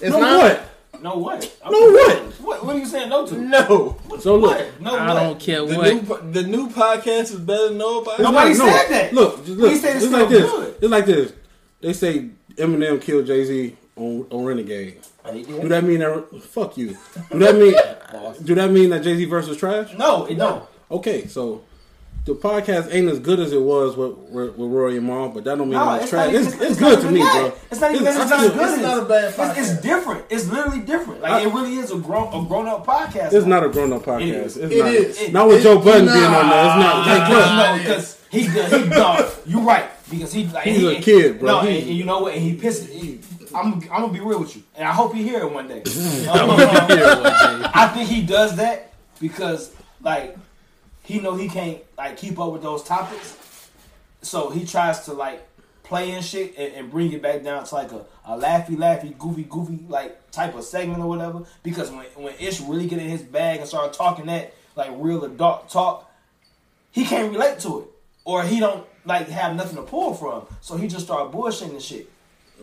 it's 0.00 0.10
no 0.10 0.20
not. 0.20 0.40
what? 0.42 0.66
No 1.02 1.16
what? 1.16 1.56
I'm 1.64 1.72
No 1.72 1.78
what? 1.90 2.18
What? 2.40 2.64
What 2.66 2.76
are 2.76 2.78
you 2.78 2.86
saying 2.86 3.08
no 3.08 3.26
to? 3.26 3.34
no. 3.38 3.96
So 4.20 4.36
look, 4.36 4.50
What? 4.58 4.80
No 4.80 4.96
I 4.96 5.06
what? 5.14 5.20
don't 5.20 5.40
care 5.40 5.64
The 5.64 5.76
what. 5.76 5.86
new 6.24 6.32
the 6.32 6.42
new 6.42 6.68
podcast 6.68 7.22
is 7.32 7.36
better 7.36 7.68
than 7.68 7.78
nobody. 7.78 8.22
It's 8.22 8.30
Nobody 8.30 8.54
not- 8.54 8.58
no, 8.66 8.72
said 8.72 8.88
that. 8.90 9.12
Look, 9.14 9.36
just 9.46 9.58
look. 9.58 9.72
We 9.72 9.78
said 9.78 9.96
it's 9.96 10.04
it's 10.04 10.12
like 10.12 10.26
still 10.26 10.40
this. 10.40 10.50
good. 10.50 10.74
It's 10.82 10.90
like 10.90 11.06
this. 11.06 11.32
They 11.80 11.92
say 11.94 12.28
Eminem 12.56 13.00
killed 13.00 13.26
Jay 13.26 13.44
Z 13.44 13.76
on 14.00 14.26
on 14.30 14.44
Renegade. 14.44 14.98
Do 15.32 15.68
that 15.68 15.84
mean 15.84 16.00
that? 16.00 16.42
Fuck 16.42 16.76
you. 16.78 16.96
Do 17.30 17.38
that 17.38 17.56
mean? 17.56 17.74
do 18.44 18.54
that 18.54 18.70
mean 18.70 18.90
that 18.90 19.02
Jay 19.02 19.16
Z 19.16 19.24
versus 19.26 19.56
trash? 19.56 19.92
No, 19.96 20.24
it 20.26 20.34
don't. 20.36 20.64
Okay, 20.90 21.26
so 21.26 21.62
the 22.24 22.34
podcast 22.34 22.92
ain't 22.92 23.08
as 23.08 23.18
good 23.18 23.38
as 23.40 23.52
it 23.52 23.60
was 23.60 23.96
with 23.96 24.16
with, 24.30 24.56
with 24.56 24.70
Rory 24.70 24.96
and 24.96 25.06
Mal, 25.06 25.28
but 25.28 25.44
that 25.44 25.56
don't 25.58 25.68
mean 25.70 25.78
No, 25.78 25.94
it's 25.94 26.02
it's 26.04 26.10
trash. 26.10 26.32
not 26.32 26.34
It's, 26.42 26.52
it's, 26.54 26.62
it's 26.62 26.78
good 26.78 27.00
to 27.00 27.10
me, 27.10 27.20
that. 27.20 27.32
bro. 27.50 27.58
It's 27.70 27.80
not 27.80 27.94
even 27.94 28.06
It's- 28.06 28.20
it's 28.22 28.30
not 28.30 28.40
good. 28.54 28.68
It's 28.72 28.82
not 28.82 28.98
a 28.98 29.04
bad 29.06 29.34
It's, 29.58 29.70
it's 29.72 29.80
different. 29.80 30.24
It's 30.30 30.46
literally 30.48 30.80
different. 30.80 31.20
Like 31.22 31.32
I- 31.32 31.40
it 31.42 31.52
really 31.54 31.76
is 31.76 31.90
a 31.92 31.96
grown 31.98 32.28
a 32.28 32.46
grown 32.48 32.66
up 32.68 32.86
podcast. 32.86 33.32
It's 33.32 33.46
not 33.46 33.64
a 33.64 33.68
grown 33.68 33.92
up 33.92 34.02
podcast. 34.02 34.22
It 34.22 34.34
is. 34.34 34.56
It's 34.56 34.72
It 34.74 34.78
not, 34.78 34.94
is. 34.94 35.32
Not 35.32 35.48
with 35.48 35.60
It- 35.60 35.62
Joe 35.62 35.78
Budden 35.78 36.06
nah. 36.06 36.12
being 36.12 36.24
on 36.26 36.48
there. 36.50 36.66
It's 36.66 36.76
not. 36.84 37.06
Like, 37.06 37.18
Like, 37.20 37.28
look, 37.30 37.56
no, 37.56 37.78
because 37.78 38.20
he 38.30 38.40
he 38.42 38.88
dog. 38.90 39.32
You 39.46 39.60
right 39.60 39.90
because 40.10 40.32
he 40.32 40.46
like 40.48 40.64
He's 40.64 40.78
he, 40.78 40.96
a 40.96 41.00
kid, 41.00 41.38
bro. 41.40 41.48
No, 41.52 41.60
He- 41.60 41.78
and, 41.78 41.88
and 41.88 41.96
you 41.96 42.04
know 42.04 42.20
what? 42.20 42.34
And 42.34 42.42
he 42.42 42.54
pissed. 42.54 42.88
He, 42.88 43.20
I'm 43.54 43.74
I'm 43.74 43.80
gonna 44.02 44.12
be 44.12 44.20
real 44.20 44.40
with 44.40 44.56
you, 44.56 44.62
and 44.74 44.86
I 44.86 44.92
hope 44.92 45.14
he 45.14 45.22
hear 45.22 45.40
it 45.40 45.52
one 45.52 45.68
day. 45.68 45.82
Um, 46.30 46.48
gonna 46.48 46.86
be 46.86 46.94
here 46.94 47.06
one 47.06 47.22
day. 47.22 47.70
I 47.74 47.88
think 47.94 48.08
he 48.08 48.22
does 48.22 48.56
that 48.56 48.92
because 49.20 49.74
like 50.02 50.36
he 51.02 51.20
know 51.20 51.34
he 51.34 51.48
can't 51.48 51.78
like 51.98 52.16
keep 52.16 52.38
up 52.38 52.52
with 52.52 52.62
those 52.62 52.82
topics, 52.82 53.70
so 54.22 54.50
he 54.50 54.64
tries 54.64 55.04
to 55.06 55.12
like 55.12 55.46
play 55.82 56.12
and 56.12 56.24
shit 56.24 56.54
and, 56.56 56.72
and 56.74 56.90
bring 56.90 57.12
it 57.12 57.20
back 57.20 57.42
down 57.42 57.64
to 57.64 57.74
like 57.74 57.90
a, 57.90 58.04
a 58.24 58.38
laughy, 58.38 58.76
laughy, 58.76 59.16
goofy, 59.18 59.42
goofy 59.42 59.80
like 59.88 60.30
type 60.30 60.54
of 60.54 60.62
segment 60.62 61.02
or 61.02 61.08
whatever. 61.08 61.42
Because 61.62 61.90
when 61.90 62.06
when 62.14 62.34
Ish 62.38 62.60
really 62.60 62.86
get 62.86 63.00
in 63.00 63.08
his 63.08 63.22
bag 63.22 63.58
and 63.58 63.68
start 63.68 63.92
talking 63.92 64.26
that 64.26 64.54
like 64.76 64.90
real 64.94 65.24
adult 65.24 65.68
talk, 65.68 66.10
he 66.92 67.04
can't 67.04 67.32
relate 67.32 67.58
to 67.60 67.80
it 67.80 67.88
or 68.24 68.44
he 68.44 68.60
don't 68.60 68.86
like 69.04 69.28
have 69.28 69.56
nothing 69.56 69.76
to 69.76 69.82
pull 69.82 70.14
from. 70.14 70.46
So 70.60 70.76
he 70.76 70.86
just 70.86 71.06
start 71.06 71.32
bullshitting 71.32 71.70
and 71.70 71.82
shit. 71.82 72.10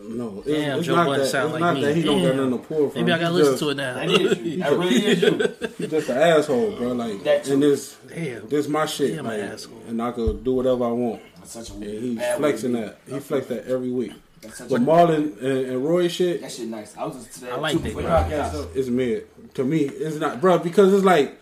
No, 0.00 0.38
it's, 0.38 0.46
Damn, 0.46 0.78
it's 0.78 0.86
Joe 0.86 0.96
not 0.96 1.06
Budden 1.06 1.20
that. 1.22 1.26
sound 1.30 1.44
It's 1.46 1.52
like 1.54 1.60
not 1.60 1.74
me. 1.74 1.80
that 1.84 1.96
he 1.96 2.02
don't 2.02 2.22
got 2.22 2.28
Damn. 2.28 2.36
nothing 2.36 2.52
to 2.52 2.58
pull 2.68 2.90
from. 2.90 3.00
Maybe 3.00 3.12
I 3.12 3.18
gotta 3.18 3.34
listen 3.34 3.52
just- 3.54 3.62
to 3.62 3.70
it 3.70 3.74
now. 3.76 3.94
That 3.94 4.10
is 4.10 4.38
you. 4.38 4.56
That 4.58 4.72
really 4.72 5.06
is 5.06 5.22
you. 5.22 5.68
He's 5.78 5.90
just 5.90 6.08
an 6.08 6.18
asshole, 6.18 6.76
bro. 6.76 6.92
Like, 6.92 7.24
That 7.24 7.44
too. 7.44 7.52
and 7.54 7.62
this, 7.62 7.96
Damn. 8.08 8.48
this 8.48 8.68
my 8.68 8.86
shit. 8.86 9.16
Damn, 9.16 9.24
like, 9.26 9.40
an 9.40 9.52
asshole. 9.52 9.82
and 9.88 10.00
I 10.02 10.10
could 10.12 10.44
do 10.44 10.52
whatever 10.54 10.84
I 10.84 10.90
want. 10.92 11.22
That's 11.36 11.52
such 11.52 11.70
a 11.70 11.74
And 11.74 11.84
he's 11.84 12.22
flexing 12.36 12.72
way 12.74 12.80
to 12.80 12.86
that. 13.06 13.14
He 13.14 13.20
flexed 13.20 13.48
that 13.50 13.66
every 13.66 13.90
week. 13.90 14.10
be. 14.12 14.16
That's 14.40 14.60
But 14.60 14.80
Marlon 14.82 15.36
and, 15.42 15.66
and 15.66 15.84
Roy 15.84 16.06
shit 16.06 16.40
That 16.42 16.52
shit 16.52 16.68
nice. 16.68 16.96
I 16.96 17.04
was 17.04 17.16
just 17.16 17.40
today. 17.40 17.50
I 17.50 17.56
like 17.56 17.76
that. 17.82 17.92
podcast. 17.94 18.52
though. 18.52 18.68
is 18.74 18.88
mid 18.88 19.26
to 19.54 19.64
me. 19.64 19.80
It's 19.80 20.16
not, 20.16 20.40
bro, 20.40 20.58
because 20.58 20.94
it's 20.94 21.04
like 21.04 21.36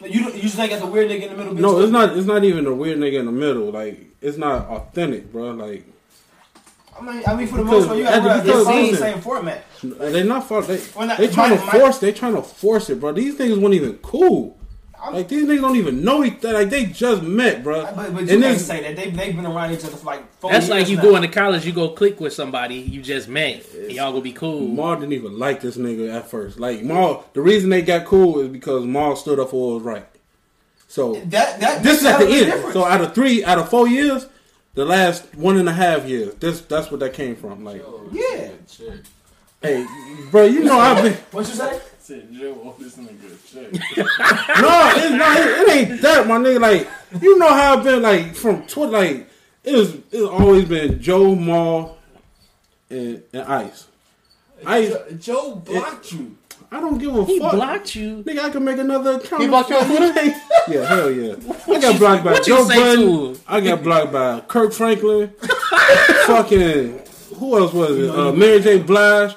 You 0.00 0.24
you 0.32 0.42
just 0.42 0.56
think 0.56 0.72
that's 0.72 0.82
a 0.82 0.86
weird 0.86 1.08
nigga 1.08 1.30
in 1.30 1.36
the 1.36 1.36
middle. 1.36 1.54
no, 1.54 1.80
it's 1.80 1.92
not. 1.92 2.16
It's 2.18 2.26
not 2.26 2.42
even 2.42 2.66
a 2.66 2.74
weird 2.74 2.98
nigga 2.98 3.20
in 3.20 3.26
the 3.26 3.32
middle. 3.32 3.70
Like 3.70 4.06
it's 4.20 4.36
not 4.38 4.66
authentic, 4.66 5.30
bro. 5.30 5.52
Like 5.52 5.86
I 7.08 7.12
mean, 7.14 7.22
I 7.26 7.34
mean, 7.34 7.46
for 7.48 7.56
the 7.56 7.64
Because- 7.64 7.78
most 7.80 7.86
part, 7.86 7.98
you 7.98 8.04
gotta 8.04 8.16
at 8.16 8.22
the- 8.22 8.28
realize 8.28 8.42
because 8.44 8.60
it's 8.60 8.68
all 8.68 8.90
the 8.90 8.96
same 8.96 9.20
format. 9.20 9.64
Uh, 9.84 10.08
They're 10.10 10.24
not. 10.24 10.46
for- 10.48 10.62
They 10.62 10.80
Well, 10.94 11.06
not- 11.08 11.18
they 11.18 11.28
trying 11.28 11.50
to 11.50 11.56
my- 11.56 11.72
my- 11.72 11.78
force. 11.80 11.98
They 11.98 12.12
trying 12.12 12.34
to 12.36 12.42
force 12.42 12.90
it, 12.90 13.00
bro. 13.00 13.12
These 13.12 13.34
niggas 13.36 13.58
weren't 13.60 13.74
even 13.74 13.94
cool. 14.02 14.56
I'm- 15.02 15.14
Like 15.14 15.26
these 15.26 15.44
niggas 15.44 15.60
don't 15.62 15.74
even 15.74 16.04
know 16.04 16.22
each 16.22 16.38
other. 16.44 16.52
Like 16.52 16.70
they 16.70 16.84
just 16.84 17.22
met, 17.22 17.64
bro. 17.64 17.82
But, 17.82 17.96
but 17.96 18.04
you 18.12 18.18
and 18.18 18.28
can't 18.28 18.40
then 18.40 18.58
say 18.60 18.82
that 18.82 18.94
they 18.94 19.10
they've 19.10 19.34
been 19.34 19.46
around 19.46 19.72
each 19.72 19.84
other 19.84 19.96
for 19.96 20.06
like. 20.06 20.22
Four 20.38 20.52
That's 20.52 20.68
years 20.68 20.78
like 20.78 20.88
you 20.88 20.96
now. 20.98 21.02
going 21.02 21.22
to 21.22 21.28
college, 21.28 21.66
you 21.66 21.72
go 21.72 21.88
click 21.88 22.20
with 22.20 22.32
somebody 22.32 22.76
you 22.76 23.02
just 23.02 23.28
met, 23.28 23.64
and 23.74 23.90
y'all 23.90 24.12
gonna 24.12 24.22
be 24.22 24.30
cool. 24.32 24.60
Mal 24.68 24.94
didn't 24.94 25.12
even 25.14 25.40
like 25.40 25.60
this 25.60 25.76
nigga 25.76 26.14
at 26.14 26.30
first. 26.30 26.60
Like 26.60 26.84
Mal, 26.84 27.24
the 27.32 27.40
reason 27.40 27.68
they 27.70 27.82
got 27.82 28.04
cool 28.04 28.38
is 28.38 28.48
because 28.48 28.84
Mal 28.84 29.16
stood 29.16 29.40
up 29.40 29.50
for 29.50 29.70
what 29.70 29.74
was 29.74 29.82
right. 29.82 30.06
So 30.86 31.14
That 31.30 31.58
that 31.58 31.82
this 31.82 32.00
is 32.00 32.06
at 32.06 32.20
the 32.20 32.26
end. 32.26 32.46
difference. 32.46 32.74
So 32.74 32.84
out 32.84 33.00
of 33.00 33.12
three, 33.12 33.42
out 33.44 33.58
of 33.58 33.68
four 33.68 33.88
years, 33.88 34.26
the 34.74 34.84
last 34.84 35.34
one 35.34 35.58
and 35.58 35.68
a 35.68 35.72
half 35.72 36.06
years, 36.06 36.34
this 36.36 36.60
that's 36.62 36.90
what 36.90 37.00
that 37.00 37.12
came 37.12 37.36
from. 37.36 37.64
Like, 37.64 37.84
yeah. 38.10 38.50
hey, 39.62 39.86
bro, 40.30 40.44
you 40.44 40.64
know 40.64 40.78
I've 40.78 41.02
been. 41.02 41.14
What 41.30 41.48
you 41.48 41.54
say? 41.54 41.80
Said 41.98 42.32
Joe, 42.32 42.74
this 42.78 42.96
nigga 42.96 43.48
shit. 43.48 43.72
No, 44.60 44.92
it's 44.96 45.14
not. 45.14 45.36
It, 45.36 45.46
it 45.46 45.70
ain't 45.70 46.02
that, 46.02 46.26
my 46.26 46.36
nigga. 46.38 46.60
Like, 46.60 46.88
you 47.22 47.38
know 47.38 47.48
how 47.48 47.78
I've 47.78 47.84
been. 47.84 48.02
Like 48.02 48.34
from 48.34 48.66
Twitter, 48.66 48.92
like 48.92 49.28
it 49.62 49.76
was. 49.76 49.94
It's 50.10 50.22
always 50.22 50.64
been 50.64 51.00
Joe 51.00 51.34
Mal 51.34 51.96
and, 52.90 53.22
and 53.32 53.42
Ice. 53.42 53.86
Ice, 54.64 54.90
Joe, 54.90 55.16
Joe 55.18 55.54
blocked 55.56 56.12
you. 56.12 56.36
I 56.72 56.80
don't 56.80 56.96
give 56.96 57.14
a 57.14 57.24
He 57.26 57.38
fuck. 57.38 57.50
He 57.50 57.56
blocked 57.58 57.94
you. 57.94 58.22
Nigga, 58.22 58.38
I 58.38 58.50
can 58.50 58.64
make 58.64 58.78
another 58.78 59.16
account. 59.16 59.42
He 59.42 59.48
blocked 59.48 59.68
you 59.68 59.76
on 59.76 59.84
Twitter? 59.84 60.22
yeah, 60.68 60.86
hell 60.86 61.10
yeah. 61.10 61.34
I 61.68 61.78
got 61.78 61.98
blocked 61.98 62.24
by 62.24 62.40
Joe 62.40 62.64
say 62.64 62.76
Budden. 62.76 63.38
I 63.46 63.60
got 63.60 63.82
blocked 63.82 64.10
by 64.10 64.40
Kirk 64.40 64.72
Franklin. 64.72 65.34
fucking 66.26 66.98
who 67.36 67.58
else 67.58 67.74
was 67.74 67.98
it? 67.98 68.08
Uh, 68.08 68.32
Mary 68.32 68.60
J. 68.60 68.78
Blige, 68.78 69.36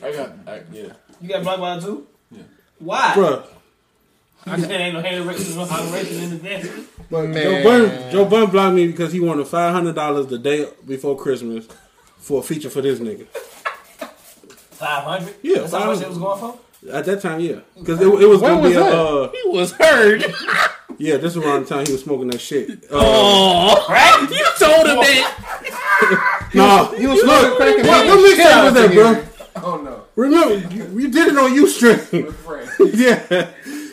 I 0.00 0.12
got, 0.12 0.32
I, 0.46 0.62
yeah. 0.72 0.92
You 1.20 1.28
got 1.28 1.42
blocked 1.42 1.60
by 1.60 1.74
that 1.74 1.82
too? 1.82 2.06
Yeah. 2.30 2.42
Why? 2.78 3.12
bruh. 3.16 3.46
I 4.46 4.60
said 4.60 4.70
ain't 4.70 4.94
no 4.94 5.00
hater 5.02 5.22
racism, 5.24 5.56
no 5.56 5.64
racism 5.66 6.22
in 6.22 6.30
the 6.30 6.36
dance. 6.36 6.68
But 7.10 7.22
Joe 7.22 7.28
man, 7.28 7.64
Budden, 7.64 8.12
Joe 8.12 8.24
Budden 8.24 8.50
blocked 8.50 8.76
me 8.76 8.86
because 8.86 9.12
he 9.12 9.18
wanted 9.18 9.48
five 9.48 9.72
hundred 9.72 9.96
dollars 9.96 10.28
the 10.28 10.38
day 10.38 10.68
before 10.86 11.18
Christmas 11.18 11.66
for 12.18 12.38
a 12.38 12.42
feature 12.42 12.70
for 12.70 12.82
this 12.82 13.00
nigga. 13.00 13.26
Five 14.82 15.04
hundred. 15.04 15.34
Yeah, 15.42 15.58
That's 15.60 15.72
how 15.72 15.86
much 15.86 16.00
it 16.02 16.08
was 16.08 16.18
going 16.18 16.40
for. 16.40 16.58
At 16.92 17.04
that 17.04 17.20
time, 17.22 17.38
yeah, 17.38 17.60
because 17.78 18.00
it, 18.00 18.06
it 18.08 18.26
was 18.26 18.40
When 18.40 18.54
gonna 18.54 18.62
was 18.62 18.72
be 18.72 18.76
a 18.76 18.80
that? 18.80 18.92
uh, 18.92 19.30
He 19.30 19.42
was 19.48 19.70
heard. 19.72 20.20
yeah. 20.98 21.16
This 21.18 21.36
is 21.36 21.36
around 21.36 21.62
the 21.62 21.68
time 21.68 21.86
he 21.86 21.92
was 21.92 22.02
smoking 22.02 22.28
that 22.30 22.40
shit. 22.40 22.68
Uh, 22.90 22.98
Oh, 22.98 23.86
Right? 23.88 24.28
you 24.28 24.44
told 24.58 24.86
him 24.88 24.96
that. 24.96 26.50
nah, 26.54 26.90
he 26.92 27.06
was 27.06 27.20
smoking 27.20 27.56
crack 27.56 27.78
and 27.78 27.86
what, 27.86 28.02
beating 28.02 28.16
what 28.16 28.22
the 28.22 28.36
shit 28.36 28.38
mixtape 28.38 28.50
out 28.50 28.64
was 28.64 28.68
of 28.68 28.74
that, 28.74 28.94
you. 28.94 29.00
bro? 29.00 29.62
Oh 29.62 29.76
no. 29.82 30.04
Remember, 30.16 30.74
you, 30.74 31.00
you 31.00 31.08
did 31.08 31.28
it 31.28 31.38
on 31.38 31.50
Ustream. 31.52 32.24
Refrain. 32.26 32.68
yeah. 32.94 33.50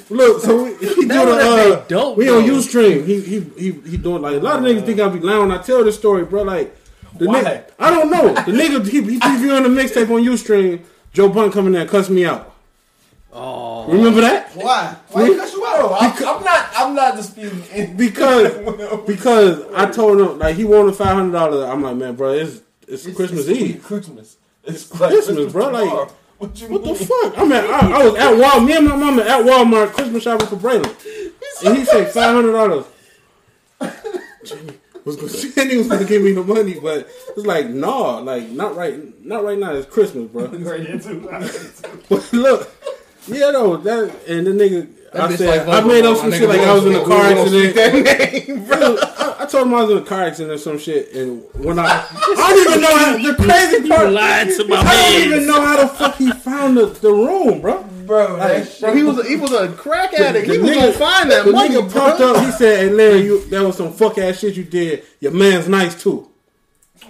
Look, 0.10 0.42
so 0.42 0.64
we, 0.64 0.70
he 0.78 0.96
do 0.96 1.06
That 1.08 1.26
the 1.26 1.32
would've 1.32 1.72
uh, 1.74 1.86
dope, 1.88 2.18
we 2.18 2.28
on 2.30 2.48
though. 2.48 2.54
Ustream. 2.56 3.06
He 3.06 3.22
he 3.22 3.40
he 3.42 3.72
he 3.92 3.98
doing 3.98 4.24
like 4.24 4.38
a 4.38 4.40
lot 4.40 4.56
of 4.58 4.64
niggas 4.66 4.84
think 4.88 5.00
I 5.00 5.08
be 5.10 5.20
lying 5.20 5.42
when 5.48 5.52
I 5.52 5.62
tell 5.62 5.84
this 5.84 5.96
story, 6.00 6.26
bro. 6.26 6.42
Like 6.42 6.76
the 7.20 7.26
Why? 7.28 7.44
nigga, 7.44 7.64
I 7.80 7.90
don't 7.92 8.10
know. 8.10 8.34
The 8.34 8.52
nigga 8.52 8.88
he, 8.88 9.02
he 9.02 9.20
previewing 9.20 9.64
the 9.64 9.70
mixtape 9.70 10.10
on 10.10 10.24
Ustream. 10.24 10.84
Joe 11.14 11.30
Bun 11.30 11.52
coming 11.52 11.74
there 11.74 11.82
and 11.82 11.90
cuss 11.90 12.10
me 12.10 12.26
out. 12.26 12.56
Oh, 13.32 13.88
Remember 13.92 14.22
that? 14.22 14.52
Why? 14.56 14.96
Why 15.10 15.26
you 15.28 15.36
cut 15.38 15.52
you 15.54 15.66
out? 15.66 15.98
I'm, 16.02 16.12
I'm 16.14 16.44
not. 16.44 16.70
I'm 16.76 16.96
not 16.96 17.16
disputing 17.16 17.62
anything. 17.72 17.96
Because 17.98 19.02
because 19.08 19.64
I 19.76 19.86
told 19.92 20.20
him 20.20 20.40
like 20.40 20.56
he 20.56 20.66
wanted 20.66 20.96
five 20.96 21.16
hundred 21.16 21.34
dollars. 21.34 21.70
I'm 21.70 21.82
like, 21.84 21.96
man, 21.96 22.16
bro, 22.16 22.34
it's 22.34 22.62
it's, 22.88 23.06
It's- 23.06 23.16
Christmas 23.16 23.48
it's 23.48 23.60
Eve. 23.60 23.84
Christmas. 23.84 24.38
It's 24.64 24.88
Christmas, 24.88 25.52
bro, 25.54 25.70
like, 25.70 25.84
tomorrow. 25.90 26.12
what 26.38 26.60
you 26.62 26.68
What 26.68 26.84
the 26.84 26.96
fuck? 26.96 27.38
I 27.38 27.44
mean, 27.44 27.54
I, 27.54 27.92
I 28.02 28.06
was 28.06 28.16
at 28.16 28.34
Walmart. 28.34 28.66
Me 28.68 28.78
and 28.78 28.88
my 28.88 28.96
mama 28.96 29.22
at 29.24 29.46
Walmart 29.46 29.94
Christmas 29.94 30.24
shopping 30.24 30.48
for 30.48 30.56
Braylon, 30.58 30.96
and 31.66 31.78
he 31.78 31.86
said 31.86 32.12
five 32.12 32.34
hundred 32.36 32.52
dollars. 32.54 32.86
Was 35.10 35.16
gonna 35.18 35.30
say 35.56 35.70
he 35.70 35.78
was 35.78 35.88
gonna 35.88 36.06
give 36.06 36.22
me 36.22 36.34
the 36.34 36.44
money, 36.44 36.80
but 36.80 37.08
it's 37.36 37.46
like 37.46 37.68
nah, 37.70 38.20
like 38.20 38.50
not 38.50 38.76
right, 38.76 38.98
not 39.26 39.44
right 39.44 39.58
now. 39.58 39.74
It's 39.74 39.90
Christmas, 39.90 40.30
bro. 40.32 40.48
Right 40.48 40.86
there 40.86 41.00
too. 41.08 41.28
But 42.10 42.34
look, 42.34 42.72
yeah, 43.28 43.52
though 43.52 43.78
that 43.78 44.12
and 44.28 44.48
the 44.48 44.52
nigga, 44.52 44.88
That 45.14 45.22
I 45.32 45.36
said 45.36 45.68
like 45.68 45.84
I 45.84 45.88
made 45.88 46.06
up 46.06 46.18
some 46.18 46.32
shit 46.32 46.48
like 46.50 46.62
I 46.62 46.74
was 46.74 46.86
in 46.86 46.96
a 46.96 47.04
car 47.04 47.30
We 47.30 47.36
won't 47.36 47.50
speak 47.50 47.78
accident. 47.78 48.06
that 48.06 48.48
name, 48.48 48.66
bro. 48.66 48.78
Bro, 48.78 48.98
I, 49.02 49.36
I 49.40 49.46
told 49.46 49.68
him 49.68 49.74
I 49.74 49.82
was 49.84 49.92
in 49.92 49.98
a 49.98 50.06
car 50.06 50.22
accident 50.24 50.54
or 50.54 50.58
some 50.58 50.78
shit, 50.78 51.14
and 51.14 51.44
when 51.66 51.80
I, 51.80 51.86
I 51.86 52.54
don't 52.54 52.68
even 52.70 52.82
know 52.82 52.98
how 52.98 53.18
the 53.18 53.36
crazy 53.44 53.84
you 53.88 53.90
part. 53.90 54.12
lied 54.12 54.48
to 54.58 54.68
my 54.68 54.76
I 54.78 54.96
don't 55.12 55.22
even 55.32 55.48
know 55.48 55.62
how 55.62 55.78
the 55.82 55.88
fuck 55.88 56.16
he 56.18 56.32
found 56.32 56.78
the, 56.78 56.86
the 56.88 57.12
room, 57.12 57.62
bro. 57.62 57.84
Bro. 58.10 58.36
That 58.38 58.68
shit 58.68 58.82
Bro, 58.82 58.94
he 58.96 59.04
was 59.04 59.18
a, 59.20 59.24
he 59.30 59.36
was 59.38 59.52
a 59.54 59.70
crack 59.70 60.14
addict. 60.14 60.48
He 60.48 60.58
The 60.58 60.62
was 60.64 60.72
nigga- 60.72 60.76
gonna 60.76 60.92
find 60.94 61.32
that 61.32 61.46
The 61.46 61.52
money, 61.54 61.76
nigga 61.76 61.92
bro. 61.92 62.02
popped 62.02 62.22
up. 62.22 62.46
He 62.46 62.52
said, 62.52 62.80
"Hey, 62.80 62.90
Larry, 62.90 63.22
you 63.24 63.46
that 63.46 63.62
was 63.64 63.78
some 63.78 63.94
fuck 63.94 64.18
ass 64.18 64.40
shit 64.40 64.56
you 64.58 64.64
did. 64.64 65.04
Your 65.22 65.32
man's 65.32 65.68
nice 65.70 66.02
too." 66.02 66.28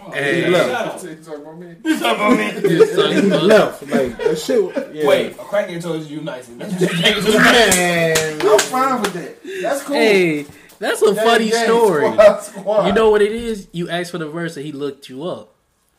Oh, 0.05 0.11
hey. 0.11 0.43
He 0.43 0.49
left. 0.51 1.01
Shut. 1.01 1.09
You 1.09 1.15
talking 1.23 1.41
about 1.41 1.57
me? 1.59 1.75
You 1.83 1.99
talking 1.99 2.25
about 2.25 2.37
me? 2.37 2.85
So 2.95 3.09
He 3.11 3.21
he 3.21 3.27
left. 3.29 3.81
Like 3.87 4.17
that 4.17 4.37
shit. 4.37 4.63
was- 4.63 4.75
Yeah. 4.93 5.07
Wait, 5.07 5.31
a 5.31 5.35
crackhead 5.35 5.81
told 5.81 6.03
you 6.03 6.17
you 6.17 6.21
nice. 6.23 6.47
That's 6.57 6.73
what 6.73 6.81
you 6.81 6.87
take 7.01 7.17
it 7.17 7.21
to 7.25 7.31
the 7.31 7.37
Man, 7.39 8.41
I'm 8.41 8.59
fine 8.59 9.01
with 9.01 9.13
that. 9.13 9.61
That's 9.63 9.83
cool. 9.83 9.95
Hey, 9.95 10.45
that's 10.79 11.01
a 11.01 11.13
Gang, 11.13 11.25
funny 11.25 11.49
gang, 11.49 11.65
story. 11.65 12.11
squad, 12.11 12.37
squad. 12.39 12.87
You 12.87 12.93
know 12.93 13.09
what 13.09 13.21
it 13.21 13.31
is? 13.31 13.67
You 13.71 13.89
asked 13.89 14.11
for 14.11 14.17
the 14.19 14.29
verse 14.29 14.55
and 14.57 14.65
he 14.65 14.71
looked 14.71 15.09
you 15.09 15.23
up. 15.25 15.53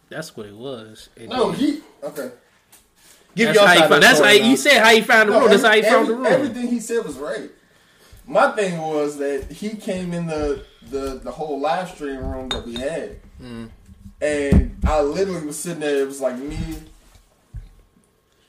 That's 0.09 0.37
what 0.37 0.47
it 0.47 0.55
was. 0.55 1.09
And 1.19 1.29
No, 1.29 1.51
then- 1.51 1.61
he 1.61 1.81
okay. 2.03 2.31
Give 3.37 3.47
that's 3.49 3.59
y'all 3.59 3.67
how 3.67 3.75
he 3.75 3.83
of 3.83 3.89
found. 3.89 4.03
the 4.03 4.07
That's 4.07 4.19
how 4.21 4.25
story, 4.27 4.43
he, 4.43 4.51
you 4.51 4.57
said 4.57 4.83
how 4.83 4.91
he 4.95 5.01
found 5.03 5.29
the 5.29 5.33
No, 5.35 5.41
room. 5.41 5.51
That's 5.51 5.63
how 5.63 5.73
he 5.73 5.79
every- 5.83 5.91
found 5.91 6.09
the 6.09 6.13
every- 6.15 6.25
room. 6.25 6.33
Everything 6.51 6.69
he 6.69 6.81
said 6.81 7.05
was 7.05 7.17
right. 7.19 7.51
My 8.27 8.51
thing 8.53 8.79
was 8.81 9.19
that 9.19 9.51
he 9.51 9.71
came 9.71 10.13
in 10.13 10.27
the 10.27 10.65
the, 10.91 11.21
the 11.23 11.31
whole 11.31 11.61
live 11.61 11.89
stream 11.91 12.19
room 12.25 12.49
that 12.51 12.65
we 12.67 12.75
had, 12.75 13.17
Mm. 13.43 13.71
and 14.21 14.77
I 14.85 15.01
literally 15.03 15.47
was 15.47 15.59
sitting 15.59 15.81
there. 15.81 16.03
It 16.03 16.07
was 16.07 16.21
like 16.21 16.39
me, 16.39 16.59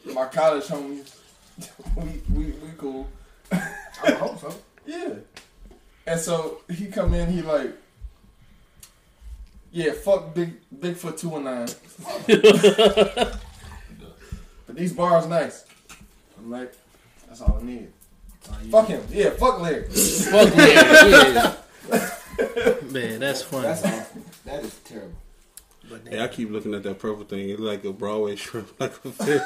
my 0.06 0.26
college 0.26 0.66
homies. 0.66 1.16
we, 1.96 2.22
we 2.34 2.46
we 2.52 2.70
cool. 2.78 3.08
I 3.52 4.12
hope 4.12 4.40
so. 4.40 4.54
Yeah. 4.86 5.14
And 6.08 6.20
so 6.20 6.62
he 6.70 6.88
come 6.88 7.14
in, 7.14 7.30
he 7.32 7.42
like, 7.44 7.72
yeah, 9.72 9.92
fuck 9.94 10.34
big 10.34 10.54
Bigfoot 10.76 11.20
two 11.20 11.36
and 11.36 11.46
nine. 11.46 11.68
but 14.72 14.80
these 14.80 14.94
bars 14.94 15.28
nice. 15.28 15.66
I'm 16.38 16.50
like, 16.50 16.74
that's 17.28 17.42
all 17.42 17.60
I 17.62 17.66
need. 17.66 17.90
Fuck 18.72 18.88
him. 18.88 19.04
Yeah, 19.12 19.32
fuck 19.32 19.60
Larry. 19.60 19.84
Fuck 19.84 20.56
yeah, 20.56 21.56
yeah. 21.90 22.76
Man, 22.92 23.20
that's 23.20 23.42
funny. 23.44 23.64
That's 23.64 23.84
awful. 23.84 24.22
That 24.46 24.64
is 24.64 24.80
terrible. 24.86 25.14
But 25.90 26.08
Hey, 26.10 26.22
I 26.24 26.28
keep 26.30 26.50
looking 26.52 26.74
at 26.74 26.84
that 26.84 27.00
purple 27.00 27.26
thing. 27.26 27.50
It's 27.50 27.60
like 27.60 27.84
a 27.84 27.92
Broadway 27.92 28.36
shrimp, 28.38 28.72
like 28.80 28.94
a 29.06 29.12
fish, 29.12 29.42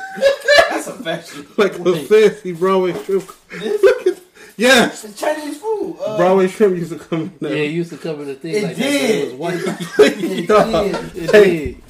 That's 0.70 0.88
affection. 0.88 1.48
like 1.58 1.74
a 1.80 1.96
fancy 2.06 2.52
Broadway 2.54 2.94
shrimp. 3.04 3.28
Look 3.60 4.08
at, 4.08 4.20
yes, 4.58 5.04
It's 5.06 5.20
Chinese 5.20 5.58
food. 5.60 5.98
Uh, 6.06 6.18
Broadway 6.18 6.48
shrimp 6.48 6.78
used 6.78 6.92
to 6.92 7.00
come 7.00 7.22
in 7.42 7.48
yeah, 7.50 7.50
it 7.56 7.72
used 7.72 7.90
to 7.92 7.98
cover 7.98 8.24
the 8.26 8.36
thing 8.36 8.54
It 8.56 8.64
like 8.64 8.76
did. 8.76 9.32
that. 9.32 9.38
but 9.40 9.54
It 9.54 9.58
was 9.58 9.98
white. 9.98 10.00
it 10.24 10.48
Dog. 10.48 11.14
did. 11.14 11.24
It 11.24 11.32
did. 11.32 11.82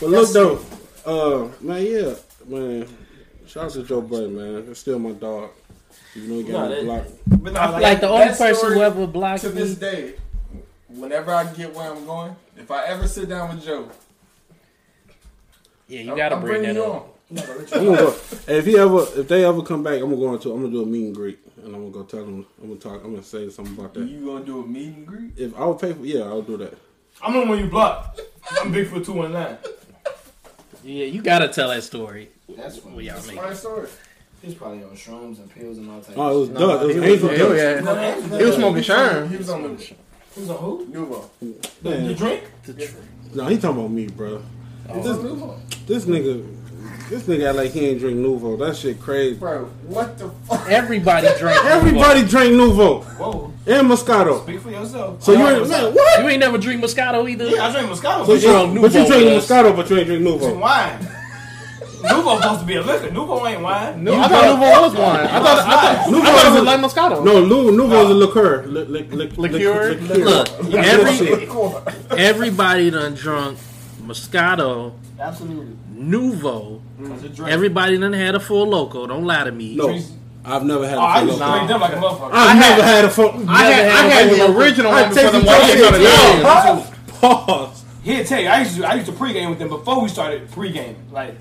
But 0.00 0.08
look 0.10 0.32
though, 0.32 0.60
uh, 1.06 1.48
man, 1.60 1.84
yeah, 1.84 2.14
man. 2.48 2.86
Shout 3.46 3.64
out 3.64 3.70
to 3.72 3.82
Joe 3.82 4.00
Budden, 4.02 4.36
man. 4.36 4.66
That's 4.66 4.80
still 4.80 4.98
my 4.98 5.12
dog. 5.12 5.50
You 6.14 6.22
know, 6.28 6.34
he 6.36 6.42
got 6.44 6.68
me 6.68 6.74
that- 6.76 6.84
blocked. 6.84 7.10
But 7.42 7.52
no, 7.52 7.60
like, 7.72 7.82
Like 7.82 8.00
the 8.00 8.08
only 8.08 8.28
person 8.34 8.72
who 8.72 8.82
ever 8.82 9.06
blocked 9.06 9.44
me. 9.44 9.50
to 9.50 9.54
this 9.56 9.70
me. 9.70 9.80
day, 9.80 10.14
whenever 10.88 11.32
I 11.32 11.44
get 11.52 11.74
where 11.74 11.90
I'm 11.90 12.04
going, 12.04 12.36
if 12.56 12.70
I 12.70 12.84
ever 12.86 13.06
sit 13.06 13.28
down 13.28 13.54
with 13.54 13.64
Joe, 13.64 13.88
Yeah, 15.88 16.00
you 16.00 16.08
I'm- 16.08 16.16
gotta 16.16 16.34
I'm 16.36 16.40
bring 16.42 16.62
bringing 16.62 16.74
that 16.76 16.80
you 16.86 16.92
up. 16.92 17.02
on. 17.02 17.08
I'm 17.74 17.94
go. 17.94 18.14
If 18.48 18.64
he 18.66 18.78
ever, 18.78 19.06
if 19.16 19.28
they 19.28 19.44
ever 19.44 19.62
come 19.62 19.82
back, 19.82 19.94
I'm 19.94 20.08
gonna 20.10 20.16
go 20.16 20.32
into. 20.34 20.50
I'm 20.52 20.60
gonna 20.62 20.72
do 20.72 20.82
a 20.82 20.86
meet 20.86 21.06
and 21.06 21.14
greet, 21.14 21.38
and 21.62 21.66
I'm 21.74 21.80
gonna 21.82 21.90
go 21.90 22.02
tell 22.04 22.24
them. 22.24 22.46
I'm 22.62 22.68
gonna 22.68 22.80
talk. 22.80 23.04
I'm 23.04 23.10
gonna 23.12 23.22
say 23.22 23.50
something 23.50 23.76
about 23.78 23.92
that. 23.94 24.00
You 24.08 24.24
gonna 24.24 24.44
do 24.44 24.60
a 24.62 24.66
meet 24.66 24.94
and 24.94 25.06
greet? 25.06 25.32
If 25.36 25.54
I 25.58 25.66
would 25.66 25.78
pay 25.78 25.92
for, 25.92 26.04
yeah, 26.06 26.22
I'll 26.22 26.40
do 26.42 26.56
that. 26.56 26.72
I'm 27.22 27.34
the 27.34 27.44
one 27.46 27.58
you 27.58 27.66
blocked. 27.68 28.20
I'm 28.60 28.72
big 28.72 28.88
for 28.88 29.00
two 29.00 29.12
one 29.12 29.32
nine. 29.34 29.58
Yeah, 30.84 31.04
you 31.04 31.20
gotta 31.20 31.48
tell 31.48 31.68
that 31.68 31.82
story. 31.84 32.30
That's 32.56 32.76
Well, 32.76 32.94
funny. 32.94 33.04
y'all 33.06 33.14
That's 33.14 33.26
make 33.28 33.36
my 33.36 33.54
story. 33.54 33.88
He's 34.42 34.54
probably 34.54 34.84
on 34.84 34.90
shrooms 34.90 35.38
and 35.38 35.50
pills 35.50 35.78
and 35.78 35.90
all 35.90 36.00
types. 36.00 36.12
Oh, 36.16 36.36
it 36.36 36.40
was 36.40 36.48
No, 36.50 36.58
dust. 36.68 36.82
It 36.82 36.86
was 36.86 36.96
he 36.96 37.12
angel 37.12 37.28
was- 37.28 37.38
dust. 37.38 37.56
yeah. 37.56 37.80
No, 38.30 38.38
He 38.38 38.44
was 38.44 38.54
smoking 38.56 38.82
Sherm. 38.82 39.30
He 39.30 39.36
was 39.36 39.50
on 39.50 39.62
the 39.62 39.94
Who's 40.34 40.50
on 40.50 40.56
who? 40.58 40.86
Nuvo. 40.86 41.24
The, 41.82 42.14
drink? 42.14 42.44
the 42.64 42.72
drink? 42.72 42.90
No, 43.34 43.46
he 43.46 43.58
talking 43.58 43.78
about 43.78 43.90
me, 43.90 44.06
bro. 44.06 44.40
Oh, 44.88 44.92
he 44.94 45.08
was. 45.08 45.60
This 45.86 46.04
nigga, 46.04 46.46
this 47.10 47.24
nigga 47.24 47.48
act 47.48 47.56
like 47.56 47.72
he 47.72 47.86
ain't 47.86 47.98
drink 47.98 48.18
Nuvo. 48.18 48.56
That 48.60 48.76
shit 48.76 49.00
crazy. 49.00 49.36
Bro, 49.36 49.64
what 49.88 50.16
the 50.16 50.30
fuck? 50.48 50.68
Everybody 50.70 51.26
drank. 51.38 51.64
Everybody 51.64 52.22
drink 52.24 52.52
Nuvo 52.54 53.02
Whoa. 53.18 53.52
and 53.66 53.88
Moscato. 53.90 54.42
Speak 54.44 54.60
for 54.60 54.70
yourself. 54.70 55.22
So 55.24 55.32
you 55.32 55.38
oh, 55.42 55.48
ain't 55.60 55.68
man, 55.68 55.94
what? 55.94 56.22
You 56.22 56.28
ain't 56.28 56.40
never 56.40 56.58
drink 56.58 56.82
Moscato 56.84 57.28
either. 57.28 57.48
Yeah, 57.48 57.66
I 57.66 57.72
drink 57.72 57.90
Moscato. 57.90 58.24
So 58.26 58.34
but 58.34 58.42
you, 58.74 58.80
but 58.80 58.92
you 58.94 59.06
drink 59.06 59.42
Moscato, 59.42 59.74
but 59.74 59.90
you 59.90 59.96
ain't 59.96 60.06
drink 60.06 60.24
It's 60.26 60.44
Nuvo. 60.44 60.60
wine. 60.60 61.08
Nuvo 62.02 62.40
supposed 62.40 62.60
to 62.60 62.66
be 62.66 62.76
a 62.76 62.82
liquor. 62.82 63.08
Nuvo 63.08 63.48
ain't 63.50 63.60
wine. 63.62 64.04
No, 64.04 64.14
I 64.20 64.28
thought 64.28 64.44
Nuvo 64.44 64.82
was 64.82 64.94
wine. 64.94 65.20
I 65.26 65.40
thought, 65.40 65.58
I 65.58 65.62
thought, 65.62 66.24
I 66.24 66.42
thought 66.42 66.52
was 66.52 66.60
a- 66.60 66.62
like 66.62 66.80
Moscato. 66.80 67.24
No, 67.24 67.40
Lou, 67.40 67.72
Nuvo 67.76 68.04
is 68.04 68.10
a 68.10 68.12
uh, 68.12 68.26
liqueur. 68.26 68.66
Li- 68.66 68.84
li- 68.84 69.02
li- 69.04 69.30
Liqueur? 69.36 69.94
liqueur. 69.94 70.24
Look, 70.24 70.74
every 70.74 72.18
everybody 72.18 72.90
done 72.90 73.14
drunk 73.14 73.58
Moscato, 74.02 74.92
Absolutely. 75.18 75.76
Nuvo. 75.94 76.80
Cause 77.04 77.24
it 77.24 77.34
drink. 77.34 77.52
Everybody 77.52 77.98
done 77.98 78.12
had 78.12 78.34
a 78.34 78.40
Four 78.40 78.66
Loko. 78.66 79.06
Don't 79.08 79.24
lie 79.24 79.44
to 79.44 79.52
me. 79.52 79.74
No, 79.76 79.98
I've 80.44 80.64
never 80.64 80.88
had 80.88 80.96
Oh, 80.98 81.00
I 81.00 81.20
a 81.20 81.24
used 81.24 81.38
full 81.38 81.46
to 81.46 81.46
loco. 81.46 81.56
drink 81.56 81.68
them 81.68 81.80
like 81.80 81.92
a 81.92 81.96
motherfucker. 81.96 82.30
I've 82.32 82.58
never 82.58 82.82
had 82.82 83.04
a 83.04 83.10
full. 83.10 83.50
I 83.50 83.62
had, 83.64 83.86
I 83.88 84.08
had 84.08 84.28
had 84.28 84.38
the 84.38 84.56
original 84.58 84.92
I 84.92 85.02
one 85.02 85.10
before 85.10 85.22
tasted 85.30 85.38
them 85.38 85.46
that 85.46 85.60
white 85.60 85.70
shit. 85.70 85.78
started 85.78 86.02
Yeah. 86.02 86.74
going. 86.74 86.84
Pause. 87.20 87.84
He'll 88.02 88.24
tell 88.24 88.40
you. 88.40 88.48
I 88.48 88.60
used 88.60 88.76
to. 88.76 88.84
I 88.88 88.94
used 88.94 89.06
to 89.06 89.12
pregame 89.12 89.50
with 89.50 89.58
them 89.58 89.68
before 89.68 90.00
we 90.00 90.08
started 90.08 90.48
pregame. 90.50 90.94
Like, 91.12 91.30
I, 91.30 91.36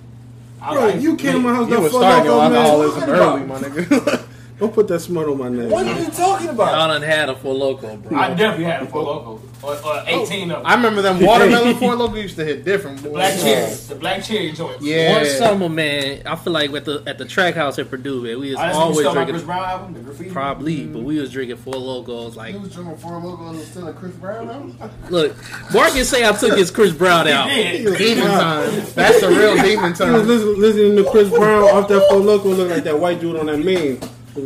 Bro, 0.60 0.86
I 0.88 0.94
you 0.96 1.16
came 1.16 1.34
to 1.34 1.40
my 1.40 1.54
house. 1.54 1.70
You 1.70 1.80
was 1.82 1.92
starting 1.92 2.26
your 2.26 2.42
alcoholism 2.42 3.10
early, 3.10 3.44
my 3.46 3.60
nigga. 3.60 4.24
Don't 4.60 4.74
put 4.74 4.88
that 4.88 5.00
smut 5.02 5.28
on 5.28 5.38
my 5.38 5.50
name. 5.50 5.70
What 5.70 5.86
are 5.86 6.00
you 6.00 6.10
talking 6.10 6.50
about? 6.50 6.72
Y'all 6.72 6.88
done 6.88 7.04
had 7.04 7.30
a 7.30 7.36
Four 7.36 7.54
Loko, 7.54 8.02
bro. 8.02 8.18
I 8.18 8.30
definitely 8.34 8.66
had 8.66 8.82
a 8.82 8.88
Four 8.88 9.04
Loko 9.04 9.42
or, 9.64 9.76
or 9.86 10.04
eighteen 10.08 10.50
of 10.50 10.58
them. 10.58 10.66
I 10.66 10.74
remember 10.74 11.04
them 11.04 11.20
watermelon 11.20 11.76
Four 11.76 11.94
Loko 11.94 12.20
used 12.20 12.38
to 12.38 12.46
hit 12.46 12.66
different. 12.66 13.04
boy. 13.04 13.10
black 13.12 13.40
cherry, 13.40 13.72
the 13.72 13.94
black 13.94 14.24
cherry 14.24 14.52
joints. 14.54 14.84
Yeah. 14.84 15.18
One 15.18 15.26
summer, 15.28 15.70
man, 15.70 16.24
I 16.26 16.36
feel 16.36 16.54
like 16.54 16.72
at 16.74 16.86
the 16.86 17.04
at 17.06 17.20
the 17.20 17.26
track 17.26 17.54
house 17.54 17.78
at 17.78 17.92
Purdue, 17.92 18.24
man, 18.24 18.40
we 18.40 18.50
was 18.50 18.58
I 18.58 18.72
always 18.72 19.08
drinking 19.08 19.36
Chris 19.36 19.44
Brown 19.44 19.64
album, 19.64 19.94
the 19.94 20.00
graffiti. 20.00 20.32
probably, 20.32 20.78
mm-hmm. 20.80 20.94
but 20.94 21.04
we 21.04 21.20
was 21.20 21.32
drinking 21.32 21.58
Four 21.58 21.76
Lokos. 21.76 22.36
Like, 22.36 22.56
He 22.56 22.60
was 22.60 22.74
drinking 22.74 22.98
Four 22.98 23.12
Lokos 23.22 23.50
and 23.52 23.64
still 23.64 23.88
a 23.88 23.94
Chris 23.94 24.16
Brown 24.16 24.50
album? 24.50 24.92
look, 25.12 25.36
Marcus 25.72 26.10
say 26.10 26.28
I 26.28 26.32
took 26.32 26.58
his 26.58 26.72
Chris 26.72 26.94
Brown 26.94 27.28
out. 27.28 27.48
Demon 27.50 28.24
time. 28.24 28.72
That's 28.96 29.22
the 29.22 29.30
real 29.30 29.56
demon 29.62 29.86
I 29.86 29.90
was 29.90 30.00
time. 30.00 30.28
listening, 30.28 30.60
listening 30.60 30.96
to 30.96 31.12
Chris 31.12 31.30
Brown 31.30 31.64
off 31.66 31.88
that 31.90 32.08
Four 32.10 32.22
Loko 32.22 32.58
look 32.58 32.72
like 32.72 32.84
that 32.86 33.00
white 33.00 33.20
dude 33.22 33.36
on 33.36 33.46
that 33.46 33.60
meme. 33.60 34.00
Hey, 34.38 34.44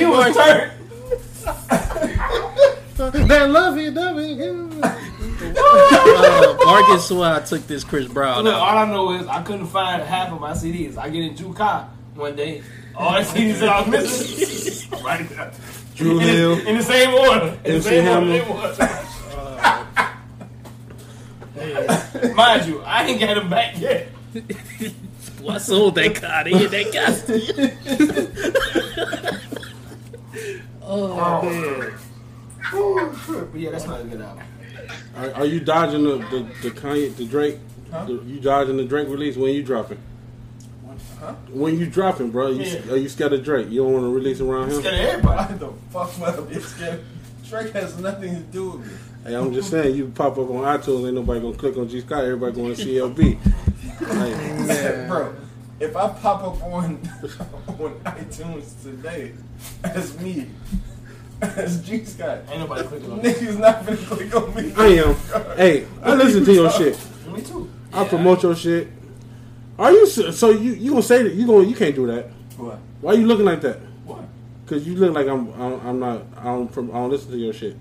you 0.00 0.10
was 0.10 0.36
turned. 0.36 0.72
that 3.28 3.48
love 3.50 3.78
you, 3.78 3.90
love 3.90 4.16
you. 4.18 4.70
Uh, 4.82 6.56
Marcus 6.64 7.08
swore 7.08 7.24
I 7.26 7.40
took 7.40 7.66
this 7.66 7.84
Chris 7.84 8.06
Brown 8.06 8.44
Look, 8.44 8.52
out. 8.54 8.60
all 8.60 8.76
I 8.78 8.84
know 8.90 9.12
is 9.12 9.26
I 9.26 9.42
couldn't 9.42 9.66
find 9.68 10.02
half 10.02 10.30
of 10.30 10.40
my 10.40 10.52
CDs. 10.52 10.98
I 10.98 11.08
get 11.08 11.24
in 11.24 11.34
Jukai 11.34 11.88
one 12.14 12.36
day. 12.36 12.62
All 12.94 13.12
the 13.12 13.20
CDs 13.20 13.60
that 13.60 13.68
I 13.70 13.80
was 13.80 13.88
missing, 13.88 15.00
right 15.04 15.26
there. 15.30 15.52
Drew 15.94 16.18
in, 16.20 16.26
Hill. 16.26 16.56
the, 16.56 16.68
in 16.68 16.76
the 16.76 16.82
same 16.82 17.14
order. 17.14 17.46
In 17.46 17.62
the 17.62 17.70
MC 17.70 17.88
same 17.88 18.08
order 18.08 18.34
Hammer. 18.74 18.94
they. 21.56 21.56
Mind 22.34 22.66
you, 22.66 22.82
I 22.82 23.04
ain't 23.06 23.20
got 23.20 23.38
him 23.38 23.48
back 23.48 23.78
yet. 23.78 24.08
Well, 25.46 25.54
I 25.54 25.58
sold 25.58 25.94
that 25.94 26.14
car. 26.16 26.42
They 26.42 26.50
hit 26.50 26.70
that 26.72 26.92
gas. 26.92 27.22
oh 30.82 31.42
man. 31.42 31.92
But 33.52 33.60
yeah, 33.60 33.70
that's 33.70 33.86
not 33.86 34.00
a 34.00 34.04
good 34.04 34.20
album. 34.20 34.42
Are, 35.16 35.34
are 35.34 35.46
you 35.46 35.60
dodging 35.60 36.02
the 36.02 36.16
the, 36.18 36.48
the 36.62 36.70
Kanye, 36.70 37.14
the 37.14 37.26
Drake? 37.26 37.58
The, 37.90 38.20
you 38.26 38.40
dodging 38.40 38.76
the 38.76 38.84
Drake 38.84 39.08
release 39.08 39.36
when 39.36 39.54
you 39.54 39.62
dropping? 39.62 39.98
Huh? 41.20 41.34
When 41.50 41.78
you 41.78 41.86
dropping, 41.86 42.30
bro? 42.30 42.48
You, 42.48 42.62
Yeah. 42.64 42.92
Are 42.92 42.96
you 42.96 43.08
scared 43.08 43.32
of 43.32 43.44
Drake? 43.44 43.70
You 43.70 43.84
don't 43.84 43.92
want 43.92 44.04
to 44.04 44.10
release 44.10 44.40
around 44.40 44.72
him? 44.72 44.80
Scared 44.80 44.94
of 44.94 45.00
everybody. 45.00 45.54
Why 45.54 45.58
the 45.58 45.72
fuck 46.12 46.18
would 46.36 46.50
I 46.50 46.54
be 46.54 46.60
scared? 46.60 47.04
Drake 47.48 47.72
has 47.72 47.96
nothing 47.98 48.34
to 48.34 48.40
do 48.40 48.70
with 48.70 48.86
me. 48.86 48.92
Hey, 49.24 49.34
I'm 49.34 49.52
just 49.54 49.70
saying, 49.70 49.94
you 49.96 50.08
pop 50.08 50.32
up 50.32 50.50
on 50.50 50.78
iTunes, 50.78 51.06
ain't 51.06 51.14
nobody 51.14 51.40
gonna 51.40 51.56
click 51.56 51.76
on 51.76 51.88
G 51.88 52.00
Scott. 52.00 52.24
Everybody 52.24 52.52
going 52.56 52.74
to 52.74 52.84
CLB. 52.84 53.38
Like, 54.00 55.06
Bro, 55.08 55.34
if 55.80 55.96
I 55.96 56.08
pop 56.08 56.42
up 56.42 56.62
on 56.62 56.82
on 57.68 58.00
iTunes 58.04 58.82
today 58.82 59.32
as 59.84 60.18
me, 60.20 60.48
as 61.40 61.82
G 61.86 62.04
Scott, 62.04 62.38
Ain't 62.48 62.60
nobody 62.60 62.86
clicking 62.88 63.12
on 63.12 63.18
me. 63.22 63.24
niggas 63.32 63.58
not 63.58 63.84
gonna 63.84 63.96
click 63.98 64.34
on 64.34 64.54
me. 64.54 64.72
I 64.76 64.86
am. 65.04 65.14
Hey, 65.56 65.86
I 66.02 66.14
listen 66.14 66.44
to 66.44 66.52
your 66.52 66.70
shit. 66.70 66.98
Me 67.28 67.42
too. 67.42 67.70
I 67.92 68.04
promote 68.06 68.42
your 68.42 68.54
shit. 68.56 68.88
Are 69.78 69.92
you 69.92 70.06
so 70.06 70.30
so 70.30 70.50
you 70.50 70.72
you 70.72 70.90
gonna 70.92 71.02
say 71.02 71.22
that 71.22 71.34
you 71.34 71.46
gonna 71.46 71.66
you 71.66 71.74
can't 71.74 71.94
do 71.94 72.06
that? 72.06 72.30
What? 72.56 72.78
Why 73.02 73.12
you 73.12 73.26
looking 73.26 73.44
like 73.44 73.60
that? 73.60 73.76
What? 74.06 74.24
Cause 74.66 74.86
you 74.86 74.94
look 74.96 75.14
like 75.14 75.26
I'm 75.28 75.52
I'm, 75.60 75.86
I'm 75.86 75.98
not 76.00 76.22
I 76.38 76.44
don't 76.44 76.68
prom- 76.72 76.90
I 76.90 76.94
don't 76.94 77.10
listen 77.10 77.30
to 77.32 77.36
your 77.36 77.52
shit. 77.52 77.76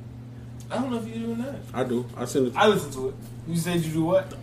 I 0.69 0.75
don't 0.79 0.91
know 0.91 0.97
if 0.97 1.07
you're 1.07 1.17
doing 1.27 1.37
that. 1.37 1.55
I 1.73 1.83
do. 1.85 2.05
I 2.17 2.25
send 2.25 2.47
it. 2.47 2.53
I 2.57 2.67
listen 2.67 2.91
to 2.91 3.09
it. 3.09 3.15
You 3.47 3.55
said 3.57 3.79
you 3.81 3.93
do 3.93 4.03
what? 4.03 4.33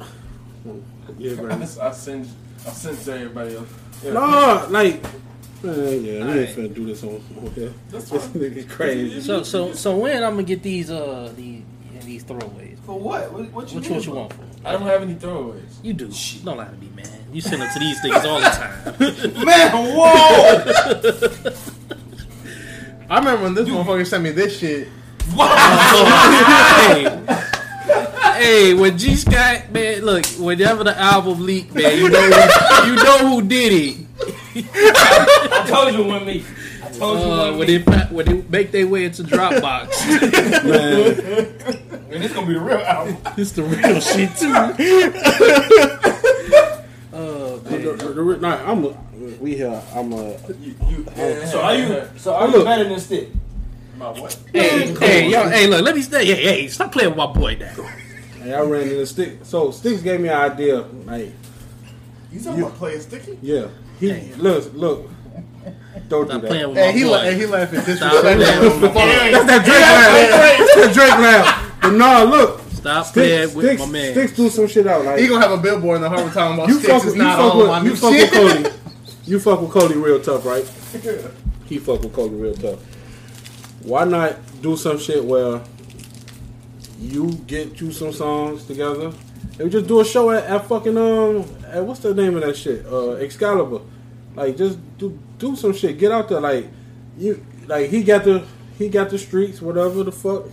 Yeah, 1.18 1.34
bro. 1.40 1.50
I 1.50 1.92
send 1.92 2.28
I 2.66 2.70
send 2.70 2.98
to 2.98 3.12
everybody 3.14 3.57
else. 3.57 3.68
Yeah. 4.05 4.12
No, 4.14 4.66
like, 4.70 5.03
man, 5.03 5.74
yeah, 5.74 5.74
we 5.74 6.11
ain't 6.11 6.22
Alright. 6.28 6.48
finna 6.48 6.74
do 6.74 6.86
this 6.86 7.03
on, 7.05 7.22
on 7.38 7.50
here. 7.55 7.72
That's 7.90 8.11
This 8.11 8.26
fine. 8.26 8.34
nigga 8.42 8.68
crazy. 8.68 9.20
So 9.20 9.42
so 9.42 9.72
so 9.72 9.96
when 9.96 10.22
I'm 10.22 10.32
gonna 10.34 10.42
get 10.44 10.62
these 10.62 10.90
uh 10.90 11.32
these 11.36 11.62
these 12.05 12.24
throwaways? 12.24 12.78
For 12.84 12.98
what? 12.98 13.32
What, 13.32 13.53
what 13.53 13.70
you 13.70 13.76
Which 13.76 13.88
need 13.88 13.96
what 13.96 14.07
you 14.07 14.12
want 14.12 14.32
for? 14.32 14.42
I 14.64 14.72
don't 14.72 14.82
have 14.82 15.03
any 15.03 15.14
throwaways. 15.14 15.62
You 15.82 15.92
do. 15.92 16.11
Don't 16.44 16.57
lie 16.57 16.66
to 16.66 16.72
me, 16.72 16.88
man. 16.94 17.07
You 17.32 17.40
send 17.40 17.62
them 17.62 17.72
to 17.72 17.78
these 17.78 18.00
things 18.03 18.24
all 18.24 18.40
the 18.40 18.50
time. 18.50 18.94
Man, 19.44 19.72
whoa! 19.96 21.53
I 23.09 23.18
remember 23.18 23.42
when 23.44 23.55
this 23.55 23.68
motherfucker 23.68 24.07
sent 24.07 24.22
me 24.24 24.30
this 24.32 24.59
shit. 24.59 24.88
Hey, 28.37 28.68
hey, 28.68 28.74
when 28.74 28.97
G 28.99 29.14
Scott, 29.16 29.70
man, 29.72 30.03
look, 30.03 30.24
whenever 30.39 30.85
the 30.85 30.99
album 30.99 31.45
leaked, 31.45 31.74
man, 31.74 31.97
you 31.99 32.09
know, 32.09 32.20
who, 32.30 32.87
you 32.91 32.95
know 32.97 33.18
who 33.28 33.43
did 33.43 33.72
it. 33.72 33.97
I 34.74 35.64
told 35.68 35.95
you 35.95 36.05
when 36.05 36.24
me. 36.26 36.45
I 36.83 36.89
told 36.91 37.18
you 37.20 37.24
Uh, 37.24 37.49
when 37.51 37.59
when 37.59 37.66
me. 37.68 37.78
they 37.78 37.83
pa- 37.85 38.09
when 38.11 38.26
they 38.26 38.43
make 38.49 38.70
their 38.72 38.87
way 38.87 39.05
into 39.05 39.22
Dropbox, 39.22 39.89
Man, 40.64 42.05
And 42.12 42.22
it's 42.24 42.35
gonna 42.35 42.47
be 42.47 42.53
the 42.55 42.61
real 42.61 42.78
album. 42.78 43.16
it's 43.37 43.53
the 43.53 43.62
real 43.62 44.01
shit 44.01 44.37
too. 44.37 44.53
Oh 47.14 47.59
the, 47.59 47.70
man. 47.70 47.83
the, 47.83 47.93
the, 48.14 48.37
nah, 48.39 48.70
I'm 48.70 48.85
a, 48.87 48.89
we 49.39 49.55
here. 49.57 49.83
I'm 49.95 50.12
a. 50.14 50.30
You, 50.62 50.74
you, 50.89 51.07
yeah, 51.14 51.45
So 51.45 51.61
are 51.61 51.74
you? 51.76 52.09
So 52.16 52.33
are 52.35 52.47
Look. 52.49 52.57
you 52.61 52.64
better 52.64 52.85
than 52.89 52.99
Stick? 53.01 53.28
My 53.99 54.09
what? 54.12 54.35
Hey, 54.53 54.95
hey, 55.01 55.28
yo, 55.28 55.47
hey, 55.51 55.66
look, 55.66 55.83
let 55.85 55.95
me 55.95 56.01
stay. 56.01 56.24
Hey, 56.24 56.43
hey, 56.43 56.68
stop 56.68 56.91
playing 56.91 57.11
with 57.11 57.18
my 57.18 57.26
boy 57.26 57.57
now. 57.61 57.74
Hey, 58.43 58.55
I 58.55 58.61
ran 58.62 58.82
into 58.88 59.07
stick. 59.07 59.38
So 59.45 59.70
Sticks 59.70 60.03
gave 60.03 60.20
me 60.20 60.28
an 60.28 60.36
idea. 60.36 60.80
Like, 61.07 61.32
You 62.32 62.40
talking 62.40 62.62
about 62.62 62.74
playing 62.76 63.01
sticky? 63.01 63.38
yeah, 63.43 63.66
he 64.01 64.09
Hey. 64.11 64.32
look, 64.36 64.72
look. 64.74 65.09
Don't 66.09 66.26
do 66.30 66.40
that. 66.40 66.47
playing 66.49 66.68
with 66.68 66.76
Hey, 66.78 66.86
my 66.86 66.93
he, 66.93 67.05
boy. 67.05 67.11
la- 67.11 67.20
hey, 67.22 67.34
he 67.38 67.47
laughing 67.47 67.80
Stop 67.80 67.86
disrespectful. 67.86 68.22
playing 68.22 68.61
with 68.61 68.80
my 68.82 68.88
boy. 68.88 69.32
That's 69.32 69.47
that 69.47 69.64
Drake 69.64 69.80
laugh. 69.80 70.59
That's 70.59 70.74
that 70.74 70.95
Drake 70.95 71.18
laugh. 71.18 71.72
But 71.82 71.90
nah, 71.93 72.22
look. 72.22 72.61
Stop 72.72 73.07
Sticks, 73.07 73.14
playing 73.14 73.55
with 73.55 73.66
Sticks, 73.66 73.80
my 73.80 73.86
man. 73.88 74.12
Sticks 74.12 74.32
do 74.36 74.49
some 74.49 74.66
shit 74.66 74.86
out. 74.86 75.05
Like 75.05 75.20
He 75.20 75.28
gonna 75.28 75.40
have 75.47 75.57
a 75.59 75.62
billboard 75.62 75.97
in 75.97 76.03
the 76.03 76.09
Harvard 76.09 76.32
Town 76.32 76.55
about 76.55 76.68
you 76.68 76.74
sticks 76.74 76.88
fuck 76.93 77.01
is 77.03 77.07
with 77.07 77.16
you 77.16 77.22
not 77.22 77.36
fuck 77.38 77.55
on 77.55 77.66
my 77.66 77.82
with 77.82 77.90
you 77.93 77.97
fuck 77.97 78.12
shit. 78.12 78.30
with 78.32 78.62
Cody. 78.64 78.76
You 79.24 79.38
fuck 79.38 79.61
with 79.61 79.70
Cody 79.70 79.95
real 79.95 80.20
tough, 80.20 80.45
right? 80.45 80.64
He 81.66 81.78
fuck 81.78 82.03
with 82.03 82.12
Cody 82.12 82.34
real 82.34 82.55
tough. 82.55 82.80
Why 83.84 84.05
not 84.05 84.34
do 84.61 84.76
some 84.76 84.99
shit 84.99 85.24
where 85.24 85.61
you 87.03 87.32
get 87.46 87.80
you 87.80 87.92
some 87.92 88.12
songs 88.12 88.64
together 88.64 89.12
and 89.59 89.59
we 89.59 89.70
just 89.70 89.86
do 89.86 90.00
a 90.00 90.05
show 90.05 90.30
at, 90.30 90.44
at 90.44 90.66
fucking 90.66 90.96
um 90.96 91.44
at 91.66 91.84
what's 91.84 92.00
the 92.00 92.14
name 92.14 92.36
of 92.36 92.42
that 92.42 92.57
shit? 92.57 92.86
Uh 92.86 93.12
Excalibur. 93.12 93.80
Like 94.34 94.57
just 94.57 94.78
do 94.98 95.18
do 95.38 95.57
some 95.57 95.72
shit. 95.72 95.98
Get 95.98 96.12
out 96.12 96.28
there 96.28 96.40
like 96.40 96.68
you 97.18 97.44
like 97.66 97.90
he 97.90 98.03
got 98.03 98.24
the 98.24 98.44
he 98.78 98.88
got 98.88 99.11
the 99.11 99.18
streets, 99.18 99.61
whatever 99.61 100.03
the 100.05 100.12
fuck. 100.12 100.46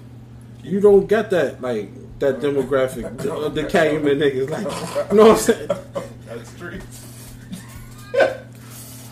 You 0.63 0.81
don't 0.81 1.07
get 1.07 1.29
that 1.29 1.61
like 1.61 1.89
that 2.19 2.39
demographic, 2.39 3.17
the, 3.17 3.49
the 3.49 3.63
Calumet 3.63 4.17
niggas. 4.17 4.49
Like, 4.49 5.11
you 5.11 5.17
know 5.17 5.29
what 5.29 5.31
I'm 5.31 5.37
saying? 5.37 5.69
That's 6.25 6.49
streets. 6.49 7.05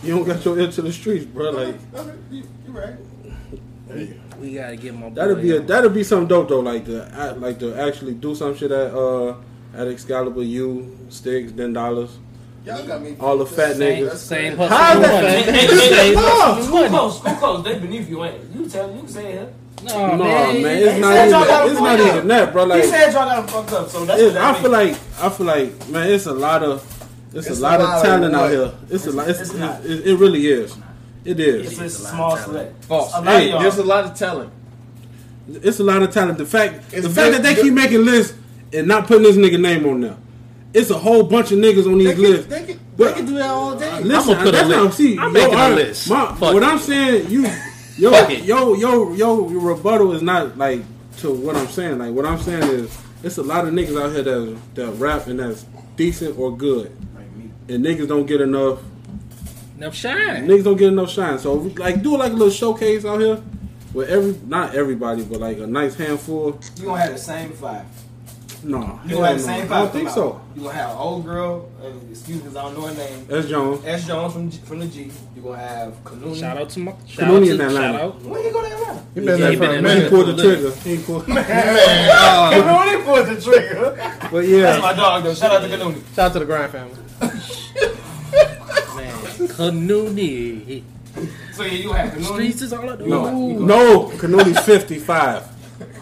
You 0.03 0.15
don't 0.15 0.25
got 0.25 0.43
your 0.43 0.59
ear 0.59 0.71
to 0.71 0.81
the 0.81 0.91
streets, 0.91 1.25
bro. 1.25 1.51
Like 1.51 1.75
You, 2.31 2.43
you 2.65 2.71
right. 2.71 4.19
We 4.39 4.53
gotta 4.53 4.75
get 4.75 4.93
my 4.95 5.09
that'd 5.09 5.41
be 5.41 5.55
a, 5.55 5.59
that'd 5.61 5.93
be 5.93 6.03
something 6.03 6.27
dope 6.27 6.49
though. 6.49 6.59
Like 6.59 6.85
to 6.85 7.35
like 7.37 7.59
to 7.59 7.75
actually 7.75 8.13
do 8.13 8.35
some 8.35 8.55
shit 8.55 8.71
at 8.71 8.93
uh 8.93 9.35
at 9.75 9.87
Excalibur, 9.87 10.41
you 10.43 10.97
sticks, 11.09 11.51
then 11.51 11.73
dollars, 11.73 12.17
Y'all 12.65 12.85
got 12.85 13.01
me. 13.01 13.15
all 13.19 13.37
the 13.37 13.45
fat 13.45 13.75
same, 13.75 14.03
niggas. 14.05 14.15
same 14.15 14.57
How's 14.57 14.69
hustle. 14.69 15.01
that- 15.01 15.23
money. 15.23 15.27
Hey, 15.27 15.41
hey, 15.41 15.67
hey, 15.67 16.15
hey, 16.15 16.61
School 16.63 16.75
money. 16.77 16.89
close, 16.89 17.17
school 17.19 17.33
close. 17.35 17.63
They 17.63 17.79
beneath 17.79 18.09
you, 18.09 18.23
ain't? 18.23 18.43
You 18.55 18.67
tell 18.67 18.91
you 18.91 18.99
can 18.99 19.07
say 19.07 19.33
it. 19.33 19.53
No, 19.83 20.15
No, 20.17 20.23
man. 20.23 20.61
man, 20.63 20.77
it's 20.83 20.99
not 20.99 21.15
even 21.17 21.31
gotta 21.31 21.71
it's 21.71 21.79
not 21.79 21.99
even 21.99 22.27
that, 22.29 22.51
bro. 22.53 22.69
He 22.75 22.83
said 22.83 23.13
y'all 23.13 23.25
got 23.25 23.39
him 23.39 23.47
fucked 23.47 23.73
up, 23.73 23.89
so 23.89 24.05
that's 24.05 24.19
it, 24.21 24.25
what 24.25 24.33
that 24.33 24.55
I 24.55 24.61
feel 24.61 24.71
means. 24.71 24.97
like 24.97 25.23
I 25.23 25.29
feel 25.29 25.45
like 25.45 25.89
man, 25.89 26.11
it's 26.11 26.25
a 26.25 26.33
lot 26.33 26.63
of 26.63 26.83
it's, 27.33 27.47
It's 27.47 27.59
a 27.59 27.61
lot 27.61 27.79
of 27.81 27.87
lot 27.87 27.97
of 27.97 28.03
talent 28.03 28.35
out 28.35 28.49
here. 28.49 28.71
It's, 28.89 29.05
a 29.05 29.11
lot. 29.11 29.29
It's, 29.29 29.39
it's 29.41 29.53
it, 29.53 30.07
it 30.07 30.15
really 30.17 30.47
is. 30.47 30.75
It 31.27 31.39
It's, 31.39 31.71
it's 31.77 31.79
a 31.79 31.89
small 32.07 32.37
select. 32.37 32.85
False. 32.85 33.11
A 33.13 33.17
lot 33.21 33.27
oh, 33.27 33.37
Hey. 33.37 33.51
There's 33.51 33.77
a 33.77 33.83
lot 33.83 34.05
of 34.05 34.13
talent. 34.15 34.51
It's 35.49 35.79
a 35.79 35.83
lot 35.83 36.01
of 36.03 36.11
talent. 36.11 36.37
The 36.37 36.45
fact 36.45 36.75
It's 36.93 37.03
the 37.07 37.09
fact 37.09 37.15
good- 37.31 37.33
that 37.35 37.43
they 37.43 37.55
good- 37.55 37.63
keep 37.65 37.73
making 37.73 38.05
lists 38.05 38.33
and 38.73 38.87
not 38.87 39.07
putting 39.07 39.23
this 39.23 39.35
nigga 39.37 39.59
name 39.59 39.85
on 39.85 40.01
there. 40.01 40.17
It's 40.73 40.89
a 40.89 40.97
whole 40.97 41.23
bunch 41.23 41.51
of 41.51 41.59
niggas 41.59 41.85
on 41.85 41.97
They 41.97 42.05
these 42.05 42.13
can, 42.13 42.21
lists. 42.23 42.47
they, 42.47 42.63
can, 42.65 42.79
they 42.97 43.13
can 43.13 43.25
do 43.25 43.33
that 43.35 43.49
all 43.49 43.75
day. 43.77 44.01
Listen, 44.03 44.33
I'ma 44.35 44.43
put 44.43 44.53
a 44.55 44.57
list. 44.57 44.69
what 44.69 44.79
I'm 44.79 44.91
see. 44.91 45.17
I'm 45.17 45.33
making 45.33 45.53
a 45.59 45.69
list. 45.69 46.09
My, 46.09 46.25
Fuck 46.27 46.39
what 46.53 46.55
it. 46.57 46.63
I'm 46.63 46.79
saying, 46.79 47.29
you, 47.29 47.41
yo, 47.97 48.27
yo, 48.29 48.73
yo, 48.75 49.13
yo, 49.13 49.49
your 49.49 49.61
rebuttal 49.61 50.11
is 50.13 50.21
not 50.21 50.57
like 50.57 50.81
to 51.17 51.31
what 51.31 51.55
I'm 51.55 51.67
saying. 51.67 51.97
Like 51.97 52.11
what 52.13 52.25
I'm 52.25 52.37
saying 52.39 52.63
is, 52.63 52.95
it's 53.23 53.37
a 53.37 53.43
lot 53.43 53.67
of 53.67 53.73
niggas 53.73 53.99
out 54.01 54.11
here 54.11 54.23
that 54.23 54.57
that 54.75 54.91
rap 54.93 55.27
and 55.27 55.39
that's 55.39 55.65
decent 55.95 56.37
or 56.37 56.55
good, 56.55 56.91
Like 57.15 57.31
me. 57.35 57.49
and 57.73 57.83
niggas 57.83 58.07
don't 58.07 58.25
get 58.27 58.41
enough. 58.41 58.79
Enough 59.77 59.95
shine. 59.95 60.47
Niggas 60.47 60.63
don't 60.63 60.77
get 60.77 60.87
enough 60.91 61.11
shine. 61.11 61.37
So 61.39 61.53
like, 61.53 62.01
do 62.01 62.17
like 62.17 62.31
a 62.31 62.35
little 62.35 62.49
showcase 62.53 63.05
out 63.05 63.19
here 63.19 63.41
with 63.93 64.09
every, 64.09 64.35
not 64.47 64.73
everybody, 64.75 65.23
but 65.23 65.39
like 65.39 65.59
a 65.59 65.67
nice 65.67 65.95
handful. 65.95 66.59
You 66.77 66.85
gonna 66.85 67.01
have 67.01 67.13
the 67.13 67.17
same 67.19 67.51
five. 67.51 67.85
No, 68.63 68.79
You 68.79 68.85
hell 68.85 68.99
gonna 69.19 69.27
have 69.27 69.37
the 69.37 69.43
same 69.43 69.61
five. 69.67 69.71
I 69.71 69.81
don't 69.83 69.91
think 69.91 70.09
so. 70.09 70.33
out. 70.33 70.41
You 70.55 70.61
gonna 70.63 70.73
have 70.73 70.89
an 70.89 70.97
old 70.97 71.25
girl. 71.25 71.69
Uh, 71.79 71.89
excuse 72.09 72.37
me, 72.37 72.43
'cause 72.47 72.55
I 72.55 72.63
don't 72.63 72.73
know 72.79 72.87
her 72.87 72.93
name. 72.95 73.27
S 73.29 73.45
Jones. 73.45 73.85
S. 73.85 74.07
Jones 74.07 74.33
from 74.33 74.49
G, 74.49 74.57
from 74.65 74.79
the 74.79 74.87
G. 74.87 75.11
You 75.35 75.41
gonna 75.43 75.57
have 75.59 76.03
Kanuni. 76.03 76.39
Shout 76.39 76.57
out 76.57 76.69
to 76.71 76.79
my 76.79 76.91
shout 77.07 77.29
Kanuni 77.29 77.35
out 77.37 77.45
to, 77.45 77.53
in 77.53 77.61
Atlanta. 77.61 77.73
shout 77.93 78.01
out. 78.01 78.21
When 78.23 78.43
you 78.43 78.51
go 78.51 78.61
to 78.67 78.73
Atlanta? 78.73 79.03
He 79.13 79.19
been 79.19 79.29
Yeah, 79.29 79.35
there 79.37 79.51
he 79.51 79.55
for 79.57 79.67
been 79.67 79.85
a 79.85 79.89
in 79.89 80.03
He 80.03 80.09
pulled 80.09 80.27
the 80.27 80.41
trigger. 80.43 80.71
He 80.83 80.97
pulled. 80.97 81.25
Kanuni 81.25 83.05
pulled 83.05 83.27
the 83.27 83.41
trigger. 83.41 84.29
but 84.31 84.39
yeah, 84.39 84.61
That's 84.61 84.81
my 84.81 84.93
dog 84.93 85.23
though. 85.23 85.33
Shout 85.35 85.51
out 85.51 85.61
to 85.69 85.77
Kanuni. 85.77 86.01
Shout 86.15 86.25
out 86.25 86.33
to 86.33 86.39
the 86.39 86.45
Grind 86.45 86.71
family. 86.71 86.95
Man, 89.57 89.87
Kanuni. 89.87 90.83
So 91.53 91.63
yeah, 91.63 91.71
you 91.73 91.91
have 91.93 92.13
Kanuni. 92.13 92.23
Streets 92.25 92.61
is 92.61 92.73
all 92.73 92.89
I 92.89 92.95
do. 92.95 93.07
no, 93.07 93.31
no, 93.59 94.05
Canoni's 94.17 94.59
55. 94.59 95.43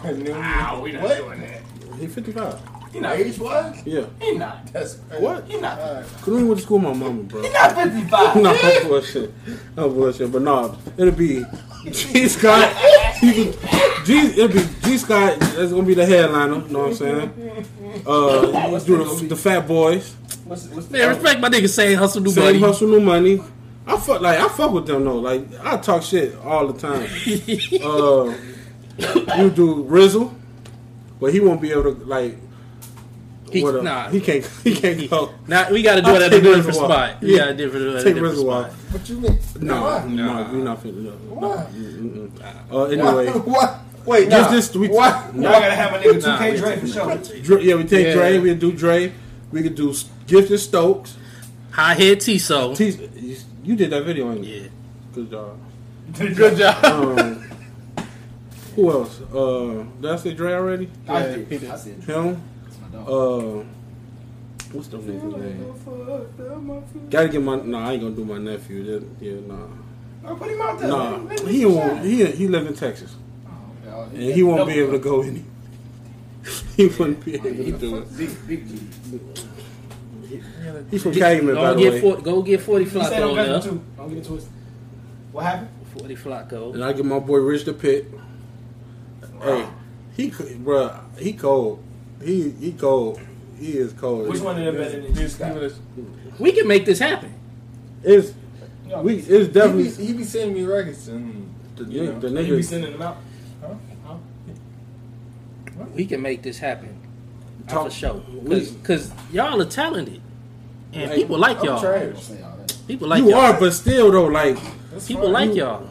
Wow, 0.04 0.80
we 0.82 0.92
not 0.92 1.02
What? 1.02 1.16
doing 1.18 1.40
that. 1.40 1.60
He 1.98 2.06
55. 2.06 2.60
He 2.92 3.00
not. 3.00 3.16
Age 3.16 3.38
wise? 3.38 3.82
Yeah. 3.84 4.06
He 4.20 4.36
not. 4.38 4.72
That's 4.72 4.94
crazy. 5.08 5.22
What? 5.24 5.44
He 5.46 5.60
not. 5.60 5.78
All 5.80 5.94
right. 5.94 6.04
Canoni 6.04 6.46
went 6.46 6.58
to 6.60 6.62
school 6.64 6.78
with 6.78 6.88
my 6.88 6.94
mama, 6.94 7.22
bro. 7.24 7.42
He 7.42 7.48
not 7.50 7.72
55. 7.72 8.36
no, 8.42 8.50
I'm 8.54 8.88
bullshit. 8.88 9.32
I'm 9.76 9.94
bullshit. 9.94 10.32
But 10.32 10.42
no, 10.42 10.78
it'll 10.96 11.12
be 11.14 11.44
G 11.90 12.28
Scott. 12.28 12.74
He 13.16 13.32
could- 13.52 13.58
G, 14.04 14.18
it'll 14.40 14.48
be 14.48 14.64
G 14.82 14.98
Scott. 14.98 15.38
That's 15.40 15.72
gonna 15.72 15.82
be 15.82 15.94
the 15.94 16.06
headliner. 16.06 16.54
You 16.66 16.68
know 16.68 16.78
what 16.80 16.88
I'm 16.90 16.94
saying? 16.94 17.66
Uh, 18.06 18.68
let's 18.68 18.84
do 18.84 18.98
the, 19.02 19.26
the 19.26 19.36
Fat 19.36 19.66
Boys. 19.66 20.14
What's, 20.46 20.66
what's 20.68 20.90
Man, 20.90 21.08
respect 21.08 21.40
my 21.40 21.48
nigga 21.48 21.68
saying 21.68 21.98
hustle 21.98 22.22
do 22.22 22.30
Same 22.30 22.44
money. 22.44 22.58
hustle, 22.60 22.88
new 22.88 23.00
money. 23.00 23.42
I 23.86 23.96
fuck 23.98 24.20
like 24.20 24.38
I 24.38 24.48
fuck 24.48 24.72
with 24.72 24.86
them 24.86 25.04
though. 25.04 25.18
Like 25.18 25.42
I 25.62 25.76
talk 25.76 26.02
shit 26.02 26.36
all 26.38 26.66
the 26.68 26.78
time. 26.78 27.02
uh, 27.82 29.36
you 29.38 29.50
do 29.50 29.84
Rizzle, 29.84 30.34
but 31.20 31.32
he 31.32 31.40
won't 31.40 31.60
be 31.60 31.70
able 31.72 31.94
to 31.94 32.04
like. 32.04 32.36
He- 33.50 33.62
what, 33.62 33.76
uh, 33.76 33.82
nah. 33.82 34.08
he 34.10 34.20
can't. 34.20 34.44
He 34.64 34.74
can't 34.74 35.08
go. 35.08 35.32
Now 35.46 35.70
we 35.70 35.82
gotta 35.82 36.02
do 36.02 36.08
I'll 36.08 36.16
it 36.16 36.22
at 36.22 36.32
a 36.32 36.40
different 36.40 36.66
Rizzo 36.66 36.84
spot. 36.84 37.20
We 37.20 37.32
Yeah. 37.32 37.38
gotta 37.38 37.54
different, 37.54 37.84
do 37.84 37.90
it 37.90 37.94
at 37.94 38.00
a 38.00 38.04
Take 38.04 38.14
different 38.14 38.34
Rizzle 38.34 38.44
spot. 38.44 38.64
off. 38.70 38.92
What 38.92 39.08
you 39.08 39.16
mean? 39.20 39.38
No, 39.60 39.82
Why? 39.82 40.04
no, 40.08 40.50
we 40.52 40.58
not 40.62 40.82
finna. 40.82 41.02
No. 41.04 41.10
Why? 41.34 42.76
Uh, 42.76 42.84
anyway, 42.86 43.26
What? 43.38 43.78
Wait, 44.04 44.30
just 44.30 44.50
this. 44.50 44.74
We, 44.76 44.88
What? 44.88 45.32
Y'all 45.34 45.42
gotta 45.42 45.74
have 45.74 45.94
a 45.94 45.98
nigga 46.04 46.20
2K 46.22 46.52
we- 46.52 46.58
Dre 46.58 46.76
for 46.76 46.86
sure. 46.88 47.42
Dre, 47.42 47.62
yeah, 47.64 47.74
we 47.76 47.84
take 47.84 48.06
Yeah. 48.08 48.12
Dre. 48.14 48.38
We 48.38 48.54
do 48.54 48.72
Dre. 48.72 49.12
We 49.56 49.62
could 49.62 49.74
do 49.74 49.94
Gifted 50.26 50.60
Stokes. 50.60 51.16
High 51.70 51.94
head 51.94 52.18
Tiso. 52.18 52.76
T- 52.76 53.08
you- 53.18 53.36
you 53.64 53.74
did 53.74 53.88
that 53.88 54.04
video, 54.04 54.30
ain't 54.30 54.44
you? 54.44 54.54
Yeah. 54.54 54.68
Good 55.14 55.30
job. 55.30 55.56
Good 56.18 56.56
job. 56.58 56.84
Um, 56.84 57.42
who 58.74 58.90
else? 58.92 59.18
Uh, 59.34 59.84
did 60.02 60.10
I 60.10 60.16
say 60.16 60.34
Dre 60.34 60.52
already? 60.52 60.90
I 61.08 61.20
Yeah, 61.20 61.36
did. 61.36 61.48
he 61.48 61.56
did. 61.58 61.70
I 61.70 61.76
said 61.76 61.94
Him. 62.04 62.42
That's 62.64 62.76
my 62.82 62.98
dog. 62.98 63.08
Uh, 63.08 63.64
what's 64.72 64.88
the 64.88 64.98
nigga's 64.98 65.36
name? 65.40 67.08
Gotta 67.08 67.28
get 67.30 67.42
my. 67.42 67.56
No, 67.56 67.78
I 67.78 67.92
ain't 67.94 68.02
gonna 68.02 68.14
do 68.14 68.26
my 68.26 68.36
nephew. 68.36 68.84
That, 68.84 69.04
yeah, 69.22 69.40
nah. 69.48 69.54
Oh, 70.32 70.36
put 70.36 70.50
him 70.50 70.60
out 70.60 70.78
there. 70.78 70.88
Nah, 70.88 70.96
Let 70.98 71.14
him- 71.14 71.28
let 71.28 71.40
him 71.40 71.48
he 71.48 71.64
won't. 71.64 72.04
He 72.04 72.26
he 72.26 72.46
live 72.46 72.66
in 72.66 72.74
Texas, 72.74 73.16
Oh, 73.88 74.02
and 74.12 74.22
he 74.22 74.42
won't 74.42 74.68
be 74.68 74.74
able 74.80 74.92
to 74.92 74.98
go 74.98 75.22
any. 75.22 75.44
He 76.76 76.86
wouldn't 76.86 77.24
be 77.24 77.34
able 77.34 77.44
to 77.44 77.72
do 77.72 77.96
it. 77.96 78.16
Big, 78.18 78.46
big 78.46 78.68
G. 78.68 78.80
He's 80.90 81.02
from 81.02 81.12
Calumet, 81.14 81.54
by 81.54 81.60
Go 81.62 81.74
the 81.74 81.80
get 81.80 81.92
way. 81.94 82.00
for, 82.00 82.16
go 82.20 82.42
get 82.42 82.60
forty 82.60 82.84
You 82.84 82.90
said 82.90 83.02
Flacco 83.02 83.16
I'm 83.16 83.28
on 83.30 83.36
better 83.36 83.52
there. 83.52 83.60
too. 83.62 83.84
Don't 83.96 84.08
get 84.10 84.18
it 84.18 84.24
twisted. 84.26 84.52
What 85.32 85.44
happened? 85.44 85.68
Forty 85.96 86.16
Flacco. 86.16 86.74
And 86.74 86.84
I 86.84 86.92
get 86.92 87.04
my 87.04 87.18
boy 87.18 87.38
Rich 87.38 87.64
the 87.64 87.72
Pit. 87.72 88.06
Hey, 89.42 89.66
he, 90.16 90.30
could, 90.30 90.48
bruh, 90.64 90.98
he 91.18 91.32
cold. 91.32 91.82
He 92.22 92.50
he 92.50 92.72
cold. 92.72 93.20
he 93.58 93.72
is 93.78 93.92
cold. 93.92 94.28
Which 94.28 94.40
one 94.40 94.58
of 94.58 94.64
them 94.64 94.76
better 94.76 95.00
than 95.00 95.14
G 95.14 95.20
Just 95.22 95.36
Scott? 95.36 95.54
give 95.54 95.62
it 95.62 95.72
a- 95.72 96.42
We 96.42 96.52
can 96.52 96.66
make 96.66 96.84
this 96.84 96.98
happen. 96.98 97.32
It's 98.02 98.32
we. 99.02 99.16
be- 99.16 99.18
It's 99.20 99.28
He 99.28 99.38
be, 99.38 99.46
definitely 99.48 99.90
he 100.06 100.12
be 100.12 100.24
sending 100.24 100.54
me 100.54 100.62
records 100.64 101.08
and 101.08 101.54
the, 101.76 101.84
you 101.84 102.04
know. 102.04 102.18
the 102.20 102.42
You 102.42 102.56
be 102.56 102.62
sending 102.62 102.92
them 102.92 103.02
out. 103.02 103.16
We 105.94 106.06
can 106.06 106.22
make 106.22 106.42
this 106.42 106.58
happen. 106.58 106.98
Talk- 107.68 107.86
for 107.86 107.90
sure. 107.90 108.22
Because 108.44 109.10
y'all 109.32 109.60
are 109.60 109.64
talented. 109.66 110.20
And 110.92 111.10
Like, 111.10 111.16
people 111.18 111.38
like 111.38 111.62
y'all. 111.62 111.80
trash. 111.80 112.02
Don't 112.04 112.18
say 112.20 112.42
all 112.42 112.56
that. 112.56 112.76
People 112.86 113.08
like 113.08 113.22
you 113.24 113.30
y'all. 113.30 113.40
are, 113.40 113.58
but 113.60 113.72
still 113.72 114.10
though, 114.12 114.26
like 114.26 114.56
That's 114.92 115.08
People 115.08 115.24
fine. 115.24 115.32
like 115.32 115.48
You- 115.50 115.56
y'all. 115.56 115.88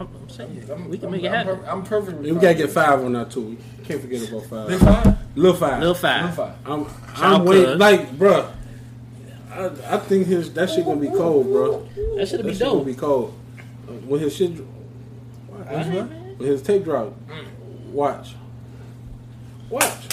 I'm, 0.00 0.08
I'm 0.20 0.28
saying 0.28 0.64
I'm- 0.68 0.88
we 0.90 0.98
can 0.98 1.06
I'm- 1.06 1.12
make 1.12 1.22
it 1.22 1.28
I'm 1.28 1.32
happen. 1.34 1.58
per- 1.60 1.66
I'm 1.70 1.82
perfectly. 1.84 2.32
we 2.32 2.40
gotta 2.40 2.54
get 2.54 2.70
five 2.70 3.00
on 3.04 3.12
that 3.12 3.30
too. 3.30 3.56
Can't 3.84 4.00
forget 4.00 4.28
about 4.28 4.46
five. 4.46 4.68
Big 4.68 4.78
five. 4.80 5.16
little 5.36 5.54
five. 5.56 5.78
Lil 5.78 5.88
Lil 5.88 5.94
five. 5.94 6.34
five. 6.34 6.54
I'm, 6.66 6.84
Shout 6.84 7.22
I'm 7.22 7.44
waiting. 7.44 7.78
Like, 7.78 8.10
bruh, 8.18 8.50
I, 9.50 9.70
I 9.90 9.98
think 9.98 10.26
his 10.26 10.52
that 10.54 10.68
shit 10.70 10.84
gonna 10.84 11.00
be 11.00 11.08
cold, 11.08 11.46
bro. 11.46 11.88
That 12.16 12.26
should 12.28 12.40
That 12.40 12.46
be 12.46 12.54
shit 12.54 12.60
gonna 12.66 12.84
be 12.84 12.94
cold. 12.94 13.32
Uh, 13.88 13.92
When 14.06 14.20
his 14.20 14.34
shit, 14.34 14.52
Alright, 15.52 15.88
man. 15.88 16.34
when 16.36 16.48
his 16.48 16.62
tape 16.62 16.84
drop, 16.84 17.14
watch, 17.92 18.34
watch, 19.72 20.06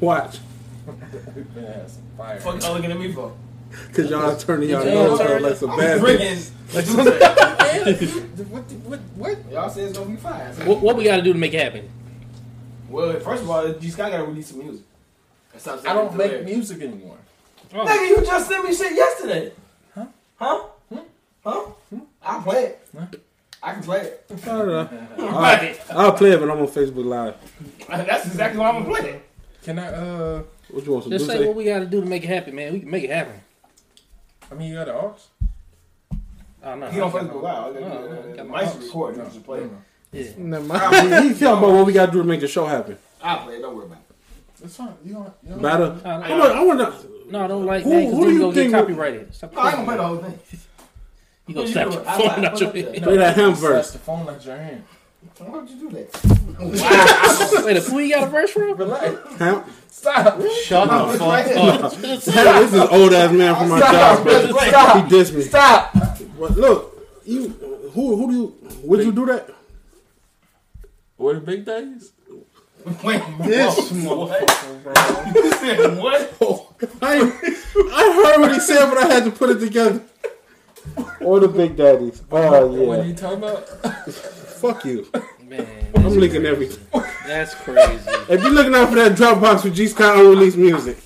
watch. 0.00 0.38
Been 1.54 1.64
had. 1.64 1.90
Fuck 2.42 2.62
y'all 2.62 2.74
looking 2.74 2.90
at 2.90 2.98
me 2.98 3.12
for? 3.12 3.32
Cause 3.92 4.10
y'all 4.10 4.36
turning 4.36 4.68
y'all 4.68 4.84
Yeah, 4.84 4.94
nose 4.94 5.18
turn 5.18 5.36
up 5.36 5.42
like 5.50 5.56
some 5.56 5.70
I'm 5.70 5.78
bad 5.78 6.00
bringing. 6.00 6.36
bitches. 6.36 6.74
Like 6.74 6.86
you 6.86 6.92
said. 7.04 8.40
what? 8.50 8.62
What? 8.62 9.00
What? 9.14 9.52
Y'all 9.52 9.70
say 9.70 9.82
it's 9.82 9.96
gonna 9.96 10.10
be 10.10 10.16
fine. 10.16 10.52
What, 10.66 10.80
what 10.80 10.96
we 10.96 11.04
got 11.04 11.16
to 11.16 11.22
do 11.22 11.32
to 11.32 11.38
make 11.38 11.54
it 11.54 11.62
happen? 11.62 11.88
Well, 12.88 13.18
first 13.20 13.42
of 13.44 13.50
all, 13.50 13.72
G 13.74 13.90
Scott 13.90 14.10
gotta 14.10 14.24
release 14.24 14.48
some 14.48 14.58
music. 14.58 14.84
I 15.54 15.94
don't 15.94 16.16
make 16.16 16.30
hilarious. 16.30 16.46
music 16.50 16.82
anymore. 16.82 17.16
Oh, 17.72 17.84
Nigga, 17.86 18.08
you 18.08 18.26
just 18.26 18.48
sent 18.48 18.64
me 18.68 18.74
shit 18.74 18.96
yesterday. 18.96 19.52
Huh? 19.94 20.06
Huh? 20.36 20.62
Hmm? 20.92 20.98
Huh? 21.44 21.66
I'll 22.22 22.42
play 22.42 22.64
it. 22.64 22.88
Huh? 22.98 23.06
I 23.62 23.72
can 23.74 23.82
play 23.82 24.00
it. 24.00 24.24
I 24.30 24.34
don't 24.46 24.66
know. 24.68 25.28
Right. 25.32 25.80
I'll 25.90 26.12
play 26.12 26.30
it, 26.32 26.40
but 26.40 26.50
I'm 26.50 26.60
on 26.60 26.66
Facebook 26.68 27.04
Live. 27.04 27.34
That's 27.88 28.26
exactly 28.26 28.58
what 28.58 28.74
I'm 28.74 28.82
gonna 28.84 28.94
play. 29.00 29.10
it. 29.10 29.28
Can 29.62 29.78
I? 29.78 29.86
Uh, 29.88 30.42
What 30.70 30.86
you 30.86 30.92
want 30.92 31.04
some 31.04 31.12
just 31.12 31.26
do 31.26 31.32
say 31.32 31.46
what 31.46 31.54
we 31.56 31.64
got 31.64 31.80
to 31.80 31.86
do 31.86 32.00
to 32.00 32.06
make 32.06 32.24
it 32.24 32.28
happen, 32.28 32.54
man. 32.54 32.72
We 32.72 32.80
can 32.80 32.90
make 32.90 33.04
it 33.04 33.10
happen. 33.10 33.34
I 34.50 34.54
mean, 34.54 34.70
you 34.70 34.76
got 34.76 34.86
the 34.86 34.94
aux. 34.94 35.14
Oh, 36.62 36.74
no. 36.74 36.90
He 36.90 37.00
on 37.00 37.12
Facebook 37.12 37.42
Live. 37.42 37.76
I 37.76 37.80
No, 37.80 37.88
got 37.88 38.36
got 38.36 38.48
my 38.48 38.60
mic's 38.62 38.72
house. 38.74 38.84
recording. 38.84 39.20
You 39.20 39.26
just 39.26 39.44
play 39.44 39.60
it. 39.60 39.70
Yeah. 40.12 40.24
Never 40.38 40.64
mind. 40.64 40.94
He 41.24 41.30
talking 41.34 41.46
about 41.46 41.72
what 41.72 41.86
we 41.86 41.92
gotta 41.92 42.12
do 42.12 42.18
to 42.18 42.24
make 42.24 42.40
the 42.40 42.48
show 42.48 42.66
happen. 42.66 42.96
I'll 43.22 43.44
play 43.44 43.56
it. 43.56 43.62
Don't 43.62 43.76
worry 43.76 43.86
about 43.86 43.98
it. 43.98 44.64
It's 44.64 44.76
fine. 44.76 44.94
You 45.04 45.12
don't. 45.14 45.32
You 45.42 45.50
don't 45.50 45.62
Matter. 45.62 45.96
No, 46.04 46.18
no. 46.18 46.24
I 46.24 46.38
want. 46.38 46.52
I 46.52 46.64
want 46.64 46.78
to. 47.02 47.30
No, 47.30 47.44
I 47.44 47.46
don't 47.46 47.64
like 47.66 47.84
Who- 47.84 47.90
that 47.90 47.96
because 48.00 48.14
who 48.14 48.20
then 48.20 48.28
do 48.28 48.32
you 48.32 48.32
you 48.34 48.38
go 48.40 48.52
get 48.52 48.54
think 48.60 48.72
would- 48.74 48.80
copyrighted. 48.80 49.34
Stop 49.34 49.52
No, 49.54 49.60
I 49.60 49.66
ain't 49.68 49.74
gonna 49.76 49.86
play 49.86 49.96
the 49.96 50.02
whole 50.06 50.16
thing. 50.16 50.38
You 51.50 51.54
gonna 51.56 51.66
You 51.66 51.72
snap 51.72 51.88
do 51.88 51.94
your 51.94 52.04
phone 52.04 52.26
like- 52.26 52.38
out 52.52 52.60
your 52.60 52.70
hand. 52.72 53.02
Play 53.02 53.16
that 53.16 53.36
him 53.36 53.54
Snatch 53.56 53.60
verse. 53.72 53.90
the 53.90 53.98
phone 53.98 54.28
out 54.28 54.44
your 54.46 54.56
hand. 54.56 54.84
Why 55.38 55.48
would 55.58 55.68
you 55.70 55.76
do 55.80 55.90
that? 55.90 56.24
Wow. 56.60 57.62
Wait, 57.66 57.76
who 57.82 57.98
you 57.98 58.14
got 58.14 58.28
a 58.28 58.30
verse 58.30 58.50
from? 58.52 58.76
Relax. 58.76 59.34
Ham- 59.38 59.64
Stop. 59.90 60.40
Shut 60.64 60.88
No, 60.88 61.06
the 61.08 61.12
it's 61.14 61.22
right 61.22 61.46
fuck 61.46 61.84
up. 61.84 61.92
this 62.00 62.28
is 62.72 62.80
old 62.80 63.12
ass 63.12 63.32
man 63.32 63.56
from 63.56 63.68
my 63.70 63.78
Stop. 63.80 64.24
job. 64.24 64.58
Stop. 64.68 65.10
He 65.10 65.16
dissed 65.16 65.34
me. 65.34 65.42
Stop. 65.42 65.92
But 66.38 66.52
look, 66.56 67.06
you 67.24 67.48
who 67.94 68.16
who 68.16 68.26
do 68.30 68.34
you 68.36 68.54
would 68.84 69.04
you 69.04 69.10
do 69.12 69.26
that? 69.26 69.50
What 71.16 71.34
the 71.34 71.40
big 71.40 71.64
days? 71.64 72.12
Wait, 73.02 73.20
This 73.42 73.90
whoa, 73.90 74.26
what? 74.26 75.34
You 75.34 75.52
said 75.52 75.98
what? 75.98 76.34
I 77.02 77.14
I 77.92 78.12
heard 78.14 78.40
what 78.40 78.52
he 78.52 78.60
said, 78.60 78.88
but 78.88 78.98
I 78.98 79.06
had 79.12 79.24
to 79.24 79.30
put 79.32 79.50
it 79.50 79.58
together. 79.58 80.00
Or 81.20 81.40
the 81.40 81.48
Big 81.48 81.76
Daddies. 81.76 82.22
Oh 82.32 82.74
yeah. 82.74 82.86
What 82.86 83.00
are 83.00 83.04
you 83.04 83.14
talking 83.14 83.38
about? 83.38 83.68
Fuck 84.12 84.84
you. 84.84 85.06
Man, 85.46 85.66
I'm 85.96 86.16
linking 86.18 86.46
everything. 86.46 86.86
that's 87.26 87.54
crazy. 87.54 88.00
If 88.28 88.40
you're 88.42 88.50
looking 88.50 88.74
out 88.74 88.88
for 88.88 88.94
that 88.96 89.12
Dropbox 89.16 89.64
with 89.64 89.74
G 89.74 89.86
Scott 89.88 90.16
unreleased 90.18 90.56
music 90.56 90.98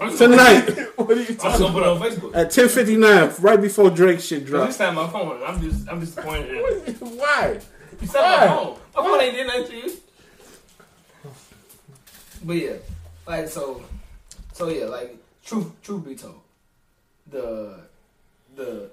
I'm 0.00 0.16
tonight 0.16 0.68
What 0.96 1.10
are 1.10 1.14
you 1.14 1.26
I'm 1.28 1.36
talking 1.36 1.50
just 1.50 1.58
gonna 1.60 1.72
put 1.72 1.82
it 1.82 1.88
on 1.88 2.00
Facebook. 2.00 2.36
at 2.36 2.50
10:59, 2.50 3.42
right 3.42 3.60
before 3.60 3.90
Drake 3.90 4.20
shit 4.20 4.42
Cause 4.42 4.50
drops. 4.50 4.66
this 4.68 4.76
time 4.78 4.94
my 4.94 5.08
phone, 5.08 5.40
I'm 5.44 5.60
just, 5.60 5.88
I'm 5.88 5.98
disappointed. 6.00 6.50
in 6.50 6.56
it. 6.56 7.00
about? 7.02 7.12
Why? 7.14 7.60
You 8.00 8.06
said 8.06 8.20
my 8.22 8.36
Why? 8.36 8.46
phone. 8.46 8.78
My 8.96 9.02
phone 9.02 9.20
ain't 9.20 9.34
did 9.34 9.46
nothing 9.48 9.66
to 9.66 9.76
you. 9.76 9.92
But 12.44 12.52
yeah, 12.56 12.72
like 13.26 13.48
so, 13.48 13.82
so 14.52 14.68
yeah, 14.68 14.84
like 14.84 15.16
truth, 15.44 15.66
truth 15.82 16.04
be 16.06 16.14
told, 16.14 16.40
the, 17.28 17.80
the 18.54 18.90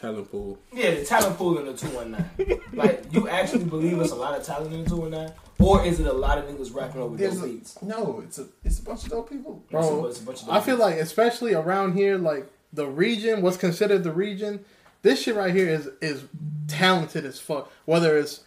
Talent 0.00 0.30
pool. 0.30 0.58
yeah, 0.72 0.94
the 0.94 1.04
talent 1.04 1.36
pool 1.36 1.58
in 1.58 1.66
the 1.66 1.72
two 1.74 1.88
one 1.88 2.12
nine. 2.12 2.30
Like 2.72 3.04
you 3.12 3.28
actually 3.28 3.64
believe 3.64 3.98
it's 4.00 4.12
a 4.12 4.14
lot 4.14 4.38
of 4.38 4.44
talent 4.46 4.72
in 4.72 4.84
the 4.84 4.90
two 4.90 4.96
one 4.96 5.10
nine, 5.10 5.32
or 5.58 5.84
is 5.84 5.98
it 5.98 6.06
a 6.06 6.12
lot 6.12 6.38
of 6.38 6.44
niggas 6.44 6.72
rapping 6.74 7.00
over 7.00 7.16
There's 7.16 7.40
those 7.40 7.50
a, 7.50 7.52
beats? 7.52 7.82
no, 7.82 8.22
it's 8.24 8.38
a 8.38 8.46
it's 8.64 8.78
a 8.78 8.82
bunch 8.82 9.04
of 9.04 9.10
dope 9.10 9.28
people. 9.30 9.60
It's 9.64 9.70
a- 9.70 9.76
Bro, 9.76 10.06
it's 10.06 10.20
a 10.20 10.22
bunch 10.24 10.42
of 10.42 10.50
I 10.50 10.60
feel 10.60 10.76
beats. 10.76 10.84
like, 10.86 10.96
especially 10.98 11.54
around 11.54 11.94
here, 11.96 12.16
like 12.16 12.46
the 12.72 12.86
region, 12.86 13.42
what's 13.42 13.56
considered 13.56 14.04
the 14.04 14.12
region, 14.12 14.64
this 15.02 15.22
shit 15.22 15.34
right 15.34 15.52
here 15.54 15.68
is 15.68 15.88
is 16.00 16.22
talented 16.68 17.24
as 17.24 17.40
fuck. 17.40 17.70
Whether 17.84 18.16
it's 18.18 18.44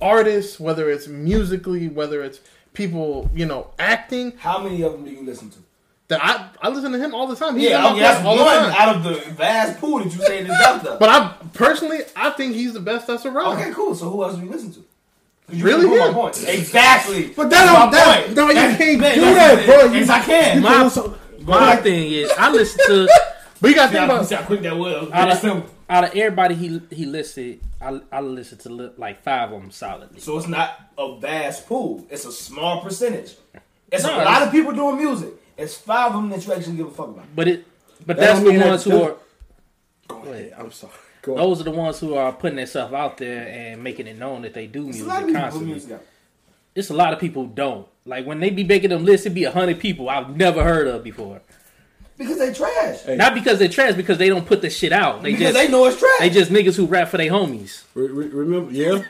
artists, 0.00 0.60
whether 0.60 0.90
it's 0.90 1.08
musically, 1.08 1.88
whether 1.88 2.22
it's 2.22 2.40
people, 2.74 3.30
you 3.34 3.46
know, 3.46 3.70
acting. 3.78 4.32
how 4.38 4.62
many 4.62 4.82
of 4.82 4.92
them 4.92 5.04
do 5.04 5.10
you 5.10 5.22
listen 5.24 5.48
to? 5.50 5.58
That 6.12 6.22
I 6.22 6.48
I 6.60 6.68
listen 6.68 6.92
to 6.92 6.98
him 6.98 7.14
all 7.14 7.26
the 7.26 7.34
time. 7.36 7.56
He's 7.56 7.66
in 7.66 7.72
Yeah, 7.72 7.82
my 7.82 7.90
okay, 7.92 8.00
that's 8.00 8.20
playlist 8.20 8.24
all 8.26 8.36
the 8.36 8.44
one 8.44 8.56
time. 8.70 8.72
out 8.78 8.96
of 8.96 9.04
the 9.04 9.14
vast 9.32 9.80
pool 9.80 9.98
that 9.98 10.04
you 10.04 10.20
say 10.26 10.38
is 10.40 10.50
out 10.50 10.82
there. 10.84 10.96
But 10.98 11.08
I 11.08 11.34
personally, 11.54 12.00
I 12.14 12.30
think 12.30 12.54
he's 12.54 12.74
the 12.74 12.80
best 12.80 13.06
that's 13.06 13.24
around. 13.24 13.58
Okay, 13.58 13.72
cool. 13.72 13.94
So 13.94 14.10
who 14.10 14.22
else 14.22 14.36
do 14.36 14.44
you 14.44 14.50
listen 14.50 14.72
to? 14.74 14.84
you 15.50 15.64
Really 15.64 15.86
prove 15.86 15.98
my 15.98 16.12
point. 16.12 16.44
Exactly. 16.46 17.28
But 17.36 17.50
that 17.50 17.64
That's 17.64 17.72
don't- 17.72 17.90
my 17.90 17.90
that- 17.96 18.24
point. 18.26 18.36
no, 18.36 18.48
you 18.48 18.54
That's- 18.54 18.76
can't 18.78 19.00
man, 19.00 19.14
do 19.14 19.20
that, 19.22 19.66
bro. 19.66 19.84
You- 19.86 19.98
Yes, 20.00 20.08
I 20.10 20.20
can. 20.20 20.56
You 20.56 20.62
My- 20.62 20.78
feel 20.80 20.90
so- 20.90 21.14
My 21.40 21.76
thing 21.76 22.12
is, 22.12 22.30
I 22.38 22.50
listen 22.52 22.78
to 22.86 23.08
But 23.60 23.68
you 23.68 23.74
gotta 23.74 23.92
think 23.92 24.04
about 24.04 24.26
see 24.26 24.34
how 24.34 24.42
quick 24.42 24.62
that 24.62 24.76
was. 24.76 25.10
out 25.12 25.28
of, 25.44 25.70
out 25.90 26.04
of 26.04 26.10
everybody 26.14 26.54
he 26.54 26.80
he 26.90 27.04
listed, 27.06 27.60
I 27.80 28.00
I 28.12 28.20
listened 28.20 28.60
to 28.62 28.68
li- 28.68 28.90
like 28.96 29.22
five 29.24 29.50
of 29.52 29.60
them 29.60 29.70
solidly. 29.72 30.20
So 30.20 30.36
it's 30.38 30.46
not 30.48 30.78
a 30.96 31.16
vast 31.18 31.66
pool. 31.66 32.06
It's 32.10 32.24
a 32.24 32.32
small 32.32 32.80
percentage. 32.82 33.32
It's 33.90 34.04
No, 34.04 34.22
a 34.22 34.24
lot 34.24 34.42
of 34.42 34.50
people 34.52 34.72
doing 34.72 34.96
music. 34.98 35.30
It's 35.56 35.76
five 35.76 36.08
of 36.08 36.14
them 36.14 36.30
that 36.30 36.44
you 36.46 36.52
actually 36.52 36.76
give 36.76 36.86
a 36.88 36.90
fuck 36.90 37.08
about. 37.08 37.24
But 37.34 37.48
it, 37.48 37.66
but 38.06 38.16
That 38.16 38.22
that's 38.34 38.40
don't 38.42 38.54
the 38.58 38.64
ones 38.66 38.84
who 38.84 39.02
are. 39.02 39.16
Go 40.08 40.16
ahead. 40.22 40.54
I'm 40.58 40.72
sorry. 40.72 40.92
Go 41.22 41.32
ahead. 41.34 41.44
Those 41.46 41.60
are 41.60 41.64
the 41.64 41.70
ones 41.70 41.98
who 42.00 42.14
are 42.14 42.32
putting 42.32 42.56
themselves 42.56 42.92
out 42.92 43.16
there 43.18 43.46
and 43.48 43.82
making 43.82 44.06
it 44.06 44.18
known 44.18 44.42
that 44.42 44.54
they 44.54 44.66
do 44.66 44.88
It's 44.88 45.00
a 45.00 45.04
music 45.04 45.08
lot 45.08 45.22
of 45.28 45.34
constantly. 45.34 45.70
music 45.72 45.92
out. 45.92 46.02
It's 46.74 46.90
a 46.90 46.94
lot 46.94 47.12
of 47.12 47.18
people 47.20 47.44
who 47.44 47.52
don't. 47.54 47.86
Like 48.04 48.26
when 48.26 48.40
they 48.40 48.50
be 48.50 48.64
making 48.64 48.90
them 48.90 49.04
lists, 49.04 49.26
it 49.26 49.30
be 49.30 49.44
a 49.44 49.52
hundred 49.52 49.78
people 49.78 50.08
I've 50.08 50.36
never 50.36 50.64
heard 50.64 50.88
of 50.88 51.04
before. 51.04 51.40
Because 52.18 52.38
they 52.38 52.52
trash. 52.52 53.00
Hey. 53.02 53.16
Not 53.16 53.34
because 53.34 53.58
they're 53.58 53.68
trash, 53.68 53.94
because 53.94 54.18
they 54.18 54.28
don't 54.28 54.46
put 54.46 54.62
the 54.62 54.70
shit 54.70 54.92
out. 54.92 55.22
They 55.22 55.32
because 55.32 55.52
just 55.52 55.54
they 55.54 55.68
know 55.68 55.84
it's 55.86 55.98
trash. 55.98 56.18
they 56.20 56.30
just 56.30 56.50
niggas 56.50 56.76
who 56.76 56.86
rap 56.86 57.08
for 57.08 57.16
their 57.16 57.30
homies. 57.30 57.84
Re- 57.94 58.08
re- 58.08 58.28
remember? 58.28 58.72
Yeah. 58.72 59.02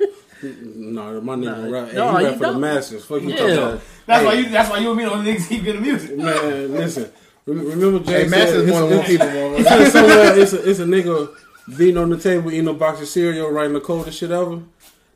No, 0.42 1.20
my 1.20 1.34
nigga 1.36 1.64
Nah, 1.70 1.70
rap. 1.78 1.88
Hey, 1.90 1.96
no, 1.96 2.16
he 2.16 2.22
you 2.22 2.28
rap 2.28 2.34
for 2.34 2.38
the 2.40 2.46
don't. 2.52 2.60
masses. 2.60 3.04
Fuck 3.04 3.22
you 3.22 3.28
Yeah. 3.30 3.36
talking 3.36 3.56
about. 3.58 3.80
that's 4.06 4.20
Hey, 4.20 4.26
why 4.26 4.32
you. 4.34 4.48
That's 4.48 4.70
why 4.70 4.78
you 4.78 4.88
and 4.90 4.98
me 4.98 5.04
don't 5.04 5.24
niggas 5.24 5.48
keep 5.48 5.64
getting 5.64 5.82
music. 5.82 6.16
Man, 6.16 6.72
listen. 6.72 7.10
Remember, 7.46 7.98
Jay 8.00 8.22
Hey, 8.22 8.28
Mass 8.28 8.50
said 8.50 8.68
more 8.68 8.80
than 8.82 8.90
one 8.90 8.98
it's, 9.00 9.08
people, 9.08 9.26
it's, 9.26 9.68
man. 9.70 9.82
it's 9.82 9.92
somewhere. 9.92 10.38
It's 10.38 10.52
a, 10.52 10.70
it's 10.70 10.78
a 10.80 10.84
nigga 10.84 11.28
beating 11.76 11.96
on 11.96 12.10
the 12.10 12.16
table, 12.18 12.52
eating 12.52 12.68
a 12.68 12.72
box 12.72 13.00
of 13.00 13.08
cereal, 13.08 13.50
writing 13.50 13.72
the 13.72 13.80
coldest 13.80 14.18
shit 14.18 14.30
ever. 14.30 14.60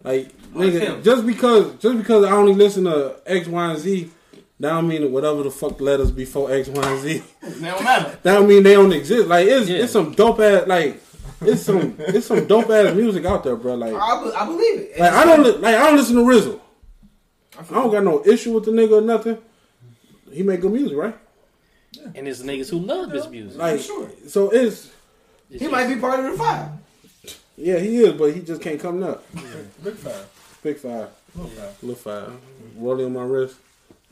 Like, 0.03 0.31
oh, 0.55 0.59
nigga, 0.59 1.05
just 1.05 1.25
because 1.27 1.75
just 1.77 1.97
because 1.99 2.25
I 2.25 2.33
only 2.33 2.55
listen 2.55 2.85
to 2.85 3.17
X, 3.27 3.47
Y, 3.47 3.71
and 3.71 3.79
Z, 3.79 4.11
that 4.59 4.71
don't 4.71 4.89
mean 4.89 5.13
whatever 5.13 5.43
the 5.45 5.51
fuck 5.53 5.81
letters 5.81 6.11
before 6.11 6.51
X, 6.53 6.69
Y, 6.69 6.83
and 6.93 7.01
Z. 7.01 7.23
It 7.43 7.63
don't 7.63 7.85
matter. 7.85 8.19
That 8.23 8.35
don't 8.35 8.49
mean 8.49 8.63
they 8.65 8.75
don't 8.75 8.93
exist. 8.93 9.29
Like, 9.29 9.47
it's 9.47 9.69
Yeah. 9.69 9.79
it's 9.85 9.93
some 9.93 10.13
dope 10.13 10.41
ass 10.41 10.67
like. 10.67 11.01
It's 11.43 11.63
some 11.63 11.95
it's 11.99 12.27
some 12.27 12.47
dope 12.47 12.71
ass 12.71 12.95
music 12.95 13.25
out 13.27 13.45
there, 13.45 13.57
bro. 13.57 13.75
Like, 13.75 13.93
I, 13.95 14.25
be- 14.25 14.31
I 14.35 14.45
believe 14.47 14.81
it. 14.81 14.99
like 15.01 15.13
I 15.13 15.25
don't 15.25 15.43
li- 15.43 15.59
like 15.59 15.75
I 15.77 15.87
don't 15.87 15.97
listen 15.97 16.17
to 16.17 16.23
Rizzle. 16.23 16.61
I 17.59 17.63
don't 17.75 17.91
got 17.91 18.05
no 18.05 18.25
issue 18.25 18.53
with 18.53 18.65
the 18.65 18.71
nigga 18.71 18.93
or 18.99 19.01
nothing. 19.03 19.39
He 20.33 20.43
make 20.43 20.61
good 20.61 20.73
music, 20.73 20.97
right? 20.97 21.17
And 22.15 22.27
it's 22.29 22.43
niggas 22.43 22.69
who 22.71 22.79
love 22.79 23.11
his 23.11 23.27
music. 23.29 23.59
Like, 23.59 23.81
sure. 23.81 24.11
so 24.29 24.51
it's 24.51 24.87
It's 24.87 24.91
He 25.51 25.59
just- 25.61 25.71
might 25.73 25.89
be 25.93 25.97
part 26.01 26.21
of 26.21 26.33
the 26.33 26.39
five. 26.39 26.69
yeah, 27.57 27.79
he 27.79 27.99
is, 27.99 28.13
but 28.15 28.33
he 28.35 28.41
just 28.41 28.61
can't 28.63 28.81
come 28.81 29.03
up. 29.03 29.25
Big 29.85 29.95
five. 29.95 30.27
Big 30.63 30.77
five, 30.79 31.09
Little 31.35 31.51
five. 31.51 31.83
little 31.83 31.97
five, 31.97 32.33
rolling 32.77 33.07
on 33.07 33.13
my 33.13 33.23
wrist, 33.25 33.57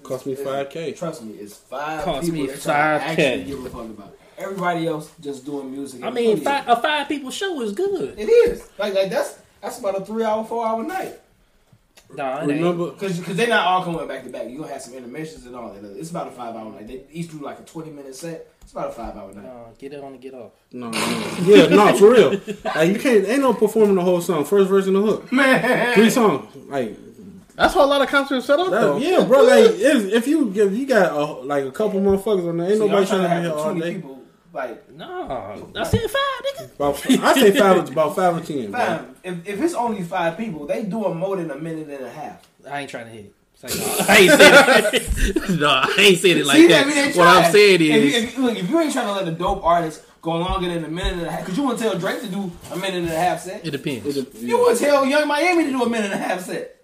cost 0.03 0.25
me 0.27 0.35
five 0.37 0.71
k. 0.71 0.93
Trust 0.93 1.23
me, 1.23 1.35
it's 1.35 1.57
five 1.57 2.05
Cost 2.05 2.27
people 2.27 2.43
me 2.43 2.49
5K. 2.49 2.69
actually 2.69 3.45
give 3.45 3.65
a 3.65 3.71
fuck 3.71 3.81
about. 3.87 4.17
Everybody 4.39 4.87
else 4.87 5.11
just 5.21 5.45
doing 5.45 5.71
music. 5.71 6.03
I 6.03 6.11
mean, 6.11 6.39
five, 6.41 6.69
a 6.69 6.77
five 6.77 7.09
people 7.09 7.31
show 7.31 7.61
is 7.63 7.73
good. 7.73 8.19
It 8.19 8.29
is 8.29 8.69
like 8.79 8.95
like 8.95 9.11
that's 9.11 9.39
that's 9.61 9.79
about 9.79 10.01
a 10.01 10.05
three 10.05 10.25
hour, 10.25 10.45
four 10.45 10.67
hour 10.67 10.83
night. 10.83 11.21
Nah, 12.15 12.43
it. 12.43 12.47
Remember? 12.47 12.91
Because 12.93 13.19
they're 13.25 13.49
not 13.49 13.67
all 13.67 13.83
coming 13.85 14.07
back 14.07 14.23
to 14.25 14.31
back. 14.31 14.43
You're 14.45 14.59
going 14.59 14.69
to 14.69 14.73
have 14.75 14.83
some 14.83 14.95
intermissions 14.95 15.47
and 15.47 15.57
all 15.57 15.73
that. 15.73 15.85
It's 15.99 16.11
about 16.11 16.29
a 16.29 16.31
five 16.31 16.55
hour 16.55 16.71
night. 16.71 16.87
They 16.87 17.03
each 17.13 17.31
do 17.31 17.39
like 17.39 17.59
a 17.59 17.63
20 17.63 17.91
minute 17.91 18.15
set. 18.15 18.47
It's 18.63 18.73
about 18.73 18.89
a 18.91 18.93
five 18.93 19.17
hour 19.17 19.33
night. 19.33 19.45
Nah, 19.45 19.65
get 19.79 19.93
it 19.93 20.01
on 20.03 20.13
and 20.13 20.21
get 20.21 20.33
off. 20.35 20.53
No, 20.73 20.91
no. 20.91 20.99
yeah, 21.43 21.67
no, 21.67 21.93
for 21.97 22.13
real. 22.13 22.31
Like 22.65 22.89
you 22.91 22.99
can't, 22.99 23.27
ain't 23.27 23.41
no 23.41 23.53
performing 23.55 23.97
the 23.97 24.03
whole 24.03 24.21
song, 24.21 24.45
first 24.45 24.69
verse 24.69 24.87
and 24.87 24.97
the 24.97 25.01
hook, 25.03 25.33
Man! 25.33 25.95
three 25.95 26.11
songs. 26.11 26.55
Like 26.69 26.97
That's 27.57 27.75
how 27.75 27.85
a 27.85 27.87
lot 27.87 28.03
of 28.03 28.09
concerts 28.09 28.47
set 28.47 28.59
up, 28.61 28.71
that, 28.71 28.81
though. 28.81 28.97
yeah, 28.99 29.25
bro. 29.25 29.43
Like 29.43 29.73
if, 29.73 30.13
if 30.13 30.27
you 30.29 30.51
if 30.55 30.73
you 30.73 30.87
got 30.87 31.13
a, 31.13 31.25
like 31.43 31.65
a 31.65 31.73
couple 31.73 32.01
motherfuckers 32.01 32.49
on 32.49 32.59
there, 32.59 32.69
ain't 32.69 32.79
So 32.79 32.87
y'all 32.87 32.89
nobody 33.03 33.07
trying 33.07 33.23
to 33.23 33.29
be 33.37 33.43
here 33.43 33.53
all 33.53 33.75
day. 33.75 33.95
people. 33.95 34.14
Like, 34.55 34.91
No, 34.93 35.67
I 35.75 35.83
said 35.83 36.01
five, 36.03 36.69
nigga. 36.69 36.75
About, 36.77 37.11
I 37.25 37.35
say 37.35 37.51
five, 37.59 37.89
about 37.91 38.15
five 38.17 38.37
or 38.37 38.41
ten. 38.41 38.71
Bro. 38.71 38.81
fam, 38.81 39.17
if, 39.25 39.49
if 39.49 39.61
it's 39.61 39.75
only 39.75 40.03
five 40.05 40.37
people, 40.39 40.67
they 40.67 40.85
do 40.85 41.05
a 41.07 41.15
more 41.15 41.37
than 41.37 41.51
a 41.51 41.57
minute 41.59 41.89
and 41.89 42.05
a 42.07 42.11
half. 42.11 42.47
I 42.71 42.81
ain't 42.83 42.91
trying 42.91 43.07
to 43.07 43.11
hit 43.11 43.25
it. 43.27 43.35
Like, 43.63 43.75
no, 43.79 44.05
I 44.09 44.17
ain't 44.19 44.31
said 44.31 44.95
it. 44.95 45.51
no, 45.61 45.69
I 45.69 45.95
ain't 45.99 46.19
said 46.19 46.37
it 46.37 46.47
like 46.47 46.57
See, 46.59 46.67
that. 46.69 46.87
I 46.87 47.07
what 47.19 47.27
I'm 47.27 47.43
tried. 47.43 47.53
saying 47.53 47.75
If 47.75 47.81
you- 47.81 47.89
is, 47.97 48.15
if, 48.25 48.37
you- 48.39 48.45
look, 48.45 48.59
if 48.59 48.71
you 48.71 48.81
ain't 48.81 48.93
trying 48.93 49.07
to 49.07 49.13
let 49.13 49.27
a 49.27 49.33
dope 49.33 49.65
artist 49.65 50.03
go 50.23 50.33
longer 50.37 50.69
than 50.69 50.85
a 50.85 50.89
minute 50.89 51.15
and 51.15 51.23
a 51.23 51.31
half, 51.31 51.41
because 51.41 51.57
you 51.57 51.65
want 51.65 51.79
to 51.79 51.85
tell 51.85 51.99
Drake 51.99 52.21
to 52.21 52.29
do 52.29 52.53
a 52.73 52.77
minute 52.77 53.03
and 53.03 53.09
a 53.11 53.17
half 53.19 53.41
set. 53.41 53.67
it 53.67 53.71
depends. 53.71 54.17
It- 54.17 54.35
You 54.35 54.59
want 54.59 54.79
to 54.79 54.85
tell 54.85 55.05
Young 55.07 55.27
Miami 55.27 55.65
to 55.65 55.71
do 55.71 55.83
a 55.83 55.89
minute 55.89 56.13
and 56.13 56.21
a 56.21 56.25
half 56.29 56.41
set. 56.43 56.77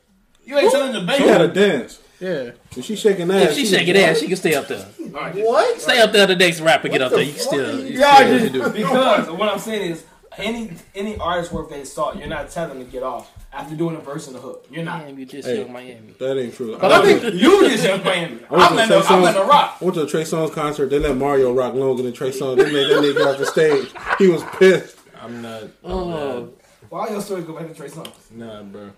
You 0.44 0.58
ain't 0.58 0.72
telling 0.72 0.92
the 0.92 1.12
She 1.16 1.22
had 1.22 1.40
a 1.42 1.48
baby. 1.48 1.60
dance. 1.78 2.00
Yeah. 2.20 2.50
If 2.76 2.84
she 2.84 2.96
shaking 2.96 3.30
ass, 3.30 3.50
If 3.50 3.54
she 3.56 3.66
shaking 3.66 3.96
ass, 3.96 4.18
she 4.18 4.26
can 4.28 4.36
stay 4.36 4.54
up 4.54 4.68
there. 4.68 4.84
What? 4.84 5.80
Stay 5.80 6.00
up 6.00 6.12
there. 6.12 6.26
The 6.26 6.36
next 6.36 6.60
rapper 6.60 6.88
get 6.88 7.00
up 7.02 7.12
there. 7.12 7.22
You 7.22 7.32
can 7.32 7.40
still. 7.40 7.80
You 7.84 7.98
Y'all 7.98 8.14
still 8.16 8.38
just 8.38 8.52
do 8.52 8.64
it. 8.66 8.72
because 8.74 9.30
what 9.30 9.48
I'm 9.48 9.58
saying 9.58 9.90
is 9.92 10.04
any 10.38 10.70
any 10.94 11.16
artist 11.18 11.50
worth 11.52 11.70
their 11.70 11.84
salt, 11.84 12.16
you're 12.16 12.28
not 12.28 12.50
telling 12.50 12.78
them 12.78 12.84
to 12.86 12.92
get 12.92 13.02
off 13.02 13.30
after 13.52 13.74
doing 13.74 13.96
a 13.96 14.00
verse 14.00 14.26
and 14.26 14.36
the 14.36 14.40
hook. 14.40 14.66
You're 14.70 14.84
not. 14.84 15.04
Damn, 15.06 15.18
you 15.18 15.26
just 15.26 15.48
Hey. 15.48 15.58
young 15.60 15.72
Miami. 15.72 16.14
That 16.18 16.38
ain't 16.38 16.54
true. 16.54 16.76
But 16.78 16.92
I 16.92 17.02
think 17.18 17.34
You 17.34 17.68
just 17.68 17.84
Young 17.84 18.04
Miami. 18.04 18.38
I 18.50 18.52
went 18.54 18.62
I'm 18.62 18.68
to 18.70 18.74
letting 18.76 18.88
Trey 18.88 19.00
her- 19.08 19.14
I'm 19.14 19.22
letting 19.22 19.48
rock. 19.48 19.76
I 19.80 19.84
went 19.84 19.94
to 19.96 20.02
a 20.02 20.06
Trey 20.06 20.22
Songz 20.22 20.52
concert. 20.52 20.90
They 20.90 20.98
let 20.98 21.16
Mario 21.16 21.52
rock 21.52 21.74
longer 21.74 22.02
than 22.02 22.12
Trey 22.12 22.30
Songz. 22.30 22.58
They 22.58 22.64
made 22.70 22.90
that 22.90 23.00
nigga 23.02 23.32
off 23.32 23.38
the 23.38 23.46
stage. 23.46 23.88
He 24.18 24.28
was 24.28 24.42
pissed. 24.58 24.96
I'm 25.20 25.42
not. 25.42 25.62
I'm 25.62 25.70
Oh, 25.84 26.48
Why 26.90 27.08
your 27.08 27.20
story 27.22 27.42
go 27.42 27.54
back 27.54 27.66
to 27.68 27.74
Trey 27.74 27.88
Songz? 27.88 28.12
Nah, 28.30 28.62
bro. 28.62 28.90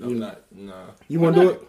I'm 0.00 0.18
not. 0.18 0.40
Nah. 0.52 0.86
You 1.08 1.20
want 1.20 1.36
to 1.36 1.42
do 1.42 1.50
it? 1.50 1.68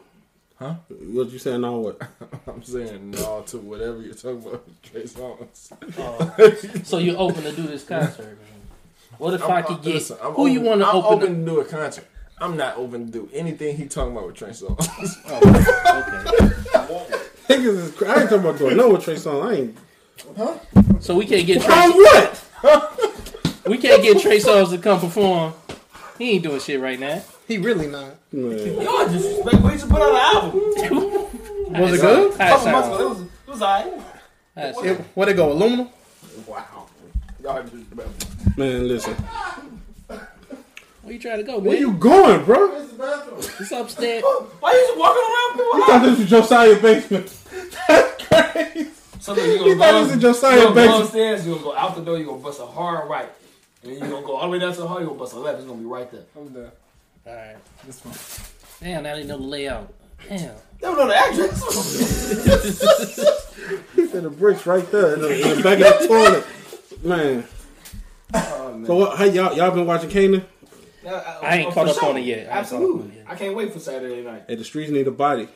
Huh? 0.60 0.76
What 0.90 1.30
you 1.30 1.40
saying 1.40 1.62
now? 1.62 1.78
What? 1.78 2.02
I'm 2.48 2.64
saying 2.64 3.12
no 3.12 3.44
to 3.48 3.58
whatever 3.60 4.02
you're 4.02 4.16
talking 4.16 4.44
about. 4.46 4.68
Trey 4.84 5.04
Songz. 5.04 5.72
oh. 6.00 6.82
so 6.84 6.98
you're 6.98 7.18
open 7.18 7.44
to 7.44 7.52
do 7.52 7.64
this 7.64 7.84
concert? 7.84 8.26
Man. 8.26 8.38
What 9.20 9.34
if 9.34 9.44
i 9.44 9.62
could 9.62 9.82
get 9.82 9.96
listen, 9.96 10.18
I'm 10.22 10.34
who 10.34 10.44
open, 10.44 10.54
you 10.54 10.62
want 10.62 10.82
to 10.82 10.88
I'm 10.88 10.96
open? 10.98 11.24
open 11.24 11.40
to 11.40 11.52
do 11.52 11.60
a 11.60 11.66
concert. 11.66 12.08
I'm 12.40 12.56
not 12.56 12.78
open 12.78 13.08
to 13.08 13.12
do 13.12 13.30
anything 13.34 13.78
he 13.78 13.88
talking 13.88 14.12
about 14.12 14.28
with 14.28 14.36
Trey 14.36 14.50
Songz. 14.50 14.88
Oh, 15.28 15.38
okay. 17.08 17.54
Niggas 17.54 17.78
is 17.78 17.92
cra- 17.96 18.10
I 18.10 18.22
ain't 18.22 18.30
talking 18.30 18.46
about 18.46 18.58
doing 18.60 18.78
no 18.78 18.90
with 18.92 19.04
Trey 19.04 19.16
Songz. 19.16 19.48
I 19.48 19.54
ain't. 19.54 19.78
Huh? 20.36 21.00
So 21.00 21.16
we 21.16 21.26
can't 21.26 21.48
get 21.48 21.64
Trey. 21.64 21.74
On 21.74 21.92
what? 21.92 22.44
We 23.68 23.78
can't 23.78 24.04
get 24.04 24.22
Trey 24.22 24.40
Songz 24.40 24.70
to 24.70 24.78
come 24.78 25.00
perform. 25.00 25.54
He 26.20 26.32
ain't 26.32 26.44
doing 26.44 26.60
shit 26.60 26.80
right 26.80 27.00
now. 27.00 27.24
He 27.48 27.58
really 27.58 27.88
not. 27.88 28.16
Man. 28.32 28.52
Y'all 28.82 29.08
disrespect. 29.08 29.62
We 29.64 29.72
just 29.72 29.90
put 29.90 30.02
out 30.02 30.10
an 30.12 30.36
album. 30.44 30.60
Was 31.82 31.94
it 31.94 32.02
good? 32.02 32.34
A 32.34 32.38
couple 32.38 32.72
months 32.72 32.88
ago, 32.88 33.00
it 33.00 33.10
was, 33.10 33.22
it 33.22 33.30
was 33.48 33.62
alright. 33.62 33.94
It, 34.56 34.98
where 35.16 35.28
they 35.28 35.34
go? 35.34 35.52
Aluminum? 35.52 35.90
wow. 36.48 36.88
Y'all 37.44 37.62
disrespectful. 37.62 38.54
Man, 38.58 38.88
listen. 38.88 39.14
Where 41.04 41.14
you 41.14 41.20
trying 41.20 41.38
to 41.38 41.44
go, 41.44 41.60
Where 41.60 41.78
you 41.78 41.94
going, 41.94 42.44
bro? 42.46 42.74
It's 43.60 43.72
upstairs. 43.72 44.24
Why 44.24 44.72
are 44.72 44.74
you 44.74 44.88
just 44.88 45.00
walking 45.00 45.24
around 45.24 45.58
You 45.58 45.72
for 45.72 45.92
thought 45.92 46.02
this 46.04 46.20
was 46.20 46.30
Josiah 46.30 46.82
basement. 46.82 47.38
That's 47.88 48.24
crazy. 48.26 48.90
So 49.20 49.34
look, 49.34 49.46
you 49.46 49.52
You 49.52 49.58
gonna 49.60 49.76
thought 49.76 49.92
go, 49.92 50.00
this 50.04 50.08
was 50.08 50.16
you 50.16 50.22
Josiah 50.22 50.64
gonna 50.64 50.76
go 50.76 51.02
upstairs, 51.04 51.46
you 51.46 51.52
gonna 51.54 51.64
go 51.64 51.76
out 51.76 51.96
the 51.96 52.02
door, 52.04 52.18
you 52.18 52.26
gonna 52.26 52.42
bust 52.42 52.60
a 52.62 52.66
hard 52.66 53.10
right. 53.10 53.30
And 53.84 53.92
then 53.92 54.04
you 54.04 54.10
gonna 54.10 54.26
go 54.26 54.36
all 54.36 54.44
the 54.44 54.50
way 54.52 54.60
down 54.60 54.74
to 54.74 54.80
the 54.82 54.88
hall, 54.88 55.00
you 55.00 55.06
gonna 55.08 55.20
bust 55.20 55.34
a 55.34 55.40
left, 55.40 55.60
it's 55.60 55.68
gonna 55.68 55.80
be 55.80 55.86
right 55.86 56.10
there. 56.12 56.24
I'm 56.36 56.50
done. 56.50 56.72
All 57.28 57.36
right. 57.36 57.56
This 57.86 58.04
one. 58.06 58.16
Damn, 58.82 59.04
now 59.04 59.16
they 59.16 59.24
know 59.24 59.38
the 59.38 59.44
layout. 59.44 59.94
Damn. 60.28 60.40
They 60.80 60.82
don't 60.82 60.98
know 60.98 61.08
the 61.08 61.16
address. 61.16 61.62
He 63.96 64.08
said 64.08 64.24
the 64.24 64.30
bricks 64.30 64.66
right 64.66 64.90
there 64.92 65.14
in 65.16 65.22
the, 65.22 65.42
in 65.52 65.58
the 65.58 65.64
back 65.64 65.80
of 65.80 66.02
the 66.02 66.08
toilet. 66.08 66.46
Man. 67.04 67.44
Oh, 68.34 68.74
man. 68.74 68.86
So 68.86 68.96
what, 68.96 69.18
how 69.18 69.26
y'all 69.26 69.56
y'all 69.56 69.72
been 69.72 69.86
watching 69.86 70.10
Kanan? 70.10 70.44
I 71.06 71.58
ain't 71.60 71.70
Uh, 71.70 71.72
caught 71.74 71.88
up 71.88 71.96
sure. 71.96 72.10
on 72.10 72.18
it 72.18 72.22
yet. 72.26 72.38
I 72.38 72.42
ain't 72.42 72.48
caught 72.50 72.54
up 72.58 72.60
Absolutely. 72.60 73.02
on 73.04 73.14
yet. 73.16 73.26
I 73.28 73.36
can't 73.36 73.56
wait 73.56 73.74
for 73.74 73.80
Saturday 73.80 74.22
night. 74.24 74.44
Hey, 74.48 74.56
the 74.56 74.64
streets 74.64 74.92
need 74.92 75.08
a 75.08 75.12
body. 75.12 75.48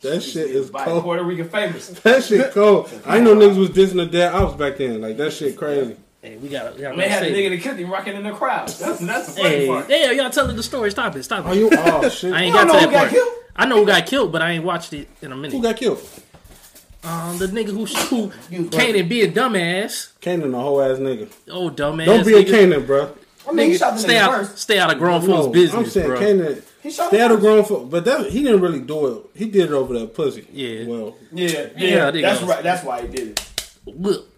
That 0.00 0.20
shit 0.20 0.50
is 0.50 0.70
By 0.70 0.84
cold. 0.84 1.04
Puerto 1.04 1.22
Rican 1.22 1.48
famous. 1.48 1.88
That 2.00 2.24
shit 2.24 2.50
cold. 2.52 2.90
I 3.06 3.20
know 3.20 3.36
niggas 3.36 3.56
was 3.56 3.70
dissing 3.70 3.96
the 3.96 4.06
dead 4.06 4.32
was 4.34 4.54
back 4.56 4.78
then. 4.78 5.00
Like 5.00 5.16
that 5.18 5.32
shit 5.32 5.56
crazy. 5.56 5.96
Hey, 6.22 6.36
we 6.36 6.48
got. 6.48 6.76
to 6.76 6.80
They 6.80 7.08
had 7.08 7.24
a 7.24 7.30
nigga 7.32 7.50
that 7.50 7.60
killed 7.62 7.76
him 7.78 7.90
rocking 7.90 8.14
in 8.14 8.22
the 8.22 8.30
crowd. 8.30 8.68
That's, 8.68 9.00
that's 9.00 9.26
the 9.26 9.32
funny 9.42 9.48
Hey, 9.48 9.66
part. 9.66 9.88
damn, 9.88 10.16
y'all 10.16 10.30
telling 10.30 10.54
the 10.54 10.62
story. 10.62 10.90
Stop 10.92 11.16
it. 11.16 11.24
Stop 11.24 11.44
it. 11.46 11.48
Oh 11.48 11.52
you 11.52 11.68
oh 11.72 12.08
shit. 12.08 12.32
I 12.32 12.42
ain't 12.44 12.54
got 12.54 12.68
don't 12.68 12.68
to 12.68 12.72
know 12.74 12.78
that 12.80 12.86
who 12.86 12.92
got 12.92 12.98
part. 13.00 13.10
killed? 13.10 13.34
I 13.56 13.66
know 13.66 13.76
who 13.80 13.86
got 13.86 14.06
killed, 14.06 14.32
but 14.32 14.40
I 14.40 14.52
ain't 14.52 14.64
watched 14.64 14.92
it 14.92 15.08
in 15.20 15.32
a 15.32 15.36
minute. 15.36 15.52
Who 15.52 15.60
got 15.62 15.76
killed? 15.76 15.98
um, 17.04 17.36
the 17.38 17.48
nigga 17.48 17.70
who 17.70 17.84
who 17.86 18.68
came 18.68 18.94
and 18.94 19.08
be 19.08 19.22
a 19.22 19.32
dumbass. 19.32 20.12
Kanan, 20.20 20.54
a 20.54 20.60
whole 20.60 20.80
ass 20.80 20.98
nigga. 20.98 21.28
Oh, 21.50 21.68
dumbass. 21.70 22.06
Don't 22.06 22.24
be 22.24 22.34
a 22.36 22.44
nigga. 22.44 22.72
Kanan, 22.72 22.86
bro. 22.86 23.16
I 23.48 23.50
mean, 23.50 23.70
he 23.70 23.74
Nigga, 23.74 23.78
shot 23.80 23.94
the 23.94 23.98
stay 23.98 24.14
nigga 24.14 24.20
out, 24.20 24.30
first. 24.46 24.58
stay 24.58 24.78
out 24.78 24.92
of 24.92 24.98
grown 25.00 25.20
folks' 25.20 25.46
No, 25.46 25.48
business, 25.48 25.74
I'm 25.74 25.90
saying 25.90 26.06
bro. 26.06 26.20
Kanan. 26.20 26.62
He 26.80 26.90
shot 26.92 27.08
Stay 27.08 27.18
him 27.18 27.24
out 27.24 27.32
of 27.32 27.40
grown 27.40 27.64
folk, 27.64 27.90
but 27.90 28.04
that 28.04 28.30
he 28.30 28.42
didn't 28.44 28.60
really 28.60 28.78
do 28.80 29.06
it. 29.08 29.24
He 29.34 29.46
did 29.46 29.62
it 29.66 29.72
over 29.72 29.98
that 29.98 30.14
pussy. 30.14 30.46
Yeah. 30.52 30.86
Well, 30.86 31.16
Yeah, 31.32 31.66
yeah, 31.76 32.10
Yeah, 32.10 32.10
that's 32.12 32.42
right. 32.42 32.62
That's 32.62 32.84
why 32.84 33.02
he 33.02 33.08
did 33.08 33.28
it. 33.30 33.72
Whooped. 33.84 34.31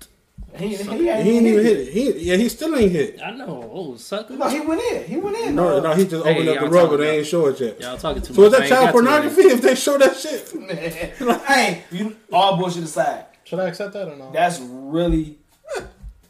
He, 0.56 0.68
he, 0.68 0.84
he 0.84 1.08
ain't 1.08 1.46
even 1.46 1.64
hit 1.64 1.76
it. 1.80 1.92
He 1.92 2.12
yeah, 2.30 2.36
he 2.36 2.48
still 2.48 2.76
ain't 2.76 2.92
hit. 2.92 3.20
I 3.20 3.32
know. 3.32 3.68
Oh, 3.72 3.96
sucker. 3.96 4.36
No, 4.36 4.48
he 4.48 4.60
went 4.60 4.80
in. 4.82 5.04
He 5.04 5.16
went 5.16 5.36
in. 5.38 5.54
No, 5.56 5.78
uh, 5.78 5.80
no, 5.80 5.94
he 5.94 6.04
just 6.06 6.24
Hey, 6.24 6.32
opened 6.32 6.48
up 6.50 6.60
the 6.60 6.68
rug, 6.68 6.90
but 6.90 6.96
they 6.98 7.18
ain't 7.18 7.26
show 7.26 7.46
it 7.46 7.58
yet. 7.60 7.80
Y'all 7.80 7.96
talking 7.98 8.22
too 8.22 8.34
So 8.34 8.42
much. 8.42 8.52
that 8.52 8.60
I 8.60 8.64
ain't 8.64 8.68
child 8.70 8.84
got 8.84 8.92
to 8.92 8.98
it 8.98 9.02
pornography 9.02 9.42
if 9.54 9.62
they 9.62 9.74
show 9.74 9.98
that 9.98 10.16
shit? 10.16 11.42
hey, 11.48 11.82
you 11.90 12.16
all 12.32 12.56
bullshit 12.56 12.84
aside. 12.84 13.26
Should 13.42 13.58
I 13.58 13.68
accept 13.68 13.92
that 13.94 14.08
or 14.08 14.16
not? 14.16 14.32
That's 14.32 14.60
really. 14.60 15.38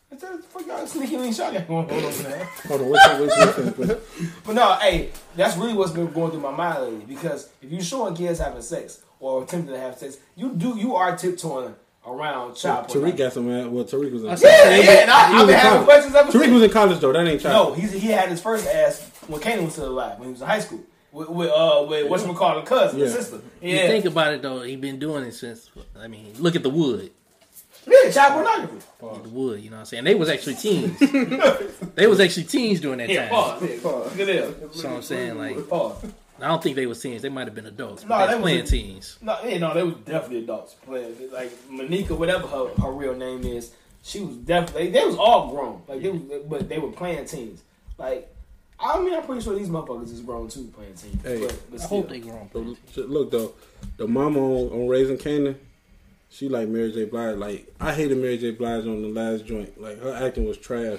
What 0.09 0.21
the 0.21 0.43
fuck 0.45 0.67
y'all 0.69 0.87
sneaky 0.87 1.17
link 1.17 1.35
shot 1.35 1.53
got 1.53 1.67
going 1.67 1.91
on 1.91 2.05
over? 2.05 2.45
Hold 2.69 2.81
on, 2.83 2.89
wait, 2.91 3.01
wait, 3.21 3.57
wait, 3.59 3.79
wait, 3.79 3.89
wait. 3.89 3.99
But 4.47 4.55
no, 4.55 4.75
hey, 4.75 5.11
that's 5.35 5.57
really 5.57 5.75
what's 5.75 5.91
been 5.91 6.13
going 6.13 6.31
through 6.31 6.41
my 6.41 6.53
mind 6.53 6.85
lately. 6.85 7.05
Because 7.05 7.51
if 7.61 7.69
you're 7.73 7.83
showing 7.83 8.15
kids 8.15 8.39
having 8.39 8.63
sex 8.63 9.03
or 9.19 9.43
attempting 9.43 9.75
to 9.75 9.81
have 9.81 9.99
sex, 9.99 10.19
you 10.37 10.53
do 10.55 10.79
you 10.79 10.95
are 10.95 11.17
tiptoeing 11.17 11.75
around 12.07 12.55
child 12.55 12.87
Tariq 12.87 12.93
pornography. 12.93 13.19
got 13.19 13.33
some 13.33 13.47
man. 13.49 13.73
Well, 13.73 13.85
Tariq 13.85 14.13
was 14.13 14.23
in. 14.25 14.29
I 14.31 14.37
Yeah, 14.37 14.77
yeah, 14.77 14.91
and 15.03 15.11
I, 15.11 15.25
I've 15.27 15.33
was 15.39 15.47
been 15.47 15.55
having 15.57 15.71
college. 15.73 15.85
questions 15.87 16.15
ever 16.15 16.29
Tariq 16.31 16.33
since. 16.43 16.53
was 16.53 16.63
in 16.63 16.71
college 16.71 16.99
though. 17.01 17.13
That 17.13 17.27
ain't 17.27 17.41
child. 17.41 17.69
No, 17.69 17.75
he's, 17.75 17.93
he 17.93 18.09
had 18.09 18.29
his 18.29 18.41
first 18.41 18.67
ass 18.67 19.11
when 19.27 19.41
Kanan 19.41 19.65
was 19.65 19.73
still 19.75 19.89
alive, 19.89 20.19
when 20.19 20.29
he 20.29 20.33
was 20.33 20.43
in 20.43 20.47
high 20.49 20.61
school. 20.61 20.81
With, 21.13 21.29
with 21.29 21.51
uh, 21.51 21.87
with 21.89 22.09
what's 22.11 22.25
call 22.25 22.59
a 22.59 22.63
cousin, 22.63 22.99
Yeah. 22.99 23.07
the 23.07 23.11
sister. 23.13 23.37
You 23.63 23.77
Yeah, 23.77 23.87
think 23.87 24.05
about 24.05 24.33
it 24.35 24.43
though, 24.43 24.63
he 24.63 24.77
been 24.77 24.99
doing 24.99 25.25
it 25.25 25.33
since. 25.33 25.71
I 25.99 26.09
mean, 26.09 26.35
look 26.39 26.57
at 26.57 26.63
the 26.65 26.71
wood. 26.71 27.11
yeah, 27.87 28.11
child 28.11 28.33
pornography. 28.45 28.87
The 29.23 29.29
wood, 29.29 29.61
you 29.61 29.71
know 29.71 29.77
what 29.77 29.81
I'm 29.81 29.87
saying? 29.87 30.05
They 30.05 30.15
was 30.15 30.29
actually 30.29 30.55
teens. 30.57 30.99
they 31.95 32.07
was 32.07 32.19
actually 32.21 32.45
teens 32.45 32.81
during 32.81 32.99
that 32.99 33.09
Yeah, 33.09 33.29
time. 33.29 33.31
pause. 33.31 33.63
Yeah, 33.63 33.69
pause. 33.83 34.11
Look 34.17 34.21
at 34.21 34.27
this. 34.27 34.81
So 34.83 34.89
I'm 34.95 35.03
saying, 35.03 35.39
like- 35.39 35.69
pause. 35.69 36.05
I 36.41 36.49
don't 36.49 36.63
think 36.63 36.75
they 36.77 36.87
were 36.87 36.95
teens. 36.95 37.23
They 37.23 37.29
might 37.29 37.47
have 37.47 37.55
been 37.55 37.67
adults. 37.67 38.03
No, 38.03 38.09
But 38.09 38.27
they 38.27 38.33
they 38.33 38.35
was 38.37 38.43
playing 38.43 38.61
was- 38.63 38.71
teens. 38.71 39.19
No, 39.23 39.39
yeah, 39.45 39.59
no, 39.59 39.75
they 39.75 39.83
was 39.85 39.95
definitely 40.05 40.39
adults 40.45 40.75
playing. 40.85 41.15
Like 41.33 41.51
Monika, 41.71 42.19
whatever 42.19 42.47
her, 42.49 42.69
her 42.83 42.91
real 42.93 43.15
name 43.15 43.45
is, 43.45 43.73
she 44.03 44.21
was 44.21 44.37
definitely. 44.37 44.91
They 44.91 45.05
was 45.05 45.17
all 45.17 45.51
grown, 45.53 45.83
like 45.89 46.03
they 46.03 46.11
was, 46.11 46.23
but 46.49 46.69
they 46.69 46.79
were 46.79 46.91
playing 46.93 47.25
teens. 47.27 47.63
Like, 47.99 48.29
I 48.81 49.01
mean, 49.01 49.15
I'm 49.15 49.23
pretty 49.23 49.41
sure 49.43 49.55
these 49.57 49.69
motherfuckers 49.69 50.13
is 50.13 50.21
grown 50.21 50.49
too, 50.49 50.65
playing 50.75 50.95
teens. 50.95 51.23
Hey. 51.23 51.39
but, 51.41 51.57
but 51.71 51.81
I 51.81 51.85
still. 51.85 51.99
hope 52.01 52.09
they 52.11 52.19
grown. 52.19 52.49
playing 52.49 52.77
teens. 52.95 53.09
Look 53.09 53.31
though, 53.31 53.55
the 53.97 54.09
mama 54.09 54.41
on, 54.41 54.73
on 54.83 54.89
raising 54.89 55.17
Kanan, 55.17 55.55
she 56.31 56.49
like 56.49 56.69
Mary 56.69 56.91
J. 56.91 57.05
Blige. 57.05 57.37
Like 57.37 57.73
I 57.81 57.95
hated 57.95 58.19
Mary 58.19 58.37
J. 58.39 58.51
Blige 58.51 58.87
on 58.87 59.03
the 59.03 59.09
last 59.09 59.47
joint. 59.47 59.81
Like 59.81 60.01
her 60.03 60.13
acting 60.13 60.47
was 60.47 60.59
trash. 60.59 60.99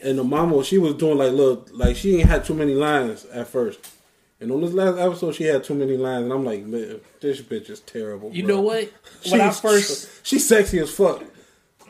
And 0.00 0.16
the 0.16 0.22
mama, 0.24 0.62
she 0.62 0.78
was 0.78 0.94
doing 0.94 1.18
like 1.18 1.32
little, 1.32 1.66
like 1.72 1.96
she 1.96 2.20
ain't 2.20 2.28
had 2.28 2.44
too 2.44 2.54
many 2.54 2.74
lines 2.74 3.24
at 3.26 3.48
first. 3.48 3.80
And 4.40 4.52
on 4.52 4.60
this 4.60 4.72
last 4.72 4.98
episode, 4.98 5.34
she 5.34 5.44
had 5.44 5.64
too 5.64 5.74
many 5.74 5.96
lines, 5.96 6.24
and 6.24 6.32
I'm 6.32 6.44
like, 6.44 6.64
man, 6.64 7.00
this 7.20 7.40
bitch 7.40 7.70
is 7.70 7.80
terrible. 7.80 8.30
You 8.32 8.44
bro. 8.44 8.54
know 8.56 8.60
what? 8.62 8.92
When 9.30 9.40
I 9.40 9.46
She's- 9.46 9.60
first, 9.60 10.08
she's 10.26 10.46
sexy 10.48 10.78
as 10.78 10.90
fuck. 10.92 11.22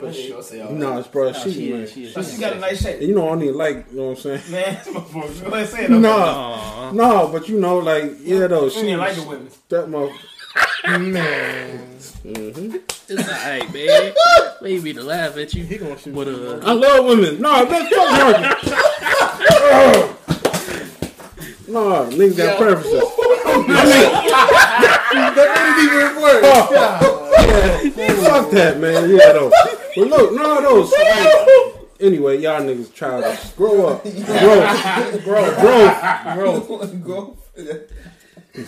I 0.01 0.07
ain't 0.07 0.31
gonna 0.31 0.43
say 0.45 0.61
all 0.61 0.69
that. 0.69 0.75
No, 0.79 1.03
bro, 1.11 1.31
Nah, 1.33 1.39
she, 1.41 1.53
she 1.53 1.71
man. 1.73 1.81
is, 1.81 1.93
she 1.93 2.05
is. 2.05 2.15
But 2.15 2.25
she 2.25 2.39
got 2.39 2.53
a 2.53 2.59
nice 2.61 2.81
shape. 2.81 3.01
And 3.01 3.09
you 3.09 3.15
know, 3.17 3.27
I 3.27 3.31
don't 3.33 3.43
even 3.43 3.57
like, 3.57 3.87
you 3.91 3.97
know 3.99 4.05
what 4.11 4.25
I'm 4.25 4.39
saying? 4.39 4.43
Man, 4.53 4.77
motherfucker, 4.77 5.41
go 5.45 5.51
ahead 5.57 5.69
say 5.69 5.85
it. 5.87 5.91
though. 5.91 5.99
No, 5.99 6.17
Aw. 6.19 6.91
no, 6.93 7.29
but 7.33 7.49
you 7.49 7.59
know, 7.61 7.79
like, 7.79 8.13
yeah, 8.21 8.47
though, 8.47 8.69
She 8.69 8.77
she, 8.77 8.83
didn't 8.87 9.01
like 9.01 9.17
the 9.17 9.23
women. 9.25 9.49
that 9.71 9.89
mother. 9.91 10.13
Man. 10.87 11.79
hmm 12.23 12.77
it's 13.11 13.29
alright, 13.29 13.73
man. 13.75 14.13
Maybe 14.63 14.93
to 14.95 15.03
laugh 15.03 15.37
at 15.37 15.53
you. 15.55 15.65
He 15.65 15.79
gonna 15.79 15.99
shoot 15.99 16.15
But 16.15 16.29
you. 16.29 16.35
uh, 16.35 16.61
I 16.65 16.73
love 16.75 17.05
women. 17.07 17.41
No, 17.41 17.65
that's 17.65 17.95
fuck 17.95 18.11
Marcus. 18.63 20.08
No, 21.69 22.07
niggas 22.11 22.37
got 22.37 22.59
preferences. 22.59 23.03
that 25.35 25.49
didn't 25.55 25.85
even 25.85 26.23
work. 26.23 26.43
Fuck 28.25 28.51
that, 28.53 28.79
man. 28.79 29.11
Yeah, 29.11 29.33
though. 29.33 29.51
But 29.95 30.09
look, 30.09 30.33
no, 30.33 30.61
those. 30.63 30.93
Anyway, 32.01 32.39
y'all 32.39 32.61
niggas 32.63 32.95
childish. 32.95 33.51
Grow 33.51 33.89
up. 33.89 34.03
Grow. 34.05 34.61
Grow. 35.25 35.51
Grow. 36.35 36.61
Go. 36.61 36.87
Grow. 36.87 37.37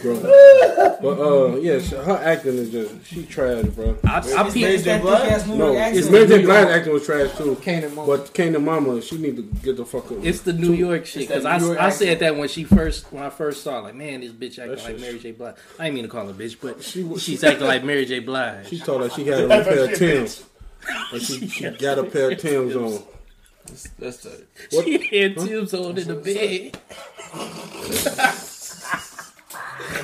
But 1.02 1.18
uh, 1.18 1.56
yeah, 1.56 1.78
she- 1.78 1.94
her 1.96 2.20
acting 2.22 2.56
is 2.58 2.70
just 2.70 3.06
she 3.06 3.24
trash, 3.24 3.64
bro. 3.66 3.96
I, 4.04 4.16
I 4.16 4.18
It's 4.18 4.52
peeped 4.54 4.68
it's 4.68 4.84
that 4.84 5.00
Blood? 5.00 5.22
thick-ass 5.22 5.46
New 5.46 5.56
No, 5.56 5.72
it's. 5.74 6.10
Mary 6.10 6.26
J. 6.26 6.42
Blige 6.44 6.66
acting 6.68 6.92
was 6.92 7.06
trash 7.06 7.36
too. 7.36 7.56
Kanan 7.56 7.94
Mama. 7.94 8.06
But 8.16 8.34
Kanan 8.34 8.62
Mama, 8.62 9.00
she 9.00 9.16
need 9.18 9.36
to 9.36 9.42
get 9.42 9.76
the 9.78 9.84
fuck 9.86 10.12
up. 10.12 10.18
It's 10.22 10.42
the 10.42 10.52
New 10.52 10.74
York 10.74 11.06
shit 11.06 11.26
because 11.28 11.44
I, 11.46 11.52
I 11.54 11.54
accent. 11.86 11.92
said 11.94 12.18
that 12.20 12.36
when 12.36 12.48
she 12.48 12.64
first 12.64 13.10
when 13.12 13.22
I 13.22 13.30
first 13.30 13.62
saw 13.64 13.78
like 13.80 13.94
man 13.94 14.20
this 14.20 14.32
bitch 14.32 14.58
acting 14.58 14.76
That 14.76 14.84
like 14.84 15.00
Mary 15.00 15.18
J 15.18 15.32
Blige. 15.32 15.54
I 15.78 15.84
didn't 15.84 15.94
mean 15.94 16.04
to 16.04 16.10
call 16.10 16.26
her 16.26 16.34
bitch, 16.34 16.56
but 16.60 16.82
She 16.84 17.02
was- 17.02 17.22
she's 17.22 17.42
acting 17.42 17.66
like 17.66 17.82
Mary 17.82 18.04
J 18.04 18.18
Blige. 18.20 18.68
She 18.68 18.78
told 18.78 19.00
her 19.02 19.08
she 19.10 19.24
had 19.26 19.44
a 19.44 19.48
pair 19.48 19.84
of 19.84 19.94
Tims. 19.98 20.44
And 21.12 21.22
she, 21.22 21.48
she 21.48 21.70
got 21.70 21.98
a 21.98 22.04
pair 22.04 22.30
of 22.32 22.38
Tims 22.38 22.76
on. 22.76 23.02
That's 23.98 24.18
the. 24.18 24.44
What? 24.72 24.84
She 24.84 25.18
had 25.18 25.36
Tim's 25.38 25.72
on 25.74 25.96
in 25.96 26.06
the 26.06 26.14
bed. 26.16 26.78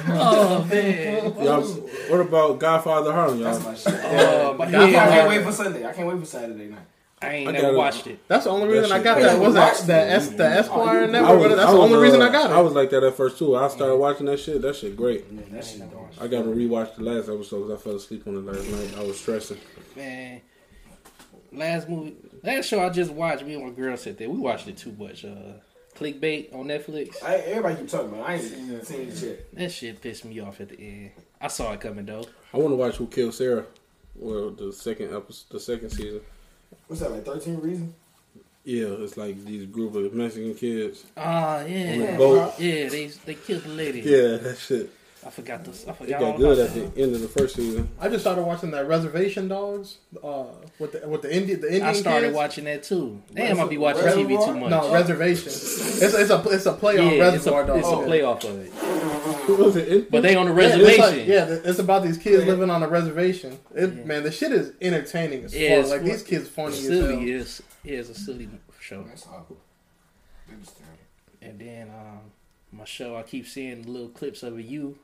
Oh 0.09 0.67
man! 0.71 1.25
Y'all, 1.43 1.63
what 2.09 2.21
about 2.21 2.59
Godfather 2.59 3.13
Harlem, 3.13 3.41
y'all? 3.41 3.53
That's 3.59 3.65
my 3.65 3.75
shit. 3.93 4.01
Oh, 4.05 4.55
my 4.55 4.67
I 4.67 4.71
can't, 4.71 4.95
I 4.97 5.09
can't 5.09 5.29
wait 5.29 5.45
for 5.45 5.53
Sunday. 5.53 5.87
I 5.87 5.93
can't 5.93 6.09
wait 6.09 6.19
for 6.21 6.27
Saturday 6.27 6.67
night. 6.69 6.81
I 7.23 7.33
ain't 7.33 7.49
I 7.49 7.53
never 7.53 7.67
gotta- 7.69 7.79
watched 7.79 8.07
it. 8.09 8.21
That's 8.29 8.45
the 8.45 8.51
only 8.51 8.69
reason 8.69 8.93
I 8.93 9.03
got 9.03 9.19
that. 9.19 9.41
Was 9.41 9.55
that 9.55 9.73
Watch 9.73 9.83
the 9.87 9.95
Es- 9.95 10.29
the 10.31 10.45
Esquire 10.47 11.07
network? 11.07 11.39
was- 11.41 11.49
That's 11.57 11.63
I 11.69 11.73
the 11.73 11.79
was, 11.81 11.91
only 11.93 12.03
reason 12.05 12.21
I 12.23 12.27
uh, 12.27 12.33
got 12.33 12.51
it. 12.51 12.55
I 12.55 12.61
was 12.61 12.73
like 12.75 12.91
that 12.91 13.03
at 13.05 13.15
first 13.15 13.39
too. 13.39 13.57
I 13.57 13.69
started 13.69 13.97
watching 13.97 14.27
that 14.27 14.39
shit. 14.39 14.61
That 14.61 14.77
shit 14.77 14.97
great. 14.97 15.33
Man, 15.33 15.47
that 15.53 15.65
shit 15.65 15.81
going. 15.91 16.09
I 16.21 16.27
got 16.27 16.43
to 16.43 16.49
rewatch 16.51 16.95
the 16.97 17.05
last 17.05 17.29
episode 17.31 17.67
because 17.69 17.81
I 17.81 17.83
fell 17.83 17.97
asleep 17.97 18.27
on 18.27 18.37
it 18.37 18.45
last 18.45 18.69
night. 18.69 18.95
I 18.99 19.03
was 19.07 19.19
stressing. 19.19 19.57
Man, 19.97 20.43
last 21.53 21.89
movie, 21.89 22.17
last 22.43 22.67
show 22.67 22.85
I 22.85 22.91
just 22.91 23.11
watched. 23.13 23.45
Me 23.45 23.55
and 23.55 23.65
my 23.65 23.71
girl 23.71 23.97
sat 23.97 24.19
there. 24.19 24.29
We 24.29 24.39
watched 24.39 24.69
it 24.69 24.77
too 24.77 24.95
much. 24.99 25.25
Uh, 25.25 25.55
Clickbait 25.97 26.55
on 26.55 26.67
Netflix. 26.67 27.23
I, 27.23 27.37
everybody 27.37 27.77
keep 27.77 27.89
talking 27.89 28.09
about. 28.09 28.21
it. 28.21 28.29
I 28.29 28.35
ain't 28.35 28.87
seen 28.87 29.09
the 29.11 29.17
shit. 29.17 29.55
That 29.57 29.73
shit 29.73 30.01
pissed 30.01 30.25
me 30.25 30.41
off 30.41 30.61
at 30.61 30.69
the 30.71 30.79
end. 30.79 31.11
I 31.41 31.49
saw 31.49 31.73
it 31.73 31.81
coming 31.81 32.07
though. 32.07 32.25
I 32.53 32.59
want 32.59 32.71
to 32.71 32.77
watch 32.77 32.97
Who 32.97 33.07
Killed 33.07 33.35
Sara. 33.35 33.65
Well, 34.15 34.51
the 34.51 34.73
second 34.73 35.15
episode, 35.15 35.45
the 35.51 35.61
second 35.61 35.91
season. 35.91 36.21
What's 36.89 37.01
that 37.03 37.11
like? 37.11 37.25
Thirteen 37.25 37.61
reasons. 37.61 37.95
Yeah, 38.65 38.87
it's 38.99 39.17
like 39.17 39.45
these 39.45 39.67
group 39.67 39.95
of 39.95 40.13
Mexican 40.13 40.55
kids 40.55 41.05
Ah, 41.17 41.59
on 41.59 41.65
the 41.65 41.71
yeah, 41.71 42.17
boat. 42.17 42.55
yeah. 42.59 42.89
They 42.89 43.07
they 43.25 43.35
killed 43.35 43.63
the 43.63 43.69
lady. 43.69 44.01
Yeah, 44.01 44.39
that 44.39 44.59
shit. 44.59 44.91
I 45.27 45.31
forgot 45.31 45.65
this. 45.65 45.85
I 45.87 45.91
It 45.91 45.97
forgot. 45.97 46.21
got 46.21 46.23
all 46.23 46.39
good 46.39 46.59
at 46.61 46.73
that. 46.73 46.95
the 46.95 47.03
end 47.03 47.15
of 47.17 47.21
the 47.21 47.27
first 47.27 47.57
season. 47.57 47.89
I 48.01 48.09
just 48.09 48.23
started 48.23 48.43
watching 48.45 48.71
that 48.71 48.87
Reservation 48.87 49.49
Dogs 49.49 49.99
uh, 50.23 50.45
with 50.79 50.93
the 50.93 51.09
with 51.09 51.23
the 51.23 51.35
Indian 51.35 51.61
the 51.61 51.67
Indian 51.67 51.87
I 51.87 51.93
started 51.95 52.27
kids. 52.29 52.37
watching 52.37 52.65
that 52.67 52.85
too. 52.85 53.21
Damn, 53.35 53.59
I 53.59 53.67
be 53.67 53.77
Reservoir? 53.77 54.05
watching 54.17 54.27
TV 54.29 54.45
too 54.47 54.55
much. 54.61 54.71
No, 54.71 54.93
Reservation. 54.93 55.49
It's 55.49 56.01
it's 56.15 56.31
a 56.31 56.43
it's 56.51 56.67
a 56.67 56.73
play 56.75 56.95
yeah, 57.17 57.27
on 57.29 57.35
it's 57.35 57.47
a, 57.47 57.51
Dogs. 57.51 57.71
it's 57.81 57.89
a 57.89 57.93
playoff 57.93 58.45
of 58.45 58.61
it. 58.61 58.73
Who 59.47 59.57
was 59.57 59.75
it? 59.77 60.11
But 60.13 60.23
they 60.23 60.37
on 60.37 60.47
the 60.47 60.55
Yeah, 60.55 60.69
it's 60.69 60.77
reservation. 60.79 61.19
like- 61.19 61.27
Yeah, 61.27 61.47
it's 61.71 61.79
about 61.81 62.05
these 62.05 62.19
kids 62.19 62.45
Yeah. 62.45 62.51
living 62.53 62.71
on 62.71 62.83
a 62.85 62.89
reservation. 62.89 63.59
It, 63.75 63.93
Yeah. 63.95 64.05
Man, 64.05 64.23
the 64.23 64.31
shit 64.31 64.53
is 64.53 64.73
entertaining 64.81 65.45
as. 65.45 65.55
Yeah, 65.57 65.81
it's 65.81 65.91
like 65.91 66.03
these 66.03 66.23
kids 66.23 66.49
funny 66.49 66.77
as 66.79 66.83
hell. 66.89 67.01
silly 67.09 67.31
is 67.33 67.63
yeah, 67.83 67.99
it's 67.99 68.11
a 68.11 68.15
silly 68.15 68.49
show. 68.81 69.03
That's 69.03 69.27
awful. 69.27 69.57
And 71.43 71.59
then 71.59 71.91
um, 71.91 72.21
my 72.73 72.85
show, 72.85 73.17
I 73.17 73.23
keep 73.23 73.47
seeing 73.47 73.83
little 73.93 74.09
clips 74.09 74.43
of 74.43 74.61
you. 74.61 74.99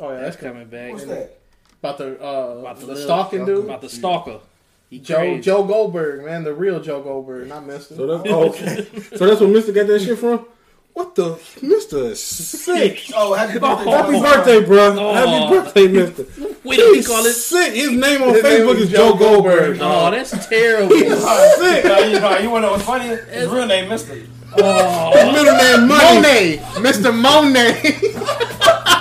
Oh 0.00 0.10
yeah, 0.10 0.20
That's 0.20 0.36
that's 0.36 0.42
coming 0.42 0.66
back. 0.68 0.92
What's 0.92 1.04
that? 1.04 1.36
about 1.80 1.98
the 1.98 2.22
uh, 2.24 2.58
About 2.60 2.80
the 2.80 2.86
the 2.86 2.96
stalking 2.96 3.44
dude. 3.44 3.64
About 3.66 3.80
the 3.82 3.88
stalker. 3.88 4.40
He 4.88 4.98
Joe 4.98 5.16
crazy. 5.18 5.42
Joe 5.42 5.62
Goldberg, 5.64 6.24
man, 6.24 6.42
the 6.42 6.52
real 6.54 6.80
Joe 6.80 7.02
Goldberg, 7.02 7.48
not 7.48 7.64
Mister. 7.66 7.94
So 7.94 8.06
that's 8.06 8.28
oh, 8.28 8.48
okay. 8.48 8.86
So 9.16 9.26
that's 9.26 9.40
where 9.40 9.48
Mister 9.50 9.72
got 9.72 9.86
that 9.86 10.00
shit 10.00 10.18
from. 10.18 10.46
What 10.94 11.14
the 11.14 11.38
Mister 11.62 11.98
is 12.06 12.20
sick. 12.22 13.04
Oh, 13.14 13.34
happy 13.34 13.58
birthday! 13.58 13.90
Happy 13.90 14.20
birthday, 14.20 14.64
bro. 14.64 14.96
Oh. 14.98 15.14
Happy 15.14 15.54
birthday, 15.54 15.86
Mister. 15.86 16.26
Wait, 16.64 16.76
do 16.78 16.92
we 16.92 17.02
call 17.04 17.24
it? 17.26 17.32
sick. 17.34 17.74
His 17.74 17.92
name 17.92 18.22
on 18.22 18.34
His 18.34 18.42
Facebook 18.42 18.74
is 18.76 18.82
is 18.82 18.90
Joe 18.90 19.12
Joe 19.12 19.18
Goldberg. 19.18 19.78
Oh, 19.80 20.10
that's 20.10 20.48
terrible. 20.48 20.94
He's 20.96 21.08
sick. 21.58 21.84
Nah, 21.84 21.98
you, 21.98 22.18
know, 22.20 22.38
you 22.38 22.50
wanna 22.50 22.66
know 22.66 22.72
what's 22.72 22.84
funny? 22.84 23.06
His 23.06 23.48
real 23.48 23.66
name, 23.66 23.88
Mister. 23.88 24.20
oh, 24.56 25.12
His 25.12 25.32
middle 25.32 25.56
name 25.56 25.86
Money. 25.88 26.56
Monet, 26.56 26.80
Mister 26.80 27.12
Monet. 27.12 28.00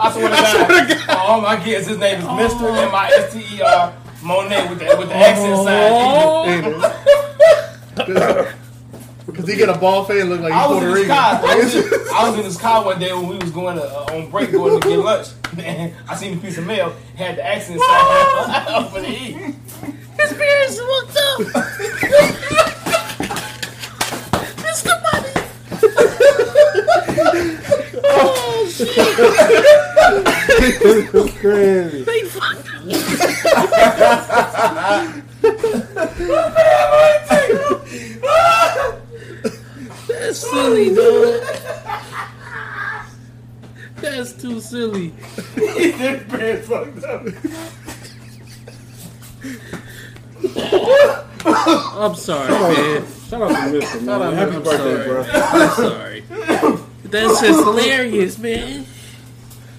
I 0.00 0.12
swear 0.12 0.28
to 0.28 0.36
God, 1.06 1.16
all 1.16 1.40
my 1.40 1.62
kids, 1.62 1.86
his 1.86 1.98
name 1.98 2.18
is 2.20 2.24
Mister 2.24 2.68
M 2.68 2.94
I 2.94 3.10
S 3.14 3.32
T 3.32 3.56
E 3.56 3.62
R 3.62 3.92
Monet 4.22 4.68
with 4.68 4.78
the 4.78 4.96
with 4.98 5.08
the 5.08 5.16
accent 5.16 5.56
sign. 5.64 6.80
Because 9.26 9.46
he 9.46 9.56
get 9.56 9.68
a 9.68 9.76
ball 9.78 10.04
fade 10.04 10.22
and 10.22 10.30
look 10.30 10.40
like 10.40 10.52
I 10.52 10.62
he's 10.62 10.70
was 10.70 10.78
Puerto 10.78 10.86
his 10.86 10.94
Rican. 10.94 11.10
I 11.12 11.54
was, 11.56 11.74
in, 11.74 11.82
I 12.14 12.28
was 12.28 12.38
in 12.38 12.44
his 12.44 12.56
car 12.56 12.84
one 12.84 12.98
day 12.98 13.12
when 13.12 13.28
we 13.28 13.36
was 13.36 13.50
going 13.50 13.76
to, 13.76 13.84
uh, 13.84 14.06
on 14.14 14.30
break, 14.30 14.50
going 14.52 14.80
to 14.80 14.88
get 14.88 14.98
lunch. 14.98 15.28
And 15.58 15.94
I 16.08 16.16
seen 16.16 16.38
a 16.38 16.40
piece 16.40 16.56
of 16.58 16.66
mail 16.66 16.94
had 17.14 17.36
the 17.36 17.46
accent 17.46 17.80
sign 17.80 18.88
for 18.90 19.00
the 19.00 19.08
E. 19.08 19.32
his 20.18 20.32
parents 20.32 20.80
walked 20.80 21.16
up. 21.16 21.40
Mr. 24.64 24.94
Money. 25.12 25.32
Oh 28.80 28.84
shit! 28.86 29.18
Crazy. 31.40 32.02
They 32.04 32.20
fucked 32.24 32.68
That's 40.08 40.38
silly, 40.38 40.94
dog. 40.94 41.42
That's 43.96 44.32
too 44.34 44.60
silly. 44.60 45.08
His 45.56 46.22
parents 46.24 46.68
fucked 46.68 47.04
up. 47.04 47.26
I'm 51.44 52.14
sorry, 52.14 52.48
man. 52.50 53.04
Shout 53.28 53.42
out 53.42 53.48
to 53.48 53.72
Mister, 53.72 54.00
man. 54.00 54.22
out, 54.22 54.32
Happy 54.34 54.52
man. 54.52 54.62
birthday, 54.62 54.94
sorry. 54.94 55.06
bro. 55.06 55.24
I'm 55.32 55.70
sorry. 55.74 56.07
That's 57.10 57.40
just 57.40 57.64
hilarious, 57.64 58.38
man. 58.38 58.86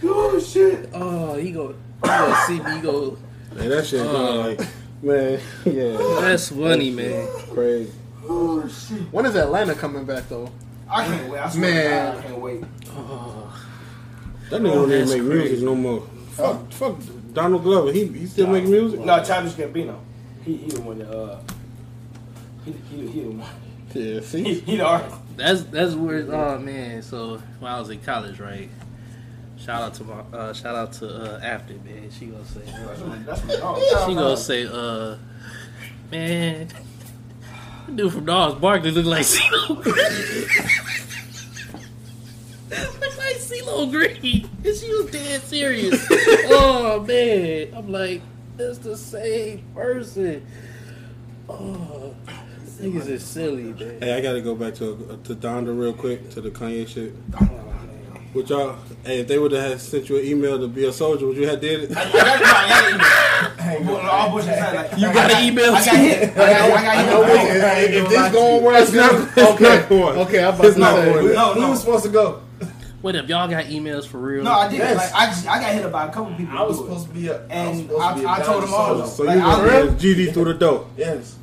Oh 0.04 0.40
shit! 0.40 0.90
Oh, 0.94 1.36
he 1.36 1.52
go, 1.52 1.70
he 2.04 2.08
go 2.08 2.44
see 2.48 2.60
me. 2.62 2.76
He 2.76 2.82
go. 2.82 3.18
Man, 3.56 3.70
that 3.70 3.86
shit 3.86 4.02
Oh. 4.02 4.12
going 4.12 4.58
like, 4.58 4.68
man, 5.02 5.40
yeah, 5.66 5.98
That's 6.22 6.50
funny, 6.50 6.92
man. 6.92 7.28
crazy. 7.54 7.92
Oh 8.28 8.68
shit! 8.68 9.02
When 9.12 9.26
is 9.26 9.36
Atlanta 9.36 9.76
coming 9.76 10.06
back 10.06 10.30
though? 10.30 10.50
I 10.90 11.06
can't 11.06 11.30
wait. 11.32 11.40
I 11.40 11.56
Man. 11.58 12.14
God, 12.16 12.18
I 12.18 12.28
can't 12.28 12.40
wait. 12.40 12.62
That 14.50 14.62
nigga 14.62 14.74
don't 14.74 14.92
even 14.92 15.10
make 15.10 15.18
crazy. 15.20 15.22
music 15.50 15.62
no 15.62 15.76
more. 15.76 16.02
Fuck, 16.32 16.72
fuck 16.72 16.96
Donald 17.34 17.64
Glover. 17.64 17.92
He 17.92 18.06
he 18.08 18.26
still 18.26 18.48
making 18.48 18.72
music. 18.72 19.00
No, 19.02 19.24
Childish 19.24 19.54
Gambino. 19.54 20.00
He 20.44 20.58
he 20.58 20.70
the 20.70 20.82
one 20.82 20.98
that 21.00 21.10
uh. 21.16 21.40
He 22.66 22.72
he 22.90 23.08
he 23.08 23.22
the 23.22 23.30
one. 23.30 23.48
Yeah, 23.94 24.20
He, 24.20 24.22
see. 24.22 24.54
he 24.62 24.78
the 24.78 24.86
artist. 24.86 25.16
That's 25.40 25.64
that's 25.64 25.96
where. 25.96 26.20
Oh 26.32 26.60
man. 26.60 27.02
So 27.02 27.42
when 27.60 27.72
I 27.72 27.80
was 27.80 27.90
in 27.90 28.00
college, 28.02 28.40
right? 28.40 28.70
Shout 29.58 29.82
out 29.82 29.94
to 29.96 30.04
my. 30.04 30.20
Uh, 30.38 30.54
shout 30.54 30.76
out 30.76 30.94
to 30.94 31.36
uh, 31.36 31.40
After 31.44 31.74
man. 31.74 32.10
She 32.12 32.28
gonna 32.28 32.46
say. 32.46 32.62
Uh, 32.72 32.88
what- 32.88 33.26
that's 33.26 33.42
what- 33.44 34.08
she 34.08 34.14
gonna 34.16 34.38
say. 34.38 34.68
Uh, 34.68 35.18
man. 36.12 36.68
Dude 37.96 38.14
from 38.14 38.26
Gnarls 38.26 38.56
Barkley 38.60 38.92
look 38.92 39.06
like 39.06 39.24
CeeLo 39.26 39.82
Green. 39.82 39.96
look 42.70 43.18
like 43.18 43.36
CeeLo 43.38 43.90
Green. 43.92 44.48
And 44.64 44.76
she 44.78 44.94
was 44.94 45.10
dead 45.12 45.42
serious. 45.42 46.06
oh 46.12 47.04
man. 47.08 47.74
I'm 47.76 47.92
like, 47.92 48.22
that's 48.58 48.78
the 48.80 48.96
same 48.96 49.64
person. 49.74 50.46
Oh, 51.50 52.14
niggas 52.80 53.08
is 53.08 53.24
silly, 53.24 53.64
man. 53.74 53.98
Hey, 54.02 54.14
I 54.14 54.22
gotta 54.22 54.42
go 54.42 54.56
back 54.56 54.76
to 54.76 55.20
to 55.26 55.36
Donda 55.36 55.78
real 55.78 55.94
quick 55.94 56.30
to 56.32 56.42
the 56.42 56.50
Kanye 56.50 56.88
shit. 56.88 57.14
Would 58.34 58.48
y'all? 58.50 58.76
Hey, 59.04 59.22
if 59.22 59.28
they 59.28 59.40
would 59.40 59.52
have 59.54 59.82
sent 59.82 60.08
you 60.08 60.18
an 60.18 60.26
email 60.26 60.60
to 60.60 60.68
be 60.68 60.86
a 60.86 60.94
soldier, 60.94 61.26
would 61.26 61.36
you 61.38 61.48
have 61.48 61.60
did 61.60 61.90
it? 61.90 61.98
I 61.98 62.12
got 62.12 62.42
my 62.42 63.80
email. 63.80 63.96
All 63.98 64.30
bullshit 64.30 64.50
aside, 64.54 64.76
like, 64.92 65.00
You 65.00 65.14
got 65.14 65.32
an 65.32 65.44
email 65.48 65.74
I 65.74 65.86
got 65.86 65.92
too? 65.92 65.98
hit. 65.98 66.30
I 66.32 66.36
got, 66.36 66.40
I 66.40 66.70
got 66.70 66.86
I 66.86 67.38
hit. 67.38 67.64
I 67.64 67.80
if, 67.80 67.88
ain't- 67.88 67.94
if, 67.96 68.04
if 68.04 68.10
this 68.10 68.32
going 68.32 68.64
where 68.64 68.82
it's 68.82 68.90
It's 68.90 68.96
not- 68.98 69.12
going, 69.12 69.28
it's 69.30 69.38
okay, 69.38 69.64
not 69.80 69.90
going. 69.90 70.18
okay, 70.28 70.44
I'm 70.44 70.54
about 70.54 70.66
It's 70.66 70.74
to 70.76 70.80
not 70.80 70.96
say. 70.96 71.14
going. 71.14 71.34
No, 71.34 71.54
Who 71.56 71.70
was 71.70 71.80
supposed 71.80 72.04
to 72.06 72.10
go? 72.12 72.42
What 73.02 73.16
if 73.16 73.30
y'all 73.30 73.48
got 73.48 73.66
emails 73.66 74.06
for 74.06 74.18
real? 74.20 74.44
No, 74.44 74.52
I 74.52 74.68
did. 74.68 74.78
Yes. 74.80 74.98
Like, 74.98 75.14
I, 75.22 75.26
just, 75.32 75.48
I 75.48 75.60
got 75.62 75.74
hit 75.74 75.92
by 75.92 76.06
a 76.08 76.12
couple 76.12 76.36
people. 76.36 76.58
I 76.58 76.62
was 76.64 76.78
to 76.78 76.84
it. 76.84 76.88
supposed 76.88 77.08
to 77.08 77.14
be 77.14 77.28
a. 77.30 77.40
I 77.48 77.54
And 77.54 77.80
supposed 77.80 78.02
I- 78.04 78.14
to 78.14 78.20
be 78.20 78.26
a 78.26 78.30
I 78.30 78.40
told 78.44 78.64
them 78.64 78.74
all. 78.74 79.08
So 79.08 79.24
Like, 79.24 79.38
you 79.38 79.44
I 79.44 79.56
gonna 79.56 79.72
real- 79.86 79.94
GD 79.94 80.34
through 80.34 80.46
the 80.46 80.54
door? 80.54 80.88
Yes. 80.98 81.36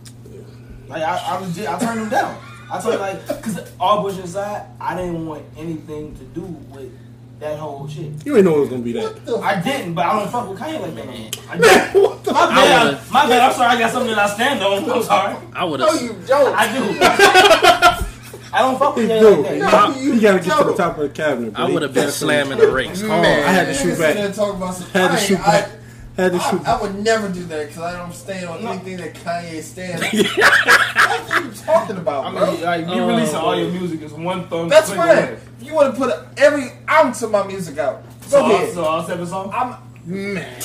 Like 0.88 1.02
I, 1.02 1.16
I 1.16 1.40
was, 1.40 1.58
I 1.58 1.78
turned 1.78 2.00
them 2.00 2.08
down. 2.08 2.38
I 2.70 2.80
told 2.80 2.94
her 2.94 3.00
like, 3.00 3.26
cause 3.42 3.72
all 3.78 4.02
bullshit 4.02 4.24
aside, 4.24 4.66
I 4.80 4.96
didn't 4.96 5.26
want 5.26 5.44
anything 5.56 6.16
to 6.16 6.24
do 6.24 6.42
with 6.42 6.90
that 7.38 7.58
whole 7.58 7.86
shit. 7.86 8.10
You 8.24 8.36
ain't 8.36 8.44
know 8.44 8.56
it 8.56 8.60
was 8.60 8.68
gonna 8.70 8.82
be 8.82 8.92
that. 8.92 9.40
I 9.42 9.60
didn't, 9.60 9.94
but 9.94 10.06
I 10.06 10.18
don't 10.18 10.30
fuck 10.30 10.48
with 10.48 10.58
Kanye 10.58 10.80
like 10.80 10.94
that. 10.94 11.06
no 11.06 11.12
more. 11.12 11.30
I 11.50 11.58
didn't. 11.58 12.02
what 12.02 12.24
the? 12.24 12.32
My 12.32 12.40
I 12.40 12.46
bad. 12.54 12.84
would've- 12.86 13.12
My 13.12 13.28
bad. 13.28 13.40
I'm 13.42 13.52
sorry. 13.56 13.68
I 13.76 13.78
got 13.78 13.90
something 13.92 14.10
that 14.14 14.18
I 14.18 14.34
stand 14.34 14.62
on. 14.62 14.90
I'm 14.90 15.02
sorry. 15.02 15.36
I 15.54 15.64
would 15.64 15.80
have. 15.80 15.94
No, 15.94 16.00
you 16.00 16.16
don't. 16.26 16.56
I 16.56 16.72
do. 16.72 18.02
I 18.52 18.60
don't 18.60 18.78
fuck 18.78 18.96
with 18.96 19.08
that 19.08 19.20
Dude, 19.20 19.38
like 19.40 19.58
that. 19.60 20.00
you, 20.00 20.18
gotta 20.20 20.38
get 20.42 20.56
to 20.58 20.64
the 20.64 20.74
top 20.74 20.96
of 20.96 21.02
the 21.02 21.08
cabinet. 21.10 21.52
I 21.56 21.70
would 21.70 21.82
have 21.82 21.92
been 21.92 22.10
slamming 22.10 22.56
the 22.58 22.70
rakes 22.70 23.00
hard. 23.02 23.20
Man. 23.22 23.46
I 23.46 23.52
had 23.52 23.66
to 23.66 23.74
shoot 23.74 23.96
sit 23.96 23.98
back. 24.00 24.14
there 24.14 24.32
talk 24.32 24.54
about 24.56 24.74
some- 24.74 24.88
Had 24.90 25.08
to 25.08 25.14
I 25.14 25.16
shoot 25.18 25.34
ain't- 25.34 25.44
back. 25.44 25.70
Had 26.16 26.32
to 26.32 26.38
I, 26.38 26.50
shoot. 26.50 26.66
I, 26.66 26.76
I 26.78 26.82
would 26.82 26.94
never 27.04 27.28
do 27.28 27.44
that 27.44 27.66
because 27.68 27.82
I 27.82 27.96
don't 27.96 28.12
stand 28.14 28.46
on 28.48 28.66
anything 28.66 28.96
that 28.96 29.14
Kanye 29.14 29.62
stands. 29.62 30.02
on. 30.02 30.08
what 30.10 31.30
are 31.30 31.44
you 31.44 31.52
talking 31.52 31.96
about, 31.98 32.24
I 32.26 32.30
bro? 32.32 32.52
mean, 32.52 32.62
like 32.62 32.86
me 32.86 32.92
Oh, 33.00 33.06
releasing 33.08 33.36
all 33.36 33.54
your 33.58 33.68
uh, 33.68 33.72
music 33.72 34.00
is 34.02 34.12
one 34.14 34.48
thumb. 34.48 34.68
That's 34.70 34.86
click 34.86 34.98
fine. 34.98 35.08
away. 35.18 35.38
You 35.60 35.74
want 35.74 35.94
to 35.94 36.00
put 36.00 36.14
every 36.38 36.70
ounce 36.88 37.20
of 37.22 37.30
my 37.30 37.46
music 37.46 37.76
out, 37.78 38.02
go 38.22 38.28
So, 38.28 38.42
all, 38.42 38.50
ahead. 38.50 38.72
so 38.74 38.84
all 38.84 39.02
seven 39.06 39.26
songs. 39.26 39.52
I'm 39.54 39.76
Man. 40.06 40.62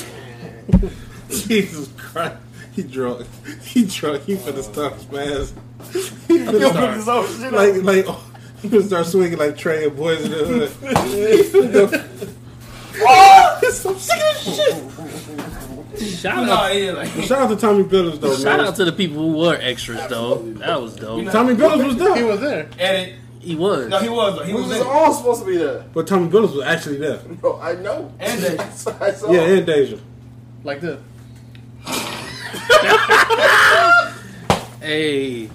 Jesus 1.28 1.88
Christ. 1.98 2.36
He 2.72 2.82
drunk. 2.84 3.26
He 3.64 3.84
drunk. 3.84 4.22
He 4.22 4.36
finna 4.36 4.58
uh, 4.58 4.62
start 4.62 4.94
spaz. 5.00 5.52
He 6.28 6.34
You 6.38 6.44
finna 6.46 6.60
don't 6.60 6.70
start. 6.72 6.88
put 6.90 6.96
this 6.96 7.04
whole 7.06 7.26
shit 7.26 7.52
Like, 7.52 7.74
on. 7.74 7.84
like, 7.84 8.04
oh, 8.08 8.24
he 8.62 8.68
finna 8.68 8.86
start 8.86 9.06
swinging 9.06 9.38
like 9.38 9.56
Trey 9.58 9.84
and 9.86 9.96
Boyz 9.98 10.24
n 10.24 10.30
the 10.30 11.86
Hood. 11.86 12.28
He 12.92 12.98
finna- 12.98 13.06
Oh! 13.08 13.60
I'm 13.62 13.98
sick 13.98 14.20
of 14.20 14.44
this 14.44 14.56
shit. 14.56 16.18
Shout 16.18 16.46
No, 16.46 16.52
out, 16.52 16.74
yeah, 16.76 16.92
like 16.92 17.08
Shout 17.08 17.32
out 17.42 17.48
to 17.50 17.56
Tommy 17.56 17.84
Billers 17.84 18.20
though, 18.20 18.34
shout 18.36 18.58
man. 18.58 18.66
out 18.68 18.76
to 18.76 18.84
the 18.84 18.92
people 18.92 19.16
who 19.18 19.36
were 19.38 19.56
extras 19.60 20.06
though. 20.08 20.36
That 20.58 20.80
was 20.80 20.96
dope. 20.96 21.30
Tommy 21.30 21.54
Billers 21.54 21.86
was 21.86 21.96
there. 21.96 22.16
He 22.16 22.22
was 22.24 22.40
there. 22.40 22.68
edit. 22.78 23.14
He 23.40 23.54
was. 23.56 23.88
No, 23.88 23.98
he 23.98 24.08
was. 24.08 24.38
though. 24.38 24.44
He 24.44 24.54
we 24.54 24.60
was. 24.62 24.70
was 24.70 24.80
all 24.82 25.12
supposed 25.12 25.40
to 25.40 25.46
be 25.46 25.56
there. 25.58 25.84
but 25.92 26.06
Tommy 26.06 26.28
Billers 26.28 26.54
was 26.54 26.64
actually 26.64 26.98
there. 26.98 27.18
Bro, 27.18 27.60
I 27.60 27.74
know. 27.74 28.12
And 28.20 28.40
they- 28.40 28.58
I 28.58 28.70
saw. 28.70 29.30
Yeah, 29.32 29.40
and 29.42 29.66
Deja. 29.66 29.98
Like 30.64 30.80
this. 30.80 30.98
Hey, 34.80 35.48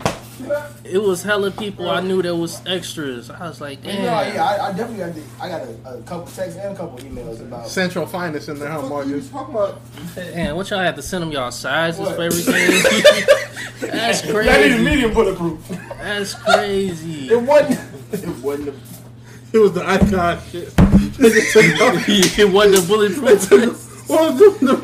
it 0.83 0.97
was 1.01 1.23
hella 1.23 1.51
people 1.51 1.89
I 1.89 2.01
knew 2.01 2.21
that 2.21 2.35
was 2.35 2.61
extras. 2.65 3.29
I 3.29 3.47
was 3.47 3.59
like, 3.61 3.83
You 3.83 3.91
damn. 3.91 4.01
know, 4.03 4.33
yeah, 4.33 4.43
I, 4.45 4.67
I 4.67 4.71
definitely 4.73 4.97
got. 4.97 5.13
The, 5.15 5.23
I 5.43 5.49
got 5.49 5.61
a, 5.61 5.97
a 5.99 6.01
couple 6.03 6.25
texts 6.31 6.57
and 6.59 6.73
a 6.73 6.75
couple 6.77 6.97
emails 6.99 7.39
about. 7.41 7.67
Central 7.67 8.05
finest 8.05 8.49
in 8.49 8.59
there, 8.59 8.69
huh, 8.69 8.81
What 8.81 9.07
you 9.07 9.13
Marcus? 9.13 9.29
talking 9.29 9.55
about? 9.55 9.81
Man, 10.15 10.55
what 10.55 10.69
y'all 10.69 10.79
had 10.79 10.95
to 10.95 11.01
send 11.01 11.23
them 11.23 11.31
y'all 11.31 11.51
sizes 11.51 11.99
What? 12.01 12.15
for 12.15 12.21
everything? 12.23 12.53
That's 13.81 14.21
crazy. 14.21 14.31
That 14.49 14.61
is 14.61 14.73
crazy. 14.75 14.83
medium 14.83 15.13
bulletproof. 15.13 15.67
That's 15.69 16.33
crazy. 16.33 17.29
It 17.31 17.41
wasn't. 17.41 17.79
It 18.13 18.43
wasn't. 18.43 18.69
A, 18.69 18.73
It 19.53 19.59
was 19.59 19.71
the 19.73 19.85
icon 19.87 20.39
shit. 20.51 20.67
Nigga 20.75 21.51
took 21.53 21.81
off- 21.81 22.09
it 22.09 22.51
wasn't 22.51 22.83
a 22.83 22.87
bulletproof. 22.87 23.86
What 24.07 24.33
was 24.33 24.59
the, 24.59 24.65
the, 24.65 24.75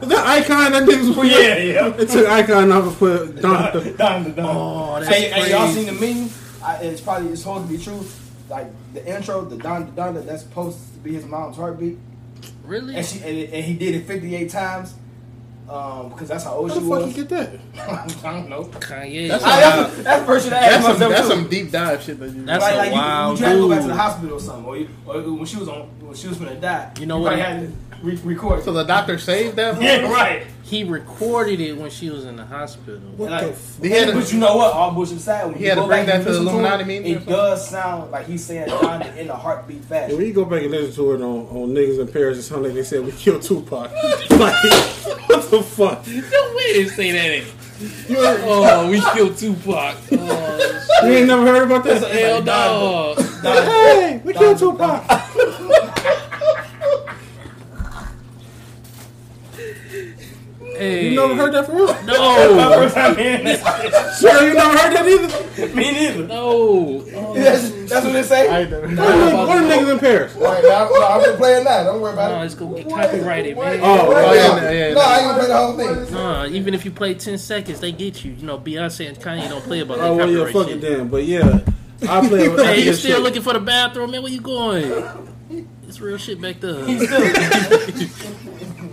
the, 0.00 0.06
that 0.06 0.26
icon 0.26 0.72
that 0.72 0.82
niggas 0.88 1.16
was 1.16 1.28
yeah, 1.28 1.56
yeah. 1.58 1.88
They 1.90 2.06
took 2.06 2.26
icon 2.28 2.72
off 2.72 2.86
and 2.86 2.96
put 2.96 3.40
Don. 3.42 3.72
Done, 3.72 3.96
done, 3.96 4.34
done. 4.34 4.46
Oh, 4.46 5.00
that's 5.00 5.14
Hey, 5.14 5.30
hey, 5.30 5.50
y'all 5.50 5.68
seen 5.68 5.86
the 5.86 5.92
meme? 5.92 6.30
I, 6.62 6.76
it's 6.82 7.00
probably 7.00 7.30
it's 7.30 7.42
supposed 7.42 7.68
to 7.68 7.76
be 7.76 7.82
true. 7.82 8.04
Like 8.48 8.68
the 8.94 9.06
intro, 9.06 9.44
the 9.44 9.56
Don 9.56 9.86
the 9.86 9.92
Don 9.92 10.26
that's 10.26 10.42
supposed 10.42 10.78
to 10.94 10.98
be 11.00 11.12
his 11.14 11.26
mom's 11.26 11.56
heartbeat, 11.56 11.98
Really? 12.64 12.94
and 12.94 13.04
she 13.04 13.18
and, 13.20 13.52
and 13.52 13.64
he 13.64 13.74
did 13.74 13.94
it 13.96 14.06
58 14.06 14.50
times. 14.50 14.94
Um, 15.68 16.10
because 16.10 16.28
that's 16.28 16.44
how 16.44 16.54
old 16.54 16.68
How 16.70 16.76
she 16.78 16.84
the 16.84 16.88
fuck 16.88 17.06
you 17.08 17.24
get 17.24 17.28
that? 17.30 17.60
I 18.24 18.32
don't 18.32 18.48
know. 18.48 18.64
Kanye. 18.66 19.28
That's 19.28 19.42
I, 19.42 19.60
that's, 19.60 19.96
that's 19.96 20.20
the 20.20 20.26
first 20.26 20.44
shit 20.44 20.52
I 20.52 20.58
asked 20.58 20.86
That's 20.86 20.98
some, 21.00 21.10
that's 21.10 21.22
too. 21.22 21.34
some 21.34 21.48
deep 21.48 21.70
dive 21.72 22.02
shit 22.04 22.20
that 22.20 22.30
you 22.30 22.44
That's 22.44 22.62
like, 22.62 22.74
a 22.74 22.76
like 22.76 22.88
you, 22.90 22.94
wild 22.94 23.38
you 23.40 23.44
try 23.44 23.52
to 23.52 23.58
go 23.58 23.68
back 23.70 23.80
to 23.80 23.86
the 23.88 23.94
hospital 23.96 24.36
or 24.36 24.40
something, 24.40 24.64
or, 24.64 24.76
you, 24.76 24.88
or 25.06 25.22
when 25.22 25.44
she 25.44 25.56
was 25.56 25.68
on, 25.68 25.80
when 26.06 26.14
she 26.14 26.28
was 26.28 26.38
gonna 26.38 26.54
die. 26.54 26.92
You 27.00 27.06
know 27.06 27.16
you 27.16 27.22
what? 27.24 27.34
probably 27.34 27.42
Had 27.42 27.60
to 27.62 27.72
re- 28.02 28.16
record. 28.16 28.62
So 28.64 28.72
the 28.72 28.84
doctor 28.84 29.18
saved 29.18 29.56
that? 29.56 29.80
yeah, 29.80 30.10
right. 30.10 30.46
He 30.62 30.82
recorded 30.82 31.60
it 31.60 31.74
when 31.76 31.90
she 31.90 32.10
was 32.10 32.24
in 32.24 32.34
the 32.36 32.44
hospital. 32.44 32.98
What 33.16 33.30
Like, 33.30 33.42
the 33.44 33.50
f- 33.52 33.78
He 33.82 33.88
had 33.90 34.08
to- 34.08 34.14
but 34.14 34.32
you 34.32 34.40
know 34.40 34.56
what? 34.56 34.72
All 34.72 34.90
bullshit 34.90 35.18
aside, 35.18 35.44
when 35.46 35.54
He 35.54 35.62
you 35.64 35.70
had 35.70 35.76
to 35.76 35.86
bring 35.86 36.06
back 36.06 36.16
that 36.24 36.24
to 36.24 36.24
the 36.24 36.30
listen 36.40 36.48
Illuminati 36.48 36.82
it, 36.82 36.86
meeting 36.86 37.14
or 37.14 37.18
It 37.18 37.26
does 37.26 37.68
sound 37.70 38.10
like 38.10 38.26
he's 38.26 38.44
saying 38.44 38.68
Donda 38.68 39.16
in 39.16 39.30
a 39.30 39.36
heartbeat 39.36 39.76
Yeah, 39.82 39.86
fashion. 39.88 40.16
when 40.16 40.26
you 40.26 40.32
go 40.32 40.44
back 40.44 40.62
and 40.62 40.70
listen 40.72 40.92
to 40.96 41.12
it 41.12 41.20
on, 41.22 41.46
on 41.46 41.68
Niggas 41.68 42.00
in 42.00 42.08
Paris, 42.08 42.38
it 42.38 42.42
sounds 42.42 42.62
like 42.64 42.74
they 42.74 42.82
said 42.82 43.04
we 43.04 43.12
killed 43.12 43.42
Tupac. 43.42 43.92
like, 44.30 44.54
what 45.28 45.50
the 45.50 45.62
fuck? 45.62 46.04
No 46.08 46.54
way 46.56 46.72
they 46.82 46.86
say 46.88 47.12
that. 47.12 47.44
oh, 48.10 48.90
we 48.90 49.00
killed 49.14 49.36
Tupac. 49.36 49.96
Oh, 50.12 50.82
You 51.04 51.08
ain't 51.12 51.26
never 51.28 51.46
heard 51.46 51.62
about 51.70 51.84
that? 51.84 52.10
hell 52.10 52.42
no. 52.42 53.14
Hey, 53.42 54.20
we 54.24 54.32
killed 54.32 54.58
Tupac. 54.58 55.04
Hey. 60.86 61.10
You 61.10 61.16
never 61.16 61.34
heard 61.34 61.52
that 61.54 61.66
for 61.66 61.72
real? 61.74 61.86
My 61.92 62.00
No. 62.02 62.70
first 62.74 62.94
time 62.94 63.16
hearing 63.16 63.44
that. 63.44 64.16
Sure, 64.20 64.46
you 64.48 64.54
never 64.54 64.78
heard 64.78 64.92
that 64.96 65.06
either? 65.06 65.74
Me 65.74 65.92
neither. 65.92 66.26
No. 66.26 67.04
Oh. 67.14 67.34
That's, 67.36 67.70
that's 67.90 68.04
what 68.04 68.12
they 68.14 68.22
say. 68.22 68.48
I 68.48 68.60
ain't 68.62 68.70
never 68.70 68.88
What 68.88 68.98
are, 68.98 69.46
what 69.46 69.58
are 69.58 69.62
Niggas 69.62 69.92
in 69.92 69.98
Paris? 69.98 70.34
all 70.36 70.42
right, 70.42 70.62
now, 70.64 70.88
no, 70.88 71.06
I'm 71.06 71.20
just 71.22 71.38
playing 71.38 71.64
that. 71.64 71.84
Don't 71.84 72.00
worry 72.00 72.12
about 72.14 72.30
No, 72.32 72.40
it. 72.42 72.46
it's 72.46 72.54
gonna 72.54 72.76
get 72.82 72.88
copyrighted, 72.88 73.56
man. 73.56 73.80
Oh, 73.82 73.84
Oh, 73.84 74.12
oh 74.14 74.32
yeah, 74.32 74.56
yeah, 74.70 74.88
yeah. 74.88 74.94
No, 74.94 75.00
I 75.00 75.18
ain't 75.18 75.26
gonna 75.26 75.38
play 75.38 75.46
the 75.48 75.56
whole 75.56 75.76
thing. 76.04 76.12
Nah, 76.14 76.46
even 76.46 76.74
if 76.74 76.84
you 76.84 76.90
play 76.90 77.14
10 77.14 77.38
seconds, 77.38 77.78
they 77.80 77.92
get 77.92 78.24
you. 78.24 78.32
You 78.32 78.46
know, 78.46 78.58
Beyonce 78.58 79.06
and 79.08 79.16
Kanye 79.18 79.48
don't 79.48 79.62
play 79.62 79.80
about 79.80 79.98
oh, 79.98 80.00
that 80.00 80.08
Oh, 80.08 80.16
well, 80.16 80.28
yeah, 80.30 80.36
copyright 80.46 80.52
fuck 80.54 80.66
shit. 80.68 80.76
it 80.84 80.96
then. 80.96 81.08
But 81.08 81.24
yeah, 81.24 81.60
I 82.08 82.26
play 82.28 82.48
with 82.48 82.64
Hey, 82.64 82.84
you 82.84 82.92
still 82.94 83.16
shit. 83.16 83.22
looking 83.22 83.42
for 83.42 83.52
the 83.52 83.60
bathroom, 83.60 84.10
man? 84.10 84.22
Where 84.22 84.32
you 84.32 84.40
going? 84.40 85.64
It's 85.86 86.00
real 86.00 86.18
shit 86.18 86.40
back 86.40 86.58
there. 86.60 86.84
He's 86.86 87.04
still 87.06 87.20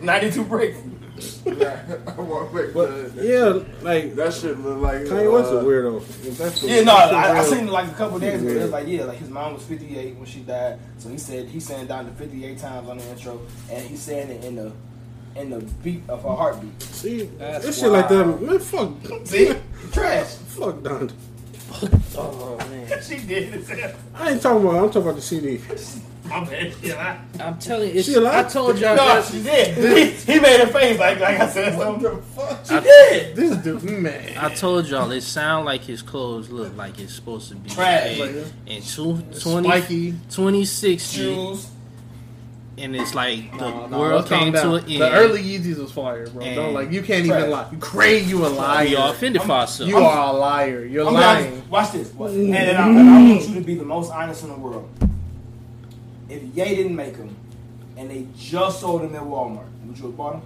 92 0.04 0.44
breaks. 0.44 0.78
I 1.46 2.20
want 2.22 2.52
to 2.52 2.72
But 2.74 3.24
yeah, 3.24 3.60
like, 3.82 4.16
That 4.16 4.34
shit 4.34 4.60
look 4.60 4.80
like. 4.80 5.02
Kanye 5.04 5.32
West 5.32 5.52
a 5.52 5.60
uh, 5.60 5.64
weirdo. 5.64 5.98
If 5.98 6.38
that's 6.38 6.62
the- 6.62 6.68
Yeah, 6.68 6.82
no, 6.82 6.96
that's 6.96 7.12
the 7.12 7.18
I, 7.18 7.40
I 7.40 7.44
seen 7.44 7.68
like 7.68 7.92
a 7.92 7.94
couple 7.94 8.20
days 8.20 8.42
ago. 8.42 8.52
It 8.52 8.62
was 8.64 8.72
like, 8.72 8.88
yeah, 8.88 9.04
like 9.04 9.20
his 9.20 9.30
mom 9.30 9.54
was 9.54 9.64
58 9.64 10.16
when 10.16 10.26
she 10.26 10.40
died. 10.40 10.80
So 10.98 11.10
he 11.10 11.18
said 11.18 11.48
he's 11.48 11.66
saying 11.68 11.88
down 11.88 12.06
to 12.06 12.12
58 12.14 12.58
times 12.58 12.90
on 12.90 12.98
the 12.98 13.08
intro, 13.10 13.40
and 13.70 13.86
he's 13.86 14.02
saying 14.02 14.30
it 14.30 14.44
in 14.44 14.56
the 14.56 14.72
in 15.36 15.50
the 15.50 15.60
beat 15.84 16.04
of 16.10 16.24
her 16.24 16.30
heartbeat. 16.30 16.82
See, 16.82 17.24
That's 17.38 17.66
this 17.66 17.80
shit 17.80 17.90
like 17.92 18.08
that, 18.10 18.26
wild. 18.26 18.42
man, 18.42 18.60
fuck. 18.60 18.92
See, 19.26 19.54
trash. 19.92 20.36
Fuck 20.36 20.84
Don. 20.84 21.12
Oh, 22.16 22.56
man. 22.70 23.02
she 23.02 23.18
did 23.18 23.54
it. 23.56 23.96
I 24.14 24.32
ain't 24.32 24.42
talking 24.42 24.64
about, 24.64 24.76
I'm 24.84 24.88
talking 24.88 25.02
about 25.02 25.16
the 25.16 25.22
CD. 25.22 25.60
My 26.26 26.44
bad. 26.46 26.74
Yeah, 26.82 27.22
I'm 27.42 27.60
telling 27.60 27.90
you, 27.90 27.96
it's, 27.96 28.08
She 28.08 28.14
alive? 28.16 28.46
I 28.46 28.50
told 28.50 28.80
y'all. 28.80 28.96
no, 28.96 29.22
she 29.22 29.44
did. 29.44 29.78
He, 30.26 30.34
he 30.34 30.40
made 30.40 30.62
a 30.62 30.68
face 30.68 30.98
like 30.98 31.20
like 31.20 31.40
I 31.40 31.48
said 31.50 31.78
something. 31.78 32.22
She 32.66 32.74
I- 32.76 32.80
did. 32.80 33.36
This 33.36 33.58
dude, 33.58 33.84
man. 33.84 34.38
I 34.38 34.54
told 34.54 34.88
y'all 34.88 35.12
it 35.12 35.22
sound 35.22 35.66
like 35.66 35.82
his 35.82 36.02
clothes 36.02 36.50
look 36.50 36.76
like 36.78 36.98
it's 37.00 37.14
supposed 37.14 37.50
to 37.50 37.56
be 37.56 37.70
Trash. 37.70 38.18
made 38.20 38.46
in 38.68 38.82
two, 38.82 39.18
20, 39.42 39.68
Spiky. 39.68 40.12
2060 40.30 41.18
Shoes. 41.18 41.68
and 42.78 42.96
it's 42.96 43.14
like 43.14 43.52
the 43.52 43.58
No, 43.58 43.88
no, 43.88 44.00
world 44.00 44.26
came 44.28 44.54
to 44.54 44.76
an 44.76 44.86
end. 44.90 45.02
The 45.02 45.12
early 45.12 45.44
Yeezys 45.44 45.78
was 45.78 45.92
fire, 45.92 46.28
bro. 46.28 46.42
And- 46.42 46.56
Don't 46.56 46.74
like 46.74 46.90
you 46.92 47.02
can't 47.02 47.26
Trash. 47.26 47.40
even 47.40 47.52
lie. 47.52 47.68
You 47.72 47.78
crazy, 47.80 48.30
you 48.30 48.38
a 48.46 48.50
we 48.50 48.58
all 48.58 48.64
liar. 48.64 48.96
offended 49.14 49.42
for 49.42 49.52
ourselves. 49.52 49.92
You 49.92 49.98
are 49.98 50.34
a 50.34 50.38
liar. 50.38 50.86
You're 50.86 51.06
I'm 51.08 51.14
lying. 51.14 51.48
honest. 51.54 51.68
Watch 51.70 51.92
this. 51.92 52.12
And, 52.14 52.56
and 52.56 52.78
I, 52.78 52.88
and 52.90 53.10
I 53.10 53.30
want 53.36 53.50
you 53.50 53.56
to 53.56 53.62
be 53.62 53.76
the 53.76 53.84
most 53.86 54.10
honest 54.12 54.44
in 54.44 54.50
the 54.50 54.56
world. 54.58 54.90
If 56.30 56.42
Ye 56.56 56.76
didn't 56.76 56.96
make 56.96 57.18
them, 57.18 57.36
and 57.98 58.10
they 58.10 58.26
just 58.38 58.80
sold 58.80 59.02
them 59.04 59.16
at 59.16 59.22
Walmart, 59.22 59.66
would 59.86 59.98
you 59.98 60.06
have 60.06 60.18
bought 60.18 60.42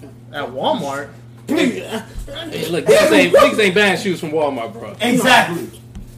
them? 0.00 0.14
At 0.32 0.48
Walmart. 0.50 1.10
Hey, 1.46 2.68
look, 2.70 2.84
niggas 2.86 3.12
ain't, 3.12 3.34
niggas 3.34 3.58
ain't 3.60 3.74
buying 3.74 3.98
shoes 3.98 4.20
from 4.20 4.30
Walmart, 4.30 4.72
bro. 4.72 4.94
Exactly. 5.00 5.68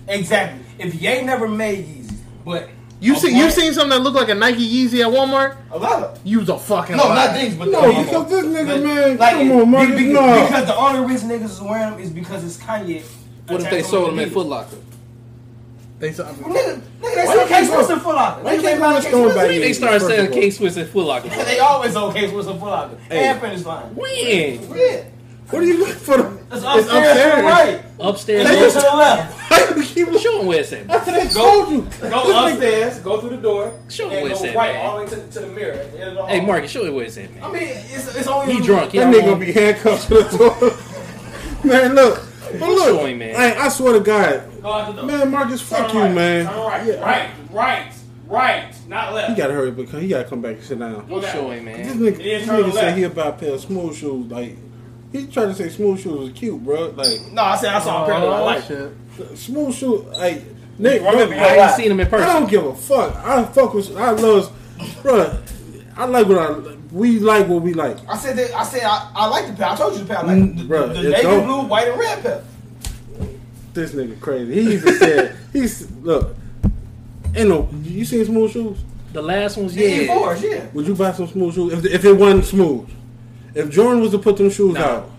Exactly. 0.09 0.61
If 0.79 0.95
Ye 0.95 1.23
never 1.23 1.49
made 1.49 1.85
Yeezy, 1.87 2.15
but 2.45 2.69
You 3.01 3.15
a 3.15 3.17
see, 3.17 3.37
you 3.37 3.51
seen 3.51 3.73
something 3.75 3.91
that 3.91 4.01
looked 4.01 4.17
like 4.17 4.29
a 4.29 4.35
Nike 4.35 4.61
Yeezy 4.69 5.01
at 5.01 5.13
Walmart? 5.13 5.57
a 5.73 5.79
lot 5.79 6.03
of 6.03 6.21
You's 6.25 6.49
a 6.49 6.57
fucking 6.59 6.97
no, 6.97 7.05
liar. 7.09 7.15
not 7.33 7.41
these, 7.41 7.55
but 7.57 7.69
No, 7.69 7.83
the 7.93 8.03
because 8.05 8.31
this 8.31 8.45
nigga, 8.45 8.85
man, 8.85 9.17
Like, 9.19 9.33
come 9.33 9.51
on, 9.53 9.71
Marcus, 9.71 9.97
be- 9.97 10.07
be- 10.07 10.13
no. 10.13 10.45
Because 10.47 10.67
the 10.67 10.77
only 10.77 11.13
reason 11.13 11.29
niggas 11.31 11.45
is 11.45 11.61
wearing 11.61 11.93
them 11.93 12.01
is 12.01 12.11
because 12.11 12.45
it's 12.45 12.59
Kanye. 12.59 13.03
What 13.49 13.63
if 13.63 13.71
they 13.71 13.83
sold 13.83 14.11
them 14.11 14.19
at 14.21 14.29
Adidas. 14.29 14.33
Foot 14.33 14.47
Locker? 14.47 14.77
They 15.99 16.13
saw. 16.13 16.25
Nigga, 16.25 16.43
nigga, 16.43 16.81
they 17.01 17.25
Why 17.25 17.25
sell 17.27 17.41
you 17.43 17.47
K 17.49 17.65
Swiss 17.65 17.89
and 17.91 18.03
Foot 18.03 18.15
Locker. 18.17 18.43
Why 18.43 18.57
Niggas 18.57 18.63
you 18.63 18.69
ain't 18.69 18.75
keep 18.77 18.81
buying 18.81 18.97
on 18.97 19.03
K 19.03 19.11
throwing 19.11 19.25
Swiss. 19.25 19.35
back 19.37 19.49
When 19.49 19.61
they 19.61 19.73
started 19.73 20.01
first 20.01 20.15
selling 20.15 20.27
of? 20.29 20.35
K 20.35 20.51
Swiss 20.51 20.77
at 20.77 20.89
Foot 20.89 21.07
Locker? 21.07 21.29
They 21.29 21.59
always 21.59 21.93
sold 21.95 22.15
K 22.15 22.29
Swiss 22.29 22.47
and 22.47 22.61
Foot 22.61 22.69
Locker. 22.69 22.97
Hey. 23.09 23.29
And 23.29 23.41
Finish 23.41 23.65
Line. 23.65 23.95
When? 23.95 24.11
Yeah. 24.77 25.05
What 25.49 25.63
are 25.63 25.67
you 25.67 25.79
looking 25.79 25.95
for? 25.95 26.17
The, 26.17 26.39
It's 26.51 26.65
upstairs, 26.65 26.87
to 26.89 26.99
upstairs. 26.99 27.45
right. 27.45 27.85
Upstairs. 28.01 28.47
Take 28.49 28.59
it 28.59 28.69
to 28.73 28.81
the 28.81 28.97
left. 28.97 29.51
why 29.51 29.77
you 29.77 29.83
keep 29.85 30.21
Show 30.21 30.39
them 30.39 30.47
where 30.49 30.61
it's 30.61 30.73
at. 30.73 30.91
After 30.91 31.13
they 31.13 31.29
told 31.29 31.71
you. 31.71 31.83
Go 32.11 32.47
upstairs, 32.49 32.99
go 32.99 33.21
through 33.21 33.31
the 33.31 33.37
door, 33.37 33.73
Show 33.89 34.11
and 34.11 34.23
where 34.25 34.33
it's 34.33 34.43
at, 34.43 34.57
right 34.57 34.75
man. 34.75 34.87
all 34.87 34.99
the 34.99 35.05
way 35.05 35.11
to, 35.11 35.17
to 35.29 35.39
the 35.41 35.47
mirror. 35.47 35.73
at 35.75 35.93
the 35.93 35.99
end 36.01 36.09
of 36.11 36.17
the 36.17 36.27
Hey, 36.27 36.39
hall. 36.39 36.47
Marcus, 36.49 36.71
show 36.73 36.83
me 36.83 36.91
where 36.91 37.05
it's 37.05 37.17
at, 37.17 37.31
I 37.41 37.53
mean, 37.53 37.63
it's, 37.63 38.17
it's 38.17 38.27
only 38.27 38.55
He 38.55 38.61
drunk. 38.61 38.91
That 38.91 39.15
nigga 39.15 39.21
gonna 39.25 39.37
be 39.47 39.53
handcuffed 39.53 40.09
to 40.09 40.15
the 40.25 40.37
door. 40.37 41.65
man, 41.65 41.95
look. 41.95 42.27
But 42.61 42.69
look, 42.71 43.01
Show 43.01 43.15
man. 43.17 43.35
Like, 43.35 43.57
I 43.57 43.69
swear 43.69 43.93
to 43.95 44.01
God, 44.01 44.63
Go 44.63 44.73
out 44.73 44.87
the 44.95 45.03
door. 45.03 45.11
man, 45.11 45.31
Marcus, 45.31 45.61
fuck 45.63 45.93
you, 45.93 46.01
right. 46.01 46.15
man. 46.15 46.47
Turn 46.47 46.57
right. 46.59 46.87
Yeah. 46.87 46.95
Right. 47.05 47.31
Right. 47.51 47.93
Right. 48.27 48.75
Not 48.89 49.15
left. 49.15 49.31
He 49.31 49.37
gotta 49.37 49.53
hurry 49.55 49.71
up 49.71 49.77
because 49.77 50.03
he 50.03 50.09
gotta 50.09 50.29
come 50.29 50.41
back 50.41 50.57
and 50.57 50.65
sit 50.65 50.79
down. 50.79 51.07
Go 51.09 51.21
that 51.21 51.33
Show 51.33 51.49
way. 51.49 51.59
him, 51.61 51.65
This 51.67 51.95
man. 51.95 51.99
nigga, 51.99 52.19
Yeah, 52.25 52.39
this 52.39 52.49
nigga 52.49 52.63
left. 52.65 52.75
said 52.77 52.97
he 52.99 53.03
about 53.05 53.27
a 53.29 53.33
pair 53.33 53.53
of 53.55 53.61
smooth 53.61 53.97
shoes. 53.97 54.31
Like 54.31 54.57
he 55.13 55.27
tried 55.29 55.47
to 55.47 55.55
say 55.55 55.69
smooth 55.69 56.01
shoes 56.01 56.19
was 56.19 56.33
cute, 56.33 56.63
bro. 56.65 56.89
Like 56.97 57.21
No, 57.33 57.43
I 57.43 57.57
said 57.57 57.73
I 57.73 57.81
saw 57.81 58.03
a 58.03 58.07
pair 58.07 58.21
that 58.21 58.29
I 58.29 58.41
Oh, 58.41 58.45
like. 58.45 58.65
shit. 58.65 59.39
smooth 59.39 59.75
shoes, 59.75 60.05
like 60.07 60.43
Nick. 60.79 61.03
Well, 61.03 61.13
bro, 61.13 61.27
maybe 61.29 61.41
I 61.41 61.67
ain't 61.69 61.77
seen 61.77 61.91
him 61.91 62.01
in 62.01 62.07
person. 62.09 62.29
I 62.29 62.33
don't 62.39 62.51
give 62.51 62.65
a 62.67 62.75
fuck. 62.75 63.15
I 63.17 63.45
fuck 63.45 63.73
with. 63.75 63.97
I 63.97 64.11
love, 64.11 64.53
bro. 65.03 65.39
I 65.97 66.05
like 66.07 66.27
what 66.29 66.39
I. 66.39 66.76
We 66.93 67.19
like 67.19 67.49
what 67.49 67.63
we 67.63 67.75
like. 67.75 67.97
I 68.09 68.17
said 68.17 68.37
that. 68.37 68.55
I 68.55 68.63
said 68.65 68.83
I, 68.85 69.11
I 69.15 69.27
like 69.29 69.47
the 69.49 69.53
pair. 69.55 69.67
I 69.71 69.77
told 69.77 69.95
you 69.95 70.01
the 70.01 70.07
pair. 70.07 70.19
I 70.19 70.23
like 70.23 70.37
Mm, 70.37 70.57
the, 70.59 70.63
bruh, 70.65 70.93
the 70.95 71.01
it 71.09 71.11
navy 71.11 71.23
don't- 71.23 71.45
blue, 71.47 71.63
white, 71.63 71.89
and 71.89 71.99
red 71.99 72.23
pair. 72.23 72.43
This 73.75 73.93
nigga 73.93 74.19
crazy. 74.21 74.55
He 74.55 74.73
even 74.75 74.95
said 74.99 75.37
he's 75.53 75.91
look. 76.03 76.35
Ain't 77.35 77.49
no. 77.49 77.69
You 77.83 78.05
seen 78.05 78.25
smooth 78.25 78.53
shoes? 78.53 78.79
The 79.13 79.21
last 79.23 79.57
one's 79.57 79.77
Yeah. 79.77 79.89
yeah. 79.89 80.15
E4s, 80.17 80.43
yeah. 80.43 80.67
Would 80.73 80.87
you 80.87 80.95
buy 80.95 81.13
some 81.13 81.27
smooth 81.27 81.55
shoes 81.55 81.73
if, 81.73 81.85
if 81.93 82.05
it 82.05 82.13
wasn't 82.13 82.45
smooth? 82.45 82.89
If 83.55 83.71
Jordan 83.71 84.01
was 84.03 84.13
to 84.13 84.19
put 84.19 84.37
them 84.37 84.49
shoes 84.51 84.75
Nah. 84.75 84.81
out, 84.85 85.11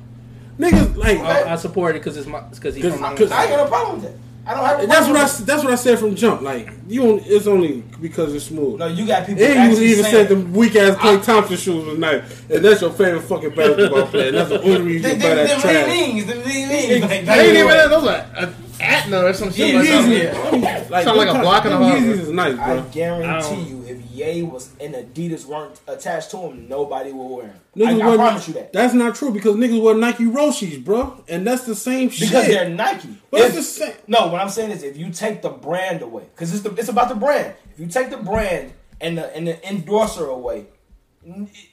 niggas 0.60 0.96
like 0.96 1.20
I, 1.20 1.54
I 1.54 1.56
support 1.56 1.96
it 1.96 2.00
because 2.00 2.18
it's 2.18 2.28
my 2.28 2.40
because 2.42 2.76
he's 2.76 2.84
'Cause- 2.84 2.94
from 2.94 3.02
my 3.02 3.16
cause- 3.16 3.32
I 3.32 3.42
ain't 3.44 3.52
got 3.52 3.64
no 3.64 3.68
problem 3.70 4.02
with 4.02 4.12
that. 4.12 4.20
I 4.48 4.54
don't 4.54 4.66
have. 4.66 4.84
A 4.84 4.88
that's 4.88 5.08
what 5.08 5.18
I 5.18 5.46
that's 5.46 5.64
what 5.64 5.74
I 5.74 5.76
said 5.76 6.00
from 6.00 6.16
jump. 6.16 6.42
Like 6.42 6.70
you, 6.88 7.02
don't, 7.02 7.24
it's 7.26 7.48
only 7.48 7.84
because 8.02 8.34
it's 8.34 8.46
smooth. 8.46 8.80
No, 8.80 8.88
you 8.88 9.06
got 9.06 9.26
people. 9.28 9.44
And 9.44 9.74
you 9.78 9.84
even 9.84 10.06
said 10.06 10.30
the 10.30 10.38
weak 10.38 10.76
ass 10.76 10.96
Klay 10.98 11.24
Thompson 11.24 11.58
shoes 11.58 11.86
was 11.86 11.98
nice, 11.98 12.24
and 12.50 12.64
that's 12.64 12.82
your 12.82 12.92
favorite 12.92 13.22
fucking 13.24 13.50
basketball 13.56 14.08
player. 14.08 14.32
That's 14.32 14.50
the 14.50 14.62
only 14.62 14.82
reason 14.82 15.20
Them, 15.20 15.20
you 15.20 15.24
buy 15.28 15.36
them, 15.36 15.38
that 15.38 15.48
them 15.50 15.62
trash. 15.62 15.88
Li-Nings, 15.88 16.26
them 16.26 16.38
Li-Nings. 16.44 17.02
Like, 17.02 17.26
They 17.26 17.48
ain't 17.50 17.58
even 17.58 17.90
those 17.90 18.04
like 18.04 18.24
a 18.36 18.40
uh, 18.48 18.54
Anta 18.80 19.24
or 19.30 19.34
some 19.34 19.52
shit 19.52 19.74
Yeah, 19.74 19.80
like 19.80 19.88
that. 19.90 20.60
yeah. 20.62 20.88
Like, 20.90 21.04
Sound 21.04 21.18
like 21.18 21.30
a 21.36 21.40
block 21.42 21.66
and 21.66 21.74
a 21.74 21.78
them 21.78 21.88
half. 21.90 22.00
Yeezys 22.00 22.20
is 22.20 22.30
nice, 22.30 22.58
I 22.60 22.66
bro. 22.76 22.86
guarantee 22.92 23.28
I 23.28 23.40
don't- 23.42 23.68
you, 23.70 23.77
if 23.77 23.77
Ye 24.18 24.42
was 24.44 24.72
and 24.80 24.96
Adidas 24.96 25.46
weren't 25.46 25.80
attached 25.88 26.32
to 26.32 26.38
him, 26.38 26.68
nobody 26.68 27.12
would 27.12 27.28
wear 27.28 27.48
them. 27.48 27.60
Niggas 27.76 28.02
I, 28.02 28.14
I 28.14 28.16
promise 28.16 28.48
you 28.48 28.54
that. 28.56 28.74
That's 28.74 28.94
not 28.94 29.16
true 29.16 29.32
because 29.32 29.56
niggas 29.56 29.82
wear 29.82 29.96
Nike 29.96 30.26
Roshes, 30.26 30.84
bro, 30.84 31.24
and 31.28 31.46
that's 31.46 31.66
the 31.66 31.76
same 31.76 32.08
Because 32.10 32.30
shit. 32.30 32.48
they're 32.48 32.70
Nike. 32.70 33.10
But 33.32 33.42
If- 33.42 33.48
it's 33.48 33.56
the 33.56 33.64
same. 33.86 33.94
No, 34.08 34.28
what 34.28 34.42
I'm 34.42 34.50
saying 34.50 34.72
is, 34.72 34.84
if 34.84 34.98
you 34.98 35.12
take 35.12 35.42
the 35.42 35.50
brand 35.50 36.02
away, 36.02 36.24
because 36.34 36.54
it's 36.54 36.64
the, 36.64 36.74
it's 36.76 36.90
about 36.90 37.10
the 37.10 37.16
brand. 37.16 37.54
If 37.74 37.80
you 37.80 37.88
take 37.88 38.10
the 38.10 38.18
brand 38.18 38.74
and 39.00 39.18
the 39.18 39.36
and 39.36 39.48
the 39.48 39.56
endorser 39.70 40.26
away, 40.26 40.66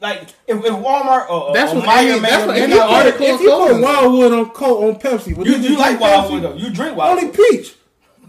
like 0.00 0.22
if, 0.46 0.58
if 0.58 0.72
Walmart 0.74 1.30
or, 1.30 1.54
That's 1.54 1.72
or 1.72 1.76
what 1.76 1.88
Meijer 1.88 2.10
any- 2.10 2.20
made 2.20 2.30
that's 2.30 2.46
what 2.46 2.58
If 2.58 2.68
you 2.70 2.80
article 2.80 3.26
if 3.26 3.40
you 3.40 3.50
put. 3.50 3.80
Wildwood 3.80 4.32
on 4.32 4.50
Coke 4.50 4.82
on 4.82 4.94
Pepsi, 5.00 5.36
would 5.36 5.46
you, 5.46 5.56
you, 5.56 5.70
you 5.70 5.78
like 5.78 5.98
Wildwood 6.00 6.42
though? 6.42 6.54
You 6.56 6.70
drink 6.70 6.96
Wildwood. 6.96 7.24
Only 7.24 7.36
peach. 7.36 7.74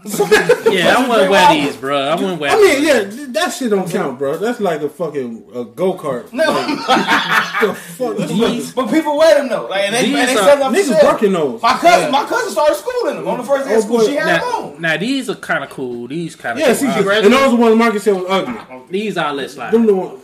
Yeah, 0.66 0.96
I 0.98 1.08
wouldn't 1.08 1.30
wear 1.30 1.52
these, 1.54 1.76
bro. 1.76 1.96
I 2.08 2.14
wouldn't 2.16 2.40
wear. 2.40 2.50
I 2.50 2.56
mean, 2.56 2.82
yeah, 2.84 3.24
that 3.32 3.50
shit 3.50 3.70
don't 3.70 3.88
count, 3.90 4.18
bro. 4.18 4.36
That's 4.36 4.60
like 4.60 4.82
a 4.82 4.88
fucking 4.88 5.46
a 5.54 5.64
go 5.64 5.94
kart. 5.94 6.32
No, 6.32 6.44
the 7.66 7.74
fuck? 7.74 8.16
That's 8.16 8.32
like, 8.32 8.74
but 8.74 8.90
people 8.92 9.16
wear 9.16 9.36
them 9.38 9.48
though. 9.48 9.66
Like 9.66 9.84
and 9.84 9.94
they, 9.94 10.06
These 10.06 10.18
and 10.18 10.28
they 10.28 10.34
are- 10.34 10.44
sell 10.44 10.58
them 10.58 10.74
niggas 10.74 11.02
working 11.04 11.32
those. 11.32 11.62
My 11.62 11.78
cousin, 11.78 12.10
my 12.10 12.24
cousin 12.26 12.50
started 12.50 12.74
school 12.76 13.08
in 13.10 13.16
them 13.16 13.28
on 13.28 13.38
the 13.38 13.44
first 13.44 13.66
day 13.68 13.74
of 13.74 13.78
Oh, 13.78 13.82
school. 13.82 13.98
boy. 13.98 14.06
She 14.06 14.14
had 14.16 14.26
them 14.26 14.40
Now, 14.40 14.58
on. 14.74 14.80
now 14.82 14.96
these 14.96 15.30
are 15.30 15.34
kind 15.36 15.62
of 15.64 15.70
cool. 15.70 16.08
These 16.08 16.36
kind 16.36 16.58
of 16.58 16.66
Yeah, 16.66 16.72
see, 16.74 16.86
cool. 17.02 17.10
and 17.10 17.32
those 17.32 17.42
are 17.42 17.50
the 17.50 17.56
ones 17.56 17.76
Marcus 17.76 18.02
said 18.02 18.14
was 18.14 18.24
ugly. 18.28 18.82
these 18.90 19.16
outlets 19.16 19.56
like 19.56 19.70
Them 19.72 19.86
the 19.86 19.94
one. 19.94 20.18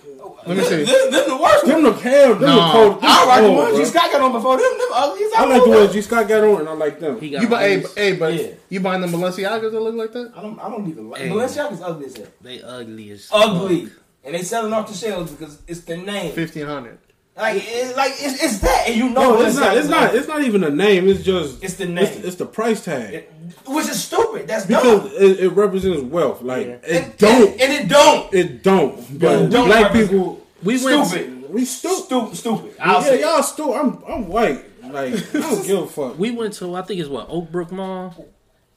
Let 0.46 0.56
me 0.56 0.64
see. 0.64 0.84
Them, 0.84 1.10
them 1.10 1.28
the 1.28 1.36
worst 1.36 1.64
Them 1.66 1.82
ones. 1.84 2.02
the 2.02 2.08
hell. 2.10 2.28
Them 2.34 2.40
the 2.40 2.46
No. 2.46 2.72
cold. 2.72 2.92
them 2.94 3.00
I 3.02 3.24
like 3.26 3.40
the 3.42 3.46
cold, 3.46 3.56
ones 3.58 3.70
bro. 3.70 3.78
G 3.78 3.84
Scott 3.90 4.12
got 4.12 4.20
on 4.22 4.32
before 4.32 4.56
them. 4.56 4.78
Them 4.78 4.88
ugly 4.94 5.24
as 5.24 5.32
I 5.36 5.44
like 5.46 5.64
the 5.64 5.70
ones 5.70 5.92
G 5.92 6.02
Scott 6.02 6.28
got 6.28 6.44
on, 6.44 6.60
and 6.60 6.68
I 6.68 6.72
like 6.72 6.98
them. 7.00 7.20
he 7.20 7.30
got 7.30 7.42
You 7.42 7.48
buy, 7.48 7.62
hey, 7.62 7.76
these. 7.76 7.94
hey, 7.94 8.12
but 8.16 8.34
Yeah. 8.34 8.46
you 8.68 8.80
buying 8.80 9.00
them 9.00 9.10
Balenciagas 9.10 9.70
that 9.70 9.80
look 9.80 9.94
like 9.94 10.12
that? 10.12 10.32
I 10.36 10.42
don't, 10.42 10.58
I 10.58 10.68
don't 10.68 10.88
even 10.88 11.10
like 11.10 11.20
Hey. 11.22 11.28
Balenciaga's 11.28 11.80
ugly 11.82 12.06
as 12.06 12.16
hell. 12.16 12.26
they 12.40 12.62
ugly 12.62 13.10
as 13.10 13.28
Ugly, 13.32 13.88
and 14.24 14.34
they 14.34 14.42
selling 14.42 14.72
off 14.72 14.88
the 14.88 14.94
shelves 14.94 15.30
because 15.32 15.58
it's 15.68 15.80
the 15.82 15.96
name. 15.96 16.32
Fifteen 16.32 16.66
hundred. 16.66 16.98
Like, 17.36 17.62
it's, 17.64 17.96
like 17.96 18.12
it's, 18.18 18.42
it's 18.42 18.58
that, 18.58 18.84
and 18.88 18.96
you 18.96 19.08
know 19.08 19.34
No, 19.34 19.40
it's 19.42 19.56
not. 19.56 19.76
It's 19.76 19.88
not. 19.88 20.02
ugly. 20.08 20.18
It's 20.18 20.28
not 20.28 20.42
even 20.42 20.64
a 20.64 20.70
name. 20.70 21.08
It's 21.08 21.22
just. 21.22 21.64
It's 21.64 21.74
the 21.74 21.86
name. 21.86 22.04
It's, 22.04 22.16
it's 22.18 22.36
the 22.36 22.44
price 22.46 22.84
tag 22.84 23.14
It- 23.14 23.32
which 23.66 23.88
is 23.88 24.02
stupid. 24.04 24.46
That's 24.48 24.66
because 24.66 25.02
dumb. 25.04 25.12
it, 25.14 25.40
it 25.40 25.48
represents 25.50 26.02
wealth. 26.02 26.42
Like 26.42 26.66
Yeah. 26.66 26.72
it 26.84 27.02
And- 27.04 27.16
don't. 27.16 27.52
and, 27.52 27.60
and 27.62 27.72
it 27.72 27.88
don't. 27.88 28.34
It 28.34 28.62
don't. 28.62 29.18
But 29.18 29.48
don't 29.48 29.66
black 29.66 29.92
people, 29.92 30.44
We 30.62 30.82
went. 30.84 31.06
Stupid. 31.06 31.50
we 31.50 31.64
stupid. 31.64 32.04
Stupid. 32.04 32.36
Stupid. 32.36 32.74
I'll 32.78 33.00
Yeah, 33.00 33.08
say. 33.08 33.20
y'all 33.22 33.42
stupid. 33.42 33.72
I'm 33.76 34.02
I'm 34.06 34.28
white. 34.28 34.64
Like 34.92 35.14
I 35.14 35.38
don't 35.40 35.66
give 35.66 35.78
a 35.78 35.86
fuck. 35.86 36.18
We 36.18 36.32
went 36.32 36.52
to 36.54 36.74
I 36.74 36.82
think 36.82 37.00
it's 37.00 37.08
what 37.08 37.28
Oakbrook 37.30 37.70
Mall. 37.72 38.28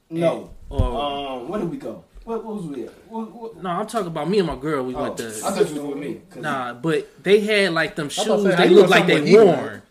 No. 0.10 0.52
Or 0.70 0.82
Um, 0.82 1.50
where 1.50 1.60
did 1.60 1.70
we 1.70 1.78
go? 1.78 2.05
What, 2.26 2.44
what 2.44 2.56
was 2.56 2.66
we 2.66 2.84
at? 2.86 2.90
What, 3.08 3.32
what? 3.32 3.64
no, 3.64 3.70
I'm 3.70 3.86
talking 3.88 4.08
about 4.08 4.28
me 4.30 4.40
and 4.40 4.48
my 4.48 4.56
girl. 4.56 4.84
We 4.84 4.96
Oh, 4.96 5.04
went 5.04 5.18
to. 5.18 5.28
I 5.28 5.32
thought 5.32 5.70
you 5.70 5.82
was 5.82 5.90
with 5.94 5.98
me. 5.98 6.22
'cause- 6.30 6.42
Nah, 6.42 6.74
but 6.74 7.24
they 7.24 7.40
had 7.42 7.72
like 7.74 7.96
them 7.96 8.10
shoes. 8.10 8.26
about 8.26 8.42
say, 8.44 8.56
they 8.56 8.68
you 8.68 8.76
look 8.76 8.90
like 8.90 9.06
they 9.08 9.22
me 9.22 9.36
what 9.38 9.46
he 9.46 9.52
worn. 9.54 9.82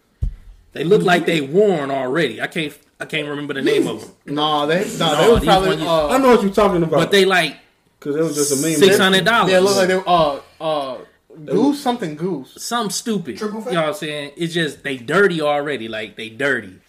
They 0.73 0.85
look 0.85 1.03
like 1.03 1.25
they 1.27 1.41
worn 1.41 1.91
already. 1.91 2.43
I 2.43 2.49
can't. 2.49 2.77
I 3.01 3.07
can't 3.07 3.29
remember 3.29 3.55
the 3.55 3.63
name 3.63 3.87
of 3.87 4.01
them. 4.01 4.35
No, 4.35 4.67
they 4.67 4.85
no, 4.99 5.13
No, 5.13 5.17
they 5.23 5.33
were 5.33 5.41
probably 5.41 5.69
ones- 5.71 5.83
uh, 5.83 6.09
I 6.09 6.19
know 6.19 6.29
what 6.31 6.43
you're 6.43 6.53
talking 6.53 6.83
about. 6.83 6.99
But 6.99 7.11
they 7.13 7.25
like 7.25 7.57
because 7.99 8.17
it 8.17 8.23
was 8.23 8.35
just 8.35 8.53
a 8.53 8.67
meme. 8.67 8.77
six 8.79 8.99
hundred 8.99 9.25
dollars. 9.25 9.51
yeah, 9.53 9.59
it 9.59 9.61
looked 9.63 9.77
like 9.77 9.89
they 9.89 9.97
were 9.97 10.09
uh 10.09 10.39
uh 10.61 10.97
goose 11.45 11.81
something 11.81 12.17
goose. 12.17 12.55
some 12.63 12.91
stupid. 12.91 13.37
Triple 13.39 13.59
You 13.61 13.65
fat? 13.67 13.73
know 13.75 13.81
what 13.83 13.89
I'm 13.91 13.95
saying? 13.95 14.33
It's 14.37 14.53
just 14.55 14.83
they 14.83 14.97
dirty 14.97 15.41
already. 15.41 15.87
Like 15.89 16.17
they 16.17 16.29
dirty. 16.31 16.81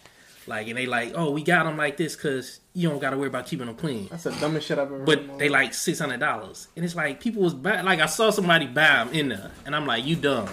Like 0.48 0.68
and 0.68 0.78
they 0.78 0.86
like, 0.86 1.14
oh, 1.16 1.32
we 1.32 1.42
got 1.44 1.64
them 1.64 1.76
like 1.78 1.98
this 1.98 2.16
because 2.16 2.60
you 2.74 2.88
don't 2.90 3.00
got 3.00 3.12
to 3.12 3.18
worry 3.18 3.28
about 3.30 3.48
keeping 3.48 3.66
them 3.66 3.76
clean. 3.76 4.08
That's 4.12 4.24
the 4.24 4.32
dumbest 4.32 4.68
shit 4.68 4.78
I've 4.78 4.88
ever. 4.92 5.00
But 5.04 5.26
my 5.26 5.38
they 5.38 5.50
like 5.50 5.74
six 5.74 6.00
hundred 6.00 6.20
dollars, 6.20 6.68
and 6.76 6.86
it's 6.86 6.96
like 6.96 7.20
people 7.20 7.42
was 7.42 7.54
buy, 7.56 7.82
like 7.82 8.00
I 8.00 8.06
saw 8.06 8.30
somebody 8.30 8.68
buy 8.68 9.04
them 9.04 9.10
in 9.14 9.30
there, 9.30 9.52
and 9.66 9.76
I'm 9.76 9.86
like, 9.88 10.06
you 10.06 10.16
dumb, 10.16 10.48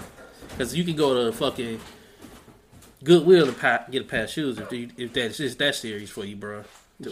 because 0.48 0.74
you 0.74 0.84
can 0.84 0.96
go 0.96 1.24
to 1.26 1.32
fucking 1.36 1.78
Goodwill 3.04 3.46
to 3.46 3.52
pa- 3.52 3.84
get 3.90 4.02
a 4.02 4.04
pair 4.04 4.24
of 4.24 4.30
shoes 4.30 4.58
if 4.58 4.70
you, 4.72 4.88
if 4.96 5.12
that's 5.12 5.36
just 5.38 5.58
that 5.58 5.74
serious 5.74 6.08
for 6.10 6.24
you, 6.24 6.36
bro. 6.36 6.62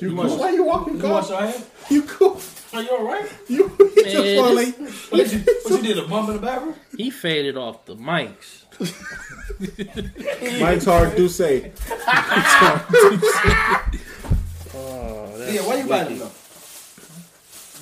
You 0.00 0.14
want- 0.14 0.28
cool? 0.28 0.38
Why 0.38 0.50
you 0.52 0.64
walking? 0.64 0.94
You 0.96 1.02
God? 1.02 1.30
want? 1.30 1.66
You 1.90 2.02
cool? 2.04 2.40
Are 2.72 2.82
you 2.82 2.90
alright? 2.90 3.32
You, 3.48 3.76
you 3.78 4.04
just 4.04 4.14
Man, 4.16 4.36
want 4.38 4.56
this- 4.56 5.12
like 5.12 5.12
What, 5.12 5.32
you, 5.32 5.38
what 5.64 5.70
you 5.70 5.82
did? 5.94 5.98
A 5.98 6.06
bump 6.06 6.28
in 6.28 6.36
the 6.36 6.40
bathroom? 6.42 6.74
He 6.96 7.10
faded 7.10 7.56
off 7.56 7.84
the 7.86 7.96
mics. 7.96 8.62
Mike's 10.60 10.84
hard 10.86 11.16
to 11.16 11.28
say. 11.28 11.72
Oh, 14.74 15.34
that's 15.36 15.52
Yeah, 15.54 15.60
why 15.66 15.74
you 15.76 15.86
buying 15.86 16.06
wicked. 16.06 16.08
them 16.08 16.18
though? 16.18 16.30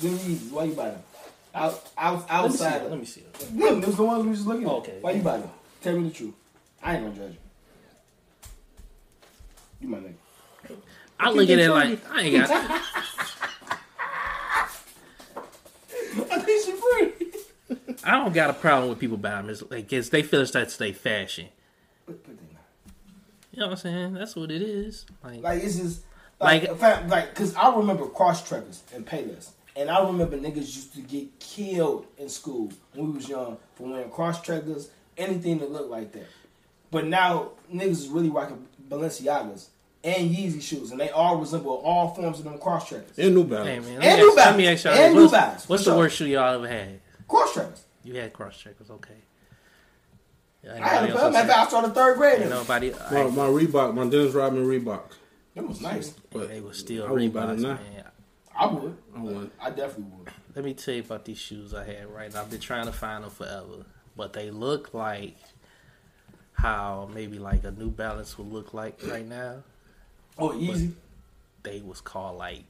Give 0.01 0.11
me 0.13 0.33
easy. 0.33 0.47
Why 0.49 0.63
you 0.65 0.73
buying 0.73 0.93
them? 0.93 1.03
Out, 1.55 1.89
out, 1.97 2.13
Let 2.13 2.51
me 2.51 2.57
see. 2.57 2.63
outside. 2.65 2.81
it, 2.83 2.89
Let 2.89 2.99
me 2.99 3.05
see. 3.05 3.21
it. 3.21 3.55
Look, 3.55 3.81
those 3.83 3.95
the 3.97 4.03
ones 4.03 4.23
we 4.23 4.29
was 4.29 4.39
just 4.39 4.47
looking 4.47 4.65
at. 4.65 4.69
Oh, 4.71 4.77
okay. 4.77 4.97
Why 5.01 5.11
you 5.11 5.21
buying 5.21 5.41
them? 5.41 5.49
Tell 5.81 5.97
me 5.97 6.09
the 6.09 6.13
truth. 6.15 6.33
I 6.83 6.95
ain't 6.95 7.05
gonna 7.05 7.15
judge 7.15 7.33
you. 7.33 7.39
You 9.81 9.87
my 9.89 9.97
nigga. 9.99 10.13
I 11.19 11.31
look 11.31 11.49
at 11.49 11.59
it 11.59 11.69
like 11.69 11.99
I 12.11 12.21
ain't 12.21 12.47
got. 12.47 12.49
I 16.31 16.39
think 16.39 16.65
she 16.65 16.71
free. 16.71 17.18
I 18.03 18.11
don't 18.11 18.33
got 18.33 18.49
a 18.49 18.53
problem 18.53 18.89
with 18.89 18.99
people 18.99 19.17
buying 19.17 19.43
them. 19.47 19.49
It's 19.49 19.63
like 19.69 19.91
it's, 19.91 20.09
they 20.09 20.23
feel 20.23 20.41
it's 20.41 20.51
that's 20.51 20.77
they 20.77 20.93
fashion. 20.93 21.47
But, 22.05 22.23
but 22.23 22.37
they 22.37 22.43
not. 22.53 22.61
You 23.51 23.59
know 23.59 23.65
what 23.67 23.71
I'm 23.73 23.77
saying? 23.77 24.13
That's 24.13 24.35
what 24.35 24.51
it 24.51 24.61
is. 24.61 25.05
Like, 25.23 25.41
Like 25.43 25.63
it's 25.63 25.77
just 25.77 26.01
like 26.39 26.61
Like- 26.63 26.69
like, 26.71 26.79
fact, 26.79 27.09
like 27.09 27.35
cause 27.35 27.53
I 27.55 27.75
remember 27.75 28.05
cross 28.07 28.47
trekkers 28.47 28.83
and 28.95 29.05
payless, 29.05 29.49
and 29.75 29.89
I 29.89 30.05
remember 30.05 30.37
niggas 30.37 30.55
used 30.57 30.93
to 30.95 31.01
get 31.01 31.39
killed 31.39 32.05
in 32.17 32.29
school 32.29 32.71
when 32.93 33.07
we 33.07 33.13
was 33.13 33.27
young 33.27 33.57
for 33.75 33.87
wearing 33.87 34.09
cross 34.09 34.41
trekkers, 34.41 34.89
anything 35.17 35.59
that 35.59 35.71
looked 35.71 35.89
like 35.89 36.11
that. 36.13 36.27
But 36.91 37.05
now 37.05 37.51
niggas 37.73 37.89
is 37.91 38.07
really 38.07 38.29
rocking 38.29 38.65
Balenciagas 38.87 39.67
and 40.03 40.33
Yeezy 40.33 40.61
shoes, 40.61 40.91
and 40.91 40.99
they 40.99 41.09
all 41.09 41.35
resemble 41.37 41.71
all 41.83 42.15
forms 42.15 42.39
of 42.39 42.45
them 42.45 42.57
cross 42.57 42.87
trekkers. 42.87 43.17
And 43.19 43.35
New 43.35 43.43
hey 43.43 43.79
man, 43.79 44.01
And 44.01 44.01
let 44.01 44.17
me, 44.17 44.21
New 44.21 44.29
ask, 44.29 44.37
let 44.37 44.55
me 44.57 44.63
Balance. 44.63 44.85
ask 44.85 44.85
y'all. 44.85 44.93
And 44.93 45.11
this. 45.11 45.15
New 45.15 45.21
what's 45.23 45.31
Balance, 45.33 45.69
what's 45.69 45.83
for 45.83 45.89
the 45.89 45.93
sure. 45.95 45.97
worst 45.99 46.15
shoe 46.15 46.25
y'all 46.27 46.53
ever 46.55 46.67
had? 46.67 46.99
Cross 47.27 47.53
trekkers. 47.53 47.83
You 48.03 48.15
had 48.15 48.33
cross 48.33 48.57
checkers, 48.57 48.89
okay? 48.89 49.13
Yeah, 50.63 50.73
I 50.73 50.77
had 50.77 50.81
a 50.81 50.85
anybody 51.03 51.13
pair. 51.13 51.21
else 51.23 51.33
Matter 51.33 51.51
of 51.51 51.57
I 51.57 51.67
started 51.67 51.95
third 51.95 52.17
grade. 52.17 52.41
Ain't 52.41 52.49
nobody. 52.49 52.91
My, 52.91 53.21
I, 53.21 53.29
my 53.29 53.47
Reebok, 53.47 53.93
my 53.93 54.07
Dennis 54.07 54.33
Rodman 54.33 54.65
Reebok. 54.65 55.01
That 55.55 55.67
was 55.67 55.81
nice. 55.81 56.09
But 56.31 56.49
they 56.49 56.61
were 56.61 56.73
still 56.73 57.07
I 57.07 57.11
wouldn't 57.11 57.33
buy 57.33 57.45
them 57.47 57.57
Reeboks, 57.57 57.61
man. 57.63 58.03
I 58.55 58.67
would. 58.67 58.97
I 59.15 59.19
want. 59.19 59.51
I 59.59 59.69
definitely 59.69 60.11
would. 60.17 60.33
Let 60.55 60.65
me 60.65 60.73
tell 60.73 60.93
you 60.95 61.01
about 61.01 61.25
these 61.25 61.37
shoes 61.37 61.73
I 61.73 61.83
had 61.85 62.07
right 62.07 62.33
now. 62.33 62.41
I've 62.41 62.49
been 62.49 62.59
trying 62.59 62.85
to 62.85 62.91
find 62.91 63.23
them 63.23 63.31
forever, 63.31 63.85
but 64.17 64.33
they 64.33 64.51
look 64.51 64.93
like 64.93 65.37
how 66.53 67.09
maybe 67.13 67.39
like 67.39 67.63
a 67.63 67.71
New 67.71 67.89
Balance 67.89 68.37
would 68.37 68.51
look 68.51 68.73
like 68.73 68.99
right 69.07 69.25
now. 69.25 69.63
Oh, 70.37 70.53
easy. 70.53 70.91
They 71.63 71.81
was 71.81 72.01
called 72.01 72.37
like 72.37 72.63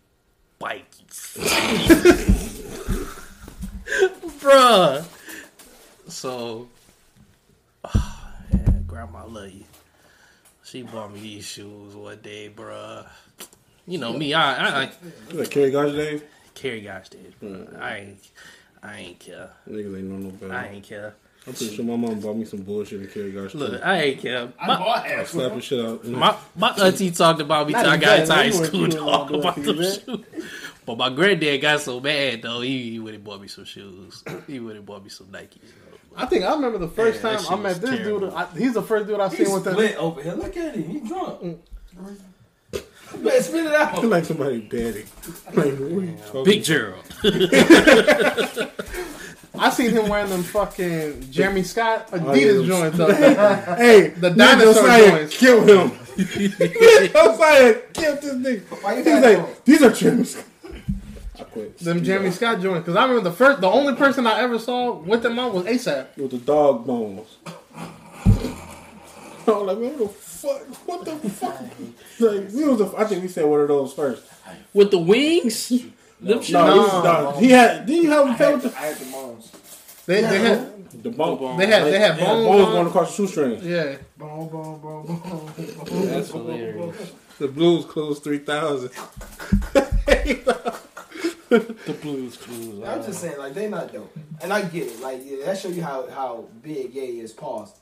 bikies, 0.59 1.37
bruh. 4.39 5.05
So, 6.09 6.67
yeah, 7.95 8.01
grandma, 8.87 9.19
I 9.19 9.23
love 9.27 9.51
you. 9.51 9.63
She 10.63 10.83
bought 10.83 11.13
me 11.13 11.19
these 11.19 11.45
shoes 11.45 11.95
one 11.95 12.19
day, 12.21 12.51
bruh. 12.55 13.05
You 13.87 13.97
know 13.97 14.13
me, 14.13 14.33
I 14.33 14.83
I, 14.83 14.83
I 14.83 14.91
like 15.33 15.49
Kerry 15.49 15.71
Gardner 15.71 15.95
days? 15.95 16.21
carry 16.53 16.81
gosh 16.81 17.09
did. 17.09 17.33
bruh. 17.41 17.79
I 17.81 17.97
ain't 17.97 18.29
I 18.83 18.97
ain't 18.99 19.19
care. 19.19 19.49
Niggas 19.67 19.97
ain't 19.97 20.03
know 20.09 20.17
no 20.17 20.29
better. 20.31 20.53
I 20.53 20.67
ain't 20.67 20.83
care. 20.83 21.15
I'm 21.47 21.53
pretty 21.53 21.75
sure 21.75 21.85
my 21.85 21.95
mom 21.95 22.19
bought 22.19 22.35
me 22.35 22.45
some 22.45 22.61
bullshit 22.61 22.99
and 22.99 23.11
Kerry 23.11 23.31
Gardner. 23.31 23.59
Look, 23.59 23.83
I 23.85 24.01
ain't 24.01 24.19
care. 24.21 24.49
I 24.59 24.67
My, 24.67 24.77
bought 24.77 25.05
half. 25.05 25.27
slapping 25.29 25.61
shit 25.61 25.83
out. 25.83 26.03
my 26.05 26.35
my 26.55 26.69
auntie 26.71 27.11
talked 27.11 27.39
about 27.41 27.65
me 27.67 27.73
Not 27.73 27.83
till 27.83 27.91
I 27.91 27.97
got 27.97 28.19
into 28.19 28.33
high 28.33 28.49
school 28.51 28.81
weren't- 28.81 28.93
you 28.93 28.99
dog, 28.99 29.31
weren't 29.31 29.43
about 29.43 29.55
doing 29.63 29.77
shoes. 29.81 30.25
But 30.85 30.97
my 30.97 31.09
granddad 31.09 31.61
got 31.61 31.81
so 31.81 31.99
mad 31.99 32.41
though, 32.41 32.61
he, 32.61 32.91
he 32.91 32.99
would 32.99 33.13
have 33.13 33.23
bought 33.23 33.41
me 33.41 33.47
some 33.47 33.65
shoes. 33.65 34.23
He 34.47 34.59
would 34.59 34.75
have 34.75 34.85
bought 34.85 35.03
me 35.03 35.09
some 35.09 35.27
Nikes. 35.27 35.57
I 36.15 36.25
think 36.25 36.43
I 36.43 36.53
remember 36.53 36.77
the 36.79 36.87
first 36.89 37.23
Yeah, 37.23 37.37
time 37.37 37.45
I 37.49 37.55
met 37.61 37.79
this 37.81 37.89
terrible. 37.91 38.19
dude. 38.21 38.33
I, 38.33 38.45
he's 38.57 38.73
the 38.73 38.81
first 38.81 39.07
dude 39.07 39.19
I 39.19 39.29
He's 39.29 39.45
seen 39.47 39.53
with 39.53 39.63
that. 39.63 39.73
split 39.73 39.95
over 39.97 40.21
here. 40.21 40.33
Look 40.33 40.57
at 40.57 40.75
him. 40.75 40.83
He 40.89 40.99
drunk. 40.99 41.41
Mm. 41.41 41.57
Man, 43.21 43.41
spit 43.41 43.65
it 43.65 43.73
out. 43.73 43.95
I 43.95 44.01
like 44.03 44.25
somebody 44.25 44.61
daddy. 44.61 45.05
Like, 45.47 45.55
what 45.55 45.65
are 45.65 46.01
you 46.01 46.17
talking 46.27 46.43
Big 46.43 46.63
Gerald. 46.63 47.03
I 49.57 49.69
seen 49.71 49.91
him 49.91 50.07
wearing 50.07 50.29
them 50.29 50.43
fucking 50.43 51.31
Jeremy 51.31 51.63
Scott 51.63 52.09
Oh, 52.13 52.19
Adidas 52.19 52.61
yeah. 52.61 52.67
joints. 52.67 52.97
Though. 52.97 53.75
Hey, 53.77 54.09
The 54.09 54.29
Nick 54.29 54.37
dinosaur 54.37 54.73
Josiah 54.73 55.09
joints. 55.11 55.37
Kill 55.37 55.61
him. 55.63 55.91
Nick 56.17 57.13
Josiah 57.13 57.73
killed 57.93 58.21
this 58.21 58.33
nigga. 58.35 58.83
Why 58.83 58.91
you 58.91 58.97
He's 59.03 59.05
got 59.05 59.23
like, 59.23 59.65
these 59.65 59.81
are 59.81 59.91
trims. 59.93 60.37
I 61.39 61.43
quit. 61.43 61.77
them 61.79 62.03
Jeremy 62.03 62.31
Scott 62.31 62.59
joints. 62.61 62.81
Because 62.81 62.95
I 62.95 63.03
remember 63.05 63.29
the 63.29 63.35
first, 63.35 63.61
the 63.61 63.67
only 63.69 63.95
person 63.95 64.27
I 64.27 64.39
ever 64.41 64.59
saw 64.59 64.93
with 64.93 65.23
them 65.23 65.39
on 65.39 65.53
was 65.53 65.63
ASAP. 65.65 66.17
With 66.17 66.31
the 66.31 66.37
dog 66.37 66.85
bones. 66.85 67.27
I 69.47 69.51
was 69.51 69.67
like, 69.67 69.77
man, 69.79 69.97
what 69.97 69.99
the 69.99 70.09
fuck? 70.09 70.61
What 70.87 71.05
the 71.05 71.29
fuck? 71.29 71.61
Like, 72.19 72.49
we 72.51 72.65
was 72.65 72.79
the, 72.79 72.93
I 72.97 73.05
think 73.05 73.21
we 73.23 73.29
said 73.29 73.45
one 73.45 73.61
of 73.61 73.69
those 73.69 73.93
first. 73.93 74.23
With 74.73 74.91
the 74.91 74.97
wings? 74.99 75.69
Them 76.19 76.41
shoes? 76.41 76.51
No, 76.51 76.65
No. 76.75 76.83
he, 76.83 77.01
no, 77.03 77.31
he 77.39 77.49
had. 77.49 77.85
Did 77.85 78.03
you 78.03 78.09
have 78.11 78.27
him 78.27 78.35
play 78.35 78.53
with 78.55 78.63
the, 78.63 78.77
I 78.77 78.81
had 78.87 78.97
the 78.97 79.05
moms. 79.05 79.51
They, 80.05 80.21
they 80.21 80.39
had 80.39 80.91
the 81.03 81.09
bone? 81.11 81.57
they 81.57 81.67
had 81.67 81.83
they 81.85 81.97
had 81.97 82.17
They 82.17 82.25
had 82.25 82.43
bones, 82.43 82.45
bones 82.45 82.65
on. 82.67 82.71
going 82.73 82.87
across 82.87 83.09
the 83.11 83.15
shoestrings. 83.15 83.63
Yeah, 83.65 83.95
Boom, 84.17 84.49
boom, 84.49 84.81
boom, 84.81 85.05
boom. 85.05 86.07
That's 86.07 86.29
hilarious. 86.31 87.11
The 87.37 87.47
Blues 87.47 87.85
Clues 87.85 88.19
3000. 88.19 88.91
The 91.49 91.97
Blues 92.01 92.37
Clues. 92.37 92.83
I'm 92.87 93.03
just 93.03 93.21
saying, 93.21 93.37
like 93.37 93.53
they 93.53 93.67
not 93.69 93.91
dope, 93.91 94.15
and 94.41 94.53
I 94.53 94.61
get 94.61 94.87
it. 94.87 94.99
Like 95.01 95.21
yeah, 95.25 95.45
that 95.45 95.57
show 95.57 95.69
you 95.69 95.81
how 95.83 96.07
how 96.09 96.45
big 96.61 96.93
Ye 96.93 97.19
is. 97.21 97.33
Pause. 97.33 97.73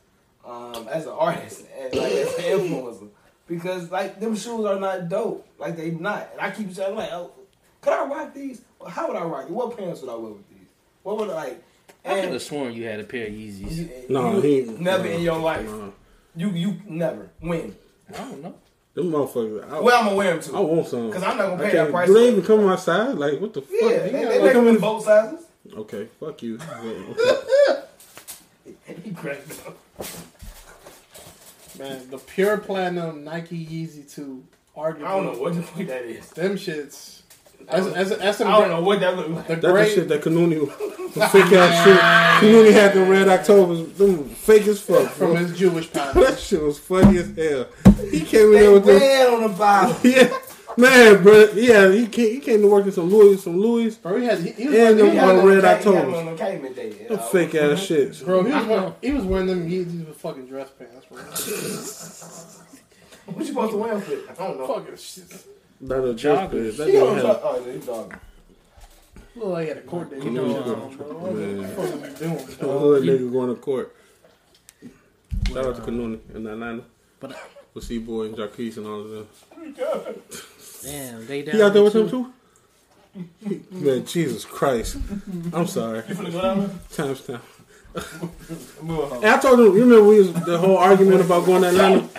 Um, 0.45 0.87
as 0.87 1.05
an 1.05 1.11
artist 1.11 1.65
and 1.77 1.93
like 1.93 2.11
as 2.13 2.33
an 2.35 2.43
influencer, 2.43 3.09
because 3.47 3.91
like 3.91 4.19
them 4.21 4.33
shoes 4.35 4.65
are 4.65 4.79
not 4.79 5.09
dope. 5.09 5.45
Like 5.59 5.75
they 5.75 5.91
not. 5.91 6.29
And 6.31 6.39
I 6.41 6.51
keep 6.51 6.71
saying 6.73 6.95
like, 6.95 7.11
oh, 7.11 7.31
could 7.81 7.91
I 7.93 8.05
rock 8.05 8.33
these? 8.33 8.61
How 8.87 9.07
would 9.09 9.17
I 9.17 9.23
rock 9.25 9.45
it? 9.47 9.51
What 9.51 9.77
pants 9.77 10.01
would 10.01 10.09
I 10.09 10.15
wear 10.15 10.31
with 10.31 10.47
these? 10.49 10.69
What 11.03 11.17
would 11.17 11.29
I 11.29 11.33
like? 11.33 11.63
I 12.05 12.09
could 12.15 12.23
And 12.23 12.33
have 12.33 12.41
sworn 12.41 12.71
you 12.73 12.85
had 12.85 13.01
a 13.01 13.03
pair 13.03 13.27
of 13.27 13.33
Yeezys. 13.33 13.75
you, 13.77 13.89
No, 14.07 14.35
you 14.35 14.41
he 14.41 14.61
never 14.81 15.03
no, 15.03 15.09
in 15.09 15.21
your 15.21 15.39
life. 15.39 15.65
no. 15.65 15.93
You 16.37 16.49
you 16.51 16.77
never 16.87 17.29
win. 17.41 17.75
I 18.13 18.17
don't 18.19 18.41
know. 18.41 18.55
Them 18.97 19.11
motherfuckers. 19.11 19.71
I, 19.71 19.79
Well, 19.79 19.95
I'm 19.99 20.05
gonna 20.05 20.15
wear 20.15 20.31
them 20.33 20.41
too. 20.41 20.55
I 20.55 20.59
too. 20.59 20.65
want 20.65 20.87
some. 20.87 21.11
Cause 21.11 21.21
I'm 21.21 21.37
not 21.37 21.49
gonna 21.49 21.57
pay 21.57 21.63
that 21.65 21.71
can't- 21.73 21.91
price. 21.91 22.07
Do 22.07 22.13
they 22.15 22.19
for 22.19 22.27
even 22.31 22.43
it. 22.43 22.47
come 22.47 22.67
outside? 22.67 23.13
Like, 23.13 23.39
what 23.39 23.53
the 23.53 23.61
fuck? 23.61 23.71
Yeah, 23.79 23.87
You 23.87 23.99
they, 23.99 24.11
gotta, 24.11 24.27
they 24.41 24.51
come 24.53 24.65
them 24.65 24.67
in- 24.69 24.75
in 24.75 24.81
both 24.81 25.03
sizes. 25.05 25.45
Okay, 25.75 26.07
fuck 26.19 26.41
you. 26.41 26.57
Okay. 26.71 27.83
He 29.03 29.11
cracked 29.11 29.51
up. 29.67 29.77
man. 31.79 32.09
The 32.09 32.17
pure 32.17 32.57
platinum 32.57 33.23
Nike 33.23 33.65
Yeezy 33.65 34.11
Two. 34.13 34.43
Arguably, 34.75 35.03
I 35.05 35.15
don't 35.15 35.25
know 35.25 35.39
what 35.41 35.53
the 35.55 35.61
fuck 35.61 35.87
that 35.87 36.03
is. 36.05 36.29
them 36.31 36.55
shits. 36.55 37.21
That's, 37.65 37.85
that's, 37.91 38.09
that's 38.17 38.37
some 38.37 38.47
I 38.47 38.59
don't 38.59 38.69
know 38.69 38.81
what 38.81 38.99
that 39.01 39.15
look 39.17 39.27
like. 39.29 39.47
The 39.47 39.55
That's 39.55 39.61
the 39.65 39.71
great, 39.73 39.93
shit 39.93 40.07
that 40.07 40.21
Kanuni, 40.21 40.69
fake 41.31 41.51
ass 41.51 41.83
shit. 41.83 41.99
Kanuni 42.49 42.71
had 42.71 42.93
the 42.93 43.03
red 43.03 43.27
Octobers, 43.27 43.91
them 43.97 44.29
fake 44.29 44.67
as 44.67 44.79
fuck. 44.81 45.09
from 45.11 45.31
Bro. 45.33 45.35
his 45.37 45.57
Jewish 45.57 45.91
past. 45.91 46.15
That 46.19 46.39
shit 46.39 46.61
was 46.61 46.79
funny 46.79 47.17
as 47.17 47.35
hell. 47.35 47.67
He 48.09 48.21
came 48.21 48.47
in 48.47 48.51
They 48.53 48.59
there 48.59 48.71
with 48.71 48.85
them. 48.85 48.99
red 48.99 49.33
on 49.33 49.41
the 49.43 49.49
bottom. 49.57 49.97
Yeah, 50.03 50.37
man, 50.77 51.23
bro. 51.23 51.49
Yeah, 51.55 51.91
he 51.91 52.07
came, 52.07 52.35
he 52.35 52.39
came 52.39 52.61
to 52.61 52.67
work 52.67 52.85
in 52.85 52.91
some 52.93 53.09
Louis, 53.09 53.41
some 53.41 53.59
Louis. 53.59 53.95
Bro, 53.95 54.17
he 54.19 54.25
had 54.25 54.39
he, 54.39 54.51
he 54.51 54.67
was 54.67 54.75
And 54.75 54.97
wearing 54.97 54.97
them 54.97 55.07
them, 55.07 55.11
He 55.11 55.17
had 55.17 55.29
on 55.29 55.35
them 55.37 55.45
red 55.47 55.57
on 55.57 55.61
the 55.61 55.61
ca- 55.61 55.91
he 55.91 55.95
had 55.95 56.05
Octobers. 56.05 56.13
them 56.13 56.63
the 56.63 56.73
day. 56.81 57.07
Them 57.07 57.19
fake 57.19 57.55
ass 57.55 57.61
mm-hmm. 57.63 58.13
shit. 58.13 58.25
bro. 58.25 58.43
He 58.43 58.51
was 58.53 58.65
wearing, 58.67 58.93
he 59.01 59.11
was 59.11 59.23
wearing 59.25 59.47
them 59.47 59.69
Yeezys 59.69 60.07
with 60.07 60.17
fucking 60.17 60.45
dress 60.47 60.69
pants. 60.77 61.05
Bro. 61.09 61.19
What 63.33 63.39
you 63.39 63.45
supposed 63.45 63.71
to 63.71 63.77
wear 63.77 63.97
them 63.97 64.09
with? 64.09 64.29
I 64.29 64.33
don't 64.47 64.57
know. 64.57 64.67
fucking 64.67 64.95
shit. 64.95 65.45
Not 65.79 65.97
a 65.99 66.01
Joggers. 66.13 66.17
joke. 66.17 66.51
That 66.51 66.85
He 66.87 66.91
dude 66.93 67.03
on 67.03 67.15
had. 67.15 67.21
top- 67.23 67.41
Oh, 67.43 67.63
he's 67.71 67.85
dog. 67.85 68.17
Look 69.35 69.45
like 69.49 69.63
he 69.63 69.67
had 69.69 69.77
a 69.77 69.81
court 69.81 70.09
date. 70.09 70.23
You 70.23 70.31
know, 70.31 70.43
What 70.47 70.65
the 70.65 70.97
fuck 70.97 71.11
are 71.11 71.29
we 71.29 71.39
doing? 71.39 71.63
A 71.63 72.63
dog? 72.63 72.79
hood 72.81 73.03
nigga 73.03 73.31
going 73.31 73.55
to 73.55 73.61
court. 73.61 73.95
Shout 75.47 75.65
out 75.65 75.75
to 75.75 75.81
Kanuni 75.83 76.19
in 76.33 76.47
Atlanta. 76.47 76.83
But- 77.19 77.35
With 77.73 77.83
C-Boy 77.83 78.23
and 78.27 78.35
Jarquez 78.35 78.77
and 78.77 78.87
all 78.87 79.01
of 79.01 79.09
them. 79.11 79.27
Damn, 80.83 81.27
they 81.27 81.43
down. 81.43 81.55
He 81.55 81.61
out 81.61 81.73
there 81.73 81.83
with 81.83 81.93
too. 81.93 82.05
him 82.07 82.09
too? 82.09 83.61
Man, 83.71 84.05
Jesus 84.05 84.45
Christ. 84.45 84.97
I'm 85.53 85.67
sorry. 85.67 86.01
Times 86.91 87.21
time. 87.21 87.41
And 87.95 89.25
I 89.25 89.37
told 89.39 89.59
him, 89.59 89.65
you 89.75 89.83
remember 89.83 90.03
we 90.07 90.19
was 90.19 90.33
the 90.33 90.57
whole 90.57 90.77
argument 90.77 91.21
about 91.21 91.45
going 91.45 91.61
to 91.63 91.67
Atlanta? 91.69 92.09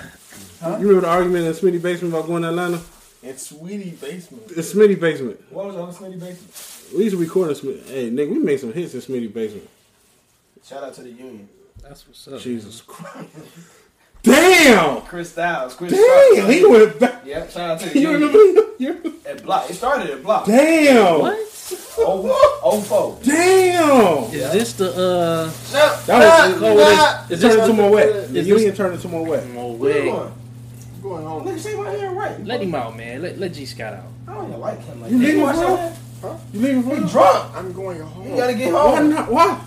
You 0.63 0.89
remember 0.89 1.01
the 1.03 1.09
argument 1.09 1.47
in 1.47 1.53
Smitty 1.53 1.81
basement 1.83 2.15
about 2.15 2.27
going 2.27 2.43
to 2.43 2.49
Atlanta? 2.49 2.81
In 3.23 3.37
Sweetie 3.37 3.91
basement. 3.91 4.45
It's 4.57 4.73
Smitty 4.75 4.99
basement. 5.01 5.41
What 5.51 5.67
was 5.67 5.77
on 5.77 5.89
the 5.91 5.95
Smitty 5.95 6.21
basement? 6.21 6.93
We 6.97 7.05
used 7.05 7.17
to 7.17 7.21
record 7.23 7.51
in 7.51 7.57
Smitty. 7.57 7.87
Hey, 7.89 8.11
nigga, 8.11 8.31
we 8.31 8.39
made 8.39 8.61
some 8.61 8.73
hits 8.73 8.95
in 8.95 9.01
Smitty 9.01 9.33
basement. 9.33 9.69
Shout 10.65 10.85
out 10.85 10.95
to 10.95 11.03
the 11.03 11.11
Union. 11.11 11.49
That's 11.83 12.07
what's 12.07 12.29
up. 12.29 12.41
Jesus 12.41 12.81
Christ. 12.83 13.29
Damn! 14.23 15.03
Chris 15.03 15.31
Styles. 15.31 15.75
Chris 15.75 15.93
Damn! 15.93 16.35
Styles. 16.35 16.51
He 16.53 16.67
went 16.67 16.99
back. 17.01 17.25
Yep, 17.25 17.51
shout 17.51 17.71
out 17.71 17.81
to 17.81 17.89
the 17.89 17.99
You 17.99 18.11
Union. 18.11 18.33
remember? 18.33 18.63
You- 18.79 19.15
At 19.27 19.43
Block. 19.43 19.71
It 19.71 19.75
started 19.75 20.11
at 20.11 20.23
Block. 20.23 20.47
Damn! 20.47 21.21
What? 21.21 21.39
Oh, 22.01 22.61
oh, 22.63 22.81
four. 22.83 23.19
Damn! 23.23 24.25
Is 24.33 24.53
this 24.53 24.73
the 24.75 24.91
uh? 24.91 25.51
That 26.07 26.53
was, 26.53 26.61
Nah, 26.61 26.75
nah. 26.75 27.25
it, 27.29 27.33
it 27.33 27.41
turned 27.41 27.61
into 27.61 27.73
more 27.75 27.91
wet. 27.91 28.13
The 28.29 28.33
this- 28.33 28.47
union 28.47 28.75
turned 28.75 28.95
into 28.95 29.09
more 29.09 29.25
wet. 29.27 29.47
No 29.49 29.69
Where 29.73 30.05
you 30.05 30.13
way. 30.13 30.31
Going? 31.09 31.23
Going 31.25 31.27
home. 31.27 31.47
Nigga, 31.47 31.59
say 31.61 31.77
my 31.77 31.91
hair 31.91 32.11
right. 32.13 32.45
Let 32.45 32.61
him 32.63 32.75
out, 32.75 32.97
man. 32.97 33.23
Let 33.23 33.39
let 33.39 33.53
G 33.55 33.67
Scott 33.67 33.95
out. 33.95 34.05
I 34.27 34.35
don't 34.35 34.49
even 34.49 34.61
like 34.61 34.85
him 34.85 35.01
like 35.03 35.11
You 35.11 35.19
that. 35.19 35.25
leaving, 35.25 35.43
watch 35.43 35.57
bro? 35.57 35.77
that? 35.77 35.97
You 36.53 36.61
leaving 36.61 36.83
for 36.83 36.91
He 36.91 36.97
him? 36.97 37.07
drunk. 37.09 37.57
I'm 37.57 37.73
going 37.73 38.01
home. 38.01 38.29
You 38.31 38.37
gotta 38.37 38.55
get 38.55 38.73
home. 38.73 38.91
Why 38.93 38.97
home. 39.01 39.11
not? 39.11 39.31
Why? 39.33 39.61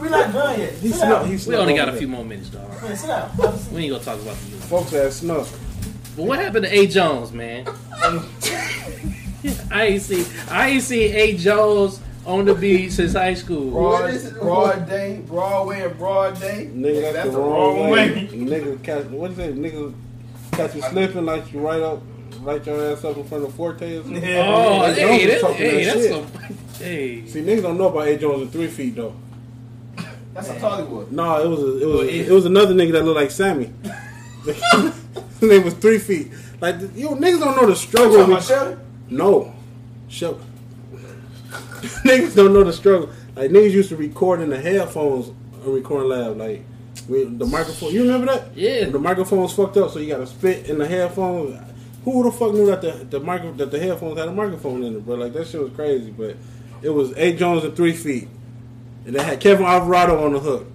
We're 0.00 0.08
not 0.08 0.32
done 0.32 0.58
yet. 0.58 0.72
He 0.74 0.88
Sit 0.88 0.96
snuck. 0.96 1.22
down. 1.22 1.36
He 1.38 1.48
We 1.50 1.56
only 1.56 1.74
got 1.74 1.88
a 1.88 1.92
few 1.92 2.08
more 2.08 2.24
minutes, 2.24 2.48
dog. 2.48 2.68
Man, 2.82 2.96
sit 2.96 3.08
down. 3.08 3.30
We 3.72 3.82
ain't 3.84 3.92
gonna 3.92 4.04
talk 4.04 4.20
about 4.20 4.36
the 4.36 4.44
union. 4.46 4.60
Folks 4.68 4.92
ass 4.94 5.16
snuck. 5.16 5.46
But 6.16 6.24
what 6.24 6.38
happened 6.38 6.64
to 6.64 6.72
A 6.74 6.86
Jones, 6.86 7.30
man? 7.32 7.66
I 9.70 9.84
ain't 9.86 10.02
see 10.02 10.24
I 10.50 10.68
ain't 10.70 10.82
seen 10.82 11.14
A 11.14 11.36
Jones 11.36 12.00
on 12.24 12.44
the 12.46 12.54
beat 12.54 12.90
since 12.90 13.12
high 13.12 13.34
school. 13.34 13.70
Broad, 13.70 14.32
broad 14.40 14.88
day, 14.88 15.22
Broadway 15.26 15.82
and 15.82 15.96
broad 15.98 16.40
day. 16.40 16.68
Nigga, 16.74 17.12
that's, 17.12 17.30
the, 17.30 17.38
wrong, 17.38 17.90
way. 17.90 18.28
Nigga, 18.32 18.82
catch, 18.82 19.04
what 19.06 19.30
is 19.32 19.38
it? 19.38 19.56
Nigga, 19.56 19.94
catch 20.56 20.74
you 20.74 20.82
slipping, 20.82 21.24
like 21.26 21.52
you 21.52 21.60
right 21.60 21.80
up, 21.82 22.02
light 22.42 22.66
your 22.66 22.92
ass 22.92 23.04
up 23.04 23.16
in 23.16 23.24
front 23.24 23.44
of 23.44 23.54
Forte 23.54 23.96
or 23.96 24.02
something. 24.02 24.22
Yeah. 24.22 24.44
Oh, 24.46 24.82
A. 24.82 24.86
Jones 24.94 24.98
hey, 24.98 25.18
was 25.24 25.26
that's, 25.30 25.40
talking 25.42 25.56
hey, 25.56 25.84
that 25.84 25.94
that's 25.94 26.06
shit. 26.06 26.12
some. 26.12 26.84
Hey, 26.86 27.26
See, 27.26 27.40
niggas 27.42 27.62
don't 27.62 27.78
know 27.78 27.88
about 27.88 28.08
A. 28.08 28.16
Jones 28.18 28.42
in 28.42 28.48
three 28.50 28.68
feet 28.68 28.96
though. 28.96 29.14
That's 30.34 30.48
how 30.48 30.58
tall 30.58 30.76
he 30.78 30.92
was. 30.92 31.10
No, 31.10 31.42
it 31.42 31.48
was 31.48 31.60
a, 31.60 31.82
it 31.82 31.86
was 31.86 31.94
Well, 31.94 32.08
it- 32.08 32.28
it 32.28 32.32
was 32.32 32.44
another 32.46 32.74
nigga 32.74 32.92
that 32.92 33.04
looked 33.04 33.16
like 33.16 33.30
Sammy. 33.30 33.72
His 34.44 35.42
name 35.42 35.64
was 35.64 35.74
three 35.74 35.98
feet. 35.98 36.30
Like 36.60 36.76
yo, 36.94 37.14
niggas 37.14 37.40
don't 37.40 37.56
know 37.56 37.66
the 37.66 37.76
struggle. 37.76 38.18
talking 38.18 38.34
with- 38.34 38.44
Shelly? 38.44 38.76
No. 39.10 39.54
Show. 40.08 40.38
niggas 42.04 42.34
don't 42.36 42.52
know 42.52 42.64
the 42.64 42.72
struggle. 42.72 43.10
Like 43.34 43.50
niggas 43.50 43.72
used 43.72 43.88
to 43.90 43.96
record 43.96 44.40
in 44.40 44.50
the 44.50 44.60
headphones 44.60 45.28
on 45.64 45.72
recording 45.72 46.08
lab. 46.10 46.36
Like 46.36 46.62
with 47.08 47.38
the 47.38 47.46
microphone. 47.46 47.92
You 47.92 48.02
remember 48.02 48.26
that? 48.26 48.56
Yeah. 48.56 48.86
The 48.86 48.98
microphone's 48.98 49.52
fucked 49.52 49.76
up, 49.76 49.90
so 49.90 49.98
you 49.98 50.08
got 50.08 50.18
to 50.18 50.26
spit 50.26 50.68
in 50.68 50.78
the 50.78 50.86
headphones. 50.86 51.58
Who 52.04 52.22
the 52.22 52.30
fuck 52.30 52.52
knew 52.54 52.66
that 52.66 52.82
the 52.82 52.92
the 53.10 53.20
micro 53.20 53.52
that 53.54 53.70
the 53.70 53.80
headphones 53.80 54.18
had 54.18 54.28
a 54.28 54.32
microphone 54.32 54.84
in 54.84 54.96
it, 54.96 55.04
bro? 55.04 55.16
Like 55.16 55.32
that 55.32 55.48
shit 55.48 55.60
was 55.60 55.72
crazy. 55.72 56.10
But 56.10 56.36
it 56.82 56.90
was 56.90 57.12
A 57.16 57.36
Jones 57.36 57.64
and 57.64 57.74
three 57.74 57.94
feet, 57.94 58.28
and 59.04 59.16
they 59.16 59.22
had 59.22 59.40
Kevin 59.40 59.66
Alvarado 59.66 60.24
on 60.24 60.32
the 60.32 60.40
hook. 60.40 60.66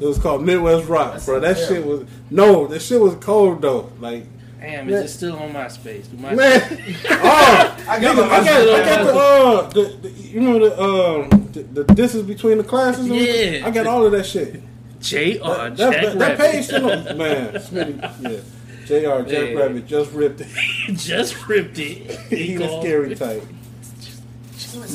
It 0.00 0.06
was 0.06 0.18
called 0.18 0.44
Midwest 0.44 0.88
Rock, 0.88 1.24
bro. 1.24 1.40
That 1.40 1.56
sounds 1.56 1.68
shit 1.68 1.84
was 1.84 2.04
no, 2.30 2.66
that 2.68 2.80
shit 2.80 3.00
was 3.00 3.16
cold 3.16 3.62
though. 3.62 3.90
Like 4.00 4.26
damn, 4.60 4.88
is 4.88 5.04
it 5.04 5.08
still 5.08 5.36
on 5.36 5.52
MySpace? 5.52 6.10
Do 6.10 6.16
my 6.18 6.34
man, 6.34 6.62
oh, 7.10 7.84
I 7.88 8.00
got 8.00 8.16
Nigga, 8.16 8.28
my 8.28 8.36
I 8.36 8.44
got, 8.44 8.68
I 8.68 8.84
got 8.84 9.04
the, 9.04 9.18
uh, 9.18 9.68
the, 9.70 10.08
the, 10.08 10.10
you 10.10 10.40
know 10.40 10.58
the, 10.58 10.82
um, 10.82 11.48
the, 11.52 11.62
the 11.62 11.94
distance 11.94 12.26
between 12.26 12.58
the 12.58 12.64
classes? 12.64 13.08
Yeah. 13.08 13.66
I 13.66 13.70
got 13.70 13.86
all 13.86 14.06
of 14.06 14.12
that 14.12 14.24
shit. 14.24 14.62
J.R. 15.04 15.70
That, 15.70 15.76
Jack 15.76 16.02
that, 16.04 16.18
that 16.18 16.38
page 16.38 16.64
still 16.64 16.88
man. 16.88 17.52
Smitty, 17.54 18.22
yeah. 18.22 18.40
Jr. 18.86 19.28
Jack 19.28 19.56
Rabbit 19.56 19.86
just 19.86 20.12
ripped 20.12 20.40
it. 20.40 20.48
just 20.96 21.46
ripped 21.48 21.78
it. 21.78 22.18
he 22.30 22.56
the 22.56 22.66
called- 22.66 22.82
scary 22.82 23.14
type. 23.14 23.42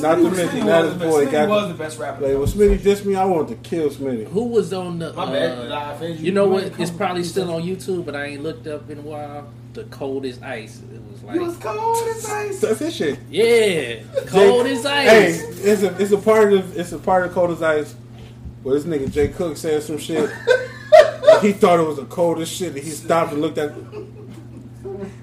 Not 0.00 0.16
to 0.16 0.22
mention 0.24 0.48
Smitty 0.60 0.66
that 0.66 0.84
his 0.84 0.94
boy 0.94 1.20
best- 1.24 1.32
got- 1.32 1.48
was 1.48 1.68
the 1.68 1.74
best 1.74 1.98
rapper. 1.98 2.26
Like 2.28 2.36
when 2.36 2.46
Smitty 2.46 2.78
dissed 2.80 3.04
me, 3.06 3.14
I 3.14 3.24
wanted 3.24 3.62
to 3.62 3.68
kill 3.68 3.88
Smitty. 3.88 4.26
Who 4.28 4.44
was 4.48 4.72
on 4.72 4.98
the? 4.98 5.12
My 5.14 5.26
bad. 5.26 5.58
uh, 5.58 5.68
Nah, 5.68 5.94
fans, 5.96 6.20
you 6.20 6.32
know 6.32 6.46
what? 6.48 6.78
It's 6.78 6.90
probably 6.90 7.24
still 7.24 7.50
on 7.52 7.62
YouTube, 7.62 8.04
but 8.04 8.14
I 8.14 8.26
ain't 8.26 8.42
looked 8.42 8.66
up 8.66 8.90
in 8.90 8.98
a 8.98 9.02
while. 9.02 9.48
The 9.72 9.84
coldest 9.84 10.42
ice. 10.42 10.82
It 10.92 11.00
was 11.12 11.22
like, 11.22 11.34
You 11.36 11.42
was 11.42 11.56
cold 11.58 12.08
as 12.08 12.26
ice. 12.28 12.60
That's 12.60 12.78
his 12.80 12.94
shit. 12.96 13.18
yeah, 13.30 14.00
cold 14.26 14.66
as 14.66 14.84
ice. 14.84 15.08
Hey, 15.08 15.28
it's 15.70 15.82
a 15.82 15.96
it's 16.02 16.10
a 16.12 16.18
part 16.18 16.52
of 16.52 16.76
it's 16.76 16.90
a 16.92 16.98
part 16.98 17.24
of 17.24 17.32
Cold 17.32 17.50
as 17.52 17.62
Ice. 17.62 17.94
Where 18.62 18.78
this 18.78 18.84
nigga 18.84 19.10
Jay 19.10 19.28
Cook 19.28 19.56
said 19.56 19.82
some 19.82 19.98
shit. 19.98 20.30
and 21.30 21.42
he 21.42 21.52
thought 21.52 21.80
it 21.80 21.86
was 21.86 21.96
the 21.96 22.04
coldest 22.06 22.52
shit. 22.54 22.74
And 22.74 22.82
he 22.82 22.90
stopped 22.90 23.32
and 23.32 23.40
looked 23.40 23.58
at. 23.58 23.72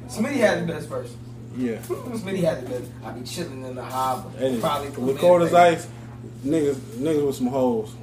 Smitty 0.07 0.37
had 0.37 0.63
the 0.67 0.73
best 0.73 0.87
verse. 0.89 1.13
Yeah. 1.55 1.77
Smitty 1.77 2.41
had 2.43 2.65
the 2.65 2.69
best. 2.69 2.91
I 3.03 3.11
be 3.11 3.25
chilling 3.25 3.63
in 3.63 3.75
the 3.75 3.83
harbor. 3.83 4.29
And 4.39 4.59
Probably 4.61 4.89
put 4.89 4.99
with 4.99 5.15
me 5.15 5.21
Cold 5.21 5.41
as 5.43 5.53
Ice, 5.53 5.87
niggas 6.45 6.75
niggas 6.97 7.25
with 7.25 7.35
some 7.35 7.47
holes. 7.47 7.93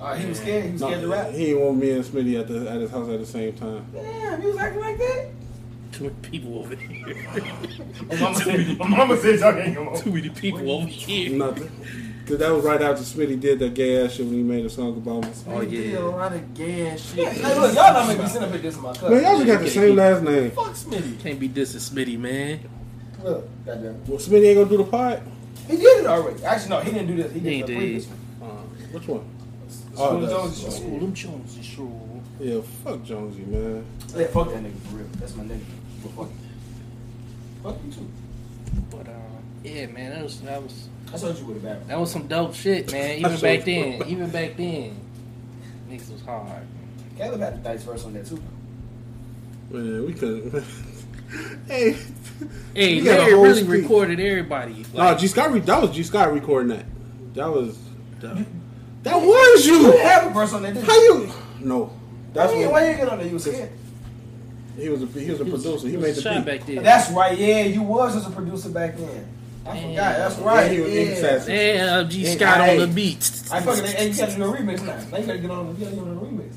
Uh, 0.00 0.14
he 0.14 0.28
was 0.28 0.38
scared. 0.38 0.64
He 0.66 0.72
was 0.72 0.80
No, 0.80 0.86
scared 0.88 1.02
to 1.02 1.08
rap. 1.08 1.30
he 1.32 1.46
didn't 1.46 1.60
want 1.62 1.78
me 1.78 1.90
and 1.90 2.04
Smitty 2.04 2.38
at 2.40 2.46
the 2.48 2.70
at 2.70 2.80
his 2.80 2.90
house 2.90 3.08
at 3.08 3.18
the 3.18 3.26
same 3.26 3.52
time. 3.54 3.84
Damn, 3.92 4.40
you 4.42 4.48
was 4.48 4.56
acting 4.58 4.80
like 4.80 4.98
that. 4.98 5.26
Too 5.92 6.04
many 6.04 6.16
people 6.22 6.58
over 6.60 6.76
here. 6.76 7.16
My 8.08 8.16
mama 8.20 8.34
said, 8.38 8.78
my 8.78 8.86
mama 8.86 9.16
said 9.16 9.40
y'all 9.40 9.52
can't 9.52 9.74
come 9.74 9.96
Too 9.96 10.12
many 10.12 10.28
people 10.28 10.70
over 10.70 10.86
here. 10.86 11.36
Nothing. 11.36 11.70
Cause 12.28 12.38
that 12.38 12.50
was 12.50 12.62
right 12.62 12.80
after 12.82 13.02
Smitty 13.02 13.40
did 13.40 13.58
that 13.60 13.72
gay 13.72 14.04
ass 14.04 14.12
shit 14.12 14.26
when 14.26 14.34
he 14.34 14.42
made 14.42 14.64
a 14.66 14.68
song 14.68 14.96
about 14.98 15.22
me. 15.24 15.30
Oh 15.48 15.60
yeah. 15.62 15.98
a 15.98 16.00
lot 16.00 16.32
of 16.34 16.54
gay 16.54 16.88
ass 16.90 17.00
shit. 17.14 17.26
Hey, 17.28 17.58
look, 17.58 17.74
y'all 17.74 17.92
not 17.94 18.06
make 18.08 18.18
me 18.18 18.26
sit 18.28 18.42
up 18.42 18.52
at 18.52 18.60
this 18.60 18.76
in 18.76 18.82
my 18.82 18.92
cousin. 18.92 19.10
Man, 19.12 19.22
y'all 19.22 19.34
just 19.36 19.46
got 19.46 19.60
the 19.62 19.70
same 19.70 19.96
last 19.96 20.22
name. 20.22 20.50
Fuck 20.50 20.66
Smitty. 20.74 21.18
Can't 21.20 21.40
be 21.40 21.48
dissing 21.48 21.80
Smitty, 21.90 22.18
man. 22.18 22.60
Look, 23.24 23.48
goddamn. 23.64 24.04
Well, 24.06 24.18
Smitty 24.18 24.44
ain't 24.46 24.58
gonna 24.58 24.68
do 24.68 24.76
the 24.76 24.84
pod. 24.84 25.22
He 25.68 25.76
did 25.76 26.00
it 26.00 26.06
already. 26.06 26.44
Actually, 26.44 26.68
no, 26.70 26.80
he 26.80 26.90
didn't 26.92 27.06
do 27.16 27.22
this. 27.22 27.32
He 27.32 27.40
did 27.40 27.52
He 27.52 27.60
the 27.62 27.66
did. 27.66 27.76
previous 27.78 28.06
one. 28.06 28.50
Uh, 28.50 28.54
which 28.92 29.08
one? 29.08 29.24
School 29.68 30.04
Oh, 30.06 30.22
of 30.22 30.30
Jones 30.30 30.64
is 30.64 30.76
School 30.76 30.98
them 31.00 31.14
Jones 31.14 31.58
is 31.58 31.66
true. 31.66 32.00
Yeah, 32.40 32.60
fuck 32.84 33.02
Jonesy, 33.04 33.40
man. 33.46 33.84
Yeah, 34.14 34.26
fuck 34.26 34.48
that 34.50 34.62
nigga 34.62 34.78
for 34.82 34.96
real. 34.96 35.06
That's 35.18 35.34
my 35.34 35.44
nigga. 35.44 35.60
But 36.02 36.12
fuck 36.12 36.28
you. 36.30 37.62
Fuck 37.62 37.76
you 37.86 37.92
too. 37.92 38.08
But 38.90 39.08
uh, 39.08 39.12
yeah, 39.64 39.86
man, 39.86 40.10
that 40.10 40.22
was 40.22 40.40
that 40.42 40.62
was 40.62 40.88
I 41.12 41.16
told 41.16 41.38
you 41.38 41.44
would 41.46 41.54
have 41.54 41.62
been. 41.62 41.88
that 41.88 41.98
was 41.98 42.10
some 42.10 42.26
dope 42.26 42.54
shit, 42.54 42.90
man. 42.92 43.18
Even 43.20 43.40
back 43.40 43.64
then, 43.64 44.02
even 44.08 44.30
back 44.30 44.56
then, 44.56 45.00
niggas 45.90 46.12
was 46.12 46.20
hard. 46.22 46.66
Caleb 47.16 47.40
had 47.40 47.62
the 47.64 47.68
nice 47.68 47.82
verse 47.82 48.04
on 48.04 48.12
that 48.14 48.26
too. 48.26 48.40
Man, 49.70 50.06
we 50.06 50.12
couldn't. 50.14 50.64
hey, 51.66 51.96
Hey, 52.74 52.94
You 52.94 53.04
got 53.04 53.18
a 53.18 53.22
Larry 53.22 53.32
whole 53.32 53.42
really 53.42 53.58
speech. 53.64 53.68
recorded 53.82 54.20
everybody. 54.20 54.84
no, 54.94 54.98
Like, 55.04 55.18
G 55.18 55.26
Scott. 55.26 55.52
Re- 55.52 55.60
that 55.60 55.82
was 55.82 55.90
G 55.90 56.02
Scott 56.04 56.32
recording 56.32 56.68
that. 56.76 56.84
That 57.34 57.50
was. 57.52 57.78
That, 58.20 58.46
that 59.02 59.16
was 59.16 59.66
You 59.66 59.74
you. 59.92 59.96
have 59.98 60.26
a 60.26 60.30
verse 60.30 60.52
on 60.52 60.62
that, 60.62 60.74
did 60.74 60.84
How 60.84 60.94
you? 60.94 61.20
you? 61.26 61.32
No, 61.60 61.92
That's 62.32 62.52
that's 62.52 62.52
why, 62.52 62.62
what 62.66 62.72
why 62.72 62.90
you 62.90 62.96
get 62.96 63.08
on 63.08 63.18
there? 63.18 63.26
You 63.26 63.34
was 63.34 63.44
scared. 63.44 63.70
he 64.76 64.88
was. 64.88 65.02
A, 65.02 65.06
he 65.06 65.30
was 65.30 65.40
a 65.40 65.44
he 65.44 65.50
was- 65.50 65.62
producer. 65.64 65.86
He, 65.86 65.92
he 65.94 65.96
made 65.98 66.14
was 66.14 66.22
the 66.22 66.30
beat. 66.30 66.44
back 66.44 66.66
then. 66.66 66.82
That's 66.84 67.10
right. 67.10 67.36
Yeah, 67.38 67.62
you 67.64 67.82
was 67.82 68.14
as 68.16 68.26
a 68.26 68.30
producer 68.30 68.68
back 68.70 68.96
then. 68.96 69.26
I 69.68 69.80
forgot. 69.80 69.94
That's 69.96 70.38
right. 70.38 70.70
he 70.72 70.80
was- 70.80 70.92
he 70.92 70.98
was 71.00 71.08
yeah. 71.08 71.14
sassy. 71.14 72.08
G 72.14 72.22
Hey, 72.24 72.36
Scott 72.36 72.60
hey. 72.60 72.74
on 72.74 72.88
the 72.88 72.94
beat. 72.94 73.42
I 73.52 73.60
fucking 73.60 73.84
and 73.84 74.14
you 74.14 74.20
got 74.20 74.30
to 74.30 74.36
do 74.36 74.44
a 74.44 74.56
remix 74.56 74.78
now. 74.86 74.96
Now 75.10 75.18
you 75.18 75.26
got 75.26 75.32
to 75.32 75.38
get 75.38 75.50
on. 75.50 75.66
You 75.78 75.84
got 75.84 75.90
to 75.90 75.96
get 75.96 76.02
on 76.04 76.14
the 76.14 76.20
remix. 76.22 76.52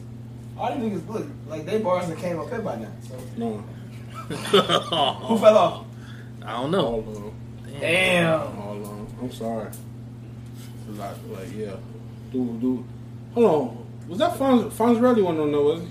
All 0.58 0.76
these 0.76 0.84
niggas 0.92 1.10
look 1.10 1.26
like 1.48 1.66
they 1.66 1.80
bars 1.80 2.08
that 2.08 2.18
came 2.18 2.40
up 2.40 2.50
here 2.50 2.60
by 2.62 2.76
now. 2.78 2.88
So 3.08 3.16
No, 3.38 3.58
who 4.30 5.38
fell 5.38 5.58
off? 5.58 5.86
I 6.44 6.52
don't 6.54 6.72
know. 6.72 6.82
hold 7.02 7.08
on, 7.18 7.34
Damn. 7.80 8.40
hold 8.54 8.86
on. 8.86 9.08
I'm 9.22 9.32
sorry. 9.32 9.70
Like, 10.90 11.16
like 11.32 11.48
yeah, 11.56 11.76
Dude, 12.32 12.60
dude. 12.62 12.84
Hold 13.34 13.46
on. 13.46 13.88
Was 14.08 14.20
that 14.20 14.34
Fonz? 14.38 14.70
Fonz 14.72 15.02
really 15.02 15.22
one 15.22 15.40
on 15.40 15.52
there? 15.52 15.62
Was 15.62 15.82
he? 15.82 15.88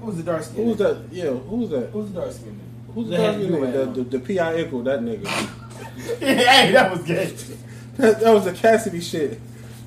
Who 0.00 0.06
was 0.06 0.16
the 0.16 0.22
dark 0.22 0.42
skin? 0.42 0.56
Who 0.64 0.70
was 0.70 0.78
that? 0.78 1.02
Yeah, 1.10 1.30
who 1.30 1.56
was 1.56 1.70
that? 1.70 1.90
Who 1.90 1.98
was 1.98 2.12
the 2.12 2.20
dark 2.20 2.32
skin? 2.32 2.60
Who's 2.94 3.08
the 3.08 3.16
That 3.16 3.34
had 3.34 3.40
dark 3.40 3.50
you 3.50 3.64
at 3.64 3.94
The, 3.94 4.02
the, 4.02 4.10
the 4.10 4.18
P.I. 4.18 4.64
Ickle, 4.64 4.84
that 4.84 5.00
nigga. 5.00 5.26
hey, 6.18 6.72
that 6.72 6.90
was 6.90 7.02
good. 7.02 7.34
That, 7.96 8.20
that 8.20 8.32
was 8.32 8.44
the 8.44 8.52
Cassidy 8.52 9.00
shit. 9.00 9.40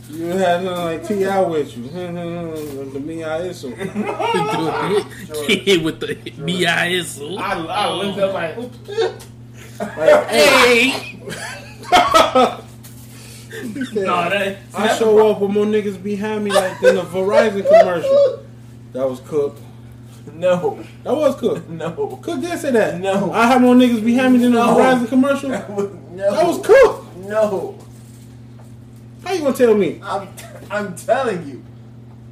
You 0.10 0.26
had 0.26 0.64
nothing 0.64 0.86
like 0.86 1.08
T.I. 1.08 1.42
with 1.42 1.78
you. 1.78 1.84
the 1.90 3.00
me 3.00 3.24
I 3.24 3.44
is 3.44 3.62
Hit 3.62 3.74
with 5.84 6.00
the 6.02 6.16
B.I.S.O. 6.46 7.38
I, 7.38 7.54
I 7.54 7.94
looked 7.94 8.20
up 8.20 8.34
like, 8.34 8.56
Hey, 10.30 11.18
no, 13.94 14.30
that. 14.30 14.58
I 14.74 14.98
show 14.98 15.30
up 15.30 15.40
with 15.40 15.52
more 15.52 15.66
niggas 15.66 16.02
behind 16.02 16.44
me 16.44 16.52
like 16.52 16.82
in 16.84 16.98
a 16.98 17.04
Verizon 17.04 17.68
commercial. 17.68 18.46
That 18.94 19.10
was 19.10 19.20
Cook. 19.22 19.58
No, 20.34 20.80
That 21.04 21.14
was 21.16 21.36
Cook. 21.36 21.68
no, 21.70 21.92
Cook 22.22 22.42
did 22.42 22.60
say 22.60 22.72
that. 22.72 23.00
No. 23.00 23.32
I 23.32 23.48
have 23.48 23.62
more 23.62 23.76
niggas 23.76 24.04
behind 24.04 24.34
me 24.34 24.40
than 24.40 24.54
a 24.54 24.56
No. 24.58 24.76
Verizon 24.76 25.08
commercial. 25.08 25.50
no. 25.50 25.58
That 26.16 26.46
was 26.48 26.66
Cook. 26.66 27.06
no. 27.18 27.78
How 29.24 29.34
you 29.34 29.42
gonna 29.42 29.56
tell 29.56 29.74
me? 29.76 30.00
I'm, 30.04 30.28
I'm 30.70 30.96
telling 30.96 31.48
you. 31.48 31.64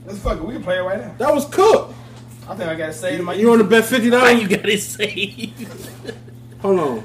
Let's 0.05 0.19
fuck 0.19 0.37
it. 0.37 0.43
We 0.43 0.53
can 0.53 0.63
play 0.63 0.77
it 0.77 0.81
right 0.81 0.99
now. 0.99 1.13
That 1.17 1.33
was 1.33 1.45
Cook. 1.45 1.93
I 2.47 2.55
think 2.55 2.67
I 2.69 2.75
gotta 2.75 2.93
say 2.93 3.13
it 3.13 3.19
in 3.19 3.25
my. 3.25 3.33
You 3.35 3.49
want 3.49 3.61
to 3.61 3.67
bet 3.67 3.85
fifty 3.85 4.09
why 4.09 4.33
dollars? 4.33 4.41
you 4.41 4.47
gotta 4.57 4.77
say? 4.77 5.53
Hold 6.61 6.79
on. 6.79 7.03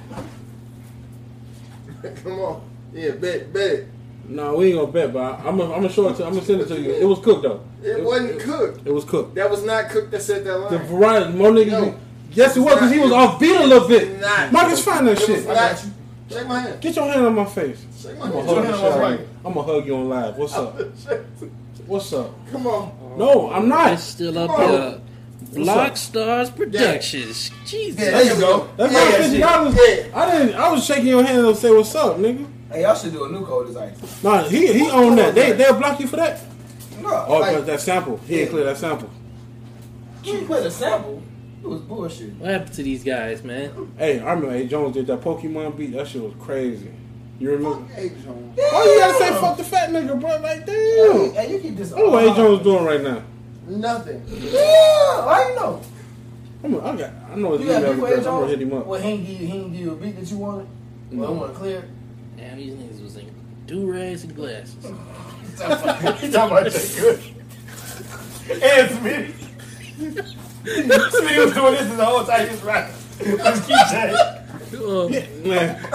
Come 2.23 2.33
on. 2.41 2.61
Yeah, 2.95 3.11
bet, 3.13 3.53
bet 3.53 3.71
it. 3.73 3.89
No, 4.29 4.57
we 4.57 4.67
ain't 4.69 4.77
gonna 4.77 4.91
bet, 4.93 5.13
but 5.13 5.21
I- 5.21 5.49
I'm 5.49 5.59
gonna 5.59 5.73
I'm 5.75 5.83
gonna 5.83 5.93
show 5.93 6.09
it 6.09 6.17
to. 6.17 6.25
I'm 6.27 6.33
gonna 6.35 6.45
send 6.45 6.61
it 6.63 6.69
to 6.69 6.81
you. 6.81 6.93
It 6.93 7.05
was 7.05 7.19
cooked 7.19 7.43
though. 7.43 7.61
It 7.83 8.03
wasn't 8.03 8.41
cooked. 8.41 8.87
It 8.87 8.93
was 8.93 9.05
cooked. 9.05 9.35
That 9.35 9.51
was 9.51 9.63
not 9.65 9.91
cooked 9.91 10.11
that 10.13 10.23
said 10.23 10.45
that 10.45 10.59
line. 10.59 10.71
The 10.73 10.79
line. 10.79 10.89
Verizon, 11.33 11.35
more 11.37 11.51
niggas. 11.51 11.71
No. 11.71 11.91
be- 11.91 11.97
yes, 12.33 12.57
it 12.57 12.61
was 12.61 12.75
because 12.75 12.91
he 12.93 12.99
was 13.01 13.13
off 13.13 13.39
beat 13.39 13.55
a 13.55 13.65
little 13.67 13.87
bit. 13.89 14.21
Not. 14.21 14.53
Marcus, 14.53 14.83
find 14.85 15.07
that 15.07 15.21
It 15.21 15.29
was 15.29 15.43
shit. 15.43 15.47
not. 15.47 15.85
Shake 16.31 16.47
my 16.49 16.61
hand. 16.61 16.81
Get 16.81 16.97
your 16.97 17.05
hand 17.13 17.27
on 17.27 17.35
my 17.35 17.45
face. 17.45 17.85
Shake 18.01 18.19
my 18.19 18.27
I'm 18.27 18.33
hand. 18.33 18.47
gonna 18.47 18.63
hug 18.63 18.65
hand 18.65 18.69
you. 18.69 18.73
on 18.73 18.73
my 18.73 18.77
shit 18.77 18.85
out 18.85 18.93
of 18.93 19.01
right. 19.21 19.29
I'm 19.45 19.53
gonna 19.55 19.67
hug 19.73 19.87
you 19.87 19.97
on 19.97 20.09
live. 20.09 20.37
What's 20.39 20.55
up? 20.55 20.81
What's 21.87 22.13
up? 22.15 22.31
Come 22.51 22.67
on. 22.67 23.19
No, 23.19 23.51
I'm 23.51 23.69
not. 23.69 23.93
It's 23.93 24.03
still 24.05 24.39
up 24.39 24.51
Come 24.51 24.61
on. 24.61 24.71
here. 24.71 25.01
Block 25.53 25.97
Stars 25.99 26.51
Productions. 26.51 27.51
Jesus. 27.67 28.01
Yeah, 28.01 28.11
there 28.11 28.35
you 28.35 28.41
go. 28.41 28.69
That's 28.77 28.93
yeah, 28.93 28.99
not 29.05 29.15
fifty 29.15 29.39
dollars. 29.39 29.75
Yeah. 29.77 30.19
I 30.19 30.39
didn't. 30.39 30.55
I 30.55 30.73
was 30.73 30.85
shaking 30.85 31.07
your 31.09 31.23
hand 31.23 31.47
and 31.47 31.57
say 31.57 31.71
what's 31.71 31.95
up, 31.95 32.17
nigga. 32.17 32.47
Hey, 32.75 32.83
y'all 32.83 32.95
should 32.97 33.13
do 33.13 33.25
a 33.25 33.29
new 33.31 33.47
code 33.47 33.69
design. 33.69 33.95
Nah, 34.23 34.43
he 34.49 34.73
he 34.73 34.91
owned 34.91 35.17
that. 35.19 35.35
They 35.35 35.53
they'll 35.53 35.79
block 35.79 36.01
you 36.01 36.09
for 36.09 36.17
that. 36.17 36.41
No, 37.01 37.25
Oh, 37.29 37.39
like, 37.39 37.65
that 37.67 37.81
sample. 37.81 38.17
He 38.27 38.41
ain't 38.41 38.51
clear 38.51 38.65
that 38.65 38.77
sample. 38.79 39.09
you 40.25 40.43
played 40.47 40.67
a 40.67 40.71
sample. 40.71 41.23
It 41.63 41.67
was 41.69 41.81
bullshit. 41.83 42.35
What 42.35 42.51
happened 42.51 42.73
to 42.75 42.83
these 42.83 43.05
guys, 43.05 43.43
man? 43.45 43.93
Hey, 43.97 44.21
I 44.21 44.33
remember 44.33 44.55
A. 44.55 44.65
Jones 44.67 44.95
did 44.95 45.07
that 45.07 45.21
Pokemon 45.21 45.77
beat. 45.77 45.93
That 45.93 46.09
shit 46.09 46.21
was 46.23 46.35
crazy. 46.41 46.91
You 47.39 47.51
remember? 47.53 47.87
Hey, 47.95 48.09
Jones. 48.11 48.57
Why 48.57 48.85
you 48.85 48.99
gotta 48.99 49.15
say 49.19 49.31
fuck 49.41 49.57
the 49.57 49.65
fat 49.65 49.91
nigga, 49.91 50.19
bro? 50.21 50.31
Like 50.41 50.67
Hey, 50.69 51.07
damn. 51.07 51.33
hey, 51.35 51.53
you 51.53 51.59
keep 51.61 51.77
this. 51.77 51.93
I 51.93 51.99
know 51.99 52.11
what 52.11 52.25
A. 52.25 52.35
Jones 52.35 52.63
doing 52.63 52.85
right 52.85 53.01
now. 53.03 53.23
Nothing. 53.67 54.23
Yeah, 54.29 55.25
why 55.27 55.49
you 55.51 55.57
know? 55.57 55.81
I'm, 56.65 56.75
I 56.81 56.97
got. 56.97 57.11
I 57.31 57.35
know 57.37 57.53
his 57.53 57.61
You 57.63 57.67
got 57.69 57.83
email 57.83 58.05
A. 58.05 58.09
address. 58.09 58.19
I'm 58.19 58.25
gonna 58.25 58.47
hit 58.49 58.63
him 58.63 58.73
up. 58.75 58.87
Well, 58.87 59.01
he 59.01 59.09
ain't 59.11 59.27
give 59.27 59.41
you, 59.41 59.47
he 59.47 59.53
ain't 59.59 59.73
give 59.73 59.81
you 59.81 59.93
a 59.93 59.97
beat 59.97 60.17
that 60.19 60.31
you 60.31 60.39
wanted. 60.39 60.67
Well, 61.13 61.29
No. 61.33 61.35
I 61.37 61.39
want 61.41 61.53
to 61.53 61.59
clear. 61.59 61.89
Damn, 62.37 62.57
these 62.59 62.75
niggas 62.75 63.03
was 63.03 63.17
in 63.17 63.31
do 63.67 63.91
rags 63.91 64.25
and 64.25 64.35
glasses. 64.37 64.77
You 65.55 65.59
talking 65.61 66.33
about 66.33 66.71
Jay 66.73 66.89
Good? 67.01 67.21
And 68.51 68.91
Smitty. 68.91 69.33
Smitty 70.65 71.45
was 71.45 71.55
doing 71.55 71.75
this 71.75 71.97
the 71.97 72.05
whole 72.05 72.25
time 72.25 72.47
he 72.47 72.51
was 72.53 72.63
rapping. 72.65 72.95
Just 73.39 73.69
keep 73.69 73.87
saying. 73.87 74.17
Oh, 74.77 75.09
Man, 75.09 75.81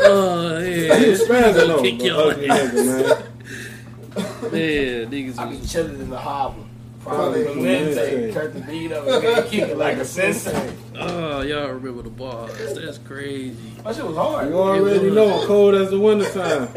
oh 0.00 0.60
he 0.60 0.86
yeah. 0.86 1.08
was 1.08 1.20
spazzing 1.22 1.54
though. 1.66 1.82
Kick 1.82 1.98
the 1.98 2.04
your 2.04 2.30
ugly 2.30 2.48
ass. 2.48 2.60
nigga, 2.70 2.86
man. 2.86 4.52
Yeah, 4.52 5.04
niggas 5.10 5.38
I 5.38 5.50
be 5.50 5.56
was 5.58 5.72
chilling 5.72 6.00
in 6.00 6.08
the 6.10 6.18
harbor. 6.18 6.61
Probably 7.02 7.44
Probably 7.44 7.62
Wednesday. 7.62 8.22
Wednesday. 8.26 8.32
Cut 8.32 8.54
the 8.54 8.60
beat 8.60 8.92
up 8.92 9.06
and 9.08 9.22
then 9.24 9.48
kick 9.48 9.60
it 9.70 9.76
like 9.78 9.96
a 9.96 10.04
sensei. 10.04 10.72
Oh, 10.98 11.40
y'all 11.42 11.68
remember 11.72 12.02
the 12.02 12.10
bars. 12.10 12.52
That's 12.76 12.98
crazy. 12.98 13.56
That 13.82 13.96
shit 13.96 14.04
was 14.06 14.16
hard. 14.16 14.48
You 14.48 14.54
already 14.58 15.10
know 15.10 15.44
cold 15.46 15.74
as 15.74 15.90
the 15.90 15.98
wintertime. 15.98 16.68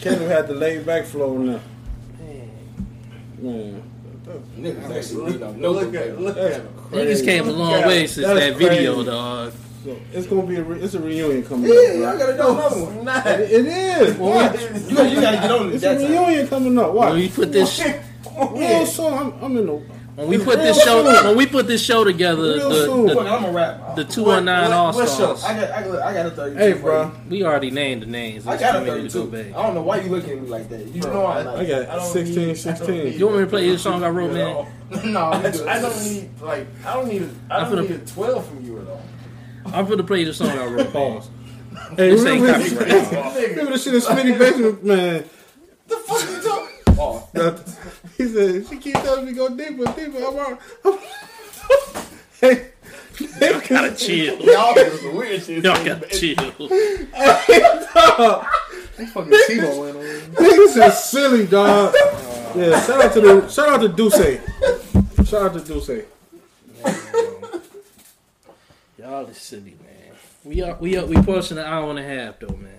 Kevin 0.00 0.28
had 0.28 0.48
the 0.48 0.54
laid 0.54 0.84
back 0.84 1.04
flow 1.04 1.36
now. 1.38 1.60
Man, 3.38 3.82
Niggas 4.58 4.96
actually 4.96 5.32
lean 5.38 5.60
Look 5.60 5.94
at 5.94 6.20
look 6.20 6.36
at 6.36 6.52
him. 6.52 6.68
Niggas 6.90 7.24
came 7.24 7.48
a 7.48 7.52
long 7.52 7.86
way 7.86 8.06
since 8.06 8.26
That's 8.26 8.38
that 8.40 8.56
video, 8.56 9.02
dog. 9.04 9.52
So 9.84 9.96
it's 10.12 10.26
gonna 10.28 10.42
be 10.46 10.56
a 10.56 10.62
re- 10.62 10.80
it's 10.80 10.94
a 10.94 11.00
reunion 11.00 11.42
coming 11.44 11.72
Yeah, 11.72 11.80
up. 12.12 12.18
y'all 12.18 12.18
gotta 12.18 12.36
do 12.36 12.48
another 12.50 12.84
one. 12.84 13.40
It, 13.40 13.50
it 13.50 13.66
is. 13.66 14.16
What? 14.16 14.60
You 14.88 14.96
gotta, 14.96 15.08
you 15.10 15.20
gotta 15.20 15.36
get 15.38 15.50
on 15.50 15.68
it 15.70 15.74
It's 15.74 15.82
that 15.82 15.96
a 15.96 16.02
time. 16.02 16.12
reunion 16.12 16.46
coming 16.48 16.78
up. 16.78 16.94
When 16.94 17.14
we 17.14 17.26
What? 17.26 17.34
put 17.34 17.52
this, 17.52 17.80
Oh, 18.36 18.50
real 18.56 18.86
soon. 18.86 19.12
I'm, 19.14 19.32
I'm 19.44 19.56
in 19.58 19.66
the. 19.66 19.82
When 20.14 20.28
we 20.28 20.36
put 20.36 20.58
this 20.58 20.82
show, 20.84 21.02
when 21.26 21.36
we 21.38 21.46
put 21.46 21.66
this 21.66 21.82
show 21.82 22.04
together, 22.04 22.42
Real 22.42 22.70
soon. 22.70 23.06
the, 23.06 23.14
Fuck, 23.14 23.24
the, 23.24 23.30
I'm 23.30 23.44
a 23.46 23.50
rap. 23.50 23.96
the 23.96 24.04
two 24.04 24.24
one 24.24 24.44
nine 24.44 24.70
all 24.70 24.92
What 24.92 25.08
show? 25.08 25.34
stars. 25.34 25.42
I 25.44 25.58
got, 25.58 25.70
I 25.70 25.82
got, 25.88 26.02
I 26.02 26.12
got 26.12 26.26
a 26.26 26.30
32. 26.32 26.58
Hey, 26.58 26.72
bro. 26.74 27.04
you. 27.04 27.12
We 27.30 27.44
already 27.44 27.70
named 27.70 28.02
the 28.02 28.06
names. 28.06 28.46
I 28.46 28.50
Let's 28.50 28.62
got 28.62 28.76
a 28.82 28.84
get 28.84 29.10
to 29.10 29.18
go 29.20 29.26
32. 29.26 29.30
back. 29.52 29.58
I 29.58 29.62
don't 29.66 29.74
know 29.74 29.80
why 29.82 30.00
you 30.00 30.10
looking 30.10 30.30
at 30.32 30.42
me 30.42 30.48
like 30.48 30.68
that. 30.68 30.86
You 30.86 31.00
Bro, 31.00 31.12
know 31.14 31.26
I'm 31.26 31.38
I- 31.38 31.42
not. 31.44 31.56
I 31.60 31.64
got 31.64 31.86
don't 31.96 32.12
16, 32.12 32.34
need- 32.36 32.42
I 32.42 32.46
don't 32.46 32.56
16. 32.56 32.90
need- 33.04 33.14
You 33.14 33.24
want 33.26 33.38
me 33.38 33.44
to 33.44 33.50
play 33.50 33.66
your 33.66 33.78
song 33.78 34.04
I 34.04 34.08
wrote, 34.10 34.32
man? 34.34 34.66
no, 35.14 35.20
I, 35.20 35.36
you 35.46 35.52
do 35.52 35.62
it. 35.62 35.68
I 35.68 35.80
don't 35.80 36.04
need 36.04 36.40
like 36.42 36.66
I 36.84 36.92
don't 36.92 37.08
need 37.08 37.30
I 37.50 37.56
I'm 37.56 37.70
don't 37.74 37.86
finna- 37.86 37.90
need 37.90 38.00
a 38.02 38.06
twelve 38.06 38.46
from 38.46 38.64
you 38.66 38.80
at 38.82 38.88
all. 38.88 39.02
I'm 39.64 39.86
gonna 39.86 40.02
play 40.04 40.24
the 40.24 40.34
song 40.34 40.50
I 40.50 40.66
wrote. 40.66 40.76
man. 40.76 40.92
Pause. 40.92 41.30
Hey, 41.96 42.10
This 42.10 42.26
ain't 42.26 42.42
remember, 42.42 42.68
copyright. 42.84 43.48
remember 43.48 43.72
the 43.72 43.78
shit 43.78 43.94
in 43.94 44.00
Smitty 44.02 44.38
Basement, 44.38 44.84
man? 44.84 45.24
The 45.88 45.96
fuck 45.96 46.30
you 46.30 46.42
talking? 46.42 46.68
Oh, 46.98 47.28
That- 47.32 47.78
he 48.16 48.28
said, 48.28 48.66
she 48.68 48.76
keep 48.78 48.94
telling 48.94 49.26
me 49.26 49.32
go 49.32 49.48
deeper, 49.54 49.84
deeper. 49.92 50.18
I'm 50.18 50.36
out. 50.38 50.60
I'm, 50.84 50.98
hey, 52.40 52.68
Y'all 53.40 53.60
gotta 53.68 53.94
chill. 53.96 54.36
y'all 54.40 54.74
do 54.74 54.90
some 54.98 55.14
weird 55.16 55.42
shit. 55.42 55.62
Y'all 55.64 55.84
gotta 55.84 56.06
chill. 56.08 56.36
Fucking 59.12 59.32
Tebow 59.32 59.80
went 59.80 59.96
on. 59.96 60.02
niggas 60.44 60.88
is 60.88 61.04
silly, 61.04 61.46
dog. 61.46 61.94
Yeah, 62.56 62.80
shout 62.84 63.04
out 63.04 63.12
to 63.14 63.20
the 63.20 63.48
shout 63.48 63.68
out 63.68 63.80
to 63.80 63.88
Duce. 63.88 64.38
Shout 65.28 65.42
out 65.42 65.52
to 65.54 65.60
Duce. 65.60 66.04
Y'all 68.98 69.26
is 69.26 69.36
silly, 69.38 69.76
man. 69.82 70.16
We 70.44 70.62
are 70.62 70.76
we 70.76 70.96
are 70.96 71.06
we 71.06 71.16
pushing 71.22 71.58
an 71.58 71.64
hour 71.64 71.90
and 71.90 71.98
a 71.98 72.02
half 72.02 72.38
though, 72.40 72.56
man. 72.56 72.72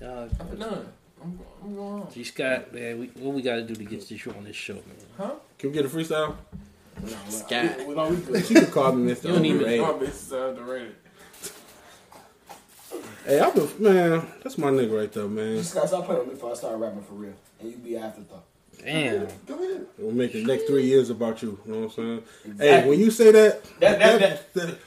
Y'all, 0.00 0.28
I'm 0.40 0.56
done. 0.58 0.92
I'm, 1.26 1.38
I'm 1.64 1.74
going 1.74 1.98
home. 2.02 2.08
G 2.12 2.24
Scott, 2.24 2.72
man, 2.72 3.00
we, 3.00 3.06
what 3.20 3.34
we 3.34 3.42
gotta 3.42 3.62
do 3.62 3.74
to 3.74 3.84
get 3.84 4.08
you 4.10 4.34
on 4.36 4.44
this 4.44 4.56
show, 4.56 4.74
man? 4.74 4.82
Huh? 5.18 5.30
Can 5.58 5.70
we 5.70 5.74
get 5.74 5.84
a 5.84 5.88
freestyle? 5.88 6.36
No, 7.02 7.08
Scott. 7.28 7.78
We, 7.78 7.84
we, 7.86 7.94
we, 7.94 8.16
we, 8.32 8.42
She 8.42 8.54
could 8.54 8.70
call 8.70 8.92
me 8.92 9.12
Mr. 9.12 9.24
You 9.24 9.32
don't 9.34 9.44
even- 9.44 9.60
Underrated. 9.66 10.00
This 10.00 10.32
uh, 10.32 10.48
underrated. 10.48 10.94
Hey, 13.24 13.40
I've 13.40 13.54
been 13.54 13.68
man. 13.82 14.26
That's 14.42 14.56
my 14.56 14.68
nigga 14.70 14.96
right 14.96 15.12
there, 15.12 15.26
man. 15.26 15.56
just 15.58 15.74
gotta 15.74 15.88
stop 15.88 16.06
playing 16.06 16.20
with 16.20 16.28
me 16.28 16.34
before 16.34 16.52
I 16.52 16.54
start 16.54 16.78
rapping 16.78 17.02
for 17.02 17.14
real, 17.14 17.32
and 17.60 17.70
you 17.70 17.76
be 17.78 17.96
afterthought. 17.96 18.44
Damn. 18.82 19.26
Go 19.46 19.54
ahead. 19.54 19.86
We'll 19.98 20.12
make 20.14 20.32
the 20.32 20.44
next 20.44 20.66
three 20.68 20.84
years 20.84 21.10
about 21.10 21.42
you. 21.42 21.58
You 21.66 21.72
know 21.72 21.78
what 21.86 21.98
I'm 21.98 22.22
saying? 22.44 22.56
Hey, 22.58 22.88
when 22.88 23.00
you 23.00 23.10
say 23.10 23.32
that, 23.32 23.64
That- 23.80 23.98
that- 23.98 24.54
that- 24.54 24.78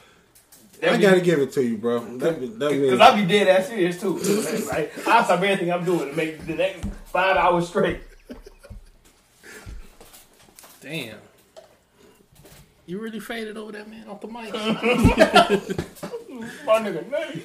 I 0.82 0.96
gotta 0.98 1.20
give 1.20 1.38
it 1.40 1.52
to 1.52 1.62
you, 1.62 1.76
bro. 1.76 2.00
That, 2.18 2.40
that 2.58 2.70
means 2.72 2.90
Because 2.90 3.00
I 3.00 3.20
be 3.20 3.26
dead 3.26 3.48
ass 3.48 3.68
serious 3.68 4.00
too. 4.00 4.18
Like, 4.68 4.92
I 5.06 5.24
stop 5.24 5.40
everything 5.42 5.72
I'm 5.72 5.84
doing 5.84 6.10
to 6.10 6.16
make 6.16 6.46
the 6.46 6.54
next 6.54 6.84
five 7.06 7.36
hours 7.36 7.68
straight. 7.68 8.00
Damn. 10.80 11.18
You 12.86 13.00
really 13.00 13.20
faded 13.20 13.56
over 13.56 13.72
that 13.72 13.88
man 13.88 14.08
off 14.08 14.20
the 14.20 14.26
mic. 14.26 14.52
My 16.66 16.80
nigga, 16.80 17.08
name. 17.10 17.42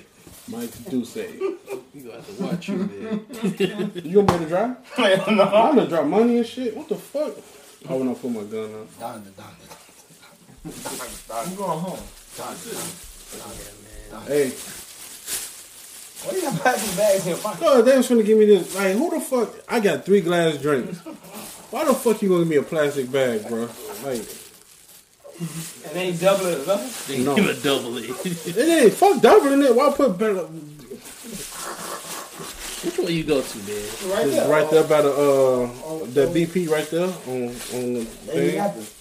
Mike 0.47 0.89
Duce. 0.89 1.15
You 1.15 1.59
gonna 1.95 2.15
have 2.15 2.37
to 2.37 2.43
watch 2.43 2.67
you, 2.69 2.75
man. 2.77 3.25
You 3.43 3.67
gonna 3.67 3.85
be 3.87 4.11
able 4.11 4.25
to 4.25 4.45
drive? 4.45 4.77
Hell 4.95 5.31
no. 5.35 5.43
I'm 5.43 5.75
gonna 5.75 5.87
drop 5.87 6.05
money 6.05 6.37
and 6.37 6.45
shit. 6.47 6.75
What 6.75 6.87
the 6.89 6.95
fuck? 6.95 7.33
I 7.89 7.93
wanna 7.93 8.15
put 8.15 8.31
my 8.31 8.43
gun 8.43 8.73
on. 8.73 8.87
Donda, 8.99 9.31
Donda. 9.31 9.67
I'm 11.31 11.55
going 11.55 11.79
home. 11.79 11.99
Hey, 14.27 14.49
Why 16.23 16.31
you 16.35 16.41
got 16.41 16.55
plastic 16.59 16.97
bags 16.97 17.23
in 17.23 17.29
your 17.29 17.37
pocket? 17.37 17.63
oh, 17.65 17.81
they 17.81 17.97
was 17.97 18.07
finna 18.09 18.25
give 18.25 18.37
me 18.39 18.45
this. 18.45 18.73
Like, 18.75 18.93
who 18.95 19.09
the 19.11 19.19
fuck? 19.19 19.53
I 19.69 19.79
got 19.79 20.05
three 20.05 20.21
glass 20.21 20.57
drinks. 20.57 20.97
Why 21.69 21.85
the 21.85 21.93
fuck 21.93 22.21
you 22.21 22.29
gonna 22.29 22.41
give 22.41 22.49
me 22.49 22.55
a 22.57 22.63
plastic 22.63 23.11
bag, 23.11 23.47
bro? 23.47 23.69
Like, 24.03 24.21
And 25.39 25.93
they 25.93 26.01
ain't 26.07 26.19
doubling 26.21 26.53
it 26.53 26.59
or 26.61 26.65
nothing? 26.67 27.15
They 27.17 27.23
No. 27.23 27.35
give 27.35 27.49
a 27.49 27.53
double 27.61 27.97
it. 27.97 28.09
it 28.25 28.57
ain't 28.57 28.93
fuck 28.93 29.21
doubling 29.21 29.61
it. 29.63 29.75
Why 29.75 29.91
put 29.91 30.17
better? 30.17 30.47
Which 32.85 32.97
one 32.99 33.11
you 33.11 33.23
go 33.23 33.41
to, 33.41 33.57
man? 33.57 33.67
Right 33.67 34.27
It's 34.27 34.35
there. 34.35 34.47
right 34.49 34.69
there 34.71 34.83
by 34.83 35.01
the 35.01 35.11
uh 35.11 36.05
that 36.13 36.29
BP 36.33 36.69
right 36.69 36.89
there 36.89 37.07
on 37.27 37.49
on 37.73 37.93
the 37.93 38.07
There 38.27 38.45
you 38.45 38.51
got 38.53 38.77
it. 38.77 38.93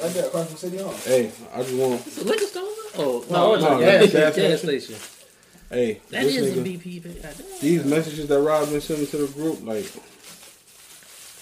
Right 0.00 0.12
there 0.14 0.26
across 0.26 0.46
from 0.48 0.56
City 0.56 0.78
Hall. 0.78 0.92
Hey, 1.04 1.30
I 1.54 1.62
just 1.62 1.74
want. 1.74 2.06
It's 2.06 2.18
a 2.18 2.24
liquor 2.24 2.44
store? 2.46 2.62
Oh, 2.96 3.24
No, 3.30 3.54
no, 3.56 3.80
it's 3.80 4.04
it's 4.04 4.14
a 4.14 4.18
a 4.18 4.20
gas 4.20 4.36
gas, 4.36 4.60
station. 4.60 4.94
station. 4.94 4.96
Hey, 5.70 6.00
That 6.10 6.22
this 6.24 6.36
is 6.36 6.56
a 6.56 6.60
nigga- 6.60 6.80
BP. 6.82 7.04
man. 7.04 7.34
These 7.60 7.84
messages 7.84 8.28
that 8.28 8.40
Rob 8.40 8.70
been 8.70 8.80
sending 8.80 9.06
to 9.08 9.16
the 9.18 9.26
group, 9.32 9.64
like 9.66 9.86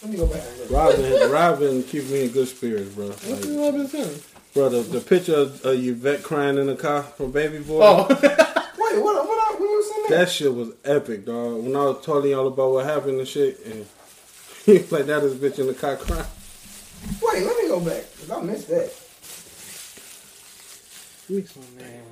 Let 0.03 0.11
me 0.13 0.17
go 0.19 0.27
back 0.27 0.43
Robin, 0.43 0.61
look. 0.61 0.71
Rob 0.71 0.97
been, 0.97 1.31
Rob 1.31 1.59
been 1.61 1.83
keeping 1.85 2.11
me 2.13 2.23
in 2.25 2.31
good 2.31 2.49
spirits, 2.49 2.95
bro. 2.95 3.07
What 3.09 3.29
Like, 3.31 3.41
the 3.41 3.55
hell 3.55 3.73
been 3.73 3.89
saying? 3.89 4.21
bro, 4.55 4.69
the, 4.71 4.81
the 4.81 5.01
picture 5.01 5.35
of 5.35 5.65
uh, 5.67 5.71
Yvette 5.71 6.23
crying 6.23 6.59
in 6.59 6.67
the 6.67 6.77
car 6.77 7.03
from 7.03 7.31
Baby 7.31 7.59
Boy. 7.61 7.81
Oh, 7.83 8.07
Wait, 8.11 8.21
what? 8.21 9.03
What? 9.03 9.29
What? 9.29 9.61
When 9.61 9.69
you 9.69 9.83
seen 9.85 10.03
that? 10.03 10.11
That 10.11 10.31
shit 10.31 10.53
was 10.55 10.71
epic, 10.85 11.25
dog. 11.25 11.63
When 11.63 11.77
I 11.77 11.85
was 11.85 12.05
telling 12.05 12.31
y'all 12.31 12.49
about 12.49 12.73
what 12.73 12.85
happened 12.87 13.19
and 13.21 13.29
shit, 13.29 13.65
and 13.67 13.87
he 14.65 14.79
was 14.79 14.91
like 14.93 15.07
that 15.07 15.23
is 15.23 15.35
a 15.35 15.37
bitch 15.37 15.59
in 15.59 15.67
the 15.69 15.75
car 15.75 15.97
crying. 15.97 16.25
Wait, 17.23 17.43
let 17.45 17.57
me 17.63 17.69
go 17.69 17.81
back. 17.81 18.05
Cause 18.19 18.31
I 18.31 18.41
missed 18.43 18.69
that. 18.69 18.93
Oh, 21.29 21.81
man. 21.81 22.03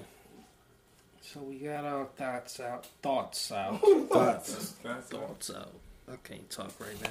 So 1.22 1.40
we 1.40 1.56
got 1.58 1.84
our 1.84 2.06
thoughts 2.16 2.60
out. 2.60 2.86
Thoughts 3.02 3.52
out. 3.52 3.80
Thoughts. 4.10 4.74
Thoughts 5.08 5.50
out. 5.54 5.72
I 6.10 6.16
can't 6.22 6.48
talk 6.50 6.72
right 6.78 7.00
now. 7.02 7.08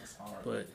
that's 0.00 0.16
hard. 0.16 0.44
But 0.44 0.66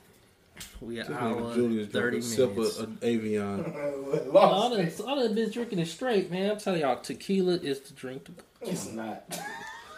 we 0.80 0.98
an 1.00 1.06
This 1.08 1.16
hour 1.16 1.54
Julius 1.54 1.88
30 1.90 2.18
a 2.18 2.22
sip 2.22 2.50
minutes. 2.56 2.78
of, 2.78 2.84
of 2.92 3.00
Avion. 3.00 4.32
all 4.34 4.70
Lost. 4.70 4.98
that, 4.98 5.04
all 5.06 5.16
that 5.22 5.34
bitch 5.34 5.52
drinking 5.52 5.78
is 5.80 5.90
straight, 5.90 6.30
man. 6.30 6.50
I'm 6.52 6.58
telling 6.58 6.80
y'all, 6.80 7.00
tequila 7.00 7.54
is 7.54 7.80
the 7.80 7.94
drink 7.94 8.24
to 8.26 8.32
go. 8.32 8.42
It's 8.62 8.90
not. 8.92 9.24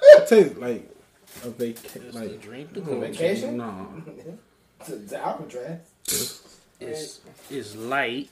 It 0.02 0.28
tastes 0.28 0.56
like 0.58 0.88
a 1.44 1.50
vacation. 1.50 2.02
It's 2.06 2.14
the 2.16 2.20
Like 2.26 2.40
drink 2.40 2.72
to 2.74 2.80
go. 2.80 3.00
Vacation? 3.00 3.56
no, 3.58 3.88
It's, 4.80 4.88
it's 4.88 5.12
Alcatraz. 5.12 5.80
It's, 6.80 7.20
it's 7.50 7.76
light. 7.76 8.28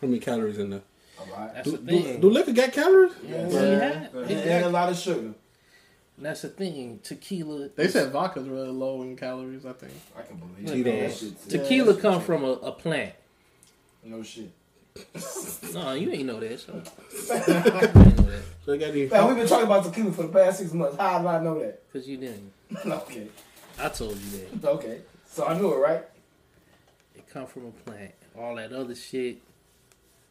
how 0.00 0.06
many 0.08 0.18
calories 0.18 0.58
in 0.58 0.70
there? 0.70 0.80
All 1.18 1.26
right. 1.36 1.54
That's 1.54 1.70
Do, 1.70 1.76
the 1.76 1.78
do, 1.92 2.02
thing. 2.02 2.20
do 2.20 2.30
liquor 2.30 2.52
got 2.52 2.72
calories? 2.72 3.12
Yeah, 3.24 3.48
Yeah. 3.48 3.60
yeah. 3.60 4.06
Yeah. 4.14 4.20
It 4.28 4.46
And 4.48 4.64
a 4.66 4.68
lot 4.70 4.88
of 4.90 4.96
sugar. 4.98 5.34
That's 6.18 6.42
the 6.42 6.48
thing. 6.48 7.00
Tequila. 7.02 7.68
they 7.76 7.88
said 7.88 8.12
vodka's 8.12 8.48
really 8.48 8.68
low 8.70 9.02
in 9.02 9.16
calories. 9.16 9.64
I 9.66 9.72
think. 9.72 9.92
I 10.16 10.22
can 10.22 10.36
believe 10.36 10.68
Look, 10.68 10.76
it. 10.76 10.84
man. 10.86 11.08
That 11.08 11.16
shit 11.16 11.48
too. 11.48 11.58
Tequila 11.58 11.94
come 11.96 12.20
from 12.20 12.44
a, 12.44 12.52
a 12.52 12.72
plant. 12.72 13.14
No 14.04 14.22
shit. 14.22 14.50
No, 15.72 15.92
you 15.94 16.10
ain't 16.10 16.26
know 16.26 16.38
that. 16.38 16.60
So. 16.60 16.72
you 17.28 17.34
ain't 17.34 17.48
know 17.48 17.62
that 17.62 18.42
They 18.66 18.78
got 18.78 18.90
any? 18.90 19.06
Man, 19.06 19.26
we've 19.28 19.36
been 19.36 19.46
talking 19.48 19.64
about 19.66 19.84
tequila 19.84 20.12
for 20.12 20.22
the 20.24 20.28
past 20.28 20.58
six 20.58 20.72
months. 20.74 20.98
How 20.98 21.18
did 21.18 21.26
I 21.28 21.42
know 21.42 21.58
that? 21.60 21.82
because 21.90 22.06
you 22.06 22.18
didn't. 22.18 22.52
okay. 22.86 23.28
I 23.80 23.88
told 23.88 24.16
you 24.18 24.46
that. 24.60 24.68
Okay. 24.68 25.00
So 25.30 25.46
I 25.46 25.58
knew 25.58 25.72
it, 25.72 25.78
right? 25.78 26.02
It 27.32 27.34
come 27.34 27.46
from 27.46 27.66
a 27.66 27.70
plant. 27.90 28.12
All 28.38 28.54
that 28.56 28.72
other 28.72 28.94
shit, 28.94 29.38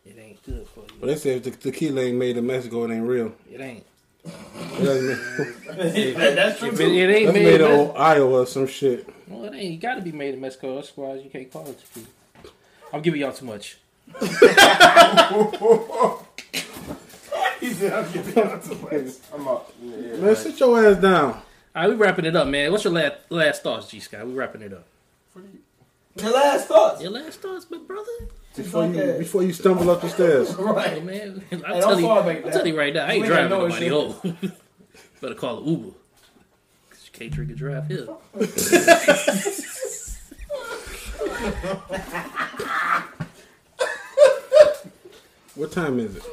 it 0.05 0.17
ain't 0.19 0.43
good 0.45 0.67
for 0.67 0.81
But 0.99 1.01
you. 1.01 1.07
they 1.07 1.15
say 1.15 1.35
if 1.37 1.43
the 1.43 1.49
tequila 1.51 2.01
ain't 2.01 2.17
made 2.17 2.37
in 2.37 2.45
Mexico, 2.45 2.83
it 2.85 2.93
ain't 2.93 3.07
real. 3.07 3.33
It 3.51 3.59
ain't. 3.59 3.83
It 4.23 4.83
doesn't 4.83 5.93
mean- 5.95 6.13
that, 6.19 6.35
that's 6.35 6.59
true 6.59 6.69
If 6.69 6.77
too. 6.77 6.83
it, 6.83 6.91
it 7.09 7.15
ain't 7.15 7.25
That's 7.25 7.33
made, 7.33 7.45
made 7.45 7.61
in 7.61 7.71
in 7.89 7.91
Iowa 7.97 8.41
or 8.41 8.45
some 8.45 8.67
shit. 8.67 9.09
well, 9.27 9.45
it 9.45 9.55
ain't. 9.55 9.71
You 9.71 9.77
got 9.79 9.95
to 9.95 10.01
be 10.01 10.11
made 10.11 10.35
in 10.35 10.41
Mexico. 10.41 10.77
Otherwise, 10.77 11.23
you 11.23 11.31
can't 11.31 11.51
call 11.51 11.67
it 11.67 11.79
tequila. 11.79 12.07
I'm 12.93 13.01
giving 13.01 13.19
y'all 13.21 13.33
too 13.33 13.45
much. 13.45 13.77
He 17.59 17.71
said, 17.73 17.93
I'm 17.93 18.11
giving 18.11 18.33
y'all 18.35 18.59
too 18.59 18.75
much. 18.75 19.13
I'm 19.33 19.47
up. 19.47 19.71
Yeah, 19.83 20.15
Man, 20.17 20.35
sit 20.35 20.59
your 20.59 20.83
ass 20.83 20.97
down. 20.97 21.33
All 21.33 21.43
right, 21.75 21.89
we 21.89 21.95
wrapping 21.95 22.25
it 22.25 22.35
up, 22.35 22.47
man. 22.47 22.71
What's 22.71 22.83
your 22.85 22.93
last 22.93 23.17
last 23.29 23.61
thoughts, 23.61 23.87
G 23.87 23.99
Scott? 23.99 24.25
We 24.25 24.33
wrapping 24.33 24.63
it 24.63 24.73
up. 24.73 24.83
Your 26.15 26.31
last 26.33 26.67
thoughts. 26.67 27.01
Your 27.01 27.11
last 27.11 27.39
thoughts, 27.41 27.65
my 27.69 27.77
brother. 27.77 28.07
Before 28.55 28.85
you 28.85 28.99
Okay. 29.01 29.17
before 29.19 29.43
you 29.43 29.53
stumble 29.53 29.89
up 29.89 30.01
the 30.01 30.09
stairs. 30.09 30.53
Hey, 30.57 30.63
Right. 30.63 31.05
man. 31.05 31.43
I'll 31.51 31.59
don't 31.59 31.81
tell 31.81 31.99
you. 31.99 32.07
I'll 32.09 32.51
tell 32.51 32.67
you 32.67 32.77
right 32.77 32.93
now. 32.93 33.05
I 33.05 33.11
ain't 33.13 33.25
driving 33.25 33.49
nobody 33.49 33.75
shit. 33.75 33.91
home. 33.91 34.37
Better 35.21 35.35
call 35.35 35.59
an 35.59 35.65
Uber. 35.69 35.89
'Cause 36.89 37.05
you 37.05 37.11
can't 37.19 37.31
drink 37.31 37.49
and 37.51 37.57
drive 37.57 37.87
here. 37.87 38.07
What 45.55 45.71
time 45.71 45.99
is 45.99 46.15
it? 46.15 46.23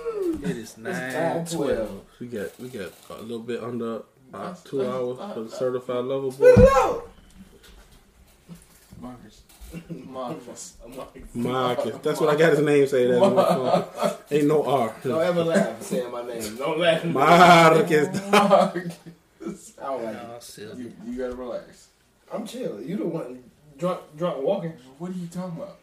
It 0.45 0.57
is 0.57 0.75
time 0.75 0.85
nine 0.85 1.47
twelve. 1.47 2.03
We 2.21 2.29
got 2.29 2.59
we 2.61 2.69
got 2.69 2.93
a 3.11 3.21
little 3.23 3.41
bit 3.41 3.63
under 3.63 4.03
uh, 4.33 4.55
two 4.65 4.87
hours 4.87 5.19
for 5.35 5.43
the 5.43 5.51
certified 5.51 6.05
lover 6.05 6.31
Spit 6.31 6.57
boy. 6.57 6.63
it 6.63 6.69
out. 6.77 7.11
Marcus. 9.01 9.43
Marcus. 10.07 10.77
Marcus. 11.35 11.97
That's 12.03 12.21
what 12.21 12.31
I 12.31 12.37
got 12.37 12.51
his 12.51 12.61
name 12.61 12.87
say 12.87 13.07
that 13.07 13.23
on 13.23 13.35
my 13.35 13.45
phone. 13.45 14.15
Ain't 14.31 14.47
no 14.47 14.65
R. 14.65 14.95
Don't 15.03 15.23
ever 15.23 15.45
laugh 15.45 15.83
saying 15.83 16.11
my 16.11 16.27
name. 16.27 16.57
Don't 16.57 16.79
laugh. 16.79 17.05
Marcus. 17.05 18.21
I 18.33 18.71
don't 19.87 20.05
like 20.05 20.15
it. 20.15 20.59
Oh. 20.61 20.77
You, 20.77 20.93
you 21.07 21.19
gotta 21.19 21.35
relax. 21.35 21.89
I'm 22.33 22.47
chill. 22.47 22.81
You 22.81 22.97
the 22.97 23.07
one 23.07 23.45
drunk, 23.79 24.01
drunk 24.17 24.43
walking. 24.43 24.73
What 24.99 25.11
are 25.11 25.15
you 25.15 25.27
talking 25.27 25.57
about? 25.61 25.79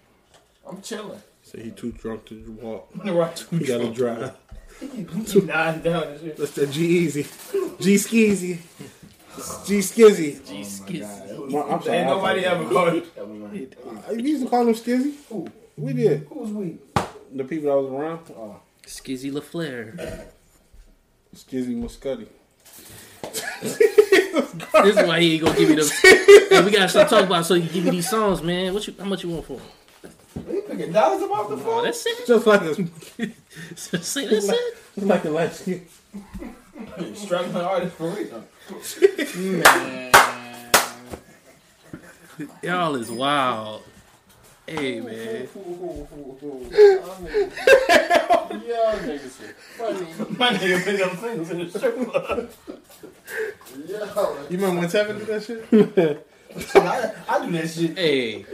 I'm 0.68 0.82
chilling. 0.82 1.22
Say 1.44 1.64
he 1.64 1.72
too 1.72 1.92
drunk 1.92 2.26
to 2.26 2.58
walk. 2.62 2.90
right. 3.06 3.46
He 3.52 3.60
gotta 3.60 3.92
drive. 3.92 4.36
You 4.82 5.42
nodding 5.44 5.84
down. 5.84 6.20
That's 6.38 6.52
the 6.52 6.68
G 6.68 6.86
Easy. 6.86 7.24
G 7.80 7.96
Skeezy. 7.96 8.60
G 9.66 9.80
Skizzy. 9.80 10.40
Jeez, 10.42 10.82
oh 11.38 11.46
My- 11.48 11.62
I'm 11.74 11.82
sorry. 11.82 11.98
Ain't 11.98 12.08
nobody 12.08 12.46
I- 12.46 12.52
ever 12.52 12.70
called 12.70 12.94
it. 12.94 13.06
We 13.28 13.68
uh, 14.08 14.12
used 14.14 14.44
to 14.44 14.50
call 14.50 14.68
him 14.68 14.74
Skizzy. 14.74 15.14
Who? 15.30 15.48
We 15.78 15.94
did. 15.94 16.28
Who's 16.30 16.52
we? 16.52 16.78
The 17.34 17.44
people 17.44 17.70
that 17.70 17.82
was 17.82 17.92
around. 17.92 18.20
Oh. 18.32 18.60
Skizzy 18.86 19.32
LaFleur. 19.32 20.26
Skizzy 21.36 21.76
Muscuddy. 21.76 22.28
This 23.62 24.98
is 24.98 25.08
why 25.08 25.20
he 25.20 25.34
ain't 25.36 25.44
gonna 25.44 25.58
give 25.58 25.70
me 25.70 25.76
them. 25.76 25.88
hey, 26.02 26.64
we 26.64 26.72
gotta 26.72 26.88
stop 26.90 27.10
talking 27.10 27.28
about 27.28 27.46
so 27.46 27.56
you 27.56 27.68
give 27.70 27.84
me 27.86 27.92
these 27.92 28.10
songs, 28.10 28.42
man. 28.42 28.74
What 28.74 28.88
you? 28.88 28.94
How 28.98 29.06
much 29.06 29.24
you 29.24 29.30
want 29.30 29.46
for? 29.46 29.54
'em? 29.54 29.62
You 30.54 30.62
picking 30.68 30.92
dollars 30.92 31.22
about 31.24 31.50
the 31.50 31.56
Oh, 31.56 31.60
phone? 31.60 31.84
that's 31.86 32.06
it. 32.06 32.28
Just 32.28 32.46
like 32.48 32.62
a, 32.62 32.76
Say 33.76 34.28
that's 34.28 34.50
it. 34.50 34.76
like 34.98 35.26
a 35.26 35.30
last 35.30 35.68
year. 35.68 35.82
Struggling 37.16 37.56
artist 37.64 37.96
for 37.96 38.10
real. 38.10 38.44
Man. 39.62 40.12
Y'all 42.64 42.96
is 42.96 43.12
wild. 43.12 43.84
Hey 44.68 45.00
man, 45.00 45.14
Y'all 45.16 45.48
niggas 48.98 49.42
are 49.42 49.54
funny. 49.78 50.08
My 50.38 50.50
nigga 50.54 50.84
picked 50.84 51.02
up 51.04 51.14
singles 51.20 51.50
in 51.52 51.58
the 51.60 51.70
strip 51.70 51.96
club. 52.10 52.50
Yo, 53.88 54.00
You 54.50 54.58
remember 54.58 54.80
when 54.82 54.90
Tevin 54.90 55.18
did 55.20 55.28
that 55.28 55.44
shit? 55.44 55.62
I, 56.76 56.78
I 57.30 57.46
do 57.46 57.52
that 57.52 57.70
shit. 57.70 57.98
hey, 57.98 58.46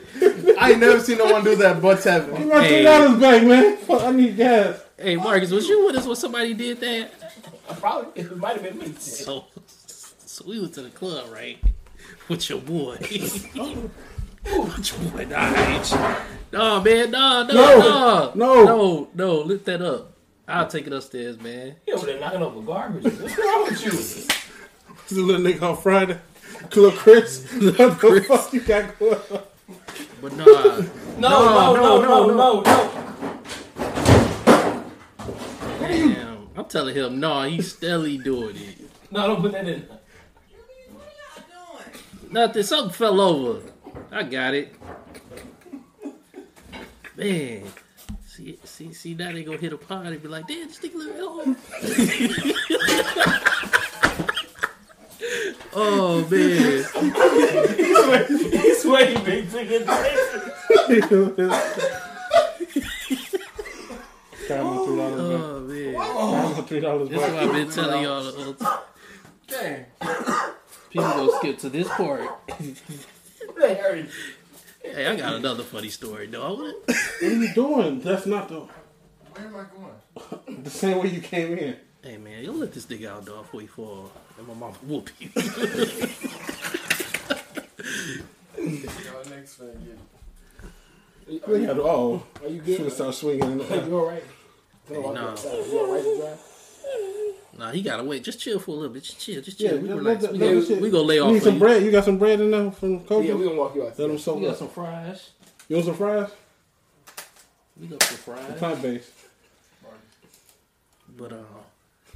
I 0.60 0.72
ain't 0.72 0.80
never 0.82 1.00
seen 1.00 1.18
no 1.18 1.32
one 1.32 1.44
do 1.44 1.56
that 1.56 1.82
but 1.82 2.00
Tevin. 2.00 2.38
Give 2.38 2.48
my 2.48 2.62
Hey. 2.62 2.68
three 2.76 2.84
dollars 2.84 3.20
back, 3.20 3.44
man. 3.44 3.78
Fuck, 3.78 4.02
I 4.02 4.12
need 4.12 4.36
gas. 4.36 4.80
hey, 4.98 5.16
Marcus, 5.16 5.52
was 5.52 5.68
you 5.68 5.86
with 5.86 5.96
us 5.96 6.06
when 6.06 6.16
somebody 6.18 6.54
did 6.54 6.80
that? 6.82 7.12
I 7.70 7.74
probably 7.80 8.22
it 8.22 8.36
might 8.38 8.54
have 8.60 8.64
been 8.64 8.78
me. 8.80 8.94
So, 9.00 9.46
so 9.68 10.46
we 10.48 10.60
went 10.60 10.74
to 10.76 10.82
the 10.82 10.90
club, 10.90 11.32
right? 11.32 11.58
With 12.28 12.50
your 12.50 12.60
boy. 12.60 12.98
With 13.02 13.56
your 15.02 15.12
boy, 15.12 15.26
nah, 15.26 15.52
no, 16.52 16.82
man, 16.82 17.12
no, 17.12 17.44
no, 17.46 17.54
No. 17.54 17.80
no, 17.80 18.32
No. 18.36 18.64
no, 18.66 19.10
no, 19.14 19.36
lift 19.42 19.66
that 19.66 19.82
up. 19.82 20.14
I'll 20.48 20.68
take 20.68 20.88
it 20.88 20.94
upstairs, 20.94 21.40
man. 21.40 21.76
You 21.88 21.94
over 21.94 22.06
there 22.08 22.20
knocking 22.20 22.42
over 22.42 22.62
garbage. 22.62 23.04
What's 23.04 23.38
wrong 23.38 23.64
with 23.66 23.86
you? 23.86 23.92
This 23.92 24.28
a 25.12 25.16
little 25.16 25.42
nigga 25.42 25.62
on 25.62 25.78
Friday. 25.78 26.18
Little 26.76 26.92
Chris. 26.92 27.46
What 27.54 27.78
the 27.78 28.26
fuck 28.28 28.54
you 28.54 28.62
got 28.62 28.98
going 29.00 29.14
on? 29.32 29.42
But 30.22 30.36
nah, 30.38 30.46
No, 30.46 30.84
no, 31.20 31.20
no, 31.20 31.76
no, 31.76 32.02
no, 32.02 32.28
no, 32.28 32.28
no, 32.28 32.62
no. 32.62 33.38
Damn, 36.54 36.64
I'm 36.64 36.70
telling 36.70 36.96
him, 36.96 37.20
no, 37.20 37.44
he's 37.44 37.74
steadily 37.74 38.18
doing 38.18 38.56
it. 38.56 38.78
No, 39.14 39.28
don't 39.28 39.42
put 39.42 39.52
that 39.52 39.68
in. 39.68 39.86
Nothing, 42.32 42.64
something 42.64 42.94
fell 42.94 43.20
over. 43.20 43.60
I 44.10 44.24
got 44.24 44.54
it. 44.54 44.74
Man. 47.18 47.64
See, 48.26 48.58
see, 48.64 48.94
see, 48.94 49.14
now 49.14 49.34
they 49.34 49.44
gonna 49.44 49.58
hit 49.58 49.74
a 49.74 49.78
pod 49.78 50.06
and 50.06 50.22
be 50.22 50.30
like, 50.30 50.48
damn, 50.48 50.70
just 50.70 50.80
stick 50.80 50.94
a 50.94 50.98
little 50.98 51.46
bit 51.46 51.58
Oh 55.74 56.26
man. 56.32 56.86
He's 58.28 58.52
he's 58.52 58.82
sweating 58.82 59.24
big 59.26 59.52
ticket. 59.52 59.86
Got 64.58 64.66
my 64.66 64.86
three 64.86 64.98
dollars 64.98 65.32
back. 65.32 65.42
Oh 65.42 65.60
man. 65.62 65.94
Got 65.94 66.56
my 66.58 66.64
three 66.64 66.80
dollars 66.80 67.10
This 67.10 67.22
is 67.22 67.32
what 67.34 67.44
I've 67.44 67.52
been 67.54 67.70
telling 67.70 68.04
y'all 68.04 68.24
the 68.24 68.32
whole 68.44 68.54
time. 68.54 68.80
damn. 69.48 69.86
People 70.90 71.10
gonna 71.10 71.32
skip 71.38 71.58
to 71.60 71.70
this 71.70 71.88
part. 71.90 72.30
They 73.60 73.76
hurry. 73.76 74.08
Hey, 74.84 75.08
I 75.08 75.16
got 75.16 75.36
another 75.36 75.64
funny 75.64 75.90
story, 75.90 76.28
though. 76.28 76.56
What 76.56 76.98
are 77.22 77.30
you 77.32 77.54
doing? 77.54 78.02
That's 78.02 78.26
not 78.26 78.50
the 78.50 78.62
Where 78.62 79.46
am 79.48 79.56
I 79.56 79.66
going? 79.76 80.64
the 80.64 80.70
same 80.70 80.98
way 81.00 81.10
you 81.10 81.22
came 81.22 81.58
in. 81.58 81.78
Hey 82.04 82.18
man, 82.18 82.44
you 82.44 82.52
let 82.52 82.74
this 82.74 82.88
nigga 82.88 83.10
out 83.10 83.26
dog 83.26 83.44
before 83.44 83.62
he 83.62 83.68
fall. 83.68 84.12
And 84.38 84.48
my 84.48 84.54
mama 84.56 84.74
whoop 84.84 85.10
you. 85.20 85.30
Y'all 85.36 85.44
niggas 89.26 89.56
finna 89.58 89.78
get 89.86 91.48
Are 91.48 91.56
you, 91.58 91.64
Yeah, 91.64 91.74
oh, 91.78 92.24
are 92.42 92.48
you 92.50 92.58
should 92.58 92.66
good? 92.66 92.80
have 92.80 92.94
started 92.94 93.14
swinging. 93.14 93.52
In 93.52 93.58
the 93.60 93.64
You 93.88 94.00
alright? 94.00 94.24
Hey, 94.24 94.30
no. 94.90 94.98
You 95.00 95.80
alright 95.80 96.04
to 96.04 96.18
drive? 96.18 96.40
Nah, 97.58 97.72
he 97.72 97.82
gotta 97.82 98.04
wait. 98.04 98.24
Just 98.24 98.40
chill 98.40 98.60
for 98.60 98.72
a 98.72 98.74
little 98.76 98.94
bit. 98.94 99.04
Just 99.04 99.20
chill. 99.20 99.42
Just 99.42 99.60
Yeah, 99.60 99.72
chill. 99.72 99.80
we 99.80 99.88
let- 99.90 99.98
relax. 99.98 100.24
let- 100.24 100.32
we, 100.34 100.38
let 100.40 100.54
gonna, 100.54 100.62
the 100.76 100.82
we 100.82 100.90
gonna 100.90 101.04
lay 101.04 101.16
You 101.16 101.24
off 101.24 101.32
need 101.34 101.40
for 101.40 101.46
some 101.46 101.54
you. 101.56 101.60
bread? 101.60 101.84
You 101.84 101.92
got 101.92 102.06
some 102.06 102.18
bread 102.18 102.40
in 102.40 102.52
there 102.52 102.72
from 102.72 103.04
Kobe? 103.06 103.28
Yeah, 103.28 103.34
we 103.36 103.44
gonna 103.46 103.56
walk 103.58 103.76
you 103.76 103.84
out. 103.84 104.00
Let 104.00 104.08
them 104.08 104.18
soak 104.18 104.40
We 104.40 104.46
got 104.48 104.58
some 104.58 104.70
fries. 104.70 105.30
You 105.68 105.76
want 105.76 105.86
some 105.86 105.96
fries? 105.96 106.30
We 107.80 107.88
got 107.88 108.04
some 108.04 108.18
fries. 108.18 108.58
Plant 108.58 108.82
based. 108.82 109.12
But 111.18 111.34
uh, 111.34 111.38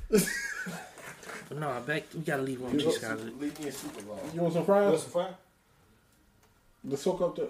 but 1.50 1.58
no, 1.60 1.82
back 1.86 2.04
we 2.14 2.22
gotta 2.22 2.42
leave 2.44 2.64
on 2.64 2.78
G 2.80 2.90
Scott. 2.92 3.20
leave 3.40 3.60
me 3.60 3.68
a 3.68 3.72
super 3.72 4.02
long. 4.08 4.20
You 4.34 4.42
want 4.42 4.54
some 4.54 4.66
fries? 4.66 4.84
You 4.86 4.90
want 4.90 5.00
fries? 5.00 5.02
some 5.04 5.12
fries? 5.12 5.34
The 6.86 6.98
soak 6.98 7.22
up 7.22 7.36
the. 7.36 7.50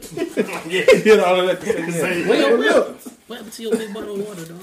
Get 0.00 1.20
all 1.20 1.40
of 1.40 1.46
that. 1.46 1.62
Wait, 1.62 2.26
Wait, 2.26 2.40
yo, 2.40 2.56
look. 2.56 3.00
what 3.26 3.36
happened 3.36 3.52
to 3.52 3.62
your 3.62 3.76
big 3.76 3.92
bottle 3.92 4.20
of 4.20 4.26
water, 4.26 4.44
dog? 4.46 4.62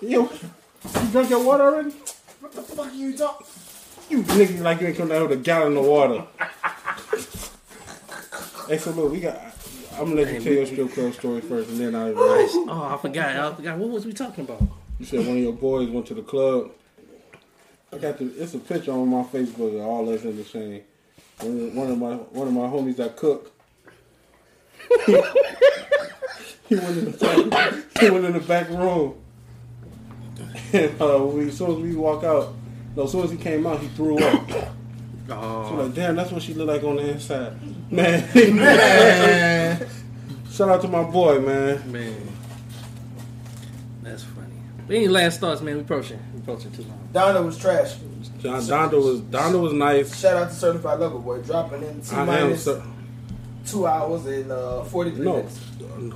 Yo, 0.00 0.22
you 0.22 1.10
drank 1.12 1.30
your 1.30 1.44
water 1.44 1.64
already? 1.64 1.90
What 2.40 2.52
the 2.52 2.62
fuck 2.62 2.86
are 2.86 2.94
you 2.94 3.16
talking? 3.16 3.46
You 4.08 4.22
nigga 4.22 4.62
like 4.62 4.80
you 4.80 4.86
ain't 4.86 4.96
come 4.96 5.08
down 5.08 5.22
with 5.28 5.32
a 5.32 5.42
gallon 5.42 5.76
of 5.76 5.84
water. 5.84 6.24
hey, 8.68 8.78
so 8.78 8.90
look, 8.92 9.12
we 9.12 9.20
got. 9.20 9.36
I'm 9.92 10.10
gonna 10.10 10.22
let 10.22 10.32
you 10.32 10.40
tell 10.40 10.52
your 10.52 10.66
strip 10.66 10.92
club 10.92 11.12
story 11.12 11.40
first, 11.42 11.68
and 11.70 11.80
then 11.80 11.94
I. 11.94 12.12
Oh, 12.14 12.90
I 12.94 12.96
forgot. 13.02 13.36
I 13.36 13.54
forgot. 13.54 13.76
What 13.78 13.90
was 13.90 14.06
we 14.06 14.12
talking 14.12 14.44
about? 14.44 14.62
You 14.98 15.04
said 15.06 15.20
one 15.20 15.36
of 15.36 15.42
your 15.42 15.52
boys 15.52 15.90
went 15.90 16.06
to 16.06 16.14
the 16.14 16.22
club. 16.22 16.70
I 17.92 17.98
got 17.98 18.18
the. 18.18 18.32
It's 18.42 18.54
a 18.54 18.58
picture 18.58 18.92
on 18.92 19.08
my 19.08 19.24
Facebook 19.24 19.74
of 19.78 19.86
all 19.86 20.08
us 20.08 20.22
in 20.22 20.36
the 20.36 20.44
same. 20.44 20.82
One 21.40 21.60
of, 21.60 21.74
one 21.74 21.90
of 21.90 21.98
my 21.98 22.14
one 22.14 22.46
of 22.48 22.54
my 22.54 22.62
homies 22.62 22.96
that 22.96 23.16
cook. 23.16 23.52
He 26.68 26.74
went 26.76 26.98
in 26.98 27.04
the 27.12 27.48
back, 27.50 27.74
he 27.98 28.10
went 28.10 28.24
in 28.26 28.32
the 28.34 28.40
back 28.40 28.68
room. 28.68 29.14
And 30.72 31.00
uh, 31.00 31.24
we, 31.24 31.48
as 31.48 31.56
soon 31.56 31.70
as 31.70 31.76
we 31.78 31.94
walk 31.96 32.24
out, 32.24 32.54
no, 32.94 33.04
as 33.04 33.12
soon 33.12 33.24
as 33.24 33.30
he 33.30 33.38
came 33.38 33.66
out, 33.66 33.80
he 33.80 33.88
threw 33.88 34.18
up. 34.18 34.50
So 34.50 34.68
Oh, 35.30 35.74
like, 35.82 35.94
damn, 35.94 36.16
that's 36.16 36.30
what 36.30 36.42
she 36.42 36.54
looked 36.54 36.68
like 36.70 36.82
on 36.84 36.96
the 36.96 37.10
inside. 37.10 37.52
Man, 37.90 38.56
Man. 38.56 39.86
shout 40.50 40.68
out 40.70 40.80
to 40.82 40.88
my 40.88 41.02
boy, 41.04 41.38
man. 41.40 41.90
man, 41.92 42.28
that's 44.02 44.22
funny. 44.24 44.46
But 44.86 44.96
any 44.96 45.08
last 45.08 45.40
thoughts, 45.40 45.60
man? 45.60 45.74
We 45.76 45.80
approaching. 45.82 46.18
We 46.34 46.40
approaching 46.40 46.72
too 46.72 46.82
long. 46.84 47.08
Donda 47.12 47.44
was 47.44 47.58
trash. 47.58 47.96
John 48.40 48.60
Donda 48.62 49.02
was 49.02 49.20
Donda 49.22 49.60
was 49.60 49.72
nice. 49.74 50.18
Shout 50.18 50.36
out 50.36 50.48
to 50.48 50.54
Certified 50.54 50.98
Lover 51.00 51.18
Boy, 51.18 51.40
dropping 51.42 51.82
in 51.82 52.00
T 52.00 52.14
I 52.16 52.20
am 52.20 52.26
minus 52.26 52.64
so, 52.64 52.82
two 53.70 53.86
hours 53.86 54.26
and 54.26 54.50
uh, 54.52 54.82
43 54.84 55.24
no. 55.24 55.36
minutes. 55.36 55.58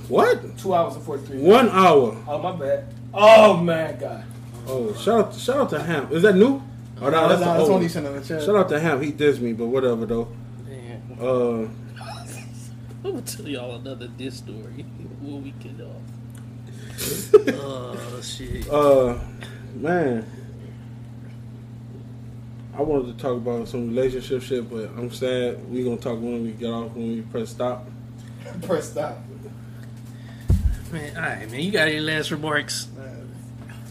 What? 0.09 0.57
Two 0.57 0.73
hours 0.73 0.95
and 0.95 1.03
43 1.03 1.37
minutes. 1.37 1.49
One 1.51 1.69
hour. 1.69 2.17
Oh, 2.27 2.37
my 2.39 2.51
bad. 2.55 2.85
Oh, 3.13 3.57
man, 3.57 3.99
God. 3.99 4.23
Oh, 4.67 4.93
shout 4.95 5.25
out, 5.27 5.35
shout 5.35 5.57
out 5.57 5.69
to 5.71 5.81
Ham. 5.81 6.07
Is 6.11 6.21
that 6.23 6.35
new? 6.35 6.61
Oh, 7.01 7.09
no, 7.09 7.09
Nah, 7.09 7.27
that's 7.27 7.29
that's, 7.29 7.39
the 7.41 7.45
that's 7.45 7.59
old. 7.63 7.71
what 7.73 7.81
he 7.81 7.87
sent 7.89 8.05
in 8.07 8.13
the 8.15 8.21
chat. 8.23 8.43
Shout 8.43 8.55
out 8.55 8.69
to 8.69 8.79
Ham. 8.79 9.01
He 9.01 9.11
dissed 9.11 9.39
me, 9.41 9.53
but 9.53 9.65
whatever 9.65 10.05
though. 10.05 10.29
Man, 10.67 11.17
Uh, 11.19 11.67
I'm 13.05 13.11
gonna 13.11 13.21
tell 13.23 13.47
y'all 13.47 13.75
another 13.75 14.07
diss 14.07 14.37
story 14.37 14.85
when 15.21 15.43
we 15.43 15.51
get 15.51 15.81
off. 15.81 16.01
oh 17.59 18.21
shit. 18.21 18.69
uh, 18.69 19.17
man. 19.75 20.25
I 22.75 22.81
wanted 22.81 23.15
to 23.15 23.21
talk 23.21 23.37
about 23.37 23.67
some 23.67 23.89
relationship 23.89 24.41
shit, 24.41 24.69
but 24.69 24.89
I'm 24.97 25.11
sad. 25.11 25.69
We 25.69 25.83
gonna 25.83 25.97
talk 25.97 26.15
when 26.19 26.43
we 26.43 26.51
get 26.51 26.71
off 26.71 26.91
when 26.93 27.07
we 27.09 27.21
press 27.21 27.49
stop. 27.49 27.87
Press 28.63 28.89
stop. 28.91 29.17
Man, 30.91 31.15
all 31.15 31.21
right, 31.23 31.49
man. 31.49 31.59
You 31.61 31.71
got 31.71 31.87
any 31.87 31.99
last 31.99 32.29
remarks? 32.31 32.87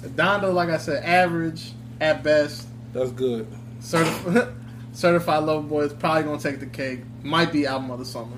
Donda, 0.02 0.52
like 0.52 0.68
I 0.68 0.78
said, 0.78 1.02
average 1.04 1.72
at 2.00 2.22
best. 2.22 2.66
That's 2.92 3.10
good. 3.12 3.46
Certif- 3.80 4.54
Certified 4.92 5.44
Lover 5.44 5.66
Boy 5.66 5.82
is 5.82 5.92
probably 5.92 6.24
gonna 6.24 6.38
take 6.38 6.60
the 6.60 6.66
cake. 6.66 7.00
Might 7.22 7.50
be 7.52 7.66
album 7.66 7.90
of 7.90 7.98
the 7.98 8.04
summer. 8.04 8.36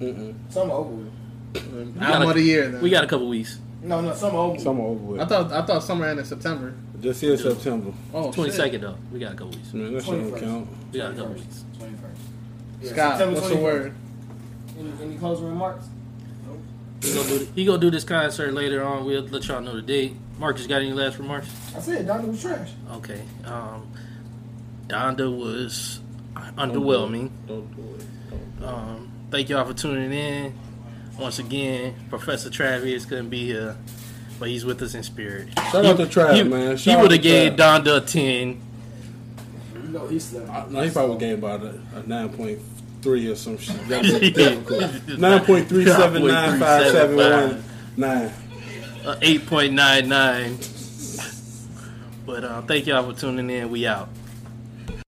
Mm-mm. 0.00 0.34
Some 0.50 0.70
over 0.70 0.88
with. 0.90 2.02
album 2.02 2.22
a- 2.22 2.28
of 2.30 2.34
the 2.34 2.42
year. 2.42 2.68
Then. 2.68 2.82
We 2.82 2.90
got 2.90 3.04
a 3.04 3.06
couple 3.06 3.28
weeks. 3.28 3.58
No, 3.82 4.00
no, 4.00 4.14
some 4.14 4.34
over 4.34 4.52
with. 4.54 4.62
Summer 4.62 4.82
over 4.82 4.94
with. 5.04 5.20
I 5.20 5.26
thought 5.26 5.52
I 5.52 5.62
thought 5.64 5.82
summer 5.82 6.06
ended 6.06 6.30
in 6.30 6.40
September. 7.02 7.08
This 7.08 7.20
here 7.20 7.36
September. 7.36 7.92
Oh, 8.14 8.32
Twenty 8.32 8.50
shit. 8.50 8.56
second 8.56 8.80
though. 8.82 8.96
We 9.12 9.18
got 9.18 9.32
a 9.32 9.34
couple 9.34 9.50
weeks. 9.50 9.72
Man, 9.72 9.92
that 9.94 10.04
shit 10.04 10.10
don't 10.12 10.30
21st. 10.32 10.40
count. 10.40 10.68
We 10.92 10.98
got 10.98 11.10
a 11.12 11.14
couple 11.14 11.32
weeks. 11.34 11.64
21st. 11.78 12.90
Scott, 12.90 13.18
September 13.18 13.34
what's 13.40 13.48
the 13.48 13.54
21st. 13.56 13.62
word? 13.62 13.94
Any, 14.78 14.92
any 15.02 15.16
closing 15.18 15.46
remarks? 15.46 15.86
He 17.02 17.14
gonna, 17.14 17.28
do, 17.28 17.48
he 17.56 17.64
gonna 17.64 17.78
do 17.80 17.90
this 17.90 18.04
concert 18.04 18.52
later 18.54 18.84
on. 18.84 19.04
We'll 19.04 19.22
let 19.24 19.46
y'all 19.48 19.60
know 19.60 19.74
the 19.74 19.82
date. 19.82 20.14
Marcus, 20.38 20.66
got 20.68 20.82
any 20.82 20.92
last 20.92 21.18
remarks? 21.18 21.48
I 21.76 21.80
said 21.80 22.06
Donda 22.06 22.28
was 22.28 22.40
trash. 22.40 22.70
Okay. 22.92 23.20
Um, 23.44 23.90
Donda 24.86 25.36
was 25.36 26.00
underwhelming. 26.36 27.30
Don't 27.48 27.74
do 27.74 27.82
it. 27.82 28.06
Don't 28.30 28.58
do 28.60 28.64
it. 28.64 28.68
Um, 28.68 29.12
thank 29.32 29.48
y'all 29.48 29.64
for 29.64 29.74
tuning 29.74 30.12
in. 30.12 30.54
Once 31.18 31.38
again, 31.40 31.94
Professor 32.08 32.50
Travis 32.50 33.04
couldn't 33.04 33.30
be 33.30 33.44
here, 33.46 33.76
but 34.42 34.48
he's 34.50 34.64
with 34.64 34.82
us 34.82 34.92
in 34.96 35.04
spirit. 35.04 35.48
Shout 35.70 35.86
out 35.86 35.96
to 35.98 36.06
Trav, 36.06 36.34
he, 36.34 36.42
man. 36.42 36.72
He 36.72 36.76
Shout 36.78 36.96
out 36.96 37.02
would 37.02 37.12
have 37.12 37.22
gave 37.22 37.52
Trav. 37.52 37.84
Donda 37.84 37.98
a 37.98 38.00
ten. 38.00 38.60
You 39.76 39.88
know 39.90 40.08
he 40.08 40.18
slept. 40.18 40.48
Uh, 40.50 40.66
No, 40.68 40.82
he 40.82 40.90
probably 40.90 41.18
gave 41.18 41.38
about 41.38 41.62
a, 41.62 41.80
a 41.94 42.02
nine 42.08 42.28
point 42.30 42.58
three 43.02 43.30
or 43.30 43.36
some 43.36 43.56
shit. 43.56 43.76
That'd 43.86 44.20
be 44.20 44.32
difficult. 44.32 45.16
Nine 45.16 45.44
point 45.44 45.68
three 45.68 45.84
seven 45.86 46.26
nine 46.26 46.58
five 46.58 46.90
seven 46.90 47.16
one 47.16 47.64
nine. 47.96 48.32
Uh, 49.04 49.16
eight 49.22 49.46
point 49.46 49.74
nine 49.74 50.08
nine. 50.08 50.58
But 52.26 52.42
uh, 52.42 52.62
thank 52.62 52.88
y'all 52.88 53.08
for 53.12 53.16
tuning 53.16 53.48
in. 53.48 53.70
We 53.70 53.86
out. 53.86 54.08